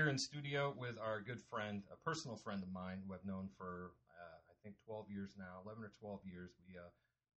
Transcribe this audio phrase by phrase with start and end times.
[0.00, 3.50] here in studio with our good friend, a personal friend of mine who I've known
[3.58, 6.52] for uh, I think 12 years now, 11 or 12 years.
[6.66, 6.88] We uh,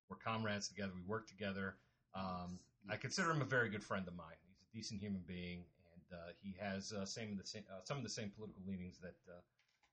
[0.10, 0.94] we're comrades together.
[0.96, 1.76] We work together.
[2.16, 4.40] Um, I consider him a very good friend of mine.
[4.48, 7.84] He's a decent human being, and uh, he has uh, same of the same, uh,
[7.84, 9.42] some of the same political leanings that uh,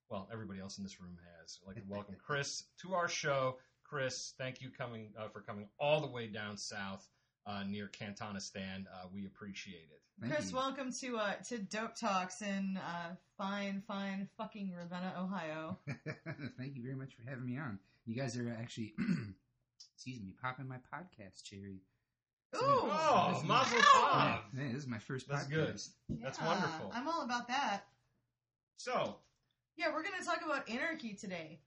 [0.09, 1.59] well everybody else in this room has.
[1.65, 3.57] I'd like to welcome Chris to our show.
[3.83, 7.09] Chris, thank you coming uh, for coming all the way down south
[7.47, 8.85] uh, near Cantonistan.
[8.87, 10.01] Uh, we appreciate it.
[10.21, 10.57] Thank Chris, you.
[10.57, 15.79] welcome to uh, to Dope Talks in uh, fine, fine, fucking Ravenna, Ohio.
[16.59, 17.79] Thank you very much for having me on.
[18.07, 18.93] You guys are actually,
[19.97, 21.81] excuse me, popping my podcast cherry.
[22.57, 24.41] Ooh, Oh, This is- Mazel Wow.
[24.55, 24.59] Tov!
[24.59, 25.49] Yeah, this is my first That's podcast.
[26.09, 26.21] good.
[26.23, 26.91] That's wonderful.
[26.93, 27.83] I'm all about that.
[28.77, 29.17] So,
[29.77, 31.61] Yeah, we're gonna talk about anarchy today.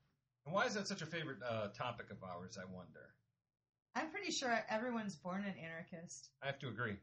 [0.46, 2.58] and why is that such a favorite uh, topic of ours?
[2.62, 3.14] I wonder.
[3.96, 6.96] I'm pretty sure everyone's born an anarchist, I have to agree.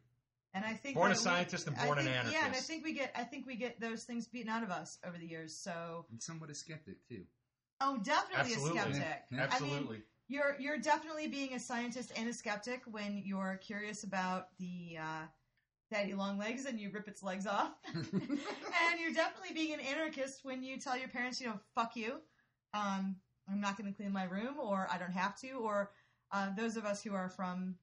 [0.55, 2.33] and I think Born a that we- scientist and I born an anarchist.
[2.35, 4.71] Yeah, and I think we get I think we get those things beaten out of
[4.71, 5.57] us over the years.
[5.57, 7.25] So, And somewhat a skeptic too.
[7.81, 8.79] oh, definitely Absolutely.
[8.79, 9.23] a skeptic.
[9.31, 9.41] Yeah.
[9.51, 10.03] Absolutely.
[10.29, 15.27] You're you're definitely being a scientist and a skeptic when you're curious about the uh,
[15.91, 17.73] daddy long legs and you rip its legs off.
[17.95, 22.21] and you're definitely being an anarchist when you tell your parents, you know, fuck you.
[22.75, 23.17] Um,
[23.51, 25.91] I'm not going to clean my room, or I don't have to, or
[26.33, 27.77] uh, those of us who are from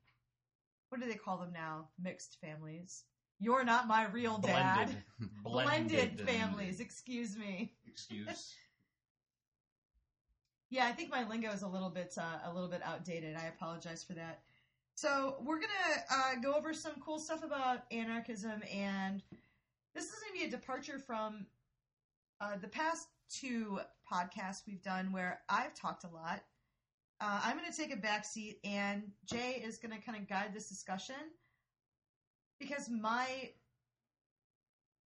[0.89, 1.89] what do they call them now?
[2.01, 3.03] Mixed families.
[3.39, 4.89] You're not my real dad.
[5.43, 6.11] Blended.
[6.17, 6.79] Blended families.
[6.79, 7.73] Excuse me.
[7.87, 8.55] Excuse.
[10.69, 13.37] Yeah, I think my lingo is a little bit uh, a little bit outdated.
[13.37, 14.41] I apologize for that.
[14.95, 19.23] So we're gonna uh, go over some cool stuff about anarchism, and
[19.95, 21.45] this is gonna be a departure from
[22.41, 23.79] uh, the past two
[24.11, 26.43] podcasts we've done, where I've talked a lot.
[27.19, 30.69] Uh, I'm gonna take a back seat, and Jay is gonna kind of guide this
[30.69, 31.15] discussion
[32.59, 33.51] because my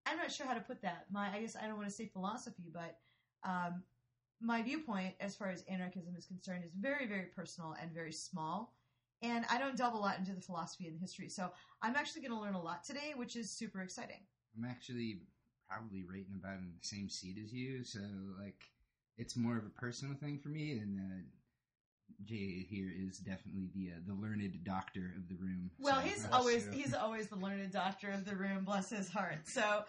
[0.05, 1.05] I'm not sure how to put that.
[1.11, 2.97] My I guess I don't want to say philosophy, but
[3.44, 3.83] um,
[4.41, 8.73] my viewpoint as far as anarchism is concerned is very, very personal and very small.
[9.22, 11.29] And I don't delve a lot into the philosophy and the history.
[11.29, 11.51] So
[11.83, 14.22] I'm actually going to learn a lot today, which is super exciting.
[14.57, 15.22] I'm actually
[15.69, 17.99] probably rating about in the same seat as you, so
[18.41, 18.66] like
[19.17, 20.72] it's more of a personal thing for me.
[20.72, 20.99] And
[22.23, 25.72] Jay here is definitely the uh, the learned doctor of the room.
[25.79, 26.72] Well, so- he's always you.
[26.72, 29.47] he's always the learned doctor of the room, bless his heart.
[29.47, 29.83] So,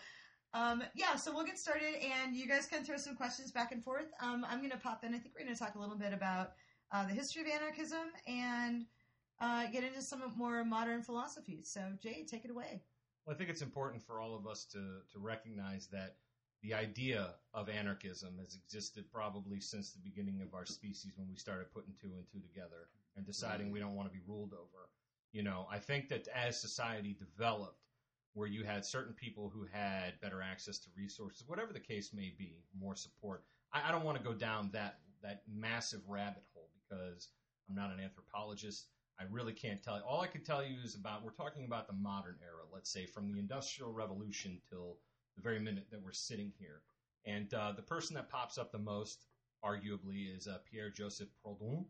[0.55, 3.83] um, yeah, so we'll get started, and you guys can throw some questions back and
[3.83, 4.07] forth.
[4.21, 5.15] Um, I'm going to pop in.
[5.15, 6.53] I think we're going to talk a little bit about
[6.93, 8.85] uh, the history of anarchism and
[9.41, 11.71] uh, get into some more modern philosophies.
[11.73, 12.83] So, Jay, take it away.
[13.27, 14.79] Well, I think it's important for all of us to,
[15.13, 16.17] to recognize that
[16.63, 21.37] the idea of anarchism has existed probably since the beginning of our species when we
[21.37, 24.89] started putting two and two together and deciding we don't want to be ruled over.
[25.33, 27.79] You know, I think that as society developed,
[28.35, 32.33] where you had certain people who had better access to resources, whatever the case may
[32.39, 33.45] be, more support.
[33.73, 37.29] I, I don't want to go down that that massive rabbit hole because
[37.69, 38.87] I'm not an anthropologist.
[39.21, 40.03] I really can't tell you.
[40.03, 43.07] All I can tell you is about we're talking about the modern era, let's say
[43.07, 44.97] from the Industrial Revolution till
[45.37, 46.83] the very minute that we're sitting here.
[47.25, 49.27] And uh, the person that pops up the most,
[49.65, 51.85] arguably, is uh, Pierre Joseph Proudhon,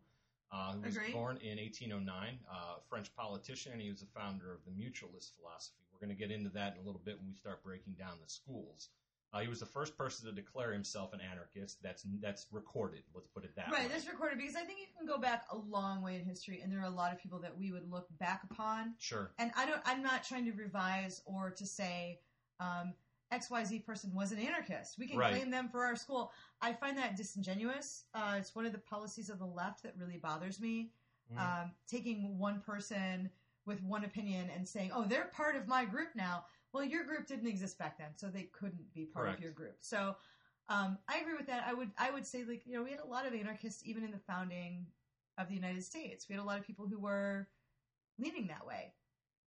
[0.51, 1.13] uh, who was Agreed.
[1.13, 5.81] born in 1809, uh, French politician, and he was the founder of the mutualist philosophy.
[5.91, 8.17] We're going to get into that in a little bit when we start breaking down
[8.23, 8.89] the schools.
[9.33, 11.81] Uh, he was the first person to declare himself an anarchist.
[11.81, 13.01] That's that's recorded.
[13.15, 13.79] Let's put it that right, way.
[13.79, 16.61] Right, that's recorded because I think you can go back a long way in history,
[16.61, 18.93] and there are a lot of people that we would look back upon.
[18.99, 19.31] Sure.
[19.39, 19.81] And I don't.
[19.85, 22.19] I'm not trying to revise or to say
[22.59, 22.93] um,
[23.33, 24.97] X Y Z person was an anarchist.
[24.99, 25.33] We can Right.
[25.33, 26.31] claim them for our school.
[26.61, 28.05] I find that disingenuous.
[28.13, 30.93] Uh, it's one of the policies of the left that really bothers me.
[31.31, 31.39] Mm.
[31.39, 33.31] Um, taking one person
[33.65, 37.27] with one opinion and saying, "Oh, they're part of my group now." Well, your group
[37.27, 39.37] didn't exist back then, so they couldn't be part Correct.
[39.39, 39.77] of your group.
[39.81, 40.15] So,
[40.69, 41.65] um, I agree with that.
[41.65, 44.03] I would, I would say, like, you know, we had a lot of anarchists even
[44.03, 44.91] in the founding
[45.37, 46.27] of the United States.
[46.27, 47.49] We had a lot of people who were
[48.19, 48.93] leaning that way,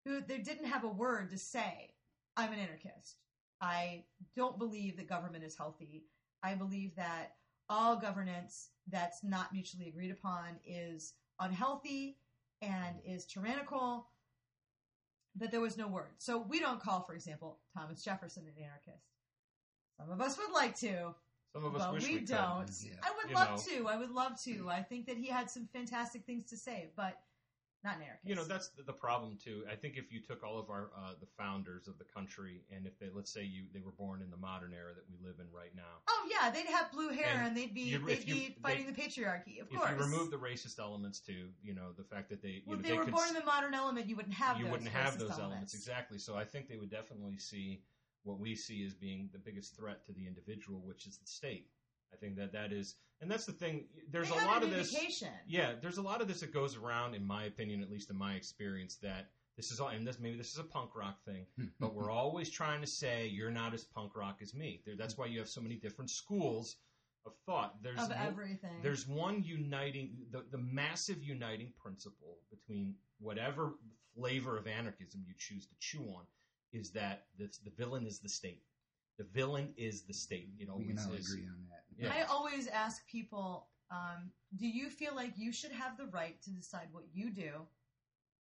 [0.06, 1.94] who they didn't have a word to say,
[2.38, 3.25] "I'm an anarchist."
[3.66, 4.04] I
[4.36, 6.04] don't believe that government is healthy.
[6.44, 7.34] I believe that
[7.68, 12.18] all governance that's not mutually agreed upon is unhealthy
[12.62, 14.08] and is tyrannical.
[15.38, 16.12] That there was no word.
[16.20, 19.04] So we don't call, for example, Thomas Jefferson an anarchist.
[20.00, 21.14] Some of us would like to,
[21.54, 22.70] Some of us but wish we, we, don't.
[22.84, 22.94] Yeah.
[23.04, 23.84] I would You love know.
[23.84, 23.88] to.
[23.90, 24.52] I would love to.
[24.52, 24.70] Mm.
[24.70, 27.18] I think that he had some fantastic things to say, but
[27.86, 28.26] not an anarchist.
[28.28, 29.64] You know, that's the, the problem too.
[29.72, 32.86] I think if you took all of our uh, the founders of the country, and
[32.86, 35.40] if they let's say you they were born in the modern era that we live
[35.40, 38.28] in right now, Oh yeah, they'd have blue hair And and, they'd be you- they'd
[38.28, 39.62] you- be fighting the patriarchy.
[39.62, 39.92] Of if course.
[39.92, 42.82] If you remove the racist elements too, you know, the fact that they well, know
[42.82, 45.18] if they, were could born in the modern element, you wouldn't have you wouldn't have
[45.20, 45.74] those elements.
[45.74, 46.18] exactly.
[46.18, 47.84] So I think they would definitely see
[48.24, 51.70] what we see as being the biggest threat to the individual, which is the state.
[52.14, 53.86] I think that that is, and that's the thing.
[54.12, 54.94] There's They a lot of this.
[54.94, 55.30] indication.
[55.48, 58.18] Yeah, there's a lot of this that goes around, in my opinion, at least in
[58.18, 61.46] my experience, that this is all, and this maybe this is a punk rock thing,
[61.58, 61.66] hmm.
[61.80, 64.82] but we're always trying to say you're not as punk rock as me.
[64.86, 66.78] There- That's why you have so many different schools
[67.26, 67.82] of thought.
[67.82, 68.82] There's of no- everything.
[68.82, 73.74] there's one uniting, the, the massive uniting principle between whatever
[74.16, 76.24] flavor of anarchism you choose to chew on
[76.74, 78.62] is that the, the villain is the state.
[79.18, 80.50] The villain is the state.
[80.60, 81.75] It we always can all agree on that.
[81.98, 82.12] Yeah.
[82.14, 86.50] I always ask people, um, do you feel like you should have the right to
[86.50, 87.52] decide what you do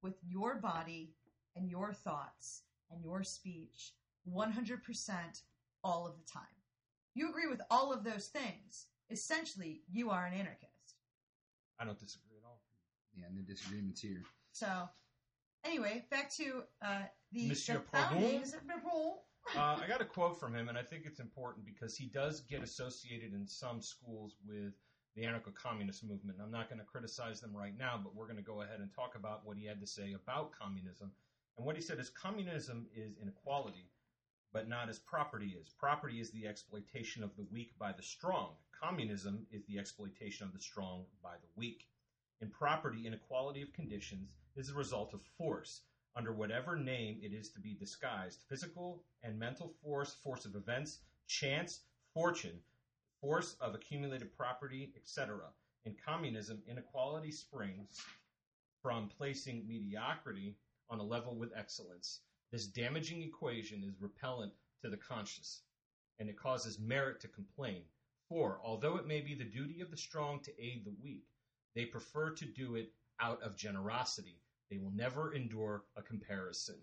[0.01, 1.13] with your body
[1.55, 3.93] and your thoughts and your speech
[4.29, 5.41] 100%
[5.83, 6.43] all of the time?
[7.13, 8.85] You agree with all of those things.
[9.09, 10.95] Essentially, you are an anarchist.
[11.79, 12.61] I don't disagree at all.
[13.13, 14.23] Yeah, no disagreements here.
[14.53, 14.87] So,
[15.65, 17.01] anyway, back to uh,
[17.33, 18.09] the, Monsieur the Proudhon?
[18.11, 18.55] foundings.
[19.55, 22.41] Uh, I got a quote from him, and I think it's important because he does
[22.41, 24.73] get associated in some schools with
[25.15, 26.39] the anarcho-communist movement.
[26.41, 28.89] I'm not going to criticize them right now, but we're going to go ahead and
[28.93, 31.11] talk about what he had to say about communism.
[31.57, 33.89] And what he said is communism is inequality,
[34.53, 35.69] but not as property is.
[35.77, 38.51] Property is the exploitation of the weak by the strong.
[38.81, 41.87] Communism is the exploitation of the strong by the weak.
[42.39, 45.81] In property, inequality of conditions is the result of force,
[46.15, 50.99] under whatever name it is to be disguised physical and mental force, force of events,
[51.27, 51.81] chance,
[52.13, 52.59] fortune,
[53.21, 55.39] force of accumulated property, etc.
[55.85, 58.01] In communism, inequality springs
[58.81, 60.57] from placing mediocrity
[60.89, 62.21] on a level with excellence.
[62.51, 65.61] This damaging equation is repellent to the conscious,
[66.19, 67.83] and it causes merit to complain.
[68.27, 71.27] For, although it may be the duty of the strong to aid the weak,
[71.75, 74.41] they prefer to do it out of generosity.
[74.71, 76.77] They will never endure a comparison.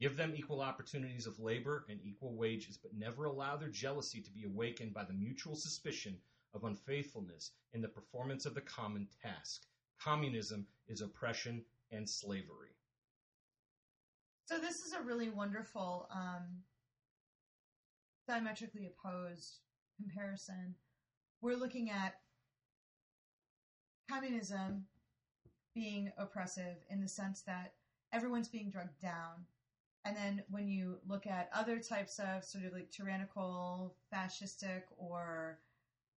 [0.00, 4.30] Give them equal opportunities of labor and equal wages, but never allow their jealousy to
[4.30, 6.18] be awakened by the mutual suspicion
[6.54, 9.66] of unfaithfulness in the performance of the common task.
[10.00, 11.62] Communism is oppression
[11.92, 12.74] and slavery.
[14.46, 16.62] So this is a really wonderful um,
[18.26, 19.58] diametrically opposed
[20.00, 20.74] comparison.
[21.42, 22.14] We're looking at
[24.08, 24.86] communism
[25.76, 27.74] being oppressive in the sense that
[28.12, 29.44] everyone's being drugged down.
[30.06, 35.58] And then when you look at other types of sort of like tyrannical, fascistic, or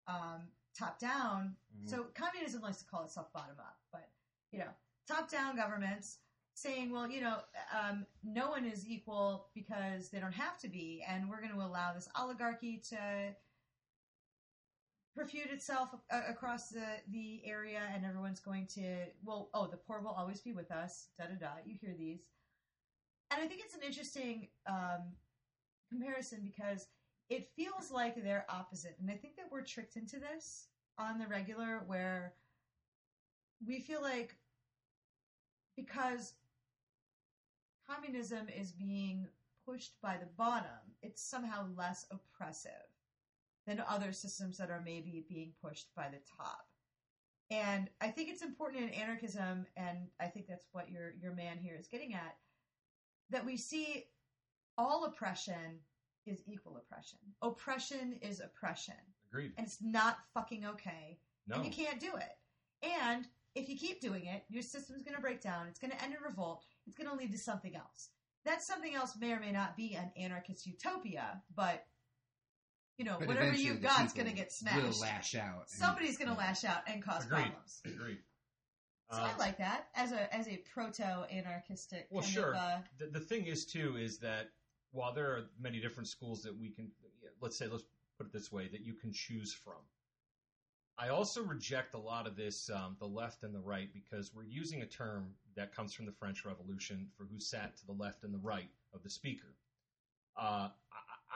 [0.08, 0.44] um,
[0.78, 4.10] top down, so communism likes to call itself bottom up, but
[4.52, 4.70] you know,
[5.08, 6.20] top down governments
[6.54, 7.38] saying, well, you know,
[7.78, 11.62] um, no one is equal because they don't have to be, and we're going to
[11.62, 12.98] allow this oligarchy to
[15.20, 20.00] perfute itself a- across the, the area, and everyone's going to, well, oh, the poor
[20.02, 21.52] will always be with us, da da da.
[21.66, 22.22] You hear these.
[23.32, 25.12] And I think it's an interesting um,
[25.90, 26.88] comparison because
[27.30, 28.96] it feels like they're opposite.
[29.02, 30.68] And I think that we're tricked into this
[30.98, 32.34] on the regular where
[33.68, 34.36] we feel like
[35.76, 36.34] because
[37.88, 39.28] communism is being
[39.66, 42.89] pushed by the bottom, it's somehow less oppressive
[43.70, 46.66] than other systems that are maybe being pushed by the top.
[47.52, 51.58] And I think it's important in anarchism, and I think that's what your your man
[51.58, 52.36] here is getting at,
[53.30, 54.06] that we see
[54.78, 55.80] all oppression
[56.26, 57.20] is equal oppression.
[57.42, 58.96] Oppression is oppression.
[59.32, 59.54] Agreed.
[59.58, 61.20] And it's not fucking okay.
[61.48, 61.56] No.
[61.56, 62.88] And you can't do it.
[63.02, 65.68] And if you keep doing it, your system's going to break down.
[65.68, 66.64] It's going to end in revolt.
[66.88, 68.10] It's going to lead to something else.
[68.46, 71.86] That something else may or may not be an anarchist utopia, but
[73.00, 75.02] you know, But whatever you've the got's going to get Will smashed.
[75.02, 75.70] lash out.
[75.70, 76.48] Somebody's going to yeah.
[76.48, 77.42] lash out and cause Agreed.
[77.44, 77.82] problems.
[77.86, 78.18] Agreed.
[79.12, 82.08] So Um, I like that as a as a proto anarchistic.
[82.12, 82.50] Well, kind sure.
[82.54, 84.50] Of, uh, the, the thing is too is that
[84.92, 86.92] while there are many different schools that we can
[87.42, 87.84] let's say let's
[88.18, 89.78] put it this way that you can choose from
[90.98, 94.44] i also reject a lot of this um, the left and the right because we're
[94.44, 98.24] using a term that comes from the french revolution for who sat to the left
[98.24, 99.56] and the right of the speaker
[100.38, 100.70] uh,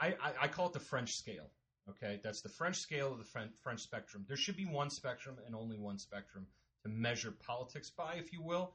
[0.00, 1.50] I, I, I call it the french scale
[1.88, 5.54] okay that's the french scale of the french spectrum there should be one spectrum and
[5.54, 6.46] only one spectrum
[6.82, 8.74] to measure politics by if you will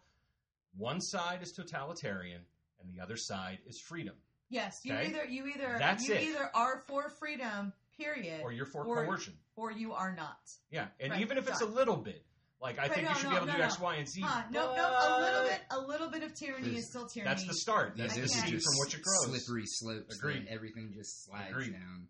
[0.78, 2.42] one side is totalitarian
[2.82, 4.16] and the other side is freedom
[4.50, 5.08] yes, you Okay.
[5.10, 6.24] either you either That's you it.
[6.24, 10.40] either are for freedom, period, or you're for Or- coercion or you are not.
[10.72, 12.24] yeah and Right, even if it's a little bit
[12.62, 13.64] like i Right, think no, you should no, be able to do no.
[13.66, 16.76] x y and z Huh, no, no, a little bit, a little bit of tyranny
[16.78, 17.30] is still tyranny.
[17.34, 18.46] that's the start Yeah, that's I the those can't.
[18.46, 20.16] are seed from which it grows slippery slopes.
[20.18, 20.48] Agreed.
[20.50, 21.74] Everything just slides Agreed.
[21.74, 22.08] down.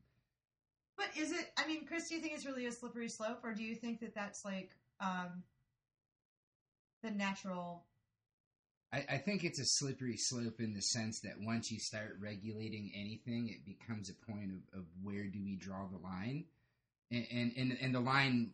[0.97, 1.49] But is it?
[1.57, 4.01] I mean, Chris, do you think it's really a slippery slope, or do you think
[4.01, 5.43] that that's like um,
[7.03, 7.85] the natural
[8.91, 12.91] I, I think it's a slippery slope in the sense that once you start regulating
[12.95, 16.45] anything, it becomes a point of, of where do we draw the line,
[17.11, 18.51] and, and and and the line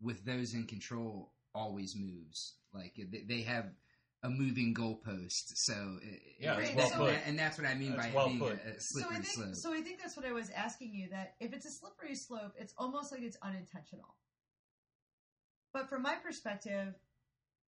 [0.00, 2.54] with those in control always moves.
[2.72, 3.72] Like they- they have
[4.22, 7.14] a moving goalpost, so it- Yeah, it's and well that- put.
[7.28, 8.52] and that's what I mean That's by well being put.
[8.64, 9.54] a, a So I think slope.
[9.54, 9.72] so.
[9.72, 11.08] I think that's what I was asking you.
[11.10, 14.16] That if it's a slippery slope, it's almost like it's unintentional.
[15.72, 16.94] But from my perspective,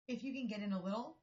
[0.08, 1.18] if you can get in a little,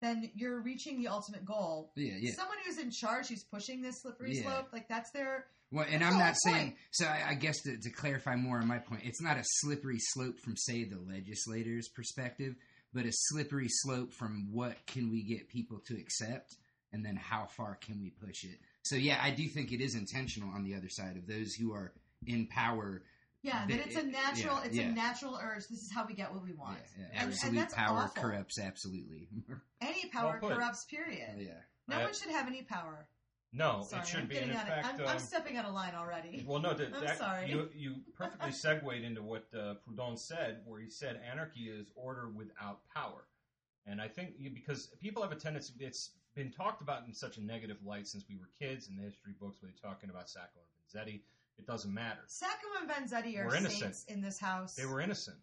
[0.00, 1.92] then you're reaching the ultimate goal.
[1.96, 2.32] yeah, yeah.
[2.34, 4.42] Someone who's in charge, who's pushing this slippery Yeah.
[4.44, 6.68] slope, like that's their Well, and I'm not saying.
[6.68, 6.76] point.
[6.92, 9.98] So I, I guess to, to clarify more on my point, it's not a slippery
[9.98, 12.54] slope from say the legislator's perspective,
[12.94, 16.54] but a slippery slope from what can we get people to accept,
[16.92, 18.58] and then how far can we push it.
[18.84, 21.72] So yeah, I do think it is intentional on the other side of those who
[21.74, 21.92] are
[22.26, 23.02] in power.
[23.42, 23.66] Yeah.
[23.66, 24.56] The- That it's a natural.
[24.56, 24.82] yeah, it's yeah.
[24.88, 25.66] a natural urge.
[25.68, 26.78] This is how we get what we Yeah, want.
[26.98, 28.22] yeah, And- and absolute that's power awful.
[28.22, 29.28] corrupts absolutely.
[29.80, 30.84] Any power Well corrupts.
[30.84, 31.34] Period.
[31.36, 31.52] Oh, yeah.
[31.86, 33.08] No I- one should have any power.
[33.50, 34.34] No, Sorry, it shouldn't I'm be.
[34.34, 36.44] Getting in out of- fact, I'm, I'm um, stepping out of line already.
[36.46, 37.48] Well, no, that, I'm that- sorry.
[37.50, 42.28] You, you perfectly segued into what uh, Proudhon said, where he said anarchy is order
[42.28, 43.24] without power.
[43.86, 47.38] And I think you, because people have a tendency, it's been talked about in such
[47.38, 50.28] a negative light since we were kids in the history books, where they're talking about
[50.28, 51.22] Sacco and Vanzetti.
[51.58, 52.20] It doesn't matter.
[52.26, 53.80] Sacco and Vanzetti are We're innocent.
[53.82, 54.74] saints in this house.
[54.74, 55.36] They were innocent.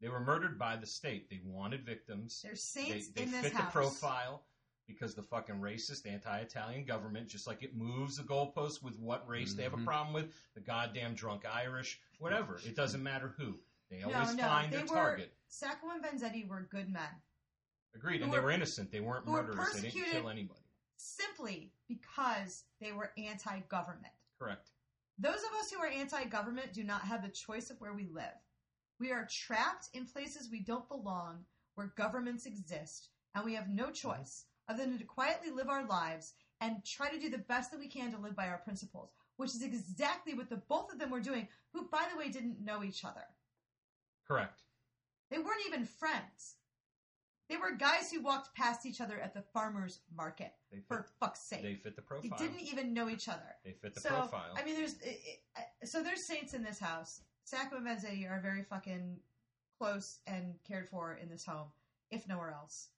[0.00, 1.30] They were murdered by the state.
[1.30, 2.42] They wanted victims.
[2.42, 4.42] They're saints they in this fit the profile
[4.86, 9.54] because the fucking racist anti-Italian government, just like it moves the goalposts with what race
[9.54, 9.84] they have a Mhm.
[9.84, 12.58] problem with, the goddamn drunk Irish, whatever.
[12.64, 13.58] It doesn't matter who.
[13.88, 15.36] They always no, find they their were- target.
[15.48, 17.22] Sacco and Vanzetti were good men,
[17.94, 18.90] Agreed, who and they were- were innocent.
[18.92, 19.72] They weren't who were murderers.
[19.80, 20.60] They didn't kill anybody.
[20.98, 24.14] simply because they were anti-government.
[24.38, 24.70] Correct.
[25.18, 28.36] Those of us who are anti-government do not have the choice of where we live.
[29.00, 31.44] We are trapped in places we don't belong,
[31.74, 36.34] where governments exist, and we have no choice other than to quietly live our lives
[36.60, 39.54] and try to do the best that we can to live by our principles, which
[39.54, 42.82] is exactly what the both of them were doing, who, by the way, didn't know
[42.82, 43.24] each other.
[44.26, 44.62] Correct.
[45.30, 46.56] They weren't even friends.
[47.48, 51.06] They were guys who walked past each other at the farmer's market, They fit, for
[51.20, 51.62] fuck's sake.
[51.62, 52.36] they fit the profile.
[52.38, 53.54] They didn't even know each other.
[53.64, 54.54] They fit the so, profile.
[54.56, 55.20] I mean, there's it,
[55.82, 57.20] it, so there's saints in this house.
[57.44, 59.18] Sacco and Vanzetti are very fucking
[59.78, 61.68] close and cared for in this home,
[62.10, 62.88] if nowhere else.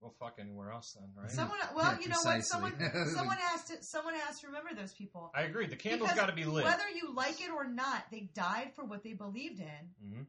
[0.00, 1.30] well, fuck anywhere else then, right?
[1.32, 2.44] Someone, well, Yeah, you know what?
[2.44, 2.72] Someone,
[3.14, 5.32] someone has to, someone has to remember those people.
[5.34, 5.66] I agree.
[5.66, 6.64] The candle's Because got to be lit.
[6.64, 9.66] Whether you like it or not, they died for what they believed in,
[10.00, 10.22] hmm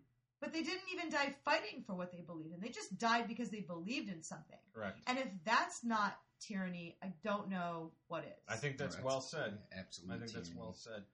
[0.43, 2.59] but they didn't even die fighting for what they believed in.
[2.59, 4.57] They just died because they believed in something.
[4.75, 4.99] Correct.
[5.07, 8.43] And if that's not tyranny, I don't know what is.
[8.49, 9.05] I think that's Right.
[9.05, 9.57] well said.
[9.71, 10.15] Absolutely.
[10.17, 11.05] I think that's well said.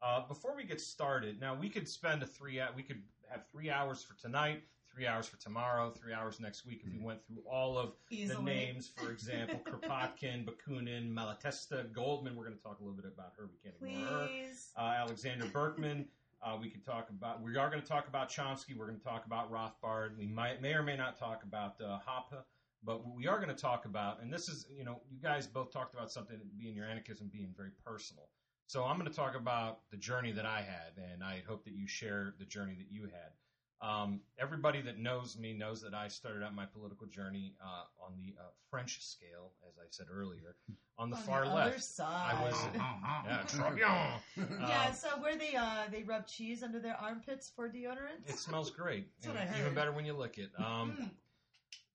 [0.00, 2.62] Uh, before we get started, now we could spend a three.
[2.74, 6.80] We could have three hours for tonight, three hours for tomorrow, three hours next week
[6.82, 7.02] if we Mhm.
[7.02, 8.88] went through all of the names.
[8.96, 12.36] For example, Kropotkin, Bakunin, Malatesta, Goldman.
[12.36, 13.48] We're going to talk a little bit about her.
[13.48, 14.28] We can't ignore her.
[14.76, 16.08] Uh, Alexander Berkman.
[16.42, 17.42] Uh, we could talk about.
[17.42, 18.76] We are going to talk about Chomsky.
[18.76, 20.16] We're going to talk about Rothbard.
[20.16, 22.42] We might, may or may not talk about uh, Hoppe.
[22.84, 25.72] But we are going to talk about, and this is, you know, you guys both
[25.72, 28.28] talked about something being your anarchism being very personal.
[28.68, 31.74] So I'm going to talk about the journey that I had, and I hope that
[31.74, 33.32] you share the journey that you had.
[33.80, 38.12] Um, everybody that knows me knows that I started out my political journey uh, on
[38.16, 40.56] the uh, French scale, as I said earlier,
[40.98, 41.84] on the On far the other left.
[41.84, 42.34] side.
[42.36, 43.78] I was- yeah, Très.
[44.68, 48.26] Yeah, Um, so where they uh they rub cheese under their armpits for deodorant.
[48.26, 49.06] It smells great.
[49.20, 50.50] That's what and I Even better when you lick it.
[50.58, 51.10] Um, Mm.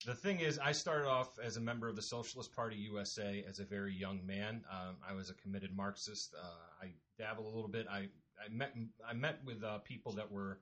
[0.06, 3.58] the thing is, I started off as a member of the Socialist Party USA as
[3.58, 4.64] a very young man.
[4.70, 6.34] Um, I was a committed Marxist.
[6.34, 6.46] Uh,
[6.86, 7.86] I dabble a little bit.
[7.90, 8.08] I,
[8.42, 8.74] I met
[9.06, 10.60] I met with uh, people that were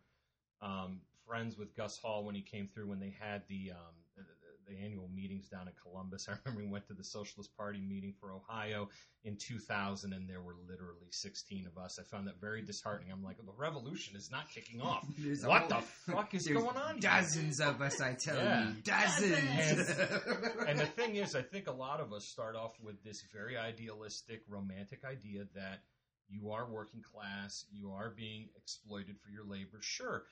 [0.61, 1.01] um,
[1.33, 4.23] friends with Gus Hall when he came through when they had the, um, the
[4.69, 6.27] the annual meetings down in Columbus.
[6.29, 8.91] I remember we went to the Socialist Party meeting for Ohio
[9.25, 11.99] in 2000, and there were literally 16 of us.
[11.99, 13.11] I found that very disheartening.
[13.11, 15.05] I'm like, the revolution is not kicking off.
[15.45, 15.81] What the
[16.13, 16.93] fuck is going on?
[17.01, 17.11] here?
[17.11, 18.69] Dozens of us, I tell Yeah.
[18.69, 19.89] you, dozens.
[20.69, 23.57] and the thing is, I think a lot of us start off with this very
[23.57, 25.81] idealistic, romantic idea that
[26.29, 29.79] you are working class, you are being exploited for your labor.
[29.81, 30.23] Sure.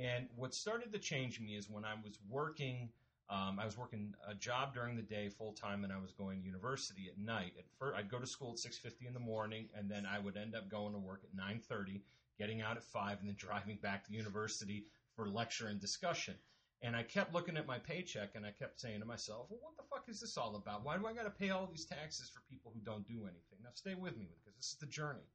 [0.00, 2.88] And what started to change me is when I was working.
[3.28, 6.40] Um, I was working a job during the day full time, and I was going
[6.40, 7.52] to university at night.
[7.58, 10.18] At first, I'd go to school at six fifty in the morning, and then I
[10.18, 12.02] would end up going to work at nine thirty,
[12.38, 16.34] getting out at five, and then driving back to university for lecture and discussion.
[16.82, 19.76] And I kept looking at my paycheck and I kept saying to myself, well, what
[19.76, 20.82] the fuck is this all about?
[20.82, 23.60] Why do I got to pay all these taxes for people who don't do anything?
[23.62, 25.28] Now, stay with me because this is the journey.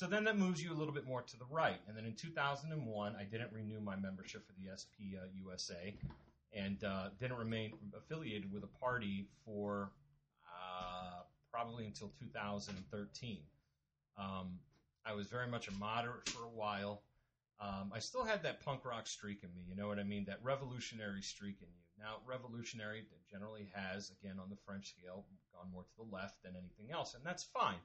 [0.00, 1.76] So then that moves you a little bit more to the right.
[1.86, 5.94] And then in 2001, I didn't renew my membership for the SP uh, USA.
[6.56, 9.92] and uh, didn't remain affiliated with a party for
[10.48, 11.20] uh,
[11.52, 13.40] probably until 2013.
[14.16, 14.58] Um,
[15.04, 17.02] I was very much a moderate for a while.
[17.60, 20.24] Um, I still had that punk rock streak in me, you know what I mean?
[20.24, 21.84] That revolutionary streak in you.
[22.02, 26.54] Now, revolutionary generally has, again, on the French scale, gone more to the left than
[26.56, 27.76] anything else, and that's fine.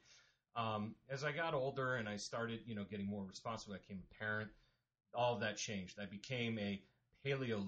[0.55, 4.01] Um, as I got older and I started, you know, getting more responsible, I became
[4.09, 4.49] a parent.
[5.13, 5.99] All of that changed.
[5.99, 6.81] I became a
[7.25, 7.65] paleo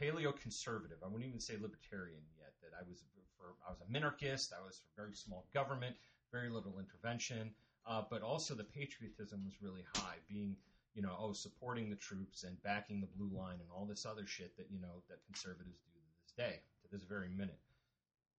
[0.00, 0.98] paleo conservative.
[1.04, 2.52] I wouldn't even say libertarian yet.
[2.62, 3.04] That I was
[3.36, 4.52] for I was a minarchist.
[4.52, 5.96] I was for very small government,
[6.32, 7.50] very little intervention,
[7.86, 10.16] uh, but also the patriotism was really high.
[10.28, 10.56] Being
[10.94, 14.26] you know, oh, supporting the troops and backing the blue line and all this other
[14.26, 17.58] shit that, you know, that conservatives do to this day, to this very minute.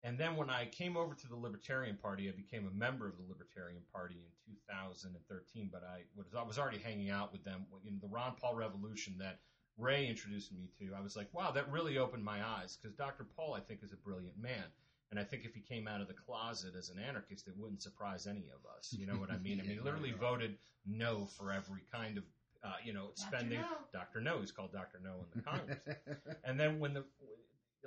[0.05, 3.17] And then when I came over to the Libertarian Party, I became a member of
[3.17, 7.65] the Libertarian Party in 2013, but I was, I was already hanging out with them.
[7.87, 9.39] in the Ron Paul Revolution that
[9.79, 13.25] Ray introduced me to, I was like, wow, that really opened my eyes because Dr.
[13.35, 14.65] Paul, I think, is a brilliant man.
[15.09, 17.81] And I think if he came out of the closet as an anarchist, it wouldn't
[17.81, 18.93] surprise any of us.
[18.95, 19.59] You know what I mean?
[19.59, 22.23] I mean, he literally voted no for every kind of
[22.63, 23.59] uh, you know, spending
[23.93, 24.21] Dr.
[24.21, 24.39] No.
[24.39, 24.99] He's called Dr.
[25.03, 25.77] No in the Congress.
[26.43, 27.03] and then when the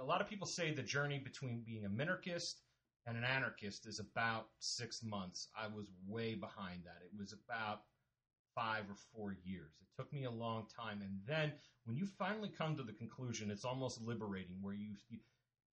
[0.01, 2.55] a lot of people say the journey between being a minarchist
[3.07, 5.49] and an anarchist is about six months.
[5.57, 7.03] I was way behind that.
[7.05, 7.83] It was about
[8.55, 9.73] five or four years.
[9.81, 11.01] It took me a long time.
[11.03, 11.53] And then
[11.85, 15.19] when you finally come to the conclusion, it's almost liberating where you, you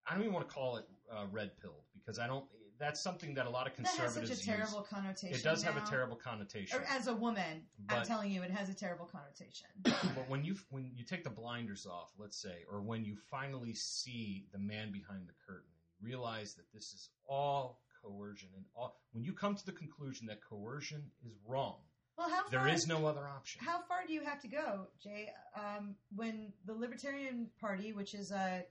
[0.07, 2.45] I don't even want to call it uh, red pill because I don't,
[2.79, 4.89] that's something that a lot of conservatives that has such a terrible use.
[4.89, 5.35] connotation.
[5.35, 5.71] It does now.
[5.71, 6.79] have a terrible connotation.
[6.79, 9.67] Or as a woman, but, I'm telling you, it has a terrible connotation.
[9.83, 13.73] but when you when you take the blinders off, let's say, or when you finally
[13.73, 18.99] see the man behind the curtain, you realize that this is all coercion, and all
[19.13, 21.77] when you come to the conclusion that coercion is wrong.
[22.17, 23.61] Well, how far, there is no other option.
[23.63, 25.31] How far do you have to go, Jay?
[25.53, 28.63] Um, when the Libertarian Party, which is a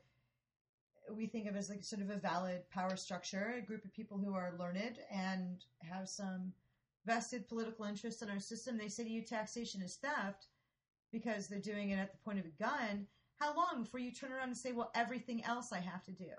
[1.12, 4.18] we think of as like sort of a valid power structure, a group of people
[4.18, 6.52] who are learned and have some
[7.06, 8.78] vested political interest in our system.
[8.78, 10.46] They say to you taxation is theft
[11.12, 13.06] because they're doing it at the point of a gun.
[13.36, 16.30] How long before you turn around and say, well, everything else I have to do?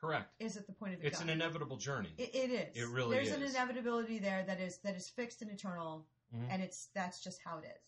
[0.00, 0.32] Correct.
[0.38, 1.10] Is at the point of the gun.
[1.10, 1.28] it's gun.
[1.28, 2.12] an inevitable journey.
[2.18, 2.82] it, it is.
[2.82, 3.30] It really is.
[3.30, 3.54] There's is.
[3.54, 6.46] an inevitability there that is that is fixed and eternal, Mhm.
[6.50, 7.82] and it's that's just how it is.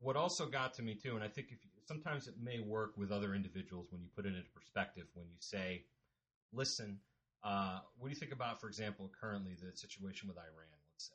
[0.00, 2.92] what also got to me too, and I think if you, sometimes it may work
[2.96, 5.06] with other individuals when you put it into perspective.
[5.14, 5.84] When you say,
[6.52, 7.00] "Listen,
[7.42, 10.72] uh, what do you think about, for example, currently the situation with Iran?
[10.92, 11.14] Let's say,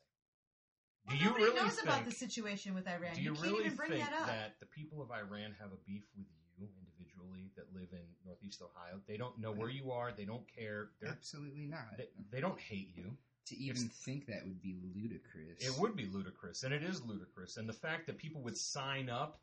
[1.08, 3.16] Well, do you nobody really knows think, about the situation with Iran.
[3.16, 4.28] do you, can't really even bring think that up.
[4.28, 6.28] That the people of Iran have a beef with
[6.60, 9.00] you individually that live in Northeast Ohio?
[9.08, 10.12] They don't know where you are.
[10.12, 10.90] They don't care.
[11.02, 11.98] They're, Absolutely not.
[11.98, 13.18] they, they don't hate you.
[13.48, 15.58] to even think that would be ludicrous.
[15.60, 17.58] It would be ludicrous, and it is ludicrous.
[17.58, 19.42] And the fact that people would sign up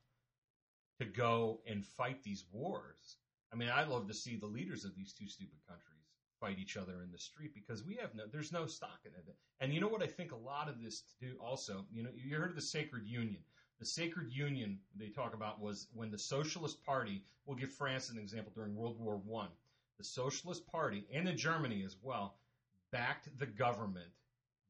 [0.98, 3.16] to go and fight these wars.
[3.52, 5.96] I mean, I'd love to see the leaders of these two stupid countries
[6.40, 9.36] fight each other in the street because we have no, there's no stock in it.
[9.60, 12.10] And you know what I think a lot of this to do also, you know,
[12.14, 13.40] you heard of the Sacred Union.
[13.80, 18.18] The Sacred Union they talk about was when the Socialist Party, we'll give France an
[18.18, 19.48] example during World War One.
[19.98, 22.36] The Socialist Party, and in Germany as well,
[22.90, 24.10] backed the government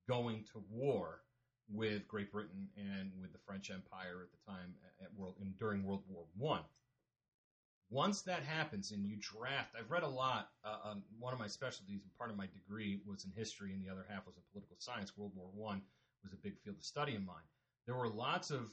[0.08, 1.20] going to war
[1.68, 5.84] with Great Britain and with the French Empire at the time at world in, during
[5.84, 6.62] World War One.
[7.88, 10.50] Once that happens and you draft, I've read a lot.
[10.64, 13.84] Uh, um, one of my specialties, and part of my degree, was in history, and
[13.84, 15.16] the other half was in political science.
[15.16, 15.82] World War One
[16.22, 17.46] was a big field of study of mine.
[17.86, 18.72] There were lots of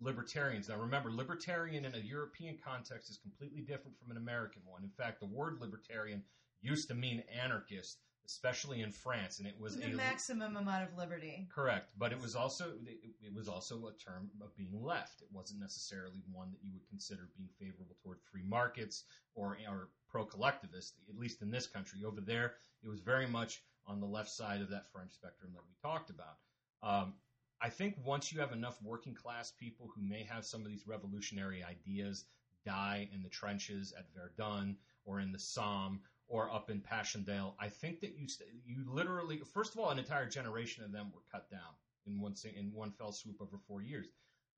[0.00, 0.68] libertarians.
[0.68, 4.82] Now, remember, libertarian in a European context is completely different from an American one.
[4.82, 6.22] In fact, the word libertarian
[6.60, 7.98] used to mean anarchist,
[8.28, 11.48] especially in France, and it was the a maximum amount of liberty.
[11.52, 15.22] Correct, but it was also it, it was also a term of being left.
[15.22, 19.88] It wasn't necessarily one that you would consider being favorable toward free markets or or
[20.10, 20.94] pro collectivist.
[21.08, 24.60] At least in this country, over there, it was very much on the left side
[24.60, 26.36] of that French spectrum that we talked about.
[26.82, 27.14] Um,
[27.60, 30.86] I think once you have enough working class people who may have some of these
[30.86, 32.26] revolutionary ideas
[32.64, 37.68] die in the trenches at Verdun or in the Somme or up in Passchendaele, I
[37.68, 38.26] think that you
[38.64, 41.74] you literally first of all an entire generation of them were cut down
[42.06, 44.06] in one in one fell swoop over 4 years.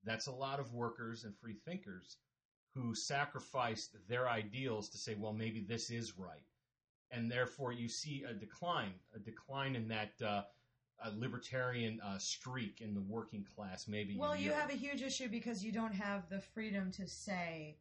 [0.05, 2.17] That's a lot of workers and free thinkers
[2.75, 6.47] who sacrificed their ideals to say, well, maybe this is right.
[7.11, 10.43] And therefore you see a decline, a decline in that uh,
[11.03, 14.17] a libertarian uh, streak in the working class, maybe.
[14.17, 17.79] Well, you have a huge issue because you don't have the freedom to say,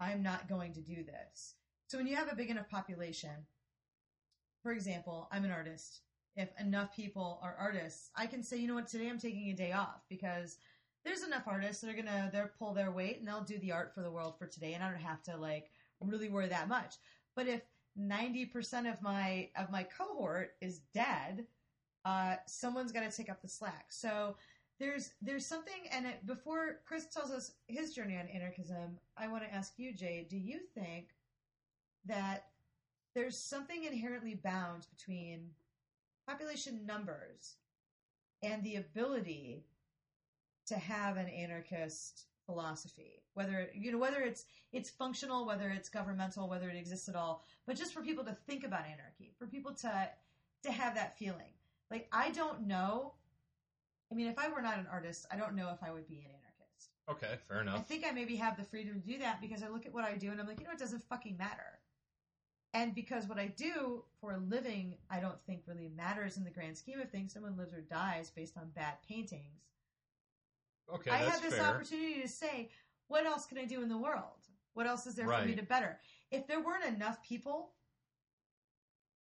[0.00, 1.54] I'm not going to do this.
[1.86, 3.46] So when you have a big enough population,
[4.62, 6.00] for example, I'm an artist.
[6.36, 9.54] If enough people are artists, I can say, you know what, today I'm taking a
[9.54, 10.58] day off because
[11.04, 13.94] there's enough artists that are gonna they'll pull their weight and they'll do the art
[13.94, 15.70] for the world for today, and I don't have to like
[16.00, 16.94] really worry that much.
[17.36, 17.60] But if
[17.94, 21.46] ninety percent of my of my cohort is dead,
[22.04, 23.86] uh, someone's got to take up the slack.
[23.90, 24.36] So
[24.80, 29.44] there's there's something, and it, before Chris tells us his journey on anarchism, I want
[29.44, 31.13] to ask you, Jay, do you think
[32.06, 32.46] that
[33.14, 35.50] there's something inherently bound between
[36.26, 37.56] population numbers
[38.42, 39.64] and the ability
[40.66, 43.22] to have an anarchist philosophy.
[43.34, 47.44] Whether you know whether it's it's functional whether it's governmental whether it exists at all
[47.66, 50.08] but just for people to think about anarchy for people to
[50.62, 51.52] to have that feeling.
[51.90, 53.14] Like i don't know.
[54.10, 56.16] I mean if i were not an artist i don't know if i would be
[56.16, 56.90] an anarchist.
[57.10, 57.76] Okay, fair enough.
[57.78, 60.04] i think i maybe have the freedom to do that because i look at what
[60.04, 61.80] i do and i'm like you know it doesn't fucking matter
[62.74, 66.50] and because what i do for a living i don't think really matters in the
[66.50, 69.64] grand scheme of things someone lives or dies based on bad paintings
[70.92, 71.64] Okay, I have this fair.
[71.64, 72.70] opportunity to say,
[73.08, 74.48] what else can I do in the world?
[74.74, 75.98] What else is there for me to better?
[76.30, 77.72] If there weren't enough people,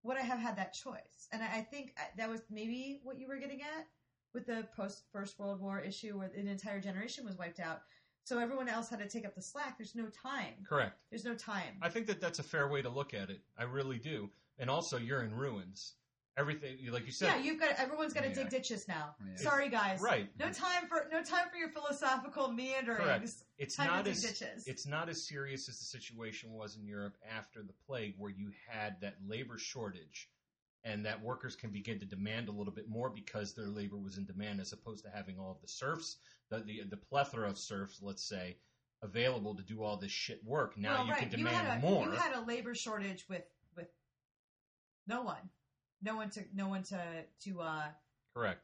[0.03, 1.29] would I have had that choice?
[1.33, 3.87] And I I think uh, that was maybe what you were getting at
[4.33, 7.83] with the post First World War issue where an entire generation was wiped out.
[8.25, 9.77] So everyone else had to take up the slack.
[9.79, 10.55] There's no time.
[10.69, 10.97] Correct.
[11.11, 11.79] There's no time.
[11.83, 13.41] I think that that's a fair way to look at it.
[13.59, 14.31] I really do.
[14.59, 15.95] And also, you're in ruins.
[16.39, 18.35] Everything, like you said, yeah, you've got everyone's got to Yeah.
[18.35, 19.15] dig ditches now.
[19.21, 19.37] Oh, yeah.
[19.37, 20.01] Sorry, guys.
[20.01, 20.29] right.
[20.39, 23.03] No time for no time for your philosophical meanderings.
[23.05, 23.35] Correct.
[23.59, 24.65] It's Time not to dig as ditches.
[24.67, 28.53] it's not as serious as the situation was in Europe after the plague, where you
[28.69, 30.31] had that labor shortage,
[30.85, 34.17] and that workers can begin to demand a little bit more because their labor was
[34.19, 36.17] in demand, as opposed to having all of the serfs,
[36.51, 38.57] the the, the plethora of serfs, let's say,
[39.03, 40.77] available to do all this shit work.
[40.77, 41.21] Now well, you right.
[41.21, 42.05] can demand had a, more.
[42.05, 43.45] You had a labor shortage with
[43.77, 43.89] with
[45.07, 45.51] no one,
[46.03, 47.03] no one to no one to
[47.45, 47.85] to uh
[48.35, 48.63] Correct.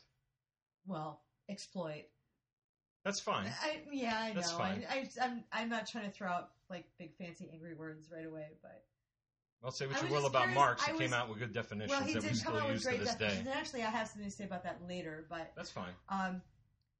[0.86, 2.04] well exploit.
[3.04, 3.46] That's fine.
[3.62, 4.58] I yeah I That's know.
[4.58, 4.84] fine.
[4.90, 8.26] I, I I'm I'm not trying to throw out like big fancy angry words right
[8.26, 8.84] away, but
[9.66, 10.82] Well, say I what you was will just about curious- Marx.
[10.82, 12.64] I He came was- out with good definitions well he that we come still out
[12.66, 13.36] with use to this day.
[13.36, 15.90] And actually, I have something to say about that later, but That's fine.
[16.08, 16.40] um,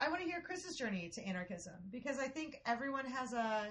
[0.01, 3.69] I want to hear Chris's journey to anarchism because I think everyone has a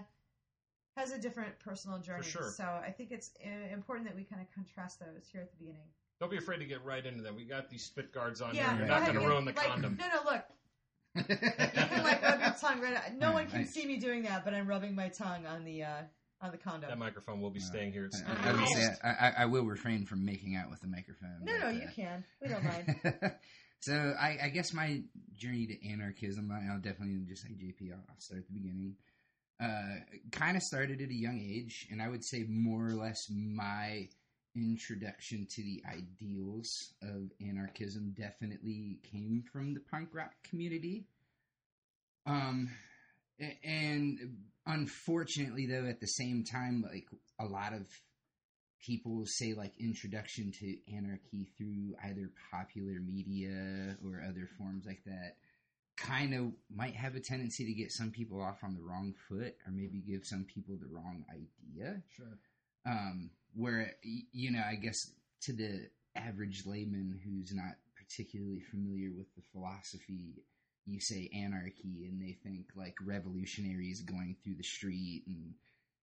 [0.95, 2.23] has a different personal journey.
[2.23, 2.49] sure.
[2.51, 5.57] So I think it's uh, important that we kind of contrast those here at the
[5.57, 5.89] beginning.
[6.21, 7.35] Don't be afraid to get right into that.
[7.35, 8.77] We got these spit guards on yeah, here.
[8.77, 9.97] You're go not going to ruin the like, condom.
[9.99, 13.13] No, no, look, you can like rub your tongue right.
[13.17, 15.65] No Yeah, one can I- see me doing that, but I'm rubbing my tongue on
[15.65, 16.01] the uh,
[16.41, 16.89] on the condom.
[16.89, 18.05] That microphone will be Uh, staying here.
[18.05, 18.59] It's I, I Ow.
[18.59, 21.39] would say I, I, I will refrain from making out with the microphone.
[21.43, 22.23] no, but, no, uh, you can.
[22.41, 22.95] We don't mind.
[23.81, 25.01] so I, I guess my
[25.33, 27.91] journey to anarchism, I- I'll definitely just say JP.
[27.93, 28.95] I'll, I'll start at the beginning.
[29.61, 29.95] Uh,
[30.31, 34.09] kind of started at a young age, and I would say more or less my
[34.53, 41.05] introduction to the ideals of anarchism definitely came from the punk rock community.
[42.25, 42.69] Um,
[43.63, 44.19] and
[44.65, 47.07] unfortunately, though, at the same time, like
[47.39, 47.85] a lot of
[48.85, 55.35] people say like introduction to anarchy through either popular media or other forms like that
[55.97, 59.55] kind of might have a tendency to get some people off on the wrong foot
[59.65, 62.37] or maybe give some people the wrong idea Sure.
[62.85, 65.09] um, where you know i guess
[65.41, 70.35] to the average layman who's not particularly familiar with the philosophy
[70.85, 75.53] you say anarchy and they think like revolutionaries going through the street and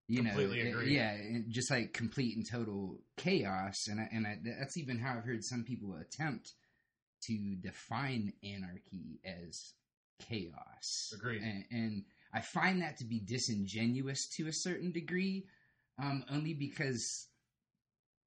[0.09, 0.95] you Completely know agree.
[0.95, 1.17] yeah
[1.49, 5.45] just like complete and total chaos and I, and I, that's even how i've heard
[5.45, 6.53] some people attempt
[7.23, 9.73] to define anarchy as
[10.29, 11.43] chaos Agreed.
[11.43, 15.47] and, and i find that to be disingenuous to a certain degree
[16.03, 17.29] um, only because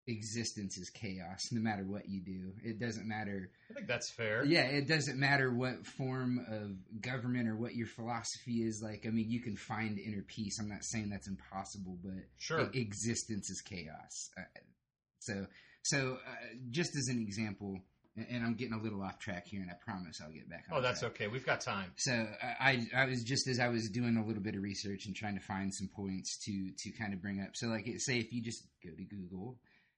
[0.08, 4.46] existence is chaos no matter what you do it doesn't matter I think that's fair.
[4.46, 9.10] yeah it doesn't matter what form of government or what your philosophy is like i
[9.10, 12.70] mean you can find inner peace i'm not saying that's impossible but Sure.
[12.74, 14.42] existence is chaos uh,
[15.20, 15.48] so
[15.84, 16.36] so uh,
[16.70, 17.80] just as an example
[18.16, 20.66] and- and i'm getting a little off track here and i promise i'll get back
[20.72, 21.14] on oh, that's track.
[21.14, 21.28] okay.
[21.28, 21.92] We've got time.
[21.98, 22.12] So
[22.60, 25.36] I, I was just as I was doing a little bit of research and trying
[25.36, 27.50] to find some points to to kind of bring up.
[27.56, 29.58] So like, say if you just go to Google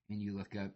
[0.10, 0.72] and you look up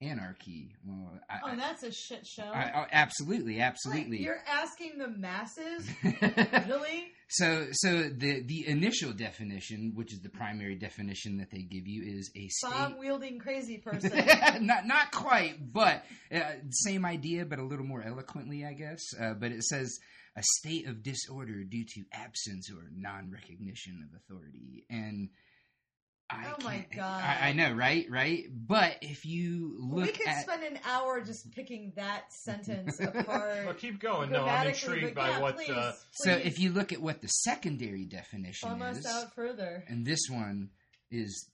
[0.00, 2.44] anarchy, well, I, oh, that's a shit show.
[2.44, 4.22] I, I, absolutely, Wait, absolutely.
[4.22, 5.88] you're asking the masses,
[6.68, 7.12] really?
[7.28, 12.02] so so the the initial definition, which is the primary definition that they give you,
[12.04, 12.70] is a state.
[12.70, 14.12] Bomb wielding crazy person.
[14.60, 16.04] not not quite, but
[16.34, 19.00] uh, same idea, but a little more eloquently, I guess.
[19.20, 19.98] Uh, but it says
[20.36, 25.30] a state of disorder due to absence or non-recognition of authority, and
[26.30, 27.22] I Oh my God.
[27.24, 28.44] I, I know, right, right.
[28.52, 33.64] But if you look we could at spend an hour just picking that sentence apart.
[33.64, 34.30] Well, keep going.
[34.30, 35.56] No, I'm intrigued by yeah, what.
[35.56, 39.06] Please, Uh, so please if you look at what the secondary definition bum us is,
[39.06, 39.84] out further.
[39.88, 40.68] and this one
[41.10, 41.48] is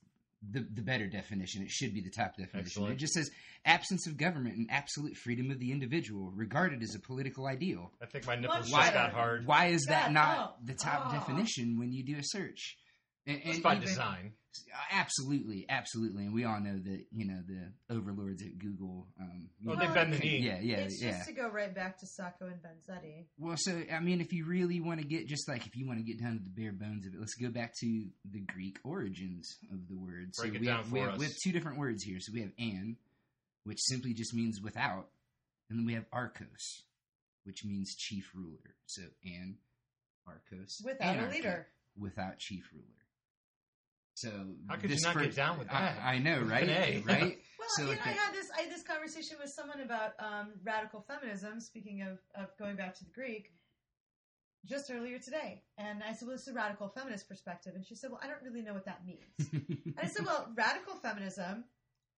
[0.50, 1.62] the the better definition.
[1.62, 2.66] It should be the top definition.
[2.66, 2.92] Excellent.
[2.94, 3.30] It just says
[3.64, 7.92] absence of government and absolute freedom of the individual, regarded as a political ideal.
[8.02, 9.46] I think my nipples Why- just got hard.
[9.46, 10.64] Why is that not oh.
[10.64, 11.12] the top Oh.
[11.12, 12.76] definition when you do a search?
[13.26, 14.32] And, It's and by even- design.
[14.90, 19.07] Absolutely, absolutely, and we all know that you know the overlords at Google.
[19.21, 20.38] Um, Well, know, they bend the knee.
[20.38, 21.12] Yeah, yeah, it's yeah.
[21.12, 23.27] just to go right back to Sacco and Vanzetti.
[23.38, 25.99] Well, so I mean, if you really want to get just like if you want
[25.99, 28.79] to get down to the bare bones of it, let's go back to the Greek
[28.85, 30.35] origins of the word.
[30.35, 31.19] So Break it we down have, for we, have, us.
[31.19, 32.19] we have two different words here.
[32.21, 32.97] So we have "an,"
[33.64, 35.09] which simply just means without,
[35.71, 36.85] and then we have "archos,"
[37.45, 38.77] which means chief ruler.
[38.87, 39.57] So "an,"
[40.27, 41.67] "archos," Without a leader.
[41.99, 42.87] without chief ruler.
[44.14, 44.31] So
[44.68, 45.98] How could you this not get down with that?
[46.03, 46.68] I, I know, right?
[46.68, 47.03] A.
[47.07, 47.38] right?
[47.59, 50.12] Well, So, you like know, I had this I had this conversation with someone about
[50.18, 51.61] um, radical feminism.
[51.61, 53.55] Speaking of, of going back to the Greek,
[54.66, 57.94] just earlier today, and I said, "Well, this is a radical feminist perspective," and she
[57.94, 61.64] said, "Well, I don't really know what that means." and I said, "Well, radical feminism.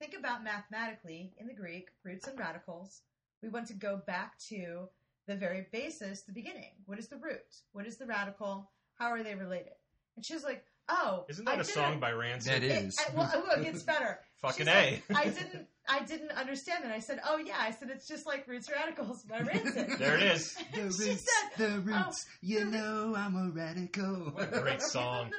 [0.01, 3.03] Think about mathematically in the Greek roots and radicals.
[3.41, 4.89] We want to go back to
[5.29, 6.73] the very basis, the beginning.
[6.87, 7.63] What is the root?
[7.71, 8.69] What is the radical?
[8.99, 9.75] How are they related?"
[10.17, 12.53] And she was like, "Oh, Isn't that a song by Rancid?
[12.53, 12.99] That is.
[12.99, 14.21] it, I, well, look, it gets better.
[14.43, 15.03] Fucking She's A.
[15.11, 15.67] like, I didn't.
[15.89, 16.93] I didn't understand that.
[16.93, 20.23] I said, "Oh yeah." I said, "It's just like Roots Radicals by Rancid." There it
[20.23, 20.55] is.
[20.75, 22.27] the She roots, said, the roots.
[22.43, 24.31] you the- know I'm a radical.
[24.35, 25.31] What a great song.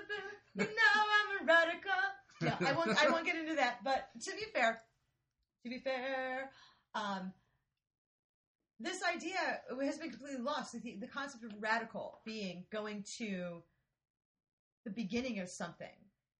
[0.56, 1.92] you know I'm a radical.
[2.42, 3.04] Yeah, I won't.
[3.04, 3.84] I won't get into that.
[3.84, 4.80] But to be fair,
[5.64, 6.52] to be fair,
[6.96, 7.34] um,
[8.80, 9.38] this idea
[9.84, 10.74] has been completely lost.
[10.74, 13.64] The, the concept of radical being going to
[14.88, 15.97] the beginning of something,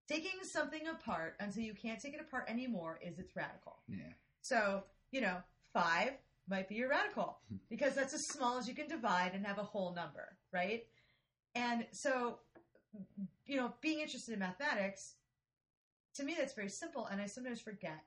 [0.08, 3.80] taking something apart until you can't take it apart anymore, is its radical.
[3.90, 4.14] Yeah.
[4.42, 5.38] So, you know,
[5.74, 6.12] five
[6.50, 7.58] might be your radical hmm.
[7.70, 10.86] because that's as small as you can divide and have a whole number, right?
[11.56, 12.40] And so,
[13.46, 15.16] you know, being interested in mathematics,
[16.16, 17.06] to me, that's very simple.
[17.08, 18.02] And I sometimes forget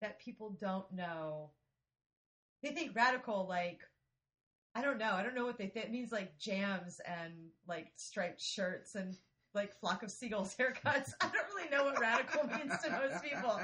[0.00, 1.50] that people don't know.
[2.64, 3.82] They think radical, like,
[4.74, 5.12] I don't know.
[5.12, 5.86] I don't know what they think.
[5.86, 7.32] It means like jams and
[7.68, 9.16] like striped shirts and
[9.54, 11.12] like flock of seagulls haircuts.
[11.20, 13.60] I don't really know what radical means to most people.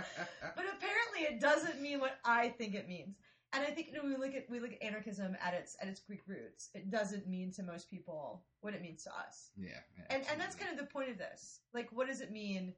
[0.57, 3.17] But apparently, it doesn't mean what I think it means.
[3.53, 5.87] And I think you know, we look at we look at anarchism at its at
[5.89, 6.71] its Greek roots.
[6.75, 9.51] It doesn't mean to most people what it means to us.
[9.57, 9.69] Yeah.
[9.97, 11.61] yeah, And and that's kind of the point of this.
[11.73, 12.73] Like, what does it mean?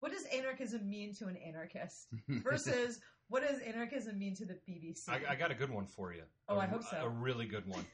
[0.00, 5.08] What does anarchism mean to an anarchist versus what does anarchism mean to the BBC?
[5.08, 6.22] I, I got a good one for you.
[6.48, 6.96] Oh, A- I hope so.
[6.96, 7.84] A really good one.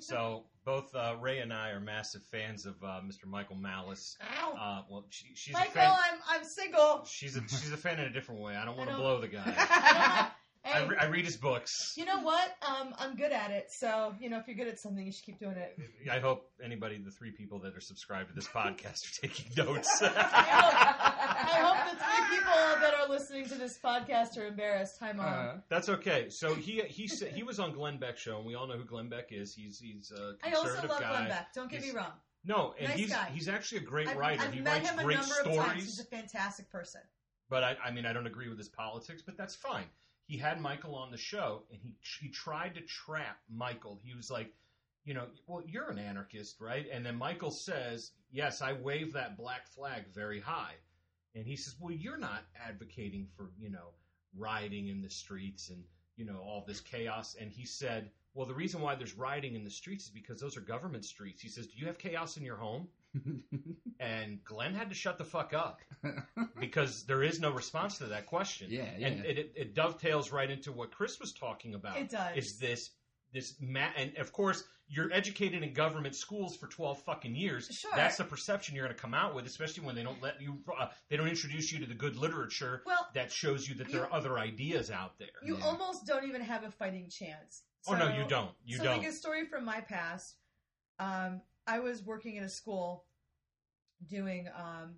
[0.00, 3.26] so both uh, Ray and I are massive fans of uh, Mr.
[3.26, 4.16] Michael Malice.
[4.40, 4.52] Ow.
[4.52, 5.90] Uh, well, she, she's a Michael, fan.
[5.90, 7.04] I'm I'm single.
[7.06, 8.56] She's a she's a fan in a different way.
[8.56, 9.42] I don't want to blow the guy.
[9.46, 10.30] I
[10.62, 11.94] I, re- I read his books.
[11.96, 12.54] you know what?
[12.68, 13.68] Um, I'm good at it.
[13.70, 15.78] So you know, if you're good at something, you should keep doing it.
[16.10, 20.02] I hope anybody, the three people that are subscribed to this podcast, are taking notes.
[20.02, 20.74] I hope,
[21.54, 24.96] I hope the three people that are listening to this podcast are embarrassed.
[25.00, 25.26] Hi, mom.
[25.26, 26.26] Uh, That's okay.
[26.28, 28.84] So he he said he was on Glenn Beck show, and we all know who
[28.84, 29.54] Glenn Beck is.
[29.54, 31.08] He's he's a I also love guy.
[31.10, 31.54] Glenn Beck.
[31.54, 32.12] Don't get me wrong.
[32.44, 33.28] No, and Nice he's guy.
[33.34, 34.42] he's actually a great I've, writer.
[34.44, 35.56] I've he met writes him a great number of times.
[35.62, 35.84] stories.
[35.84, 37.00] He's a fantastic person.
[37.50, 39.84] but I, I mean, I don't agree with his politics, but that's fine.
[40.30, 43.98] He had Michael on the show, and he he tried to trap Michael.
[44.00, 44.54] He was like,
[45.04, 46.86] you know, well, you're an anarchist, right?
[46.92, 50.74] And then Michael says, yes, I wave that black flag very high,
[51.34, 53.88] and he says, well, you're not advocating for you know
[54.38, 55.82] rioting in the streets and
[56.14, 57.34] you know all this chaos.
[57.40, 60.56] And he said, well, the reason why there's rioting in the streets is because those
[60.56, 61.42] are government streets.
[61.42, 62.86] He says, do you have chaos in your home?
[63.98, 65.80] And Glenn had to shut the fuck up
[66.60, 68.68] because there is no response to that question.
[68.70, 69.06] Yeah, yeah.
[69.08, 71.98] And it, it, it dovetails right into what Chris was talking about.
[71.98, 72.36] It does.
[72.36, 72.90] Is this
[73.32, 77.68] this ma- and of course you're educated in government schools for 12 fucking years.
[77.70, 77.92] Sure.
[77.94, 80.58] That's the perception you're going to come out with, especially when they don't let you
[80.78, 84.00] uh, they don't introduce you to the good literature Well, that shows you that there
[84.00, 85.28] You- are other ideas out there.
[85.44, 85.64] you Yeah.
[85.64, 87.62] almost don't even have a fighting chance.
[87.86, 88.50] oh no, you don't.
[88.64, 88.98] You so don't.
[88.98, 90.36] like a story from my past.
[90.98, 93.04] Um, I was working in a school
[94.08, 94.96] doing um,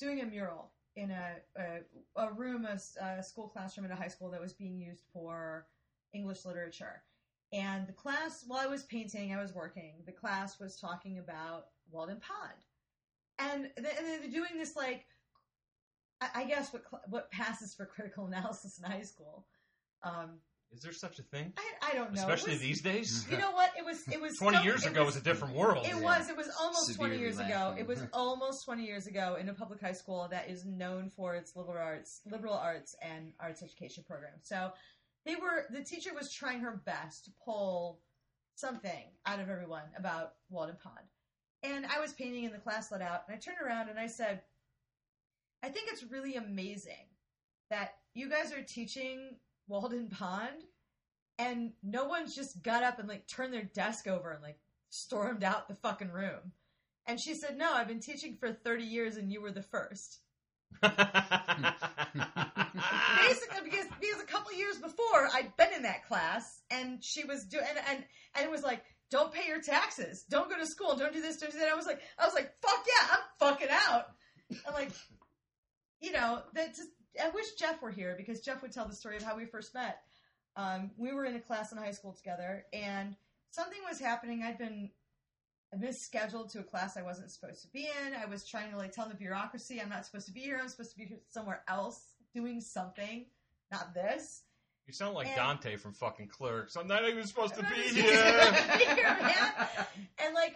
[0.00, 4.08] doing a mural in a a, a room, a, a school classroom in a high
[4.08, 5.66] school that was being used for
[6.14, 7.02] English literature.
[7.52, 10.02] And the class, while I was painting, I was working.
[10.06, 12.64] The class was talking about Walden Pond,
[13.38, 15.04] and, th- and they're doing this like,
[16.22, 19.46] I, I guess what what passes for critical analysis in high school.
[20.02, 20.40] Um,
[20.72, 21.52] Is there such a thing?
[21.56, 22.20] I, I don't know.
[22.20, 23.26] Especially was- these days?
[23.30, 23.70] you know what?
[23.78, 24.06] It was.
[24.08, 25.86] It was 20 so- years it ago was, a different world.
[25.86, 26.00] It Yeah.
[26.00, 26.28] was.
[26.28, 27.74] It was almost twenty Severely years ago.
[27.78, 31.34] It was almost twenty years ago in a public high school that is known for
[31.34, 34.34] its liberal arts, liberal arts and arts education program.
[34.42, 34.72] So
[35.24, 35.64] they were.
[35.70, 38.00] The teacher was trying her best to pull
[38.56, 41.06] something out of everyone about Walden Pond,
[41.62, 44.06] and I was painting, in the class let out, and I turned around and I
[44.08, 44.42] said,
[45.62, 47.06] I think it's really amazing
[47.70, 49.36] that you guys are teaching
[49.68, 50.64] Walden Pond
[51.38, 54.58] and no one's just got up and like turned their desk over and like
[54.90, 56.52] stormed out the fucking room.
[57.06, 60.20] And she said, No, I've been teaching for 30 years and you were the first.
[60.82, 60.96] Basically,
[63.64, 67.64] because, because a couple years before I'd been in that class and she was doing,
[67.68, 70.24] and, and, and it was like, don't pay your taxes.
[70.28, 70.96] Don't go to school.
[70.96, 71.36] Don't do this.
[71.36, 71.68] Don't do that.
[71.68, 74.06] I was like, I was like, fuck yeah, I'm fucking out.
[74.66, 74.90] I'm like,
[76.00, 76.88] you know, that just,
[77.22, 79.74] I wish Jeff were here because Jeff would tell the story of how we first
[79.74, 80.02] met.
[80.56, 83.14] Um, we were in a class in high school together, and
[83.50, 84.42] something was happening.
[84.42, 84.90] I'd been
[85.76, 88.14] misscheduled to a class I wasn't supposed to be in.
[88.14, 90.58] I was trying to like tell the bureaucracy I'm not supposed to be here.
[90.60, 92.00] I'm supposed to be somewhere else
[92.34, 93.26] doing something,
[93.70, 94.42] not this.
[94.86, 96.76] You sound like And- Dante from fucking Clerks.
[96.76, 98.12] I'm not even supposed to be here.
[98.22, 99.16] to be here.
[100.24, 100.54] And like,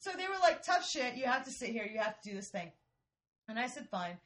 [0.00, 1.14] so they were like, tough shit.
[1.14, 1.88] You have to sit here.
[1.90, 2.72] You have to do this thing.
[3.48, 4.16] And I said, fine.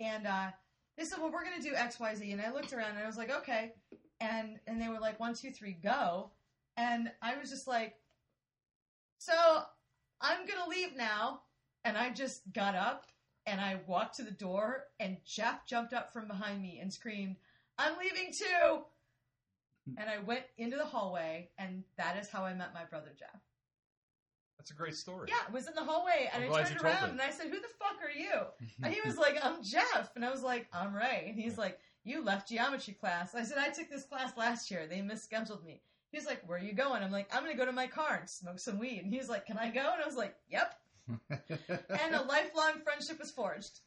[0.00, 0.50] And uh,
[0.96, 2.32] they said, well, we're going to do X, Y, Z.
[2.32, 3.72] And I looked around and I was like, okay.
[4.20, 6.30] And and they were like, one, two, three, go.
[6.76, 7.94] And I was just like,
[9.18, 9.32] so
[10.20, 11.40] I'm going to leave now.
[11.84, 13.06] And I just got up
[13.46, 17.36] and I walked to the door and Jeff jumped up from behind me and screamed,
[17.78, 18.84] I'm leaving too.
[19.98, 23.38] And I went into the hallway, and that is how I met my brother Jeff.
[24.64, 25.28] That's a great story.
[25.28, 27.60] Yeah, it was in the hallway, and I'm I turned around and I said, "Who
[27.60, 28.46] the fuck are you?"
[28.82, 31.78] And he was like, "I'm Jeff," and I was like, "I'm Ray." And he's like,
[32.02, 34.86] "You left geometry class." I said, "I took this class last year.
[34.86, 37.66] They misscheduled me." He was like, "Where are you going?" I'm like, "I'm gonna go
[37.66, 40.02] to my car and smoke some weed." And he was like, "Can I go?" And
[40.02, 40.74] I was like, "Yep."
[41.28, 43.80] And a lifelong friendship was forged.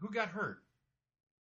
[0.00, 0.64] Who got hurt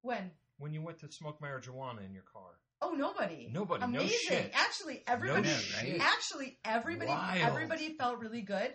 [0.03, 0.33] When?
[0.59, 2.59] when you went to smoke marijuana in your car?
[2.85, 3.49] Oh, nobody.
[3.53, 3.81] Nobody.
[3.81, 4.19] No Amazing.
[4.29, 4.51] shit.
[4.55, 5.43] Actually, everybody.
[5.49, 6.01] No shit.
[6.01, 7.09] Actually, everybody.
[7.11, 7.41] Wild.
[7.43, 8.73] Everybody felt really good.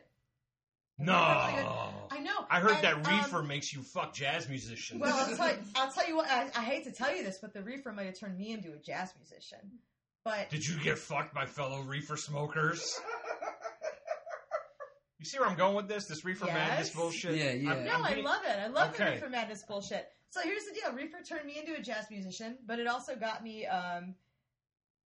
[0.97, 1.13] No.
[1.13, 2.45] I know.
[2.49, 4.99] I heard And, that um, reefer makes you fuck jazz musicians.
[4.99, 6.29] Well, I'll tell you, I'll tell you what.
[6.29, 8.73] I, I hate to tell you this, but the reefer might have turned me into
[8.73, 9.59] a jazz musician.
[10.25, 12.99] But Did you get fucked by fellow reefer smokers?
[15.19, 16.05] You see where I'm going with this?
[16.05, 16.55] This reefer Yes.
[16.55, 17.35] madness bullshit.
[17.35, 17.69] Yeah, yeah.
[17.71, 18.57] I'm- no, I'm I love it.
[18.57, 20.07] I love the reefer madness bullshit.
[20.31, 23.43] So here's the deal: reefer turned me into a jazz musician, but it also got
[23.43, 23.65] me.
[23.65, 24.15] Um,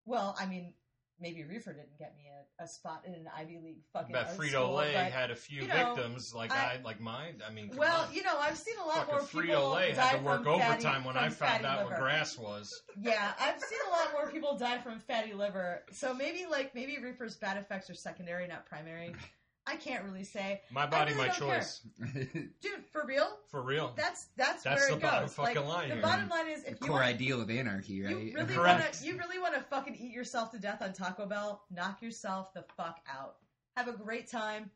[0.06, 0.74] well, I mean,
[1.20, 2.24] maybe reefer didn't get me
[2.60, 4.14] a, a spot in an Ivy League fucking.
[4.14, 7.00] Art Frito school, Lay but- had a few you know, victims like I- I, like
[7.00, 7.42] mine.
[7.48, 8.14] I mean, Well, on.
[8.14, 10.44] you know, I've seen a lot Fucking more people Frito Lay die had to work
[10.44, 12.02] from fatty- overtime when I found out what liver.
[12.02, 12.82] grass was.
[13.00, 15.84] Yeah, I've seen a lot more people die from fatty liver.
[15.94, 19.16] So maybe like maybe reefer's bad effects are secondary, not primary.
[19.65, 21.60] I can't really say, My body, really my don't care.
[21.60, 21.82] choice.
[22.62, 22.84] dude.
[22.91, 23.93] For real, For real.
[23.95, 25.34] that's that's, That's where the it bottom goes.
[25.36, 26.04] fucking like, line The here.
[26.04, 28.12] bottom line is if you Core want, ideal of anarchy, right?
[28.12, 28.82] you really Correct.
[28.82, 32.02] want to you really want to fucking eat yourself to death on Taco Bell, knock
[32.02, 33.36] yourself the fuck out.
[33.78, 34.69] Have a great time.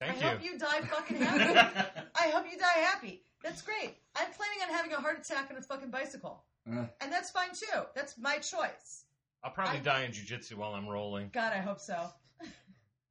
[0.00, 0.26] Thank you.
[0.26, 0.52] I hope you.
[0.52, 2.04] you die fucking happy.
[2.20, 3.22] I hope you die happy.
[3.44, 3.94] That's great.
[4.16, 7.50] I'm planning on having a heart attack on a fucking bicycle, Uh, and that's fine
[7.54, 7.82] too.
[7.94, 9.04] That's my choice.
[9.44, 11.30] I'll probably I- die in jujitsu while I'm rolling.
[11.32, 12.10] God, I hope so.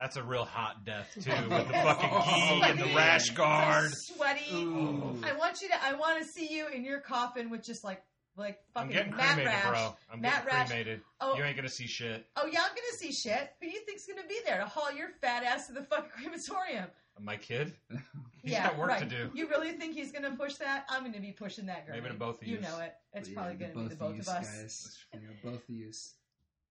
[0.05, 1.49] That's a real hot death too, Oh.
[1.49, 3.89] with the fucking oh, gi and the rash guard.
[3.91, 4.53] So sweaty.
[4.53, 5.19] Ooh.
[5.23, 5.83] I want you to.
[5.83, 8.03] I want to see you in your coffin with just like
[8.37, 9.67] like I'm fucking getting Matt cremated, Rash.
[9.67, 9.95] bro.
[10.13, 10.67] I'm Matt getting Rash.
[10.67, 11.01] cremated.
[11.21, 12.23] Oh, You ain't gonna see shit.
[12.35, 13.49] oh yeah, I'm gonna see shit.
[13.59, 16.11] Who do you think's gonna be there to haul your fat ass to the fucking
[16.15, 16.85] crematorium?
[17.19, 17.73] My kid.
[18.43, 18.99] He's yeah, got work right.
[18.99, 19.31] to do.
[19.33, 20.85] You really think he's gonna push that?
[20.87, 21.87] I'm gonna be pushing that.
[21.87, 21.95] Girl.
[21.95, 22.61] Maybe to both of You yous.
[22.63, 22.93] know it.
[23.13, 24.27] It's yeah, probably the gonna be the both of us.
[24.27, 24.97] guys.
[25.11, 26.13] Yeah, both of yous.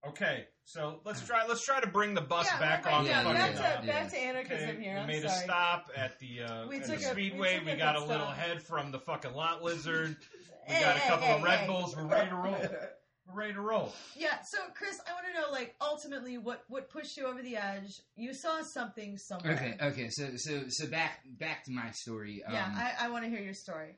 [0.08, 1.46] Okay, so let's try.
[1.46, 3.06] Let's try to bring the bus yeah, back right, on.
[3.06, 3.92] yeah, the back fucking, to Yeah.
[4.02, 4.94] back to anarchism Okay, here.
[4.94, 5.34] we I'm made sorry.
[5.34, 7.58] a stop at the uh, We at took the a- speedway.
[7.60, 8.36] we We, took a got a pit little stop.
[8.36, 10.16] head from the fucking lot lizard.
[10.66, 11.66] We Hey, got a hey, couple hey, of Red hey.
[11.66, 11.94] Bulls.
[11.94, 12.56] We're ready to roll.
[13.28, 13.92] We're ready to roll.
[14.16, 17.56] Yeah, so Chris, I want to know, like, ultimately, what what pushed you over the
[17.58, 18.00] edge?
[18.16, 19.52] You saw something somewhere.
[19.52, 20.08] Okay, okay.
[20.08, 22.42] So, so, so back, back to my story.
[22.50, 23.96] Yeah, Um, I, I want to hear your story.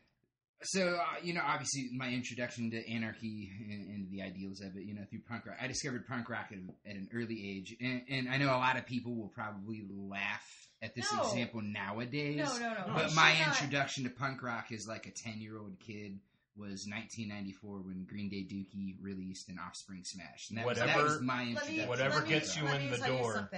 [0.63, 4.85] So uh, you know, obviously, my introduction to anarchy and, and the ideals of it,
[4.85, 5.57] you know, through punk rock.
[5.61, 6.59] I discovered punk rock at,
[6.91, 10.69] at an early age, and, and I know a lot of people will probably laugh
[10.83, 11.23] at this No.
[11.23, 12.37] example nowadays.
[12.39, 12.95] No, no, no.
[12.95, 16.19] But my should not- introduction to punk rock as like a ten-year-old kid
[16.57, 20.49] was 1994 when Green Day Dookie released an Offspring Smash.
[20.49, 21.85] And that, was, that Whatever- was my Let me.
[21.85, 23.51] Whatever let me- gets you in the door.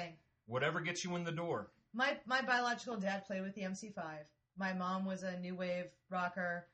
[0.46, 1.70] Whatever gets you in the door.
[1.94, 4.02] My my biological dad played with the MC5.
[4.58, 6.66] My mom was a new wave rocker.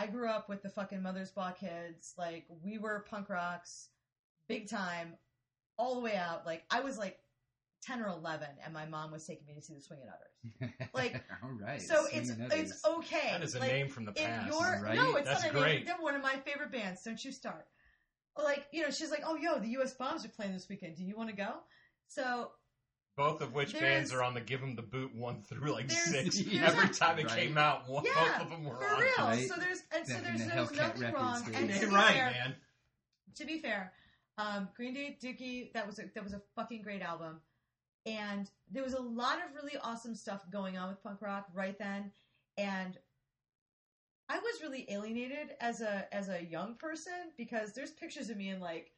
[0.00, 2.14] I grew up with the fucking Mother's Ball kids.
[2.16, 3.88] Like we were punk rocks,
[4.48, 5.14] big time,
[5.76, 6.46] all the way out.
[6.46, 7.18] Like I was like
[7.82, 10.72] ten or eleven, and my mom was taking me to see the Swingin' Utters.
[10.94, 11.82] like, all right.
[11.82, 13.30] So it's it's okay.
[13.32, 14.46] That is a Like, name from the past.
[14.46, 14.94] your right?
[14.96, 15.62] no, it's That's not a name.
[15.62, 15.86] great.
[15.86, 17.02] They're one of my favorite bands.
[17.02, 17.66] Don't you start?
[18.42, 19.92] Like you know, she's like, oh yo, the U.S.
[19.92, 20.96] Bombs are playing this weekend.
[20.96, 21.50] Do you want to go?
[22.08, 22.52] So
[23.20, 25.88] Both of which There bands are on the give 'em the boot one through like
[25.88, 26.38] There's- six.
[26.38, 27.38] there's Every a- time it Right.
[27.38, 29.00] came out, one, Yeah, both of them were For on.
[29.00, 29.12] real.
[29.18, 29.46] right?
[29.48, 31.44] So there's and so there's, the there's nothing Records wrong.
[31.44, 31.54] days.
[31.54, 32.56] And to be right, fair, man.
[33.34, 33.92] to be fair,
[34.38, 37.42] um, Green Day Dookie that was a, that was a fucking great album,
[38.06, 41.78] and there was a lot of really awesome stuff going on with punk rock right
[41.78, 42.12] then,
[42.56, 42.98] and
[44.30, 48.48] I was really alienated as a as a young person because there's pictures of me
[48.48, 48.92] in like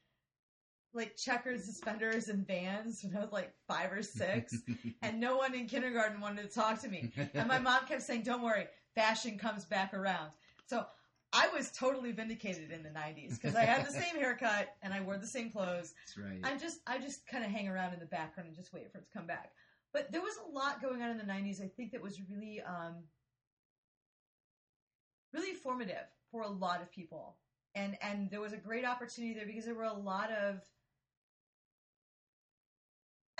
[0.93, 4.55] like checkers suspenders and vans when I was like five or six,
[5.01, 7.11] and no one in kindergarten wanted to talk to me.
[7.33, 10.31] And my mom kept saying, "Don't worry, fashion comes back around."
[10.67, 10.85] So
[11.33, 15.01] I was totally vindicated in the '90s because I had the same haircut and I
[15.01, 15.93] wore the same clothes.
[16.05, 16.39] That's right.
[16.43, 18.99] I'm just, I just kind of hang around in the background and just wait for
[18.99, 19.51] it to come back.
[19.93, 21.61] But there was a lot going on in the '90s.
[21.61, 22.95] I think that was really, um,
[25.33, 27.37] really formative for a lot of people,
[27.73, 30.61] and and there was a great opportunity there because there were a lot of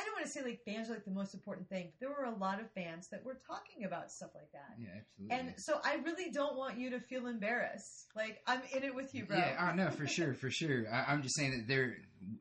[0.04, 2.10] I don't want to say like bands are like the most important thing, but there
[2.10, 4.76] were a lot of bands that were talking about stuff like that.
[4.78, 5.38] yeah, absolutely.
[5.38, 8.08] And so I really don't want you to feel embarrassed.
[8.16, 9.38] Like I'm in it with you, bro.
[9.38, 10.86] Yeah, oh no, for sure, for sure.
[10.92, 11.96] I, I'm just saying that there.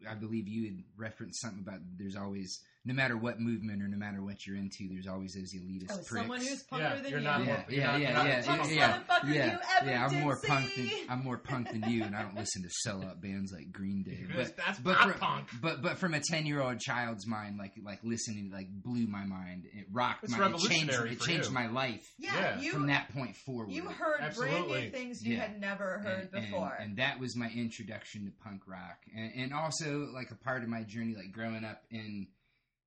[0.08, 3.96] I believe you had referenced something about there's always, no matter what movement or no
[3.96, 6.08] matter what you're into, there's always those elitist Oh, pricks.
[6.10, 7.24] someone who's punker Yeah, than you're you.
[7.24, 9.58] not yeah, more- you're yeah, not- yeah, you're not yeah, the toughest yeah, yeah, yeah,
[9.90, 10.04] yeah.
[10.04, 10.90] I'm did more punk than.
[11.08, 14.24] I'm more punk than you, and I don't listen to sellout bands like Green Day.
[14.34, 15.48] But that's but pop from, punk.
[15.62, 19.24] but but from a ten year old child's mind, like like listening, like blew my
[19.24, 19.64] mind.
[19.72, 20.38] It rocked It's my.
[20.38, 21.54] It changed, revolutionary it changed you.
[21.54, 23.70] my life Yeah, Yeah, you from that point forward.
[23.70, 25.42] you heard brand new things you Yeah.
[25.42, 26.72] had never heard and, before.
[26.80, 30.62] And, and that was my introduction to punk rock, and, and also like a part
[30.64, 32.26] of my journey, like growing up in,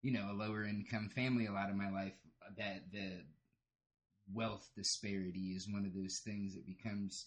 [0.05, 1.47] you know, a lower income family.
[1.47, 2.13] A lot of my life,
[2.59, 3.23] that the
[4.31, 7.25] wealth disparity is one of those things that becomes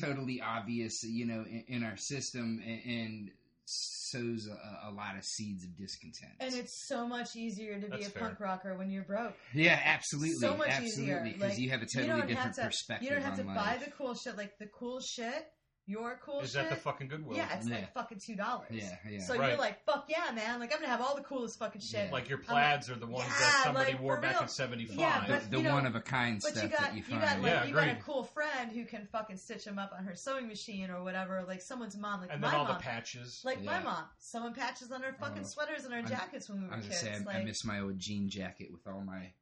[0.00, 3.30] totally obvious, you know, in, in our system, and, and
[3.64, 6.34] sows a, a lot of seeds of discontent.
[6.38, 8.22] And it's so much easier to be a fair.
[8.22, 9.34] punk rocker when you're broke.
[9.52, 11.20] yeah, absolutely, So much absolutely, easier.
[11.24, 12.64] because Like, you have a you totally don't have different to.
[12.66, 13.08] perspective.
[13.08, 14.36] You don't have to on buy the cool shit.
[14.36, 15.46] Like the cool shit,
[15.86, 16.62] your cool Is shit.
[16.62, 17.36] that the fucking Goodwill?
[17.36, 17.76] yeah, it's Yeah.
[17.76, 18.68] like fucking two dollars.
[18.70, 19.20] Yeah, yeah.
[19.20, 19.50] So Right.
[19.50, 20.58] you're like, fuck yeah, man!
[20.60, 22.06] Like I'm gonna have all the coolest fucking shit.
[22.06, 22.12] Yeah.
[22.12, 24.42] Like your I'm plaids are the ones yeah, that somebody like, wore for back real.
[24.42, 24.96] in '75.
[24.98, 26.90] Yeah, the, but, the you know, one of a kind But stuff you got that
[26.92, 27.20] you you find.
[27.22, 28.02] got like Yeah, you got a agreed.
[28.04, 31.44] cool friend who can fucking stitch them up on her sewing machine or whatever.
[31.46, 33.42] Like someone's mom, like and my then all mom, the patches.
[33.44, 33.82] like my Yeah.
[33.84, 35.46] mom, someone patches on her fucking Oh.
[35.46, 37.02] sweaters and her I'm- jackets when we were I was kids.
[37.02, 39.32] gonna say, I, like, I miss my old jean jacket with all my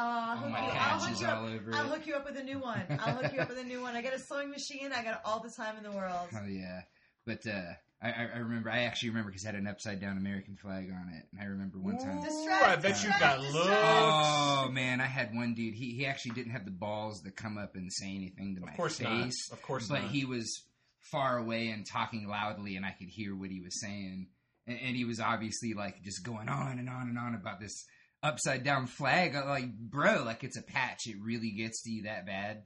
[0.00, 1.38] uh, all my you, I'll hook patches you up.
[1.38, 1.88] all over I'll it.
[1.98, 2.82] hook you up with a new one.
[2.98, 3.94] I'll hook you up with a new one.
[3.96, 4.90] I got a sewing machine.
[4.94, 6.28] I got all the time in the world.
[6.34, 6.80] Oh yeah,
[7.26, 7.72] but uh,
[8.02, 8.70] I, I I remember.
[8.70, 11.44] I actually remember because it had an upside down American flag on it, and I
[11.44, 12.18] remember one time.
[12.18, 13.54] Ooh, Distract, I bet you got distract.
[13.54, 13.68] loads.
[13.68, 15.74] Oh man, I had one dude.
[15.74, 18.70] He he actually didn't have the balls to come up and say anything to my
[18.70, 19.48] Of course face.
[19.50, 19.58] not.
[19.58, 20.10] Of course but not.
[20.10, 20.64] he was
[21.00, 24.28] far away and talking loudly, and I could hear what he was saying.
[24.66, 27.84] And, and he was obviously like just going on and on and on about this
[28.22, 29.34] upside down flag.
[29.34, 31.06] I'm Like, bro, like it's a patch.
[31.06, 32.62] It really gets to you that bad.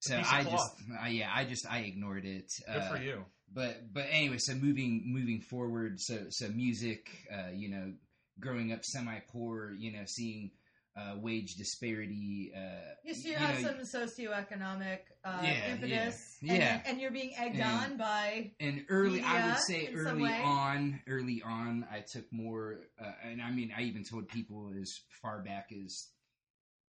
[0.00, 0.70] So I just,
[1.04, 2.50] uh, yeah, I just I ignored it.
[2.66, 3.24] Good Uh, for you.
[3.52, 7.92] but but anyway, so moving moving forward, so so music, uh, you know,
[8.40, 10.50] growing up semi poor, you know, seeing
[10.96, 12.52] uh, wage disparity.
[12.56, 12.60] Uh,
[13.04, 16.80] Yes, you, you have know, some socioeconomic uh, Yeah, impetus, yeah, and, yeah.
[16.86, 18.52] and you're being egged And- on by.
[18.60, 23.50] and early, I would say early on, early on, I took more, uh, and I
[23.50, 26.08] mean, I even told people as far back as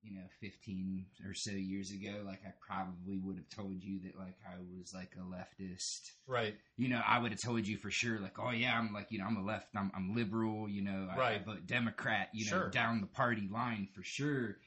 [0.04, 4.18] you know, fifteen or so years ago, like I probably would have told you that
[4.18, 6.12] like I was like a leftist.
[6.28, 6.56] Right.
[6.78, 9.20] you know, I would have told you for sure, like, oh yeah, I'm like, you
[9.20, 11.45] know, I'm a left, I'm, I'm liberal, you know, I, I Right.
[11.45, 12.70] vote Democrat, you know, Sure.
[12.70, 14.58] down the party line for sure.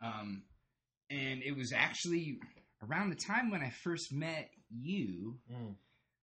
[0.00, 0.42] Um,
[1.10, 2.38] and it was actually
[2.82, 5.38] around the time when I first met you.
[5.52, 5.74] Mm.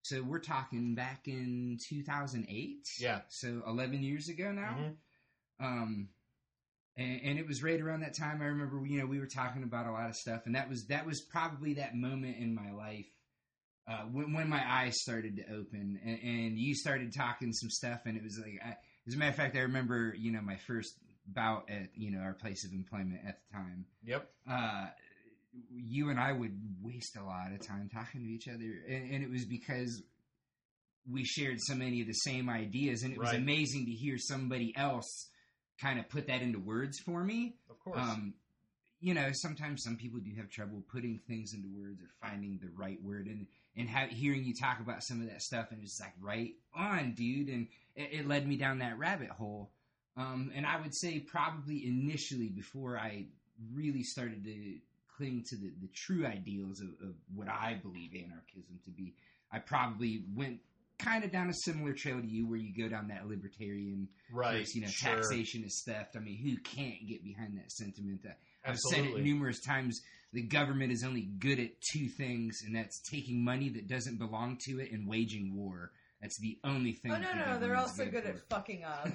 [0.03, 2.87] So we're talking back in 2008.
[2.99, 3.21] Yeah.
[3.29, 4.75] So 11 years ago now.
[4.79, 4.95] Mhm.
[5.65, 6.09] Um,
[6.97, 8.41] and, and it was right around that time.
[8.41, 10.85] I remember, you know, we were talking about a lot of stuff, and that was
[10.87, 13.05] that was probably that moment in my life
[13.87, 18.01] uh, when when my eyes started to open, and, and you started talking some stuff,
[18.05, 18.77] and it was like, I,
[19.07, 20.93] as a matter of fact, I remember, you know, my first
[21.25, 23.85] bout at you know our place of employment at the time.
[24.05, 24.29] Yep.
[24.49, 24.85] Uh,
[25.69, 29.23] you and I would waste a lot of time talking to each other, and, and
[29.23, 30.01] it was because
[31.09, 34.73] we shared so many of the same ideas, and it was amazing to hear somebody
[34.77, 35.29] else
[35.81, 37.55] kind of put that into words for me.
[37.69, 37.97] Of course.
[37.97, 38.33] Um,
[38.99, 42.69] you know, sometimes some people do have trouble putting things into words or finding the
[42.75, 45.99] right word, and and ha- hearing you talk about some of that stuff, and it's
[45.99, 49.71] like right on, dude, and it, it led me down that rabbit hole.
[50.17, 53.25] Um, and I would say probably initially before I
[53.73, 54.75] really started to
[55.15, 59.15] cling to the, the true ideals of, of what I believe anarchism to be,
[59.51, 60.59] I probably went
[61.03, 64.67] kind of down a similar trail to you, where you go down that libertarian, right?
[64.73, 65.15] you know, sure.
[65.15, 66.15] taxation is theft.
[66.15, 68.23] I mean, who can't get behind that sentiment?
[68.23, 69.99] That I've said it numerous times.
[70.33, 74.57] The government is only good at two things, and that's taking money that doesn't belong
[74.67, 75.91] to it and waging war.
[76.21, 77.11] That's the only thing.
[77.11, 78.29] Oh no, the no, they're government's also good for.
[78.29, 79.07] at fucking up.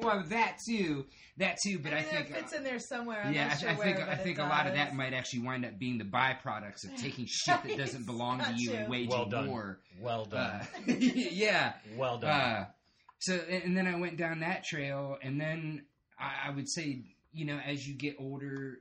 [0.02, 1.04] well, that too,
[1.38, 1.80] that too.
[1.80, 3.22] But I, I, mean, think, it fits in there somewhere.
[3.24, 4.94] I'm yeah, not I, sure I think where, I think it a lot of that
[4.94, 8.70] might actually wind up being the byproducts of taking shit that doesn't belong to you
[8.70, 8.76] you.
[8.76, 9.48] and waging Well done.
[9.48, 9.80] war.
[10.00, 10.60] Well done.
[10.60, 11.72] Uh, yeah.
[11.96, 12.30] well done.
[12.30, 12.64] Uh,
[13.18, 15.86] so, and and then I went down that trail, and then
[16.18, 17.02] I, I would say,
[17.32, 18.78] you know, as you get older,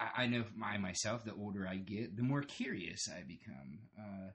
[0.00, 4.28] I, I know I myself, the older I get, the more curious I become uh,
[4.28, 4.32] a-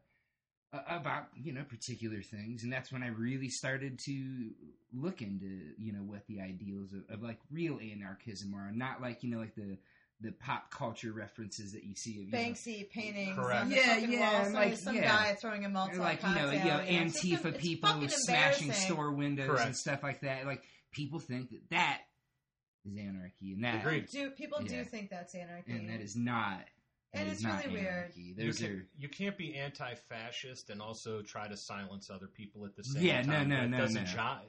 [0.73, 4.49] about, you know, particular things, and that's when I really started to
[4.93, 9.23] look into, you know, what the ideals of, of like real anarchism are, not like,
[9.23, 9.77] you know, like the
[10.19, 13.61] the pop culture references that you see of you know, Banksy paintings Correct.
[13.61, 14.45] on the Yeah, fucking yeah, wall.
[14.45, 15.03] and like, some yeah.
[15.15, 18.09] guy throwing a Molotov like you know, cocktail, you know, you just Antifa a- people
[18.09, 19.65] smashing store windows Correct.
[19.67, 20.47] and stuff like that.
[20.47, 22.01] Like people think that that
[22.83, 24.07] is anarchy, and that Agreed.
[24.11, 24.69] Do people Yeah.
[24.83, 25.71] do think that's anarchy?
[25.71, 26.61] and that is not.
[27.13, 27.87] That And it's not really weird.
[28.15, 28.33] anarchy.
[28.37, 32.75] you, can, are you can't be anti-fascist and also try to silence other people at
[32.75, 33.49] the same Yeah, no, time.
[33.49, 34.09] no, That no, doesn't no.
[34.09, 34.39] jive.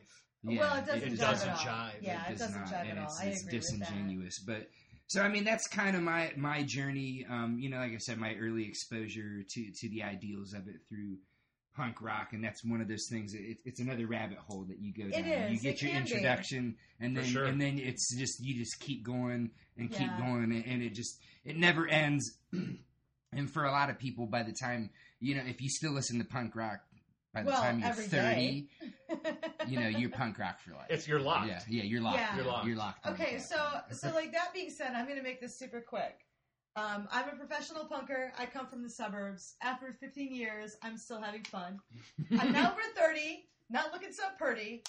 [0.44, 1.64] yeah, well, it doesn't, it jive doesn't at all.
[1.64, 1.92] jive.
[2.02, 3.04] Yeah, it, does doesn't not, jive and at all.
[3.04, 3.78] it's, I it's agree with that.
[3.78, 4.68] disingenuous, but.
[5.11, 7.24] So I mean that's kind of my my journey.
[7.30, 10.76] Um, you know, like I said, my early exposure to to the ideals of it
[10.86, 11.16] through
[11.79, 13.33] punk rock, and that's one of those things.
[13.35, 15.53] It, it's another rabbit hole that you go It down.
[15.53, 16.11] You get It your can be.
[16.12, 17.45] introduction, and then sure.
[17.45, 20.18] and then it's just you just keep going and keep Yeah.
[20.18, 22.37] going, and, and it just it never ends.
[23.33, 26.18] and for a lot of people, by the time you know, if you still listen
[26.18, 26.81] to punk rock,
[27.35, 28.68] by the Well, time you're thirty,
[29.66, 30.87] you know, you're punk rock for life.
[30.91, 31.49] It's you're locked.
[31.49, 32.18] Yeah, yeah, you're locked.
[32.18, 32.37] Yeah.
[32.37, 32.66] You're locked.
[32.66, 33.07] You're locked.
[33.07, 33.57] Okay, so
[33.93, 36.18] so like that being said, I'm gonna make this super quick.
[36.79, 38.31] Um, I'm a professional punker.
[38.39, 39.57] I come from the suburbs.
[39.62, 41.81] After 15 years, I'm still having fun.
[42.39, 44.85] I'm now over 30, not looking so pretty,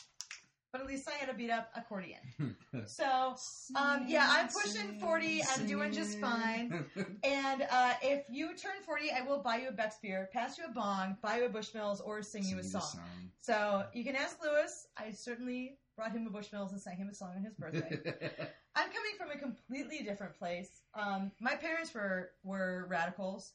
[0.72, 2.20] but at least I had a beat up accordion.
[2.86, 3.36] So
[3.76, 5.44] um, yeah, I'm pushing 40.
[5.56, 6.86] I'm doing just fine.
[7.24, 10.66] And uh, if you turn 40, I will buy you a Beck's beer, pass you
[10.66, 13.00] a bong, buy you a Bushmills, or sing you a Sing song.
[13.42, 14.88] So you can ask Lewis.
[14.98, 18.00] I certainly brought him a Bushmills and sang him a song on his birthday.
[18.76, 20.82] I'm coming from a completely different place.
[20.94, 23.54] Um, my parents were were radicals.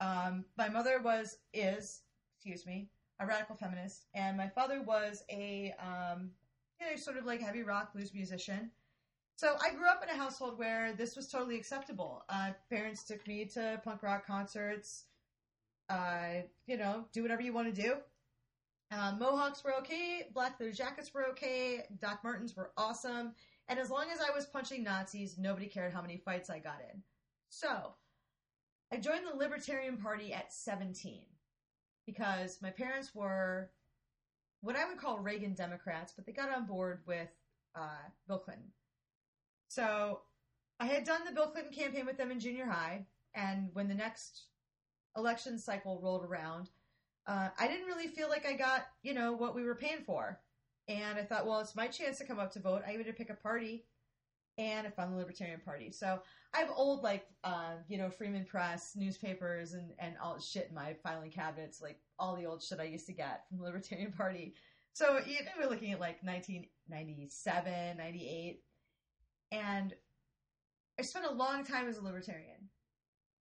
[0.00, 2.02] Um, my mother was is
[2.36, 2.88] excuse me
[3.20, 6.30] a radical feminist, and my father was a um,
[6.90, 8.70] know sort of like heavy rock blues musician.
[9.36, 12.24] So I grew up in a household where this was totally acceptable.
[12.28, 15.04] Uh, parents took me to punk rock concerts.
[15.88, 17.94] Uh, you know, do whatever you want to do.
[18.92, 20.28] Uh, Mohawks were okay.
[20.34, 21.84] Black leather jackets were okay.
[22.00, 23.32] Doc Martens were awesome.
[23.68, 26.80] And as long as I was punching Nazis, nobody cared how many fights I got
[26.92, 27.02] in.
[27.48, 27.94] So,
[28.92, 31.22] I joined the Libertarian Party at 17
[32.06, 33.70] because my parents were
[34.62, 37.28] what I would call Reagan Democrats, but they got on board with
[37.76, 38.72] uh, Bill Clinton.
[39.68, 40.20] So,
[40.80, 43.94] I had done the Bill Clinton campaign with them in junior high, and when the
[43.94, 44.46] next
[45.16, 46.70] election cycle rolled around,
[47.26, 50.40] uh, I didn't really feel like I got, you know, what we were paying for.
[50.88, 52.82] And I thought, well, it's my chance to come up to vote.
[52.86, 53.84] I had to pick a party,
[54.58, 55.90] and if I found the Libertarian Party.
[55.90, 56.20] So
[56.54, 60.74] I have old, like, uh, you know, Freeman Press newspapers and, and all shit in
[60.74, 64.12] my filing cabinets, like all the old shit I used to get from the Libertarian
[64.12, 64.54] Party.
[64.92, 68.60] So you know, we're looking at like 1997, 98.
[69.52, 69.94] And
[70.98, 72.68] I spent a long time as a libertarian,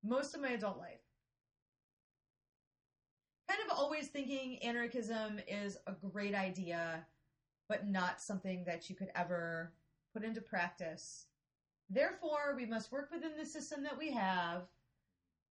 [0.05, 1.01] most of my adult life
[3.51, 7.05] kind of always thinking anarchism is a great idea,
[7.69, 9.73] but not something that you could ever
[10.13, 11.27] put into practice.
[11.89, 14.63] Therefore, we must work within the system that we have.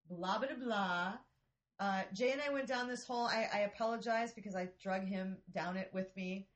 [0.10, 1.14] Blah blah blah.
[1.80, 3.26] Uh, Jay and I went down this hole.
[3.26, 6.48] I, I apologize because I drug him down it with me.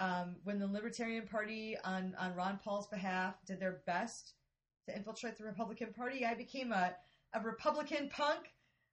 [0.00, 4.34] Um, when the Libertarian Party, on on Ron Paul's behalf, did their best
[4.86, 6.94] to infiltrate the Republican Party, I became a
[7.34, 8.52] a Republican punk.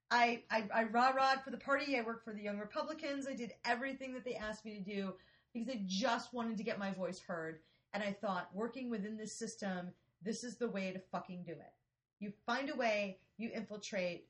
[0.10, 1.98] I, I, I rah-rahed for the party.
[1.98, 3.28] I worked for the Young Republicans.
[3.28, 5.14] I did everything that they asked me to do
[5.54, 7.60] because I just wanted to get my voice heard.
[7.94, 9.90] And I thought, working within this system,
[10.22, 11.74] this is the way to fucking do it.
[12.20, 14.28] You find a way, you infiltrate,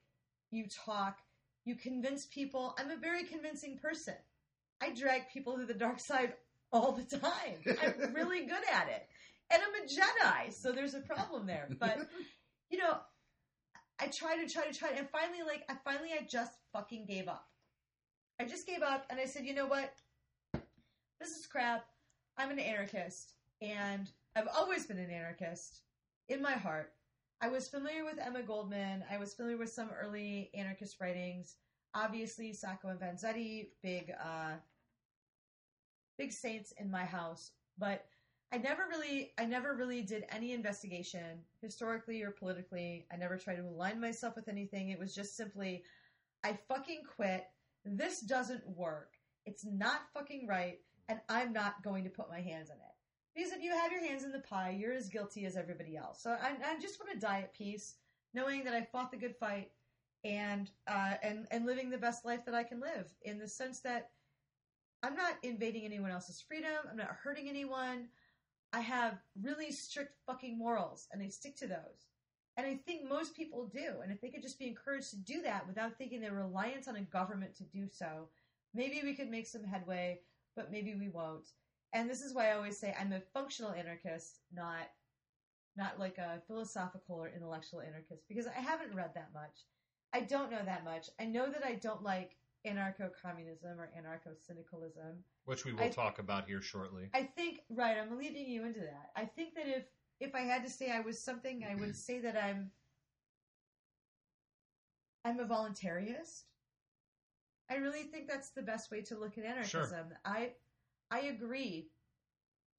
[0.50, 1.20] you talk,
[1.66, 2.76] you convince people.
[2.80, 4.16] I'm a very convincing person.
[4.82, 6.34] I drag people to the dark side
[6.72, 7.78] all the time.
[7.82, 9.08] I'm really good at it.
[9.52, 11.68] And I'm a Jedi, so there's a problem there.
[11.80, 12.08] But,
[12.70, 12.98] you know,
[14.00, 17.28] I tried and tried and tried, and finally, like, I finally, I just fucking gave
[17.28, 17.46] up.
[18.40, 19.94] I just gave up, and I said, you know what?
[21.20, 21.86] This is crap.
[22.38, 25.82] I'm an anarchist, and I've always been an anarchist
[26.30, 26.94] in my heart.
[27.42, 29.04] I was familiar with Emma Goldman.
[29.10, 31.58] I was familiar with some early anarchist writings.
[31.94, 34.54] obviously Sacco and Vanzetti, big uh
[36.18, 38.06] big saints in my house, but
[38.54, 43.08] I never really I never really did any investigation historically or politically.
[43.12, 44.90] I never tried to align myself with anything.
[44.90, 45.84] It was just simply
[46.44, 47.46] I fucking quit.
[47.86, 49.14] This doesn't work.
[49.46, 52.91] It's not fucking right and I'm not going to put my hands in it.
[53.36, 56.22] Because if you have your hands in the pie, you're as guilty as everybody else.
[56.22, 57.96] So I, I just want to die at peace,
[58.34, 59.72] knowing that I fought the good fight
[60.24, 63.12] and uh, and and living the best life that I can live.
[63.24, 64.10] In the sense that
[65.04, 66.72] I'm not invading anyone else's freedom.
[66.90, 68.08] I'm not hurting anyone.
[68.74, 72.08] I have really strict fucking morals, and I stick to those.
[72.58, 74.02] And I think most people do.
[74.04, 76.98] And if they could just be encouraged to do that without thinking they're reliant on
[76.98, 78.28] a government to do so,
[78.74, 80.20] maybe we could make some headway,
[80.56, 81.48] but maybe we won't
[81.94, 84.90] and this is why I always say I'm a functional anarchist, not
[85.78, 89.66] not like a philosophical or intellectual anarchist, because I haven't read that much.
[90.14, 91.08] I don't know that much.
[91.20, 92.36] I know that I don't like
[92.68, 95.24] anarcho communism or anarcho syndicalism.
[95.46, 97.10] Which we will I- talk about here shortly.
[97.14, 99.12] I think right, I'm leading you into that.
[99.16, 99.86] I think that if
[100.20, 102.72] if I had to say I was something, I would say that I'm
[105.26, 106.44] I'm a voluntarist.
[107.70, 110.08] I really think that's the best way to look at anarchism.
[110.26, 110.52] I
[111.12, 111.90] I agree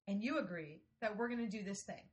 [0.07, 2.03] and you agree that we're going to do this thing.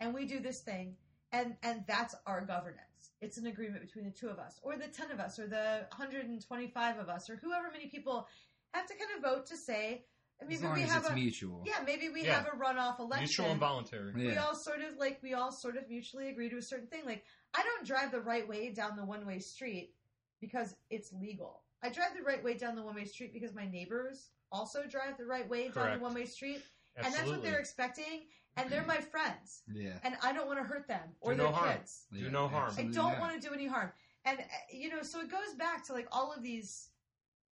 [0.00, 0.96] And we do this thing
[1.32, 2.84] and and that's our governance.
[3.20, 5.86] It's an agreement between the two of us or the 10 of us or the
[5.96, 8.26] 125 of us or whoever many people
[8.72, 10.04] have to kind of vote to say
[10.40, 11.64] I mean, as long we as have it's a mutual.
[11.66, 12.34] yeah, maybe we Yeah.
[12.34, 13.24] have a runoff election.
[13.24, 14.12] Mutual and voluntary.
[14.16, 14.30] Yeah.
[14.30, 17.04] We all sort of like we all sort of mutually agree to a certain thing.
[17.04, 19.94] Like I don't drive the right way down the one way street
[20.40, 21.64] because it's legal.
[21.82, 25.16] I drive the right way down the one way street because my neighbors also drive
[25.18, 25.98] the right way down Correct.
[25.98, 26.62] the one way street,
[26.96, 28.22] and that's what they're expecting.
[28.56, 29.98] And they're my friends, Yeah.
[30.02, 31.76] and I don't want to hurt them or Do their no harm.
[31.78, 32.06] kids.
[32.12, 32.74] Do Yeah, no harm.
[32.76, 33.20] I don't not.
[33.20, 33.92] want to do any harm.
[34.24, 36.88] And you know, so it goes back to like all of these,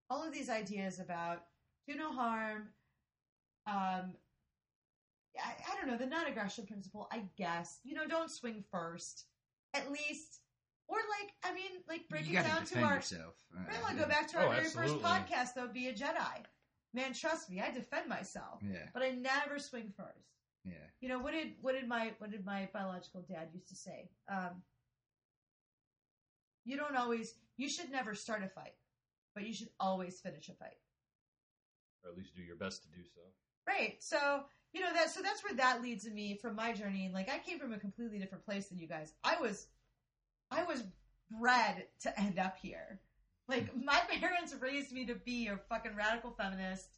[0.09, 1.45] all of these ideas about
[1.87, 2.69] do no harm.
[3.67, 4.15] Um,
[5.39, 7.07] I, I don't know the non-aggression principle.
[7.11, 9.25] I guess you know, don't swing first,
[9.73, 10.41] at least,
[10.89, 12.95] or like I mean, like break you it down to defend our.
[12.95, 13.35] yourself.
[13.55, 14.99] Right, well, go back to our Oh, very absolutely.
[14.99, 15.67] first podcast, though.
[15.67, 16.43] Be a Jedi,
[16.97, 17.13] man.
[17.13, 20.27] Trust me, I defend myself, Yeah, but I never swing first.
[20.65, 20.73] Yeah.
[20.99, 24.09] you know what did what did my what did my biological dad used to say?
[24.27, 24.53] Um,
[26.65, 28.73] you don't always you should never start a fight
[29.33, 30.79] but you should always finish a fight.
[32.03, 33.21] Or at least do your best to do so.
[33.67, 33.95] right.
[33.99, 34.19] So
[34.73, 37.09] you know that so that's where that leads me from my journey.
[37.13, 39.13] Like i came from a completely different place than you guys.
[39.23, 39.67] I was
[40.51, 40.83] i was
[41.31, 42.99] bred to end up here
[43.47, 46.97] like my parents raised me to be a fucking radical feminist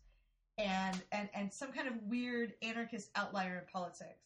[0.58, 4.26] and and and some kind of weird anarchist outlier in politics.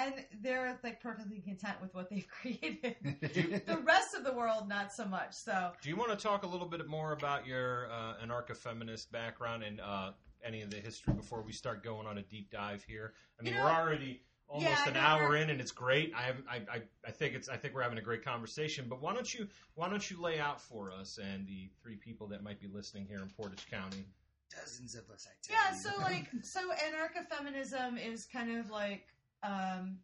[0.00, 2.96] And they're like perfectly content with what they've created.
[3.66, 5.72] The rest of the world not so much so.
[5.82, 9.80] Do you want to talk a little bit more about your uh, anarcho-feminist background and
[9.80, 10.12] uh,
[10.44, 13.14] any of the history before we start going on a deep dive here?
[13.40, 15.72] I mean, You know- we're already almost Yeah, an know, hour we're- in, and it's
[15.72, 16.12] great.
[16.16, 18.86] I, I, I, I think it's, I think we're having a great conversation.
[18.88, 22.26] But why don't you, why don't you lay out for us and the three people
[22.28, 24.04] that might be listening here in Portage County?
[24.50, 25.82] Dozens of us, I tell yeah you.
[25.82, 29.06] so like so anarcho-feminism is kind of like
[29.42, 29.98] um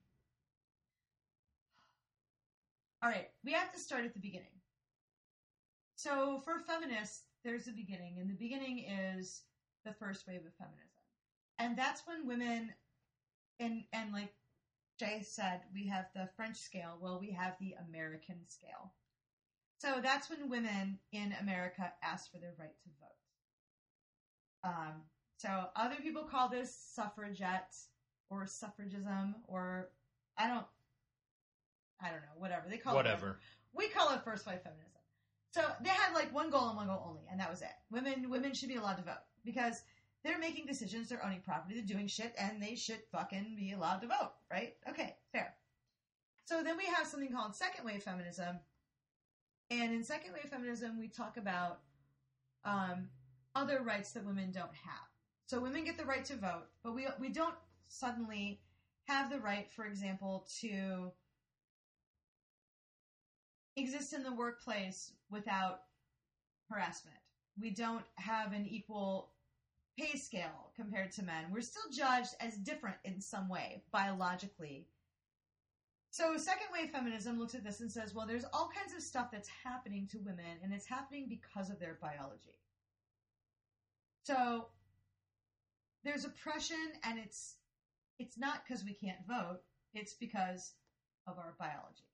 [3.02, 4.46] all right we have to start at the beginning
[5.96, 9.42] so for feminists there's a beginning and the beginning is
[9.84, 11.02] the first wave of feminism
[11.58, 12.70] and that's when women
[13.60, 14.32] and and like
[14.98, 18.92] jay said we have the french scale well we have the american scale
[19.78, 23.10] so that's when women in america asked for their right to vote
[24.64, 25.02] um,
[25.36, 27.74] so other people call this suffragette
[28.30, 29.90] or suffragism or
[30.38, 30.64] I don't
[32.00, 32.64] I don't know, whatever.
[32.68, 33.38] They call it Whatever.
[33.72, 34.90] We call it first wave feminism.
[35.52, 37.68] So they had like one goal and one goal only, and that was it.
[37.90, 39.82] Women women should be allowed to vote because
[40.24, 44.00] they're making decisions, they're owning property, they're doing shit, and they should fucking be allowed
[44.00, 44.74] to vote, right?
[44.88, 45.54] Okay, fair.
[46.46, 48.58] So then we have something called second wave feminism.
[49.70, 51.80] And in second wave feminism, we talk about
[52.64, 53.08] um,
[53.54, 55.08] other rights that women don't have.
[55.46, 57.54] So women get the right to vote, but we we don't
[57.88, 58.60] suddenly
[59.06, 61.12] have the right, for example, to
[63.76, 65.82] exist in the workplace without
[66.70, 67.16] harassment.
[67.60, 69.33] We don't have an equal
[69.98, 71.46] pay scale compared to men.
[71.50, 74.86] We're still judged as different in some way, biologically.
[76.10, 79.30] So, second wave feminism looks at this and says, well, there's all kinds of stuff
[79.32, 82.60] that's happening to women, and it's happening because of their biology.
[84.24, 84.68] So,
[86.04, 87.56] there's oppression, and it's
[88.18, 89.60] it's not because we can't vote;
[89.92, 90.74] it's because
[91.26, 92.04] of our biology.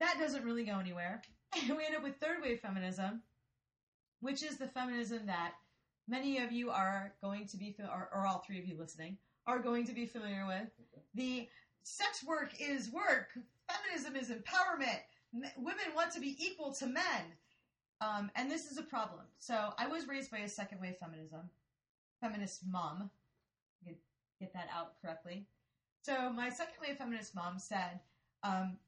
[0.00, 1.22] That doesn't really go anywhere,
[1.60, 3.22] And we end up with third wave feminism,
[4.24, 5.52] which is the feminism that
[6.08, 9.58] many of you are going to be, or, or all three of you listening, are
[9.58, 10.66] going to be familiar with.
[11.14, 11.46] The
[11.82, 13.28] sex work is work,
[13.68, 15.00] feminism is empowerment,
[15.34, 17.36] M- women want to be equal to men.
[18.00, 19.20] Um, and this is a problem.
[19.38, 21.50] So I was raised by a second wave feminism,
[22.22, 23.10] feminist mom.
[23.84, 23.98] Get,
[24.40, 25.44] get that out correctly.
[26.02, 28.00] So my second wave feminist mom said,
[28.42, 28.78] um,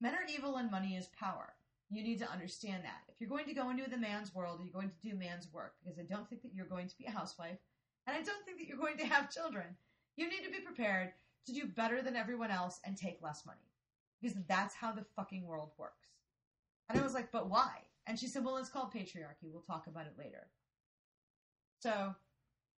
[0.00, 1.54] men are evil and money is power.
[1.90, 3.02] You need to understand that.
[3.08, 5.74] If you're going to go into the man's world, you're going to do man's work
[5.82, 7.58] because I don't think that you're going to be a housewife
[8.06, 9.76] and I don't think that you're going to have children.
[10.16, 11.12] You need to be prepared
[11.46, 13.70] to do better than everyone else and take less money
[14.20, 16.08] because that's how the fucking world works.
[16.88, 17.70] And I was like, but why?
[18.06, 19.50] And she said, well, it's called patriarchy.
[19.52, 20.46] We'll talk about it later.
[21.80, 22.14] So,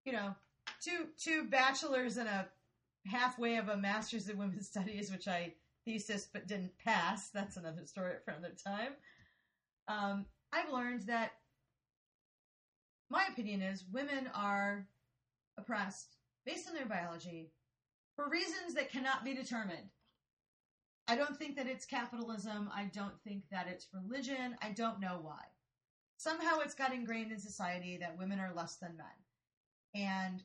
[0.04, 0.34] you know,
[0.82, 2.48] two two bachelors and a
[3.06, 5.54] halfway of a master's in women's studies, which I
[5.86, 7.30] thesis but didn't pass.
[7.30, 8.92] That's another story for another time.
[9.88, 11.32] Um, I've learned that
[13.08, 14.86] my opinion is women are
[15.56, 17.52] oppressed based on their biology
[18.16, 19.90] for reasons that cannot be determined.
[21.08, 22.68] I don't think that it's capitalism.
[22.74, 24.56] I don't think that it's religion.
[24.60, 25.42] I don't know why.
[26.16, 29.06] Somehow it's got ingrained in society that women are less than men.
[29.94, 30.42] And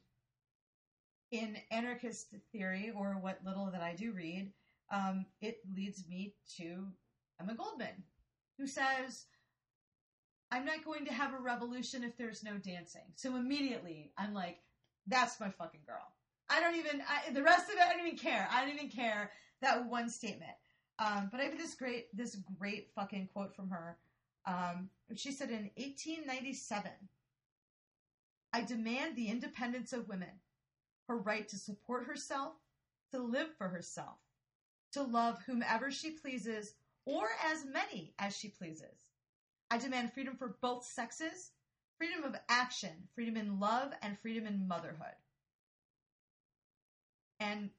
[1.32, 4.52] in anarchist theory, or what little that I do read,
[4.92, 6.88] um, it leads me to
[7.39, 8.04] Emma Goldman,
[8.58, 9.26] who says,
[10.52, 13.06] I'm not going to have a revolution if there's no dancing.
[13.16, 14.60] So immediately, I'm like,
[15.08, 16.06] that's my fucking girl.
[16.50, 18.48] I don't even, I, the rest of it, I don't even care.
[18.52, 19.32] I don't even care
[19.62, 20.52] that one statement.
[21.00, 23.98] Um, but I have this great, this great fucking quote from her.
[24.46, 26.92] Um, she said in 1897,
[28.54, 30.42] I demand the independence of women,
[31.08, 32.54] her right to support herself,
[33.14, 34.18] to live for herself,
[34.94, 36.74] to love whomever she pleases,
[37.06, 39.10] or as many as she pleases.
[39.70, 41.52] I demand freedom for both sexes,
[41.98, 45.16] freedom of action, freedom in love, and freedom in motherhood.
[47.39, 47.70] And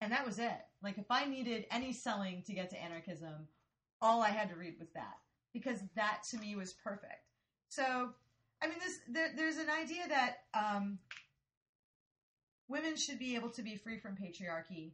[0.00, 0.60] and that was it.
[0.82, 3.46] Like if I needed any selling to get to anarchism,
[4.00, 5.18] all I had to read was that
[5.52, 7.28] because that to me was perfect.
[7.68, 8.10] So,
[8.62, 10.98] I mean, this there, there's an idea that um,
[12.68, 14.92] women should be able to be free from patriarchy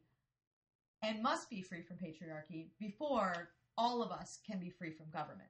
[1.02, 5.48] and must be free from patriarchy before all of us can be free from government.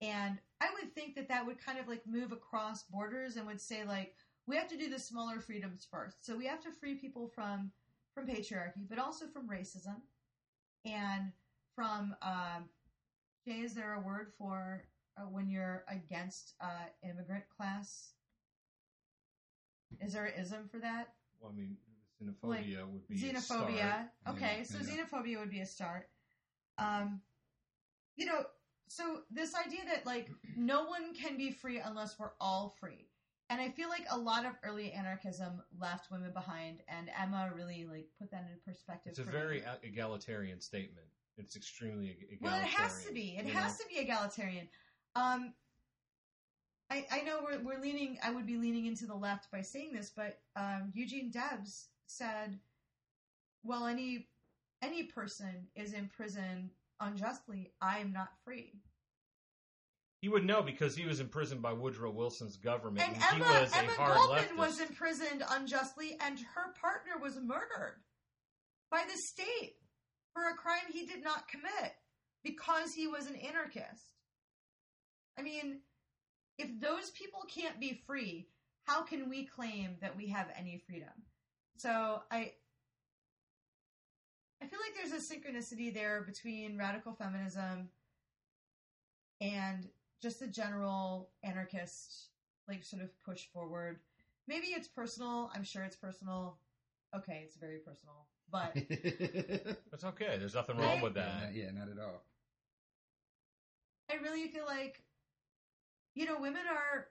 [0.00, 3.60] And I would think that that would kind of like move across borders and would
[3.60, 4.14] say like
[4.46, 6.24] we have to do the smaller freedoms first.
[6.24, 7.70] So we have to free people from
[8.14, 9.96] from patriarchy, but also from racism
[10.84, 11.32] and
[11.74, 12.64] from um,
[13.46, 13.60] Jay.
[13.60, 14.84] Is there a word for
[15.18, 18.12] uh, when you're against uh, immigrant class?
[20.00, 21.14] Is there an ism for that?
[21.40, 21.76] Well, I mean,
[22.22, 23.40] xenophobia would be a xenophobia.
[23.40, 24.06] start.
[24.28, 25.04] Okay, Yeah, so yeah.
[25.04, 26.08] xenophobia would be a start.
[26.78, 27.20] Um,
[28.16, 28.44] you know,
[28.88, 33.08] so this idea that like no one can be free unless we're all free.
[33.48, 37.86] And I feel like a lot of early anarchism left women behind, and Emma really
[37.88, 39.10] like put that in perspective.
[39.10, 39.66] It's a very me.
[39.84, 41.06] egalitarian statement.
[41.38, 42.40] It's extremely egalitarian.
[42.42, 42.60] well.
[42.60, 43.36] It has to be.
[43.38, 43.84] It has know?
[43.84, 44.68] to be egalitarian.
[45.14, 45.52] Um,
[46.90, 48.18] I I know we're we're leaning.
[48.22, 52.60] I would be leaning into the left by saying this, but um, Eugene Debs said,
[53.62, 54.28] "Well, any
[54.82, 57.72] any person is in prison unjustly.
[57.80, 58.80] I am not free."
[60.22, 63.60] He would know because he was imprisoned by Woodrow Wilson's government, And and, he Emma
[63.60, 64.56] was Emma Goldman leftist.
[64.56, 68.02] was imprisoned unjustly, and her partner was murdered
[68.90, 69.76] by the state
[70.32, 71.94] for a crime he did not commit
[72.42, 74.10] because he was an anarchist.
[75.38, 75.82] I mean,
[76.58, 78.48] if those people can't be free,
[78.84, 81.12] how can we claim that we have any freedom?
[81.76, 82.52] So I
[84.62, 87.90] I feel like there's a synchronicity there between radical feminism
[89.40, 89.86] and
[90.22, 92.30] just the general anarchist
[92.68, 94.00] like sort of push forward.
[94.48, 95.50] Maybe it's personal.
[95.54, 96.58] I'm sure it's personal.
[97.14, 98.26] Okay, it's very personal.
[98.50, 100.36] But It's okay.
[100.38, 100.86] There's nothing Right?
[100.86, 101.42] wrong with that.
[101.42, 102.22] not- yeah, not at all.
[104.10, 105.02] I really feel like
[106.14, 107.08] you know, women are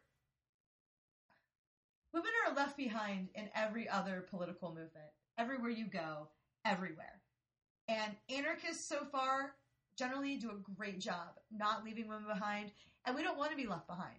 [2.15, 5.11] women are left behind in every other political movement.
[5.37, 6.29] Everywhere you go,
[6.63, 7.21] everywhere.
[7.89, 9.55] And anarchists so far
[9.97, 12.71] generally do a great job not leaving women behind,
[13.05, 14.15] and we don't want to be left behind.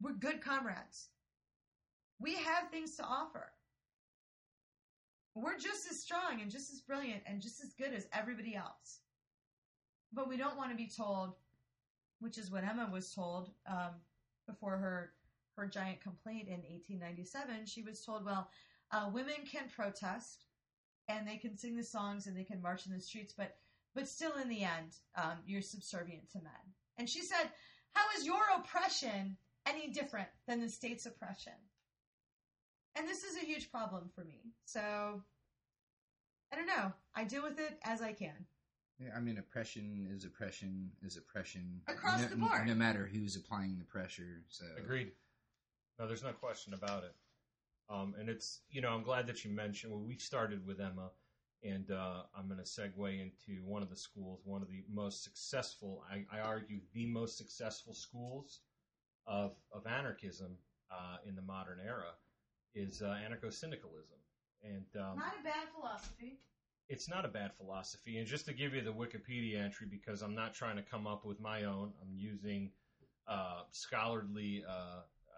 [0.00, 1.08] We're good comrades.
[2.20, 3.50] We have things to offer.
[5.34, 9.00] We're just as strong and just as brilliant and just as good as everybody else.
[10.12, 11.34] But we don't want to be told,
[12.20, 13.96] which is what Emma was told um,
[14.46, 15.12] before her
[15.56, 17.66] her giant complaint in 1897.
[17.66, 18.48] She was told, well,
[18.92, 20.44] uh, women can protest
[21.08, 23.56] and they can sing the songs and they can march in the streets, but
[23.96, 26.52] but still, in the end, um, you're subservient to men.
[26.98, 27.50] And she said,
[27.92, 31.54] How is your oppression any different than the state's oppression?
[32.94, 34.52] And this is a huge problem for me.
[34.66, 35.22] So,
[36.52, 36.92] I don't know.
[37.14, 38.46] I deal with it as I can.
[38.98, 42.66] Yeah, I mean, oppression is oppression is oppression Across no, the board.
[42.66, 44.42] no matter who's applying the pressure.
[44.50, 45.12] So Agreed.
[45.98, 47.14] No, there's no question about it.
[47.88, 49.92] Um, and it's you know I'm glad that you mentioned.
[49.92, 51.10] Well, we started with Emma,
[51.62, 55.22] and uh, I'm going to segue into one of the schools, one of the most
[55.22, 56.04] successful.
[56.10, 58.60] I, I argue the most successful schools
[59.26, 60.56] of of anarchism
[60.90, 62.12] uh, in the modern era
[62.74, 64.18] is uh, anarcho-syndicalism,
[64.62, 66.40] and um, Not a bad philosophy.
[66.88, 68.18] it's not a bad philosophy.
[68.18, 71.24] And just to give you the Wikipedia entry, because I'm not trying to come up
[71.24, 72.70] with my own, I'm using
[73.26, 74.62] uh, scholarly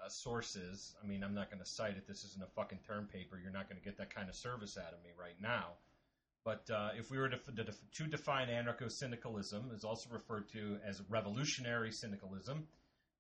[0.05, 0.95] uh, sources.
[1.03, 2.07] I mean, I'm not going to cite it.
[2.07, 3.39] This isn't a fucking term paper.
[3.43, 5.75] You're not going to get that kind of service out of me right now.
[6.45, 7.39] But uh, if we were to,
[7.95, 12.67] to, define anarcho-syndicalism, is also referred to as revolutionary syndicalism,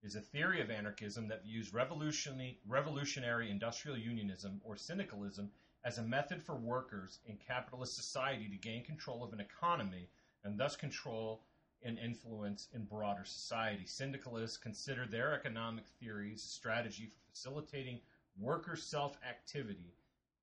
[0.03, 5.51] is a theory of anarchism that views revolutionary, revolutionary industrial unionism or syndicalism
[5.85, 10.09] as a method for workers in capitalist society to gain control of an economy
[10.45, 11.43] and thus control
[11.83, 13.87] and influence in broader society.
[13.87, 18.01] Syndicalists consider their economic theories strategy for facilitating
[18.39, 19.95] worker self activity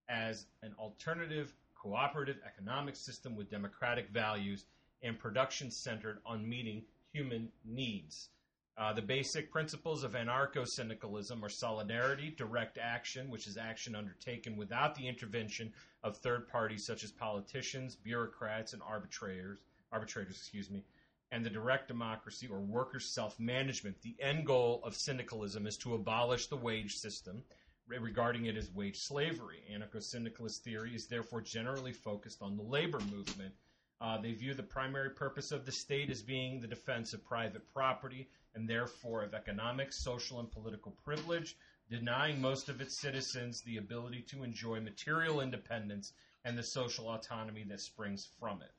[0.08, 4.66] as an alternative cooperative economic system with democratic values
[5.04, 8.30] and production centered on meeting human needs.
[8.78, 14.58] Uh, the basic principles of anarcho syndicalism are solidarity, direct action, which is action undertaken
[14.58, 15.72] without the intervention
[16.04, 19.60] of third parties such as politicians, bureaucrats, and arbitrators,
[19.94, 20.84] arbitrators, excuse me,
[21.32, 24.02] and the direct democracy or workers' self management.
[24.02, 27.44] The end goal of syndicalism is to abolish the wage system,
[27.88, 29.64] regarding it as wage slavery.
[29.72, 33.54] Anarcho syndicalist theory is therefore generally focused on the labor movement.
[34.02, 37.72] Uh, they view the primary purpose of the state as being the defense of private
[37.74, 41.56] property and therefore of economic, social, and political privilege,
[41.90, 46.14] denying most of its citizens the ability to enjoy material independence
[46.44, 48.72] and the social autonomy that springs from it.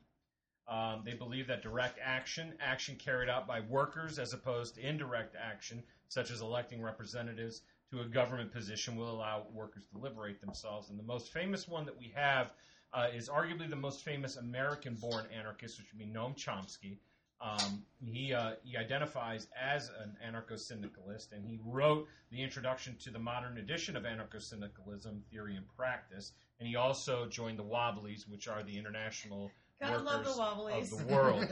[0.68, 5.36] Um, they believe that direct action, action carried out by workers as opposed to indirect
[5.36, 10.90] action, such as electing representatives to a government position, will allow workers to liberate themselves.
[10.90, 12.50] And the most famous one that we have
[12.92, 16.98] uh, is arguably the most famous American born anarchist, which would be Noam Chomsky.
[17.40, 23.10] Um, he, uh, he identifies as an anarcho syndicalist, and he wrote the introduction to
[23.10, 26.32] the modern edition of anarcho syndicalism, Theory and Practice.
[26.58, 29.50] And he also joined the Wobblies, which are the international
[29.80, 30.92] Gotta love the Wobblies.
[30.92, 31.42] of the world.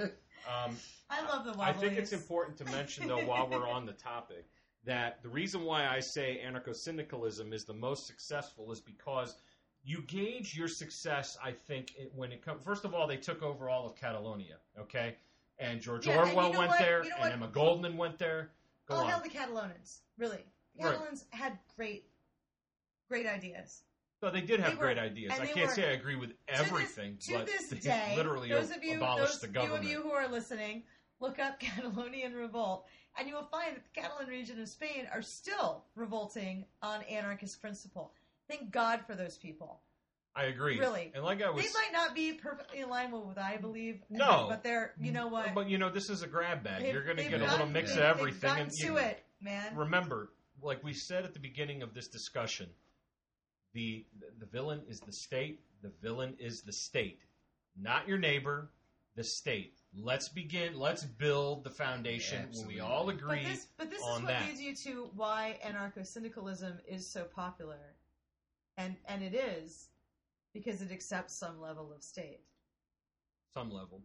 [0.48, 0.76] Um,
[1.10, 1.68] I love the Wobblies.
[1.68, 4.46] I think it's important to mention, though, while we're on the topic,
[4.84, 9.36] that the reason why I say anarcho syndicalism is the most successful is because
[9.82, 12.62] you gauge your success, I think, it- when it comes.
[12.64, 15.16] First of all, they took over all of Catalonia, okay?
[15.58, 16.78] And George Yeah, and Orwell you know went what?
[16.80, 17.32] there, You know and what?
[17.32, 18.50] Emma Goldman went there.
[18.86, 19.08] Go Oh, on.
[19.08, 20.00] hell, the Catalonians.
[20.16, 20.44] Really.
[20.76, 20.92] The Right.
[20.98, 22.06] Catalans had great,
[23.08, 23.82] great ideas.
[24.24, 25.32] So they did have They were- great ideas.
[25.38, 28.48] I can't were- say I agree with everything, to this, but this they day, literally
[28.48, 29.84] those of you, abolished those the few government.
[29.84, 30.84] of you who are listening,
[31.20, 32.86] look up Catalonian revolt,
[33.18, 37.60] and you will find that the Catalan region of Spain are still revolting on anarchist
[37.60, 38.14] principle.
[38.48, 39.82] Thank God for those people.
[40.34, 40.78] I agree.
[40.78, 41.12] Really.
[41.14, 44.00] And like I was They might not be perfectly in line with what I believe.
[44.08, 44.46] No.
[44.48, 45.54] but they're you know what?
[45.54, 46.90] But you know, this is a grab bag.
[46.90, 48.40] You're going to get a little mix of everything.
[48.40, 49.76] gotten and to you- it, man.
[49.76, 52.70] remember, like we said at the beginning of this discussion,
[53.74, 54.06] the
[54.40, 55.60] the villain is the state.
[55.82, 57.20] The villain is the state,
[57.80, 58.70] not your neighbor.
[59.16, 59.78] The state.
[59.96, 60.76] Let's begin.
[60.78, 62.80] Let's build the foundation when we Absolutely.
[62.80, 63.44] all But agree.
[63.44, 64.42] this, but this is what that.
[64.48, 67.94] leads you to why anarcho syndicalism is so popular,
[68.76, 69.90] and and it is
[70.52, 72.40] because it accepts some level of state.
[73.56, 74.02] some level.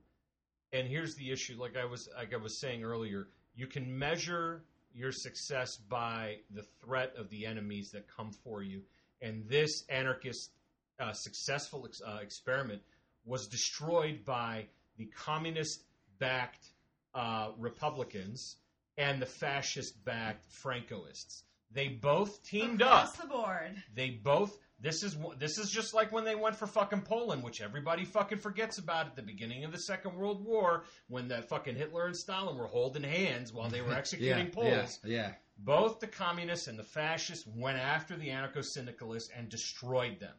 [0.74, 4.66] And here's the issue: like I was like I was saying earlier, you can measure
[4.94, 8.84] your success by the threat of the enemies that come for you.
[9.22, 10.52] And this anarchist
[11.00, 12.82] uh, successful ex- uh, experiment
[13.26, 14.66] was destroyed by
[14.98, 16.72] the communist-backed
[17.14, 18.58] uh, Republicans
[18.98, 21.44] and the fascist-backed Francoists.
[21.72, 23.84] They both teamed Across up the board.
[23.94, 27.62] they both this is this is just like when they went for fucking Poland, which
[27.62, 31.76] everybody fucking forgets about at the beginning of the Second World War, when the fucking
[31.76, 35.00] Hitler and Stalin were holding hands while they were executing yeah, Poles.
[35.04, 35.32] Yeah, yeah.
[35.62, 40.36] Both the communists and the fascists went after the anarcho-syndicalists and destroyed them.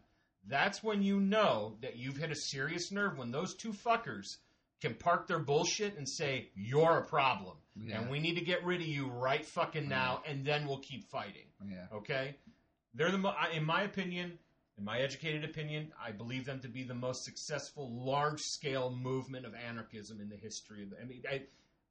[0.47, 4.39] That's when you know that you've hit a serious nerve when those two fuckers
[4.81, 8.01] can park their bullshit and say you're a problem Yeah.
[8.01, 11.05] and we need to get rid of you right fucking now, and then we'll keep
[11.11, 11.47] fighting.
[11.69, 11.87] yeah.
[11.93, 12.37] Okay,
[12.95, 14.39] they're the mo- in my opinion,
[14.79, 19.45] in my educated opinion, I believe them to be the most successful large scale movement
[19.45, 20.91] of anarchism in the history of.
[20.91, 21.43] The, I mean, I,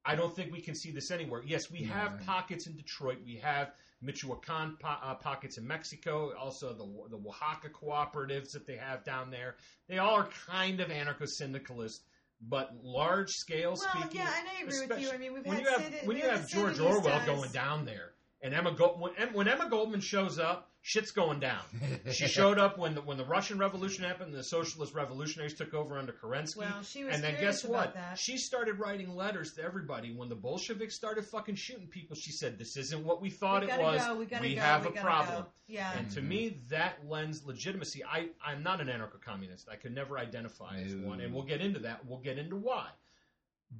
[0.05, 1.41] I don't think we can see this anywhere.
[1.45, 3.17] Yes, we have pockets in Detroit.
[3.25, 3.71] We have
[4.01, 6.33] Michoacan po- uh, pockets in Mexico.
[6.39, 6.85] Also, the
[7.17, 9.57] the Oaxaca cooperatives that they have down there.
[9.87, 12.01] They all are kind of anarcho-syndicalist,
[12.41, 14.21] but large scale Well, speaking.
[14.21, 15.11] yeah, and I agree with you.
[15.11, 17.25] I mean, we've when had you have Sandi- when you have George Orwell Sandinistas.
[17.25, 21.61] going down there, and Emma Go- when, when Emma Goldman shows up, shit's going down.
[22.11, 25.97] She showed up when the when the Russian Revolution happened, the socialist revolutionaries took over
[25.97, 26.57] under Kerensky.
[26.57, 27.93] Well, she was and then guess about what?
[27.93, 28.17] that.
[28.17, 32.15] She started writing letters to everybody when the Bolsheviks started fucking shooting people.
[32.15, 34.01] She said, "This isn't what we thought we it was.
[34.05, 35.49] Go, we gotta we go, have we a gotta problem." Go.
[35.67, 35.97] Yeah.
[35.97, 36.27] And to Mhm.
[36.27, 38.03] me, that lends legitimacy.
[38.03, 39.69] I, I'm not an anarcho-communist.
[39.69, 42.05] I could never identify as one, and we'll get into that.
[42.05, 42.87] We'll get into why.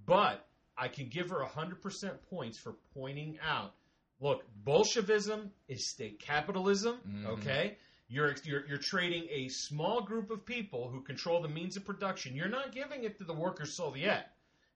[0.06, 0.46] But
[0.78, 3.74] I can give her 100% points for pointing out,
[4.20, 7.26] look, Bolshevism is state capitalism, Mhm.
[7.28, 7.78] okay?
[8.08, 12.36] You're, you're, you're trading a small group of people who control the means of production.
[12.36, 14.26] You're not giving it to the workers' Soviet.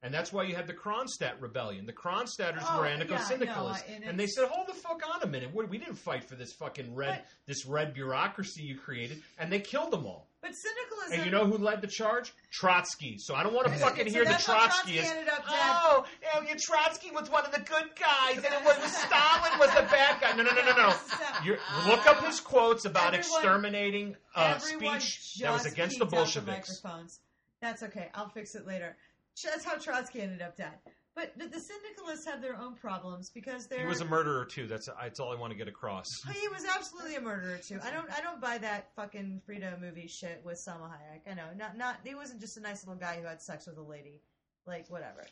[0.03, 1.85] And that's why you had the Kronstadt rebellion.
[1.85, 5.23] The Kronstadters Oh, were yeah, anarcho-syndicalists, no, and and they said, "Hold the fuck on
[5.23, 5.53] a minute.
[5.55, 9.49] We we didn't fight for this fucking red, But- this red bureaucracy you created," and
[9.49, 10.27] they killed them all.
[10.43, 11.13] But syndicalism.
[11.13, 12.33] And you know who led the charge?
[12.51, 13.17] Trotsky.
[13.17, 15.47] So I don't want to fucking So hear the Trotsky Trotsky up dead.
[15.47, 19.69] Oh, oh, your Trotsky was one of the good guys, and it was Stalin was
[19.73, 20.33] the bad guy.
[20.35, 20.93] No, no, no, no, no.
[21.45, 26.83] You're, look up his quotes about Everyone- exterminating uh, speech that was against the Bolsheviks.
[26.83, 27.21] microphones.
[27.61, 28.09] That's okay.
[28.13, 28.97] I'll fix it later.
[29.43, 30.73] That's how Trotsky ended up dead.
[31.15, 33.81] But the, the syndicalists have their own problems because they're.
[33.81, 34.65] He was a murderer too.
[34.65, 36.09] That's that's all I want to get across.
[36.23, 37.79] He was absolutely a murderer too.
[37.83, 38.09] I don't.
[38.11, 41.31] I don't buy that fucking Frida movie shit with Salma Hayek.
[41.31, 41.45] I know.
[41.55, 41.77] Not.
[41.77, 41.97] Not.
[42.03, 44.21] He wasn't just a nice little guy who had sex with a lady.
[44.65, 45.23] Like whatever.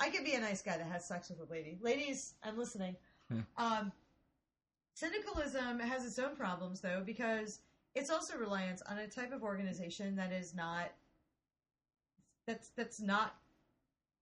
[0.00, 1.78] I could be a nice guy that has sex with a lady.
[1.80, 2.96] Ladies, I'm listening.
[3.56, 3.92] um,
[4.94, 7.60] syndicalism has its own problems though because
[7.94, 10.92] it's also reliance on a type of organization that is not.
[12.46, 13.34] That's that's not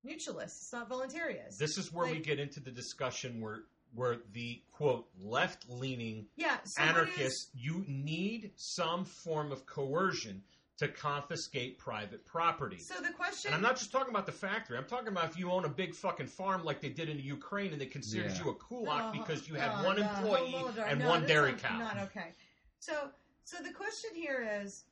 [0.05, 0.45] mutualist.
[0.63, 1.57] It's not voluntarious.
[1.59, 3.61] This is where we get into the discussion where
[3.95, 6.57] where the quote left leaning yeah.
[6.65, 10.43] So what is- anarchists, you need some form of coercion
[10.79, 12.79] to confiscate private property.
[12.81, 13.51] So the question.
[13.51, 14.77] And I'm not just talking about the factory.
[14.77, 17.71] I'm talking about if you own a big fucking farm like they did in Ukraine
[17.71, 18.43] and they considered Yeah.
[18.43, 21.25] you a kulak No, because you no, had one no, employee no, and no, one
[21.27, 21.79] dairy not- cow.
[21.79, 22.33] Not okay.
[22.81, 23.09] So,
[23.45, 24.83] so the question here is,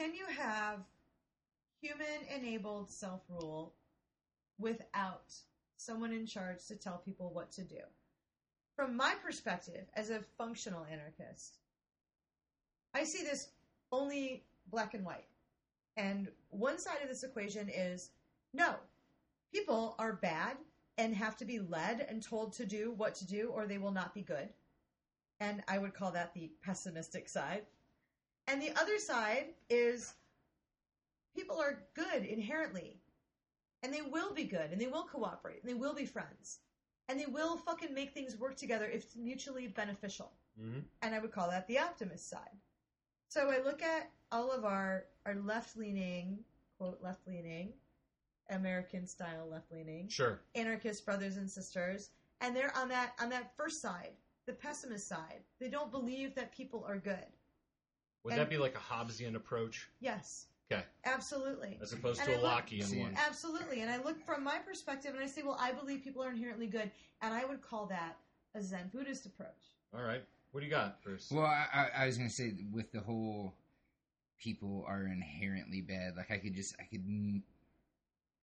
[0.00, 0.80] can you have
[1.80, 3.74] human-enabled self-rule
[4.58, 5.34] without
[5.76, 7.80] someone in charge to tell people what to do?
[8.76, 11.58] From my perspective, as a functional anarchist,
[12.94, 13.48] I see this
[13.90, 15.26] only black and white.
[15.96, 18.10] And one side of this equation is
[18.54, 18.74] no,
[19.52, 20.56] people are bad
[20.98, 23.92] and have to be led and told to do what to do or they will
[23.92, 24.48] not be good.
[25.40, 27.62] And I would call that the pessimistic side.
[28.46, 30.14] And the other side is
[31.34, 33.01] people are good inherently.
[33.82, 36.60] And they will be good and they will cooperate and they will be friends.
[37.08, 40.84] And they will fucking make things work together if it's mutually beneficial Mhm.
[41.02, 42.60] and I would call that the optimist side.
[43.28, 46.44] So I look at all of our our left leaning
[46.78, 47.72] quote left leaning
[48.50, 50.40] American style left leaning Sure.
[50.54, 52.10] anarchist brothers and sisters,
[52.40, 54.16] and they're on that on that first side,
[54.46, 55.44] the pessimist side.
[55.58, 57.26] They don't believe that people are good.
[58.24, 59.88] Would And- that be like a Hobbesian approach?
[60.00, 60.48] Yes,
[60.78, 60.84] Okay.
[61.04, 61.78] absolutely.
[61.82, 63.16] As opposed And to I a look- Lockean See, one.
[63.16, 63.80] Absolutely.
[63.80, 66.66] And I look from my perspective and I say, well, I believe people are inherently
[66.66, 68.18] good, and I would call that
[68.54, 69.48] a Zen Buddhist approach.
[69.94, 70.22] All right.
[70.50, 71.28] What do you got, Bruce?
[71.30, 73.54] Well, I, I, I was gonna say with the whole
[74.38, 76.16] people are inherently bad.
[76.16, 77.42] Like I could just, I could, n-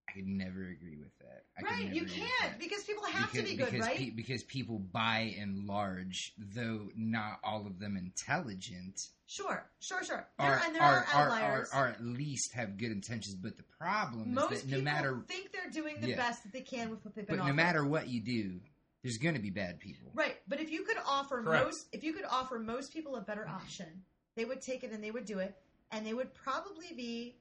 [0.10, 1.44] I could never agree with that.
[1.58, 3.98] I right, you can't because people have because, to be good, because right?
[3.98, 10.28] pe- because people, by and large, though not all of them intelligent, sure, sure, sure.
[10.40, 13.36] There, are and there are, are, are, are, are at least have good intentions.
[13.36, 16.16] But the problem Most is that no matter, think they're doing the Yeah.
[16.16, 18.60] best that they can with what they've been but no matter what you do,
[19.04, 20.12] there's going to be bad people.
[20.14, 21.66] Right, but if you could offer Correct.
[21.66, 24.04] most, if you could offer most people a better option,
[24.36, 25.56] they would take it and they would do it,
[25.92, 27.36] and they would probably be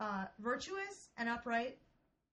[0.00, 1.78] uh, virtuous and upright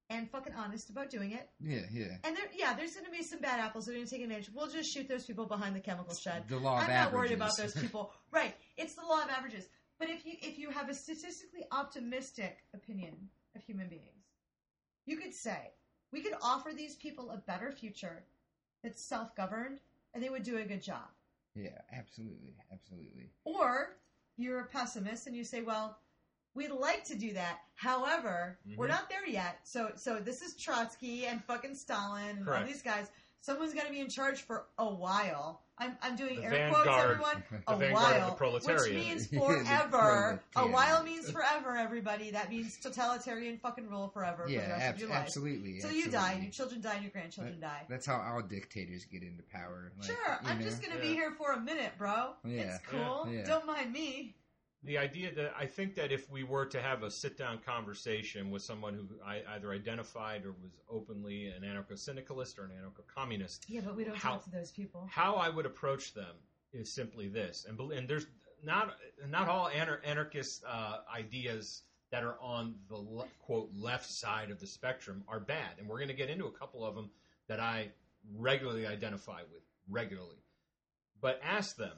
[0.09, 1.49] and fucking honest about doing it.
[1.59, 2.17] Yeah, yeah.
[2.23, 4.21] And there, yeah, there's going to be some bad apples that are going to take
[4.21, 4.49] advantage.
[4.53, 6.43] We'll just shoot those people behind the chemical shed.
[6.47, 6.97] The law of averages.
[6.97, 8.13] I'm not worried about those people.
[8.31, 9.67] right, it's the law of averages.
[9.97, 13.15] But if you if you have a statistically optimistic opinion
[13.55, 14.25] of human beings,
[15.05, 15.71] you could say
[16.11, 18.25] we could offer these people a better future
[18.83, 19.79] that's self-governed,
[20.13, 21.07] and they would do a good job.
[21.55, 23.31] Yeah, absolutely, absolutely.
[23.45, 23.95] Or
[24.37, 25.97] you're a pessimist and you say, well,
[26.55, 27.59] we'd like to do that.
[27.75, 28.89] However, we're Mhm.
[28.89, 29.59] not there yet.
[29.63, 33.07] So so this is Trotsky and fucking Stalin and all these guys.
[33.41, 35.61] Someone's going to be in charge for a while.
[35.77, 37.43] I'm, I'm doing The air quotes, everyone.
[37.67, 39.27] a vanguard of the while, which means
[39.69, 40.41] forever.
[40.55, 41.75] a while means forever.
[41.77, 45.19] Everybody, that means totalitarian fucking rule forever for the yeah, rest ab- of your life.
[45.25, 45.79] absolutely.
[45.79, 47.83] So you die, and your children die, and your grandchildren die.
[47.87, 49.91] That's how all dictators get into power.
[49.99, 50.65] Like, Sure, I'm know?
[50.65, 51.01] just gonna Yeah.
[51.01, 52.33] be here for a minute, bro.
[52.45, 52.61] Yeah.
[52.61, 53.27] It's cool.
[53.29, 53.43] Yeah.
[53.45, 54.35] Don't mind me.
[54.85, 58.51] The idea that I think that if we were to have a sit down conversation
[58.51, 63.05] with someone who I, either identified or was openly an anarcho syndicalist or an anarcho
[63.13, 65.07] communist, Yeah, but we don't How- talk to those people.
[65.11, 66.35] how I would approach them
[66.71, 68.27] is simply this, and, and there's
[68.63, 74.49] not not all anar- anarchist uh, ideas that are on the le- quote left side
[74.51, 77.09] of the spectrum are bad, and we're going to get into a couple of them
[77.47, 77.91] that I
[78.35, 80.43] regularly identify with regularly.
[81.21, 81.97] But ask them,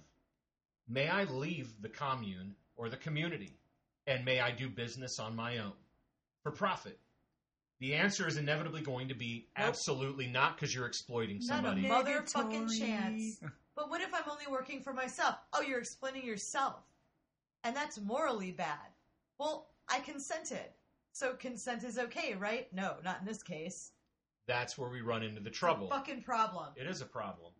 [0.88, 3.58] may I leave the commune or the community,
[4.06, 5.74] and may I do business on my own
[6.44, 7.00] for profit?
[7.80, 9.68] The answer is inevitably going to be Nope.
[9.68, 11.82] absolutely not because you're exploiting somebody.
[11.82, 12.58] Not a somebody.
[12.58, 13.40] motherfucking chance.
[13.76, 15.36] But what if I'm only working for myself?
[15.54, 16.78] Oh, you're explaining yourself.
[17.64, 18.80] And that's morally bad.
[19.38, 20.66] Well, I consented.
[21.12, 22.72] So consent is okay, right?
[22.74, 23.92] No, not in this case.
[24.48, 25.88] that's where we run into the trouble.
[25.90, 26.70] Fucking problem.
[26.76, 27.52] It is a problem.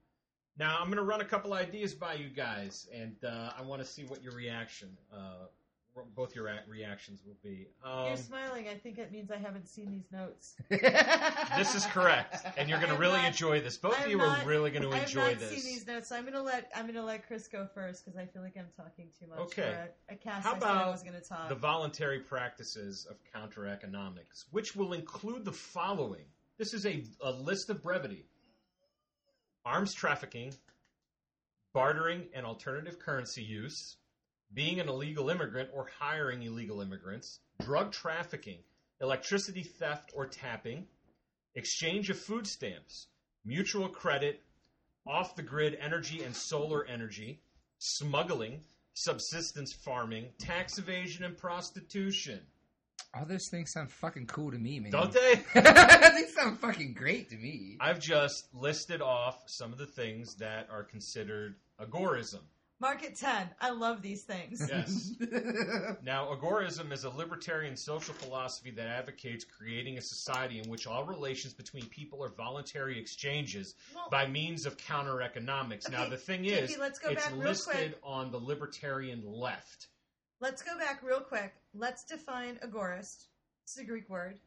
[0.60, 3.82] Now I'm going to run a couple ideas by you guys, and uh, I want
[3.82, 5.46] to see what your reaction, uh,
[6.16, 7.68] both your reactions will be.
[7.84, 8.68] Um, You're smiling.
[8.68, 10.56] I think it means I haven't seen these notes.
[10.70, 13.78] this is correct, and you're going to really not- enjoy this.
[13.78, 15.50] Both of I'm you not- are really going to enjoy not this.
[15.50, 18.26] seen these notes, so I'm gonna let I'm gonna let Chris go first because I
[18.26, 19.40] feel like I'm talking too much.
[19.40, 19.62] Okay.
[19.62, 21.50] For a, a cast How I said I about was gonna talk.
[21.50, 26.26] the voluntary practices of counter economics, which will include the following.
[26.58, 28.26] This is a, a list of brevity
[29.68, 30.54] arms trafficking,
[31.74, 33.98] bartering and alternative currency use,
[34.54, 38.60] being an illegal immigrant or hiring illegal immigrants, drug trafficking,
[39.02, 40.88] electricity theft or tapping,
[41.56, 43.08] exchange of food stamps,
[43.44, 44.42] mutual credit,
[45.06, 47.42] off the grid energy and solar energy,
[47.80, 48.62] smuggling,
[48.94, 52.40] subsistence farming, tax evasion, and prostitution.
[53.16, 54.92] All those things sound fucking cool to me, man.
[54.92, 55.36] Don't they?
[55.54, 57.78] they sound fucking great to me.
[57.80, 62.42] I've just listed off some of the things that are considered agorism.
[62.80, 63.50] Market ten.
[63.60, 64.62] I love these things.
[64.70, 65.14] Yes.
[66.04, 71.04] Now, agorism is a libertarian social philosophy that advocates creating a society in which all
[71.04, 75.90] relations between people are voluntary exchanges Well, by means of counter economics.
[75.90, 78.00] now, the thing JP, is, let's go it's back real listed quick.
[78.04, 79.88] on the libertarian left.
[80.40, 81.56] Let's go back real quick.
[81.78, 83.28] Let's define agorist.
[83.64, 84.40] It's a Greek word,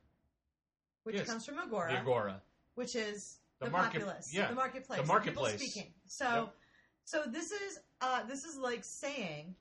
[1.05, 1.27] which Yes.
[1.29, 2.43] comes from The agora, agora.
[2.75, 5.53] which is The the, market- populace, yeah, the marketplace, the marketplace.
[5.53, 5.95] people speaking.
[6.07, 6.57] So, Yep.
[7.05, 9.55] so this is uh, this is like saying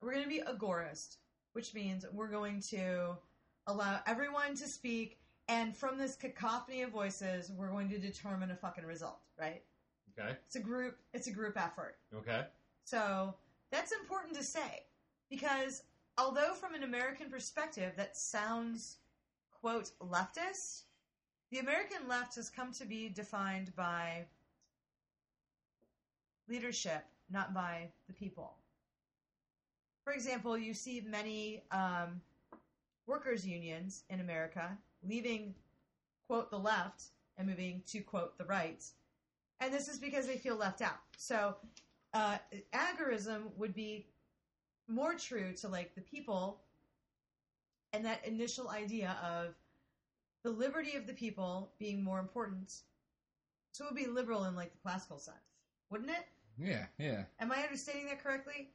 [0.00, 1.16] we're going to be agorist,
[1.52, 3.16] which means we're going to
[3.66, 8.56] allow everyone to speak, and from this cacophony of voices, we're going to determine a
[8.56, 9.20] fucking result.
[9.38, 9.64] Right?
[10.18, 10.36] Okay.
[10.46, 10.98] It's a group.
[11.14, 11.96] It's a group effort.
[12.14, 12.46] Okay.
[12.84, 13.34] So
[13.70, 14.84] that's important to say
[15.30, 15.84] because
[16.20, 18.98] although from an American perspective that sounds
[19.60, 20.82] quote leftist,
[21.50, 24.26] the American left has come to be defined by
[26.48, 28.54] leadership, not by the people.
[30.04, 32.20] For example, you see many um,
[33.06, 35.54] workers' unions in America leaving
[36.26, 37.04] quote the left
[37.38, 38.84] and moving to quote the right,
[39.60, 41.00] and this is because they feel left out.
[41.16, 41.56] So
[42.12, 42.36] uh,
[42.74, 44.06] agorism would be
[44.90, 46.60] more true to like the people
[47.92, 49.54] and that initial idea of
[50.44, 52.72] the liberty of the people being more important.
[53.72, 55.36] So it would be liberal in like the classical sense,
[55.90, 56.24] wouldn't it?
[56.58, 57.22] yeah, yeah.
[57.38, 58.70] Am I understanding that correctly?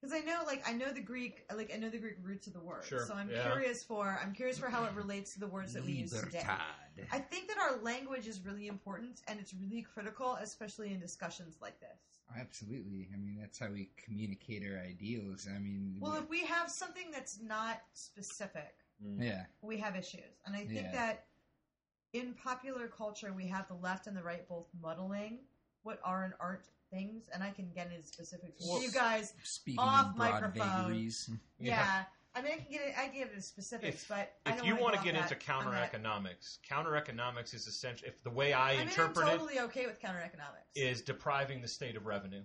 [0.00, 2.52] Because I know, like, I know the Greek, like, I know the Greek roots of
[2.52, 2.84] the word.
[2.84, 3.50] Sure, So I'm yeah.
[3.50, 6.38] curious for, I'm curious for how it relates to the words that we use today.
[6.38, 7.08] Libertad.
[7.10, 11.56] I think that our language is really important and it's really critical, especially in discussions
[11.60, 11.98] like this.
[12.38, 13.08] Absolutely.
[13.12, 15.48] I mean, that's how we communicate our ideals.
[15.52, 19.22] I mean, Well, if we have something that's not specific, Mm.
[19.22, 20.40] yeah, we have issues.
[20.44, 20.92] And I think Yeah.
[20.92, 21.26] that
[22.12, 25.46] in popular culture, we have the left and the right both muddling
[25.82, 27.28] what are and aren't things.
[27.32, 29.32] And I can get into specifics Well, with you guys.
[29.44, 30.52] speaking Off of microphone.
[30.86, 31.30] vagaries.
[31.60, 32.04] Yeah.
[32.34, 34.56] I mean, I can get it, I can get into specifics, If- but I If
[34.58, 38.06] don't you want want to to get into counter economics, counter economics is essential.
[38.06, 40.68] If the way I, I mean, interpret I'm totally okay with counter economics.
[40.76, 42.42] is depriving the state of revenue,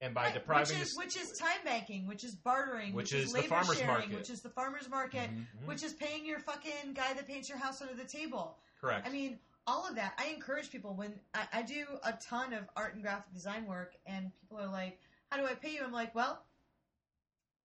[0.00, 3.12] and by Right, depriving which is, the which is time banking, which is bartering, Which
[3.12, 4.14] which, is the labor farmer's sharing, market.
[4.16, 5.46] which is the farmers market, Mhm.
[5.62, 5.66] Mhm.
[5.66, 8.58] which is paying your fucking guy that paints your house under the table.
[8.80, 9.06] correct.
[9.06, 10.14] I mean, all of that.
[10.18, 13.94] I encourage people when I, I do a ton of art and graphic design work,
[14.06, 14.98] and people are like,
[15.30, 16.44] "How do I pay you?" I'm like, "Well,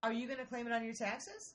[0.03, 1.53] are you going to claim it on your taxes?"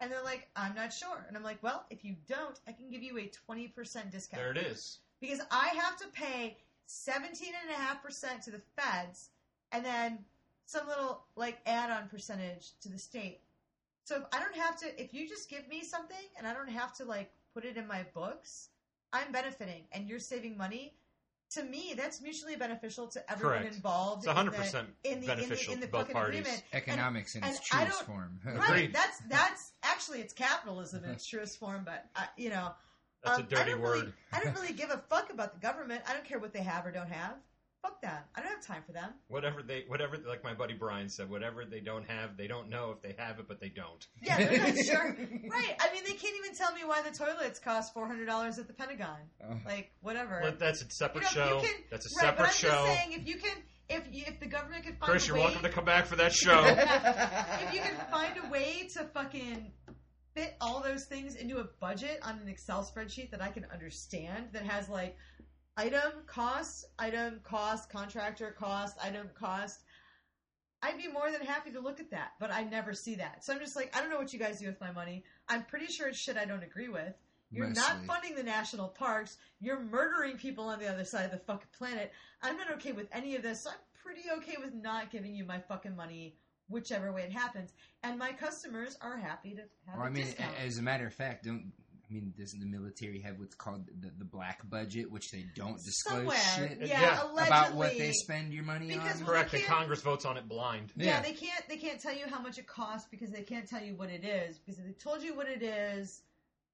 [0.00, 2.90] And they're like, "I'm not sure." And I'm like, "Well, if you don't, I can
[2.90, 4.98] give you a twenty percent discount." there it is.
[5.20, 6.58] because I have to pay
[6.88, 9.30] 17.5% to the feds
[9.70, 10.18] and then
[10.66, 13.40] some little like add-on percentage to the state.
[14.04, 16.68] So if I don't have to if you just give me something and I don't
[16.68, 18.68] have to like put it in my books,
[19.12, 20.94] I'm benefiting and you're saving money.
[21.50, 23.74] To me, that's mutually beneficial to everyone Correct.
[23.76, 24.24] involved.
[24.26, 26.40] It's in the- 100% in the, beneficial in the, in to the both parties.
[26.40, 26.62] agreement.
[26.72, 28.40] Economics in and its I truest don't- form.
[28.44, 28.90] Right.
[28.92, 32.72] That's that's actually it's capitalism in its truest form, but uh, you know,
[33.22, 34.00] That's um, a dirty I word.
[34.00, 36.02] Really, I don't really give a fuck about the government.
[36.08, 37.34] I don't care what they have or don't have.
[37.82, 38.28] Fuck that.
[38.36, 39.10] I don't have time for them.
[39.26, 42.92] Whatever they, whatever, like my buddy Brian said, whatever they don't have, they don't know
[42.92, 44.06] if they have it, but they don't.
[44.22, 45.16] Yeah, they're not sure.
[45.50, 45.76] Right.
[45.80, 48.68] I mean, they can't even tell me why the toilets cost four hundred dollars at
[48.68, 49.16] the Pentagon.
[49.44, 49.56] Oh.
[49.66, 50.40] Like whatever.
[50.44, 51.56] Well, that's a separate You know, show.
[51.56, 52.84] you can- that's a right, but I'm separate just show.
[52.94, 53.56] saying, if you can,
[53.88, 56.06] if you, if the government could find Chris, a you're way, welcome to come back
[56.06, 56.62] for that show.
[56.64, 59.72] if you can find a way to fucking
[60.34, 64.46] fit all those things into a budget on an Excel spreadsheet that I can understand
[64.52, 65.16] that has like
[65.76, 69.82] item cost, item cost, contractor cost, item cost.
[70.82, 73.44] I'd be more than happy to look at that, but I never see that.
[73.44, 75.22] So I'm just like, I don't know what you guys do with my money.
[75.48, 77.14] I'm pretty sure it's shit I don't agree with.
[77.52, 79.36] You're not funding the national parks.
[79.60, 82.10] You're murdering people on the other side of the fucking planet.
[82.42, 83.62] I'm not okay with any of this.
[83.64, 86.36] So I'm pretty okay with not giving you my fucking money,
[86.68, 87.74] whichever way it happens.
[88.02, 90.56] And my customers are happy to have Well, I mean, discount.
[90.64, 91.72] as a matter of fact, don't
[92.12, 95.78] I mean doesn't the military have what's called the, the black budget, which they don't
[95.82, 97.22] disclose Somewhere, shit yeah, Yeah.
[97.22, 97.46] allegedly.
[97.46, 99.26] about what they spend your money Because on?
[99.26, 100.92] Well, Correct, The can't- Congress votes on it blind.
[100.94, 101.22] Yeah, Yeah.
[101.22, 101.66] they can't.
[101.68, 104.24] They can't tell you how much it costs because they can't tell you what it
[104.24, 104.58] is.
[104.58, 106.22] Because if they told you what it is,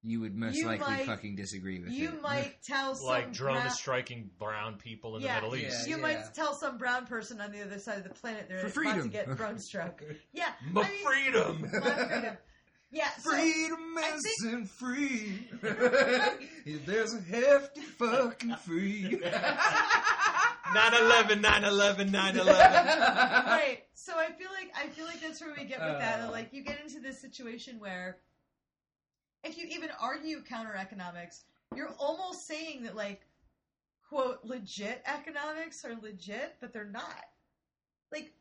[0.01, 2.21] You would most You likely might- fucking disagree with you it.
[2.21, 5.41] might tell some Like drones brown- striking brown people in Yeah.
[5.41, 5.87] the Middle East.
[5.89, 6.01] You Yeah.
[6.01, 8.95] might tell some brown person on the other side of the planet they're For about
[8.95, 9.09] to freedom.
[9.09, 10.01] get drone struck.
[10.33, 11.61] Yeah, My I mean, freedom.
[11.61, 12.37] my freedom.
[12.91, 15.47] Yeah, so, Freedom isn't free.
[16.85, 19.19] There's a hefty fucking free.
[20.73, 22.47] 9-11, 9-11, 9-11.
[22.47, 23.83] right.
[23.93, 26.21] So I feel like I feel like that's where we get with that.
[26.21, 26.31] Uh.
[26.31, 28.17] Like you get into this situation where
[29.43, 31.43] if you even argue counter economics,
[31.75, 33.21] you're almost saying that like
[34.07, 37.25] quote legit economics are legit, but they're not.
[38.11, 38.33] Like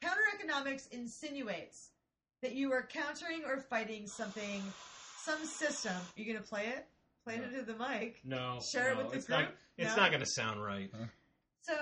[0.00, 1.90] counter economics insinuates
[2.42, 4.62] that you are countering or fighting something,
[5.22, 5.94] some system.
[6.16, 6.86] You gonna play it?
[7.24, 8.20] Play it into the mic.
[8.24, 9.46] No, Share it with the it's not.
[9.46, 9.56] group?
[9.78, 10.02] It's No?
[10.02, 10.88] not going to sound right.
[11.62, 11.74] So,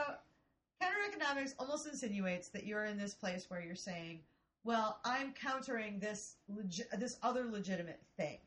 [0.80, 4.24] counter economics almost insinuates that you're in this place where you're saying,
[4.64, 8.38] "Well, I'm countering this legi- this other legitimate thing,"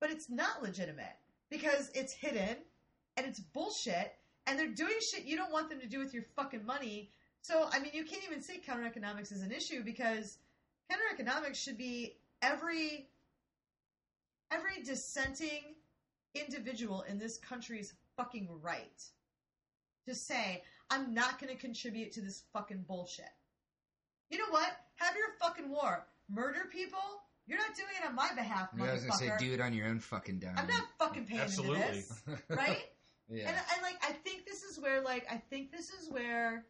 [0.00, 1.16] but it's not legitimate
[1.50, 2.56] because it's hidden
[3.18, 6.24] and it's bullshit, and they're doing shit you don't want them to do with your
[6.34, 7.12] fucking money.
[7.42, 10.38] So, I mean, you can't even say counter economics is an issue because
[10.90, 13.08] counter economics should be every
[14.50, 15.74] every dissenting
[16.34, 19.02] individual in this country's fucking right
[20.06, 23.24] to say, I'm not going to contribute to this fucking bullshit.
[24.30, 24.68] You know what?
[24.96, 26.06] Have your fucking war.
[26.28, 26.98] Murder people?
[27.46, 29.86] You're not doing it on my behalf, I was gonna say, do it on your
[29.86, 30.54] own fucking dime.
[30.56, 31.82] I'm not fucking paying Absolutely.
[31.82, 32.90] into this, right?
[33.28, 33.48] yeah.
[33.48, 36.64] And, and like, I think this is where, like, I think this is where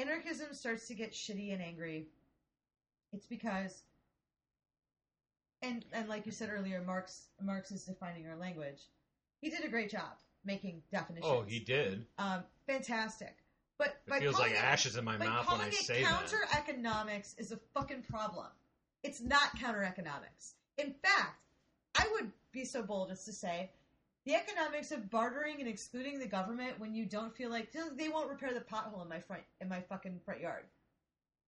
[0.00, 2.06] anarchism starts to get shitty and angry.
[3.12, 3.82] It's because,
[5.62, 8.80] and and like you said earlier, Marx Marx is defining our language.
[9.40, 11.26] He did a great job making definitions.
[11.30, 12.06] Oh, he did.
[12.18, 13.36] um, fantastic.
[13.78, 16.58] But It feels like it- ashes in my mouth when I it say counter that.
[16.58, 18.46] economics is a fucking problem.
[19.04, 20.54] It's not counter economics.
[20.78, 21.40] In fact,
[21.96, 23.70] I would be so bold as to say
[24.28, 28.28] the economics of bartering and excluding the government when you don't feel like they won't
[28.28, 30.64] repair the pothole in my front in my fucking front yard.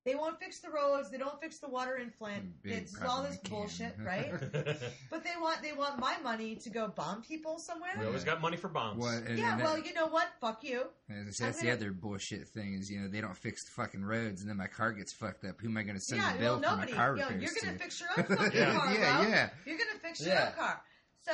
[0.06, 1.10] They won't fix the roads.
[1.10, 2.62] They don't fix the water in Flint.
[2.62, 3.50] Big It's all this can.
[3.54, 4.30] bullshit, right?
[5.10, 7.90] but they want they want my money to go bomb people somewhere.
[8.00, 8.98] we always got money for bombs.
[8.98, 10.28] What, and, Yeah, and well, you know what?
[10.40, 10.86] Fuck you.
[11.10, 13.36] as I said, I'm that's the gonna- other bullshit thing is, you know, they don't
[13.36, 15.60] fix the fucking roads, and then my car gets fucked up.
[15.60, 16.92] Who am I going to send yeah, the bill well, for nobody.
[16.92, 17.84] my car Yo, repairs you're gonna to?
[17.84, 18.72] fix your own fucking Yeah.
[18.74, 19.28] car, yeah, bro.
[19.28, 19.50] yeah.
[19.66, 20.46] You're gonna fix your Yeah.
[20.46, 20.80] own car.
[21.26, 21.32] So,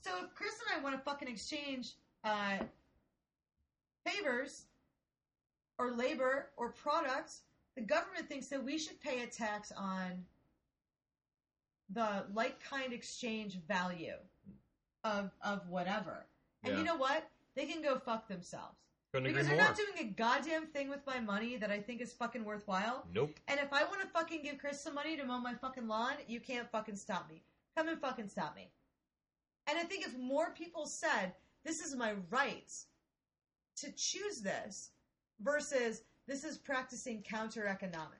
[0.00, 1.94] so if Chris and I want to fucking exchange
[2.24, 2.58] uh,
[4.06, 4.64] favors
[5.78, 7.42] or labor or products,
[7.76, 10.24] the government thinks that we should pay a tax on
[11.90, 14.14] the like kind exchange value
[15.04, 16.26] of of whatever.
[16.64, 16.78] And Yeah.
[16.80, 17.30] you know what?
[17.54, 18.76] They can go fuck themselves.
[19.12, 19.64] Couldn't Because they're more.
[19.66, 23.06] not doing a goddamn thing with my money that I think is fucking worthwhile.
[23.14, 23.38] nope.
[23.48, 26.14] And if I want to fucking give Chris some money to mow my fucking lawn,
[26.26, 27.42] you can't fucking stop me.
[27.74, 28.70] Come and fucking stop me.
[29.68, 31.32] And I think if more people said,
[31.64, 32.70] this is my right
[33.78, 34.90] to choose this
[35.40, 38.18] versus this is practicing counter economics.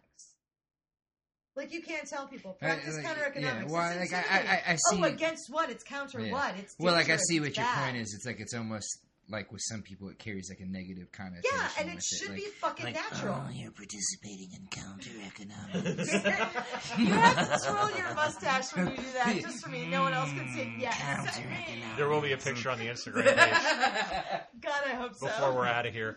[1.56, 3.72] Like you can't tell people practice like, counter economics.
[3.72, 5.00] Yeah, well, like I, I, I see.
[5.00, 5.70] oh, against what?
[5.70, 6.32] It's counter Yeah.
[6.32, 6.54] what?
[6.56, 8.14] It's well, like I see what it's your point is.
[8.14, 9.00] It's like it's almost
[9.30, 11.50] like with some people, it carries like a negative connotation.
[11.52, 13.42] Yeah, and it with should like, be fucking like, natural.
[13.46, 16.12] Oh, you're participating in counter economics.
[16.98, 19.86] you have to twirl your mustache when you do that, just for me.
[19.86, 20.74] No one else can see.
[20.78, 21.40] Yes.
[21.96, 23.36] There will be a picture on the Instagram page
[24.60, 25.26] God, I hope so.
[25.26, 26.16] before we're out of here.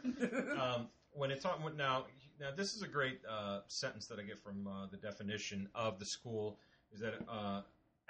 [0.59, 2.05] Um, when it's on now,
[2.39, 5.99] now this is a great uh, sentence that I get from uh, the definition of
[5.99, 6.59] the school
[6.93, 7.61] is that uh,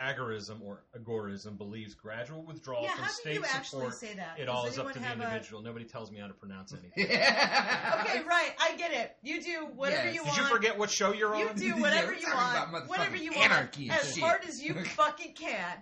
[0.02, 3.94] agorism or agorism believes gradual withdrawal yeah, from how do state you actually support.
[3.94, 4.40] say that?
[4.40, 5.62] It Does all is up to the have a- individual.
[5.62, 6.92] Nobody tells me how to pronounce anything.
[7.06, 8.52] Okay, right.
[8.60, 9.16] I get it.
[9.22, 10.16] You do whatever Yes.
[10.16, 10.36] you Did want.
[10.38, 11.42] Did you forget what show you're on?
[11.62, 14.24] You do whatever we're you want, about whatever you want, anarchy as shit.
[14.24, 15.78] hard as you fucking can.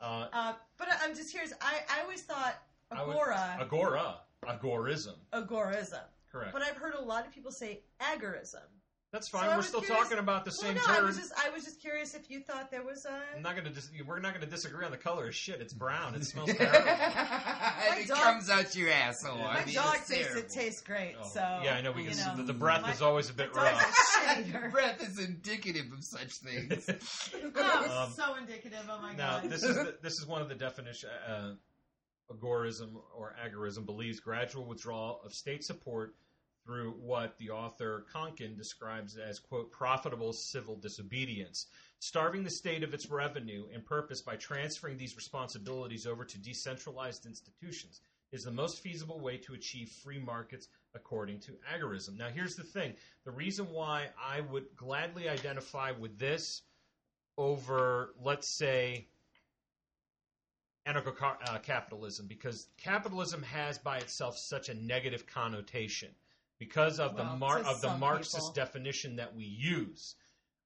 [0.00, 1.52] Uh, Uh, but I'm just curious.
[1.60, 2.54] I, I always thought
[2.92, 4.14] I would- agora, agora,
[4.46, 5.14] agorism.
[5.32, 6.52] agorism, Correct.
[6.52, 8.62] but I've heard a lot of people say agorism.
[9.10, 9.48] That's fine.
[9.48, 11.64] I We're still curious- talking about the Well, same no, I was just I was
[11.64, 13.18] just curious if you thought there was a.
[13.34, 13.70] I'm not gonna.
[13.70, 15.62] Dis- we're not gonna disagree on the color of shit.
[15.62, 16.14] It's brown.
[16.14, 16.90] It smells terrible.
[17.96, 19.38] it dog- comes out your asshole.
[19.38, 19.46] Yeah.
[19.48, 21.92] I mean, dog it's thinks it tastes great, Oh, so yeah, I know.
[21.92, 22.18] We can.
[22.18, 22.36] know.
[22.36, 23.96] the, the breath My- is always a bit my rough.
[24.28, 24.68] a.
[24.68, 26.88] Breath is indicative of such things.
[27.34, 28.84] Oh, this Um, so indicative.
[28.90, 29.50] Oh my Now, god.
[29.50, 31.08] this is the, this is one of the definition.
[31.26, 31.52] Uh,
[32.30, 36.14] agorism or agorism believes gradual withdrawal of state support
[36.68, 41.68] through what the author Konkin describes as quote profitable civil disobedience,
[41.98, 47.24] starving the state of its revenue and purpose by transferring these responsibilities over to decentralized
[47.24, 52.18] institutions is the most feasible way to achieve free markets according to agorism.
[52.18, 52.92] Now, here's the thing:
[53.24, 56.60] the reason why I would gladly identify with this
[57.38, 59.06] over, let's say,
[60.86, 66.10] anarcho-capitalism, uh, because capitalism has by itself such a negative connotation
[66.58, 68.52] because of the mar- of the Marxist people.
[68.52, 70.14] definition that we use.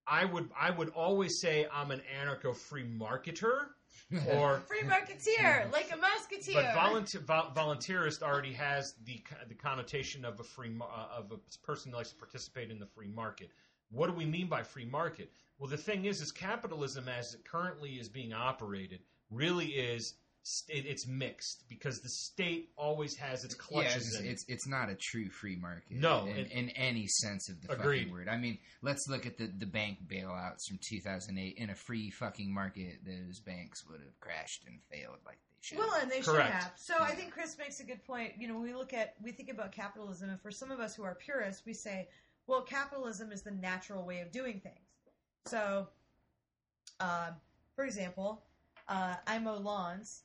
[0.06, 3.66] I would I would always say I'm an anarcho-free marketer,
[4.32, 6.54] or Free marketeer, like a musketeer.
[6.54, 11.38] but volunteer, vol- volunteerist already has the the connotation of a free uh, of a
[11.66, 13.50] person who likes to participate in the free market.
[13.90, 15.30] What do we mean by free market?
[15.58, 19.00] Well, the thing is, is capitalism as it currently is being operated
[19.30, 24.26] really is st- it's mixed because the state always has its Yeah, clutches it's, in
[24.26, 24.30] it.
[24.30, 25.84] it's it's not a true free market.
[25.90, 28.00] No, in, it- in any sense of the Agreed.
[28.00, 28.28] fucking word.
[28.28, 31.54] I mean, let's look at the the bank bailouts from 2008.
[31.56, 35.78] In a free fucking market, those banks would have crashed and failed like they should.
[35.78, 36.46] Well, and they Correct.
[36.46, 36.72] should have.
[36.76, 38.32] So I think Chris makes a good point.
[38.38, 41.02] You know, we look at, we think about capitalism, and for some of us who
[41.04, 42.08] are purists, we say,
[42.46, 44.78] well, capitalism is the natural way of doing things.
[45.46, 45.88] So,
[47.00, 47.34] um,
[47.76, 48.42] for example,
[48.88, 50.22] uh, I mow lawns,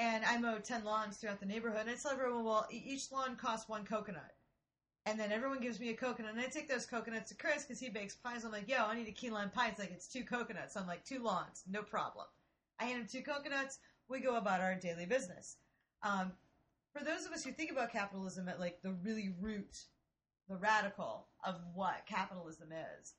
[0.00, 3.36] and I mow 10 lawns throughout the neighborhood, and I tell everyone, well, each lawn
[3.36, 4.34] costs one coconut.
[5.04, 7.78] And then everyone gives me a coconut, and I take those coconuts to Chris because
[7.78, 8.44] he bakes pies.
[8.44, 9.68] I'm like, yo, I need a key lime pie.
[9.68, 10.74] It's like, it's two coconuts.
[10.74, 12.24] I'm like, two lawns, no problem.
[12.78, 13.78] I hand him two coconuts.
[14.08, 15.56] We go about our daily business.
[16.02, 16.32] Um,
[16.94, 19.84] for those of us who think about capitalism at like the really root,
[20.48, 23.12] the radical of what capitalism is,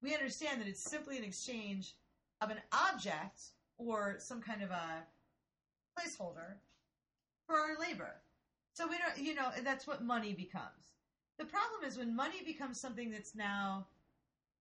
[0.00, 1.96] we understand that it's simply an exchange
[2.40, 3.40] of an object
[3.78, 5.02] or some kind of a
[6.00, 6.56] placeholder
[7.46, 8.12] for our labor.
[8.74, 10.94] So we don't, you know, that's what money becomes.
[11.38, 13.86] The problem is when money becomes something that's now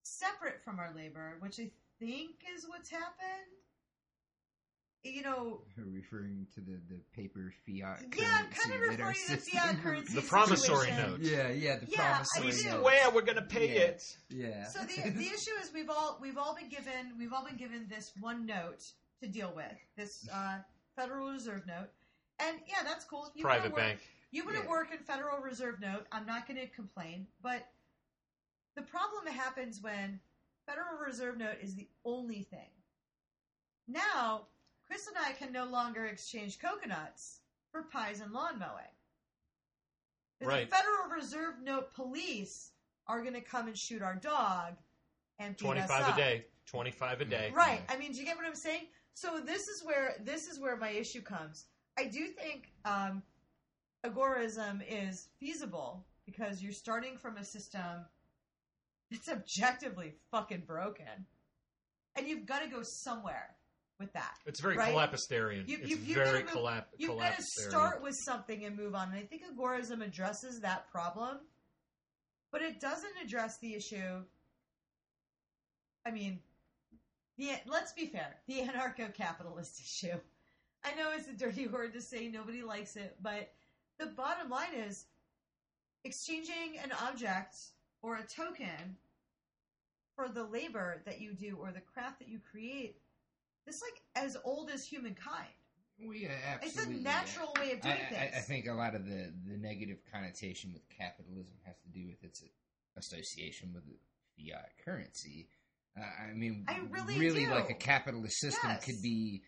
[0.03, 3.53] separate from our labor, which I think is what's happened.
[5.03, 8.01] You know, referring to the, the paper fiat.
[8.17, 10.13] yeah, I'm currency kind of that our referring to the system- fiat currency.
[10.15, 10.97] The promissory situation.
[11.11, 11.19] note.
[11.21, 12.69] Yeah, yeah, the Yeah, I promissory do.
[12.69, 12.81] note.
[12.81, 13.81] Swear we're gonna pay Yeah.
[13.81, 14.03] it.
[14.29, 14.67] Yeah.
[14.67, 17.87] So the the issue is we've all we've all been given we've all been given
[17.89, 18.83] this one note
[19.21, 20.57] to deal with this uh,
[20.99, 21.89] Federal Reserve note,
[22.39, 23.31] and yeah, that's cool.
[23.33, 23.99] You Private work- bank.
[24.31, 24.69] You want to Yeah.
[24.69, 26.05] work in Federal Reserve note.
[26.11, 27.71] I'm not going to complain, but
[28.75, 30.19] the problem happens when
[30.65, 32.69] Federal Reserve note is the only thing.
[33.87, 34.47] Now,
[34.85, 37.39] Chris and I can no longer exchange coconuts
[37.71, 38.83] for pies and lawn mowing.
[40.41, 40.69] Right.
[40.69, 42.71] The Federal Reserve note police
[43.07, 44.77] are going to come and shoot our dog
[45.39, 46.13] and 25 us up.
[46.15, 46.45] a day.
[46.65, 47.49] Twenty five a day.
[47.51, 47.81] Right.
[47.89, 48.85] I mean, do you get what I'm saying?
[49.21, 51.65] So this is where this is where my issue comes.
[51.97, 53.21] I do think um,
[54.05, 58.05] agorism is feasible because you're starting from a system
[59.11, 61.25] that's objectively fucking broken,
[62.15, 63.55] and you've got to go somewhere
[63.99, 64.35] with that.
[64.45, 64.93] It's very Right.
[64.95, 65.67] collapsterian.
[65.67, 69.09] You- it's you- very move- collap- You've got to start with something and move on.
[69.09, 71.39] And I think agorism addresses that problem,
[72.51, 74.25] but it doesn't address the issue.
[76.05, 76.41] I mean,
[77.39, 80.19] the let's be fair, the anarcho-capitalist issue.
[80.83, 83.51] I know it's a dirty word to say, nobody likes it, but
[83.97, 85.05] the bottom line is
[86.05, 87.55] exchanging an object
[88.01, 88.95] or a token
[90.15, 92.97] for the labor that you do or the craft that you create.
[93.67, 95.47] It's like as old as humankind.
[96.01, 98.33] Well, yeah, uh, It's a natural way of uh, doing I, things.
[98.37, 102.23] I think a lot of the, the negative connotation with capitalism has to do with
[102.23, 102.41] its
[102.95, 103.83] association with
[104.37, 105.49] fiat currency.
[105.99, 106.79] Uh, I mean, I
[107.17, 107.51] really do.
[107.51, 108.85] like a capitalist system Yes.
[108.85, 109.41] could be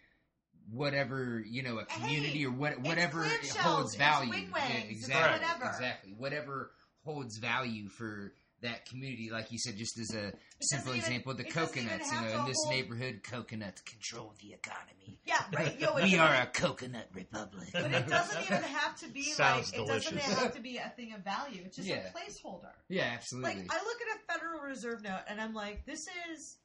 [0.70, 4.32] whatever you know, a community Hey, or what, whatever it holds value.
[4.34, 5.66] Yeah, exactly, whatever.
[5.66, 6.14] exactly.
[6.18, 6.72] Whatever
[7.04, 10.32] holds value for that community, like you said, just as a
[10.62, 12.12] simple even- example, the it doesn't even coconuts.
[12.12, 15.20] You know, in this hold- neighborhood, coconuts control the economy.
[15.26, 15.80] yeah, right.
[15.80, 17.70] Yo, we are a coconut republic.
[17.74, 20.90] But it doesn't even have to be Sounds like it doesn't have to be a
[20.96, 21.64] thing of value.
[21.66, 22.08] It's just Yeah.
[22.08, 22.72] a placeholder.
[22.88, 23.56] Yeah, absolutely.
[23.56, 26.58] Like I look at a Federal Reserve note and I'm like, this is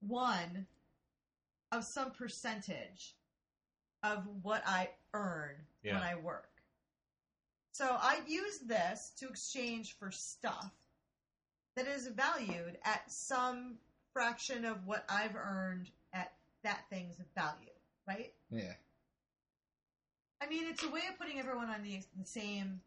[0.00, 0.66] one
[1.72, 3.14] of some percentage
[4.02, 6.48] of what I earn when I work.
[7.72, 10.70] So I use this to exchange for stuff
[11.76, 13.76] that is valued at some
[14.12, 16.32] fraction of what I've earned at
[16.62, 17.70] that thing's value,
[18.06, 18.32] right?
[18.50, 18.72] yeah.
[20.42, 22.80] I mean, it's a way of putting everyone on the, the same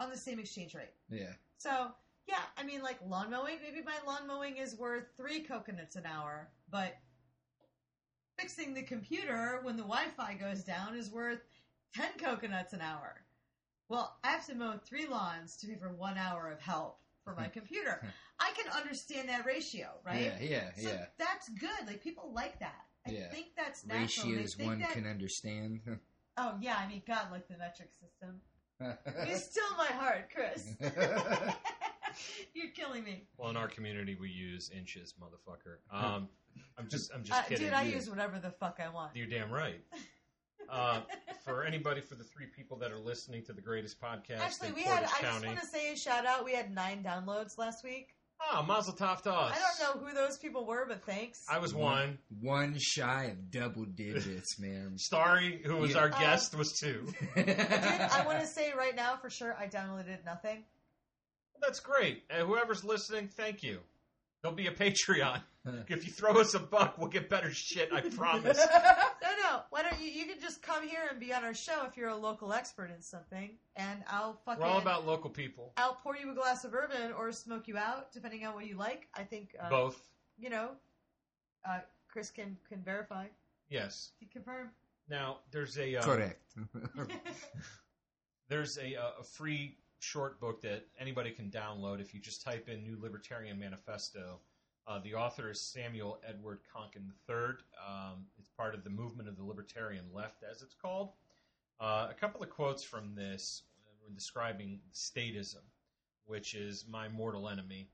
[0.00, 0.94] on the same exchange rate.
[1.10, 1.32] Yeah.
[1.58, 1.88] So
[2.26, 3.56] yeah, I mean, like lawn mowing.
[3.62, 6.96] Maybe my lawn mowing is worth three coconuts an hour, but
[8.38, 11.40] fixing the computer when the Wi-Fi goes down is worth
[11.94, 13.22] ten coconuts an hour.
[13.88, 16.98] Well, I have to mow three lawns to pay for one hour of help
[17.34, 18.02] for my computer.
[18.40, 20.20] I can understand that ratio, right?
[20.20, 21.04] Yeah, yeah, So yeah.
[21.18, 21.86] that's good.
[21.86, 22.86] Like people like that.
[23.06, 23.28] I Yeah.
[23.30, 24.28] think that's natural.
[24.28, 25.80] Ratios think one that- can understand.
[26.40, 28.40] Oh yeah, I mean, God, like the metric system.
[29.28, 30.76] You still my heart, Chris.
[32.54, 33.24] You're killing me.
[33.36, 35.78] Well, in our community, we use inches, motherfucker.
[35.90, 36.28] Um,
[36.78, 37.66] I'm just, I'm just Uh, kidding.
[37.66, 37.96] dude, I yeah.
[37.96, 39.16] use whatever the fuck I want.
[39.16, 39.80] You're damn right.
[40.70, 41.00] Uh,
[41.44, 44.74] for anybody, for the three people that are listening to the greatest podcast Actually, in
[44.74, 44.98] we had.
[45.04, 46.44] Portage I just County, want to say a shout out.
[46.44, 48.14] We had nine downloads last week.
[48.40, 49.56] ah, Mazel Tov to us.
[49.56, 51.44] I don't know who those people were, but thanks.
[51.50, 52.18] I was one.
[52.40, 54.94] One shy of double digits, man.
[54.98, 55.98] Starry, who was Yeah.
[56.00, 57.06] our guest, was two.
[57.34, 60.64] Dude, I want to say right now for sure, I downloaded nothing.
[61.60, 62.22] That's great.
[62.30, 63.80] And whoever's listening, thank you.
[64.42, 65.42] There'll be a Patreon.
[65.88, 67.92] if you throw us a buck, we'll get better shit.
[67.92, 68.58] I promise.
[69.22, 69.60] no, no.
[69.70, 70.10] Why don't you?
[70.10, 72.90] You can just come here and be on our show if you're a local expert
[72.94, 74.62] in something, and I'll fucking.
[74.62, 75.72] We're all about local people.
[75.76, 78.76] I'll pour you a glass of bourbon or smoke you out, depending on what you
[78.76, 79.08] like.
[79.14, 80.00] I think uh, Both.
[80.38, 80.70] You know,
[81.68, 83.26] uh, Chris can can verify.
[83.68, 84.12] Yes.
[84.18, 84.70] He confirm.
[85.08, 86.42] Now there's a um, Correct.
[88.48, 92.68] there's a, uh, a free short book that anybody can download if you just type
[92.68, 94.40] in New Libertarian Manifesto.
[94.88, 97.58] Uh, the author is Samuel Edward Konkin III.
[97.86, 101.10] Um, it's part of the movement of the libertarian left, as it's called.
[101.78, 103.64] Uh, a couple of quotes from this
[104.02, 105.60] when describing statism,
[106.24, 107.90] which is my mortal enemy.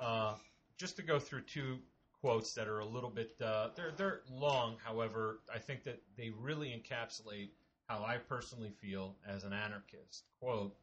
[0.00, 0.34] Uh,
[0.76, 1.78] just to go through two
[2.20, 4.76] quotes that are a little bit uh, they're they're long.
[4.82, 7.50] However, I think that they really encapsulate
[7.86, 10.24] how I personally feel as an anarchist.
[10.40, 10.74] Quote: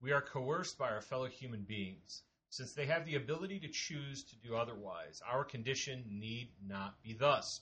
[0.00, 2.22] We are coerced by our fellow human beings.
[2.50, 7.12] Since they have the ability to choose to do otherwise, our condition need not be
[7.12, 7.60] thus.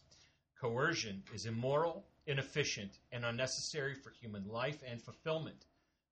[0.60, 5.66] Coercion is immoral, inefficient, and unnecessary for human life and fulfillment.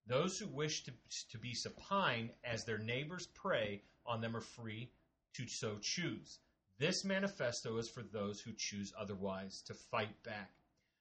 [0.06, 0.92] Those who wish to,
[1.30, 4.90] to be supine as their neighbors prey on them are free
[5.34, 6.40] to so choose.
[6.78, 10.52] This manifesto is for those who choose otherwise to fight back.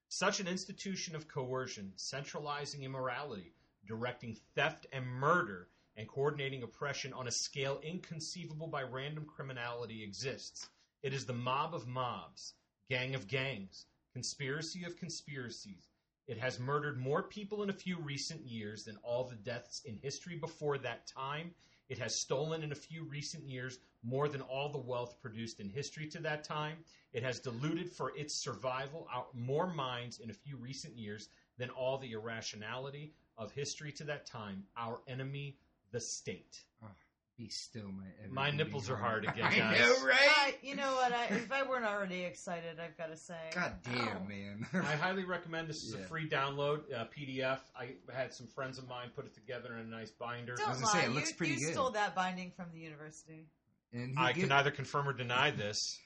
[0.08, 3.56] Such an institution of coercion, centralizing immorality,
[3.86, 10.70] directing theft and murder, and coordinating oppression on a scale inconceivable by random criminality exists.
[11.04, 12.54] It is the mob of mobs,
[12.90, 15.90] gang of gangs, conspiracy of conspiracies.
[16.28, 19.98] It has murdered more people in a few recent years than all the deaths in
[19.98, 21.54] history before that time.
[21.90, 25.70] It has stolen in a few recent years more than all the wealth produced in
[25.70, 26.78] history to that time.
[27.12, 31.98] It has diluted for its survival more minds in a few recent years than all
[31.98, 34.64] the irrationality of history to that time.
[34.78, 35.58] Our enemy,
[35.94, 36.64] the state.
[37.36, 38.06] Be still, my.
[38.30, 40.18] My nipples are hard again, I know, right?
[40.20, 41.12] I, you know what?
[41.12, 43.34] I, if I weren't already excited, I've got to say.
[43.56, 44.28] God damn, Ow.
[44.30, 44.68] man.
[44.76, 47.58] I highly recommend this is a free download uh, PDF.
[47.76, 50.54] I had some friends of mine put it together in a nice binder.
[50.56, 50.92] Don't was lie.
[50.92, 51.74] gonna say, it you, looks pretty you good.
[51.74, 53.48] stole that binding from the university.
[53.92, 55.98] and I gi- can neither confirm or deny this.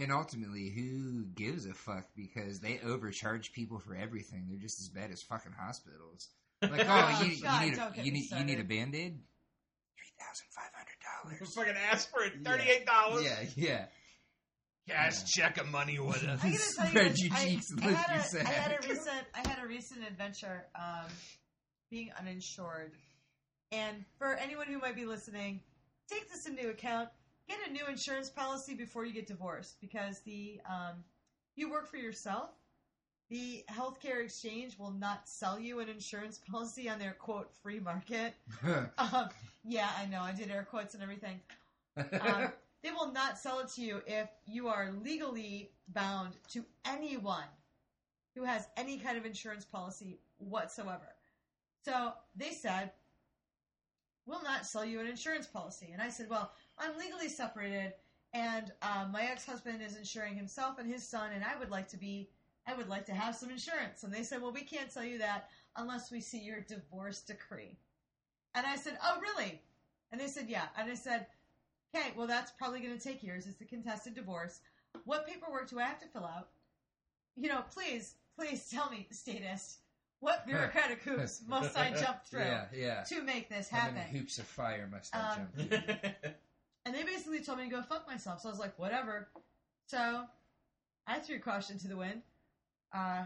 [0.00, 2.06] And ultimately, who gives a fuck?
[2.16, 4.46] Because they overcharge people for everything.
[4.48, 6.30] They're just as bad as fucking hospitals.
[6.62, 9.18] Like, oh, you, God, you need a, get you need you need a band aid.
[10.20, 11.54] Three thousand five hundred I dollars.
[11.56, 12.32] fucking asked for it.
[12.44, 13.24] Thirty-eight dollars.
[13.24, 13.84] Yeah, yeah.
[14.88, 16.40] Cash check of money with us.
[16.44, 18.26] I gotta tell you, Spread this, your I, cheeks, I look had your a, I
[18.26, 18.46] sack.
[18.46, 21.10] had a recent, I had a recent adventure, um,
[21.90, 22.92] being uninsured,
[23.72, 25.60] and for anyone who might be listening,
[26.10, 27.08] take this into account.
[27.48, 31.04] get a new insurance policy before you get divorced because the um,
[31.56, 32.50] you work for yourself,
[33.30, 38.34] the healthcare exchange will not sell you an insurance policy on their quote free market.
[38.98, 39.28] Um,
[39.64, 40.22] yeah, I know.
[40.22, 41.40] I did air quotes and everything.
[41.96, 42.52] Um,
[42.82, 47.44] they will not sell it to you if you are legally bound to anyone
[48.34, 51.14] who has any kind of insurance policy whatsoever.
[51.84, 52.90] So they said,
[54.26, 55.90] We'll not sell you an insurance policy.
[55.92, 57.94] And I said, Well, I'm legally separated,
[58.32, 61.88] and um, my ex husband is insuring himself and his son, and I would like
[61.88, 62.28] to be.
[62.66, 64.02] I would like to have some insurance.
[64.04, 67.76] And they said, Well, we can't sell you that unless we see your divorce decree.
[68.54, 69.60] And I said, Oh, really?
[70.12, 70.64] And they said, Yeah.
[70.76, 71.26] And I said,
[71.94, 73.46] Okay, well, that's probably going to take years.
[73.46, 74.60] It's a contested divorce.
[75.04, 76.48] What paperwork do I have to fill out?
[77.36, 79.78] You know, please, please tell me, statist,
[80.20, 83.02] what bureaucratic hoops must I jump through yeah, yeah.
[83.04, 83.94] to make this How happen?
[83.94, 86.10] many hoops of fire must I Um, jump through?
[86.86, 88.40] And they basically told me to go fuck myself.
[88.40, 89.28] So I was like, whatever.
[89.86, 90.24] So
[91.06, 92.22] I threw caution to the wind.
[92.92, 93.24] Uh,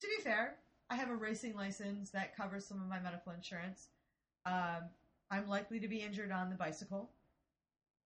[0.00, 0.56] to be fair,
[0.90, 3.88] I have a racing license that covers some of my medical insurance.
[4.46, 4.88] Um,
[5.30, 7.10] I'm likely to be injured on the bicycle.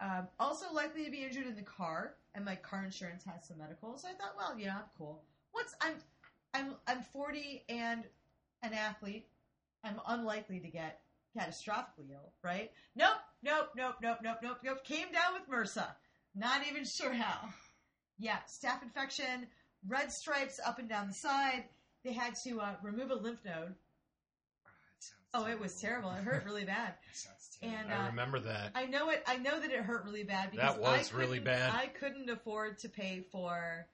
[0.00, 3.58] Um, also likely to be injured in the car, and my car insurance has some
[3.58, 3.96] medical.
[3.96, 5.22] So I thought, well, yeah, I'm cool.
[5.52, 5.94] What's I'm
[6.54, 8.04] I'm I'm 40 and
[8.62, 9.28] an athlete.
[9.84, 11.00] I'm unlikely to get
[11.36, 12.70] catastrophically ill, right?
[12.96, 14.84] Nope, nope, nope, nope, nope, nope, nope.
[14.84, 15.86] Came down with MRSA.
[16.34, 17.48] Not even sure how.
[18.18, 19.46] Yeah, staph infection,
[19.88, 21.64] red stripes up and down the side.
[22.04, 23.74] They had to uh, remove a lymph node.
[23.74, 26.10] that sounds Oh, it was terrible.
[26.10, 26.94] It hurt really bad.
[27.06, 27.78] That sounds terrible.
[27.80, 28.70] And I uh, remember that.
[28.74, 29.22] I know it.
[29.26, 31.72] I know that it hurt really bad because That was I really bad.
[31.72, 33.86] I couldn't afford to pay for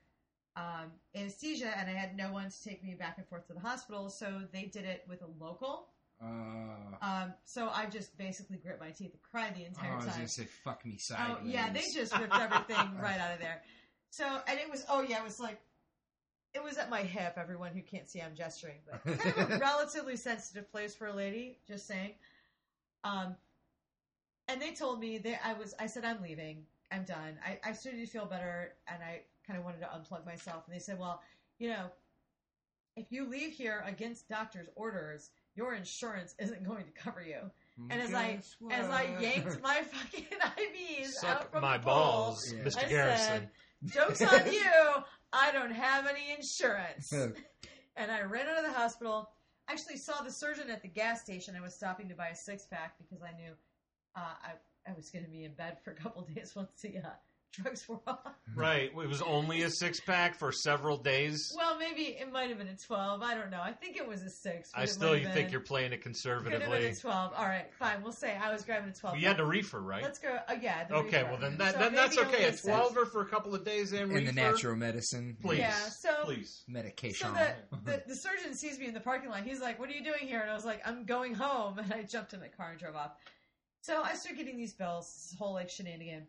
[0.57, 3.61] um, anesthesia, and I had no one to take me back and forth to the
[3.61, 4.09] hospital.
[4.11, 5.89] So they did it with a local.
[6.21, 6.27] Uh,
[7.01, 10.07] Um, so I just basically grit my teeth and cried the oh, entire I was
[10.07, 11.53] gonna say, fuck me Oh sideways.
[11.55, 13.63] yeah, they just ripped everything right out of there.
[14.11, 15.61] So and it was oh yeah, it was like
[16.59, 17.35] it was at my hip.
[17.37, 21.13] Everyone who can't see, I'm gesturing, but kind of a relatively sensitive place for a
[21.15, 21.59] lady.
[21.67, 22.13] Just saying.
[23.05, 23.37] Um,
[24.49, 25.75] and they told me that I was.
[25.79, 26.65] I said I'm leaving.
[26.91, 27.39] I'm done.
[27.47, 30.65] I, I started to feel better, and I kind of wanted to unplug myself.
[30.67, 31.21] And they said, well,
[31.59, 31.87] you know,
[32.97, 37.51] if you leave here against doctor's orders, your insurance isn't going to cover you.
[37.91, 41.85] And as I Guess as I yanked my fucking IVs out Suck from my the
[41.85, 42.63] pole, balls, Yeah.
[42.65, 42.85] Mr.
[42.85, 43.27] I Garrison.
[43.27, 43.49] said,
[43.85, 45.05] "Jokes on you!
[45.33, 47.13] I don't have any insurance."
[47.97, 49.31] and I ran out of the hospital.
[49.69, 51.55] Actually, saw the surgeon at the gas station.
[51.57, 53.53] I was stopping to buy a six pack because I knew
[54.17, 54.53] uh, I
[54.89, 57.11] I was going to be in bed for a couple days once the uh,
[57.63, 58.19] drugs were off.
[58.55, 58.91] Right.
[58.91, 61.53] It was only a six pack for several days.
[61.57, 63.23] Well, maybe it might have been a twelve.
[63.23, 63.61] I don't know.
[63.61, 64.71] I think it was a six.
[64.75, 66.87] I still you have think you're playing it could have been conservatively.
[66.87, 67.33] a twelve.
[67.37, 68.03] All right, fine.
[68.03, 69.19] We'll say I was grabbing a twelve.
[69.19, 70.03] You had the reefer, right?
[70.03, 70.37] Let's go.
[70.49, 70.85] Uh, yeah.
[70.85, 71.31] the Okay, reefer.
[71.31, 72.27] well then that, So then that's okay.
[72.27, 73.11] only A six.
[73.13, 74.27] for a couple of days and in reefer.
[74.27, 75.59] the natural medicine, Please.
[75.59, 75.73] Yeah.
[75.91, 76.65] So Please.
[76.69, 77.29] medication.
[77.29, 77.55] So the,
[77.85, 79.43] the the surgeon sees me in the parking lot.
[79.45, 81.93] He's like, "What are you doing here?" And I was like, "I'm going home." And
[81.93, 83.13] I jumped in the car and drove off.
[83.81, 86.27] So I start getting these bills, this whole like shenanigan,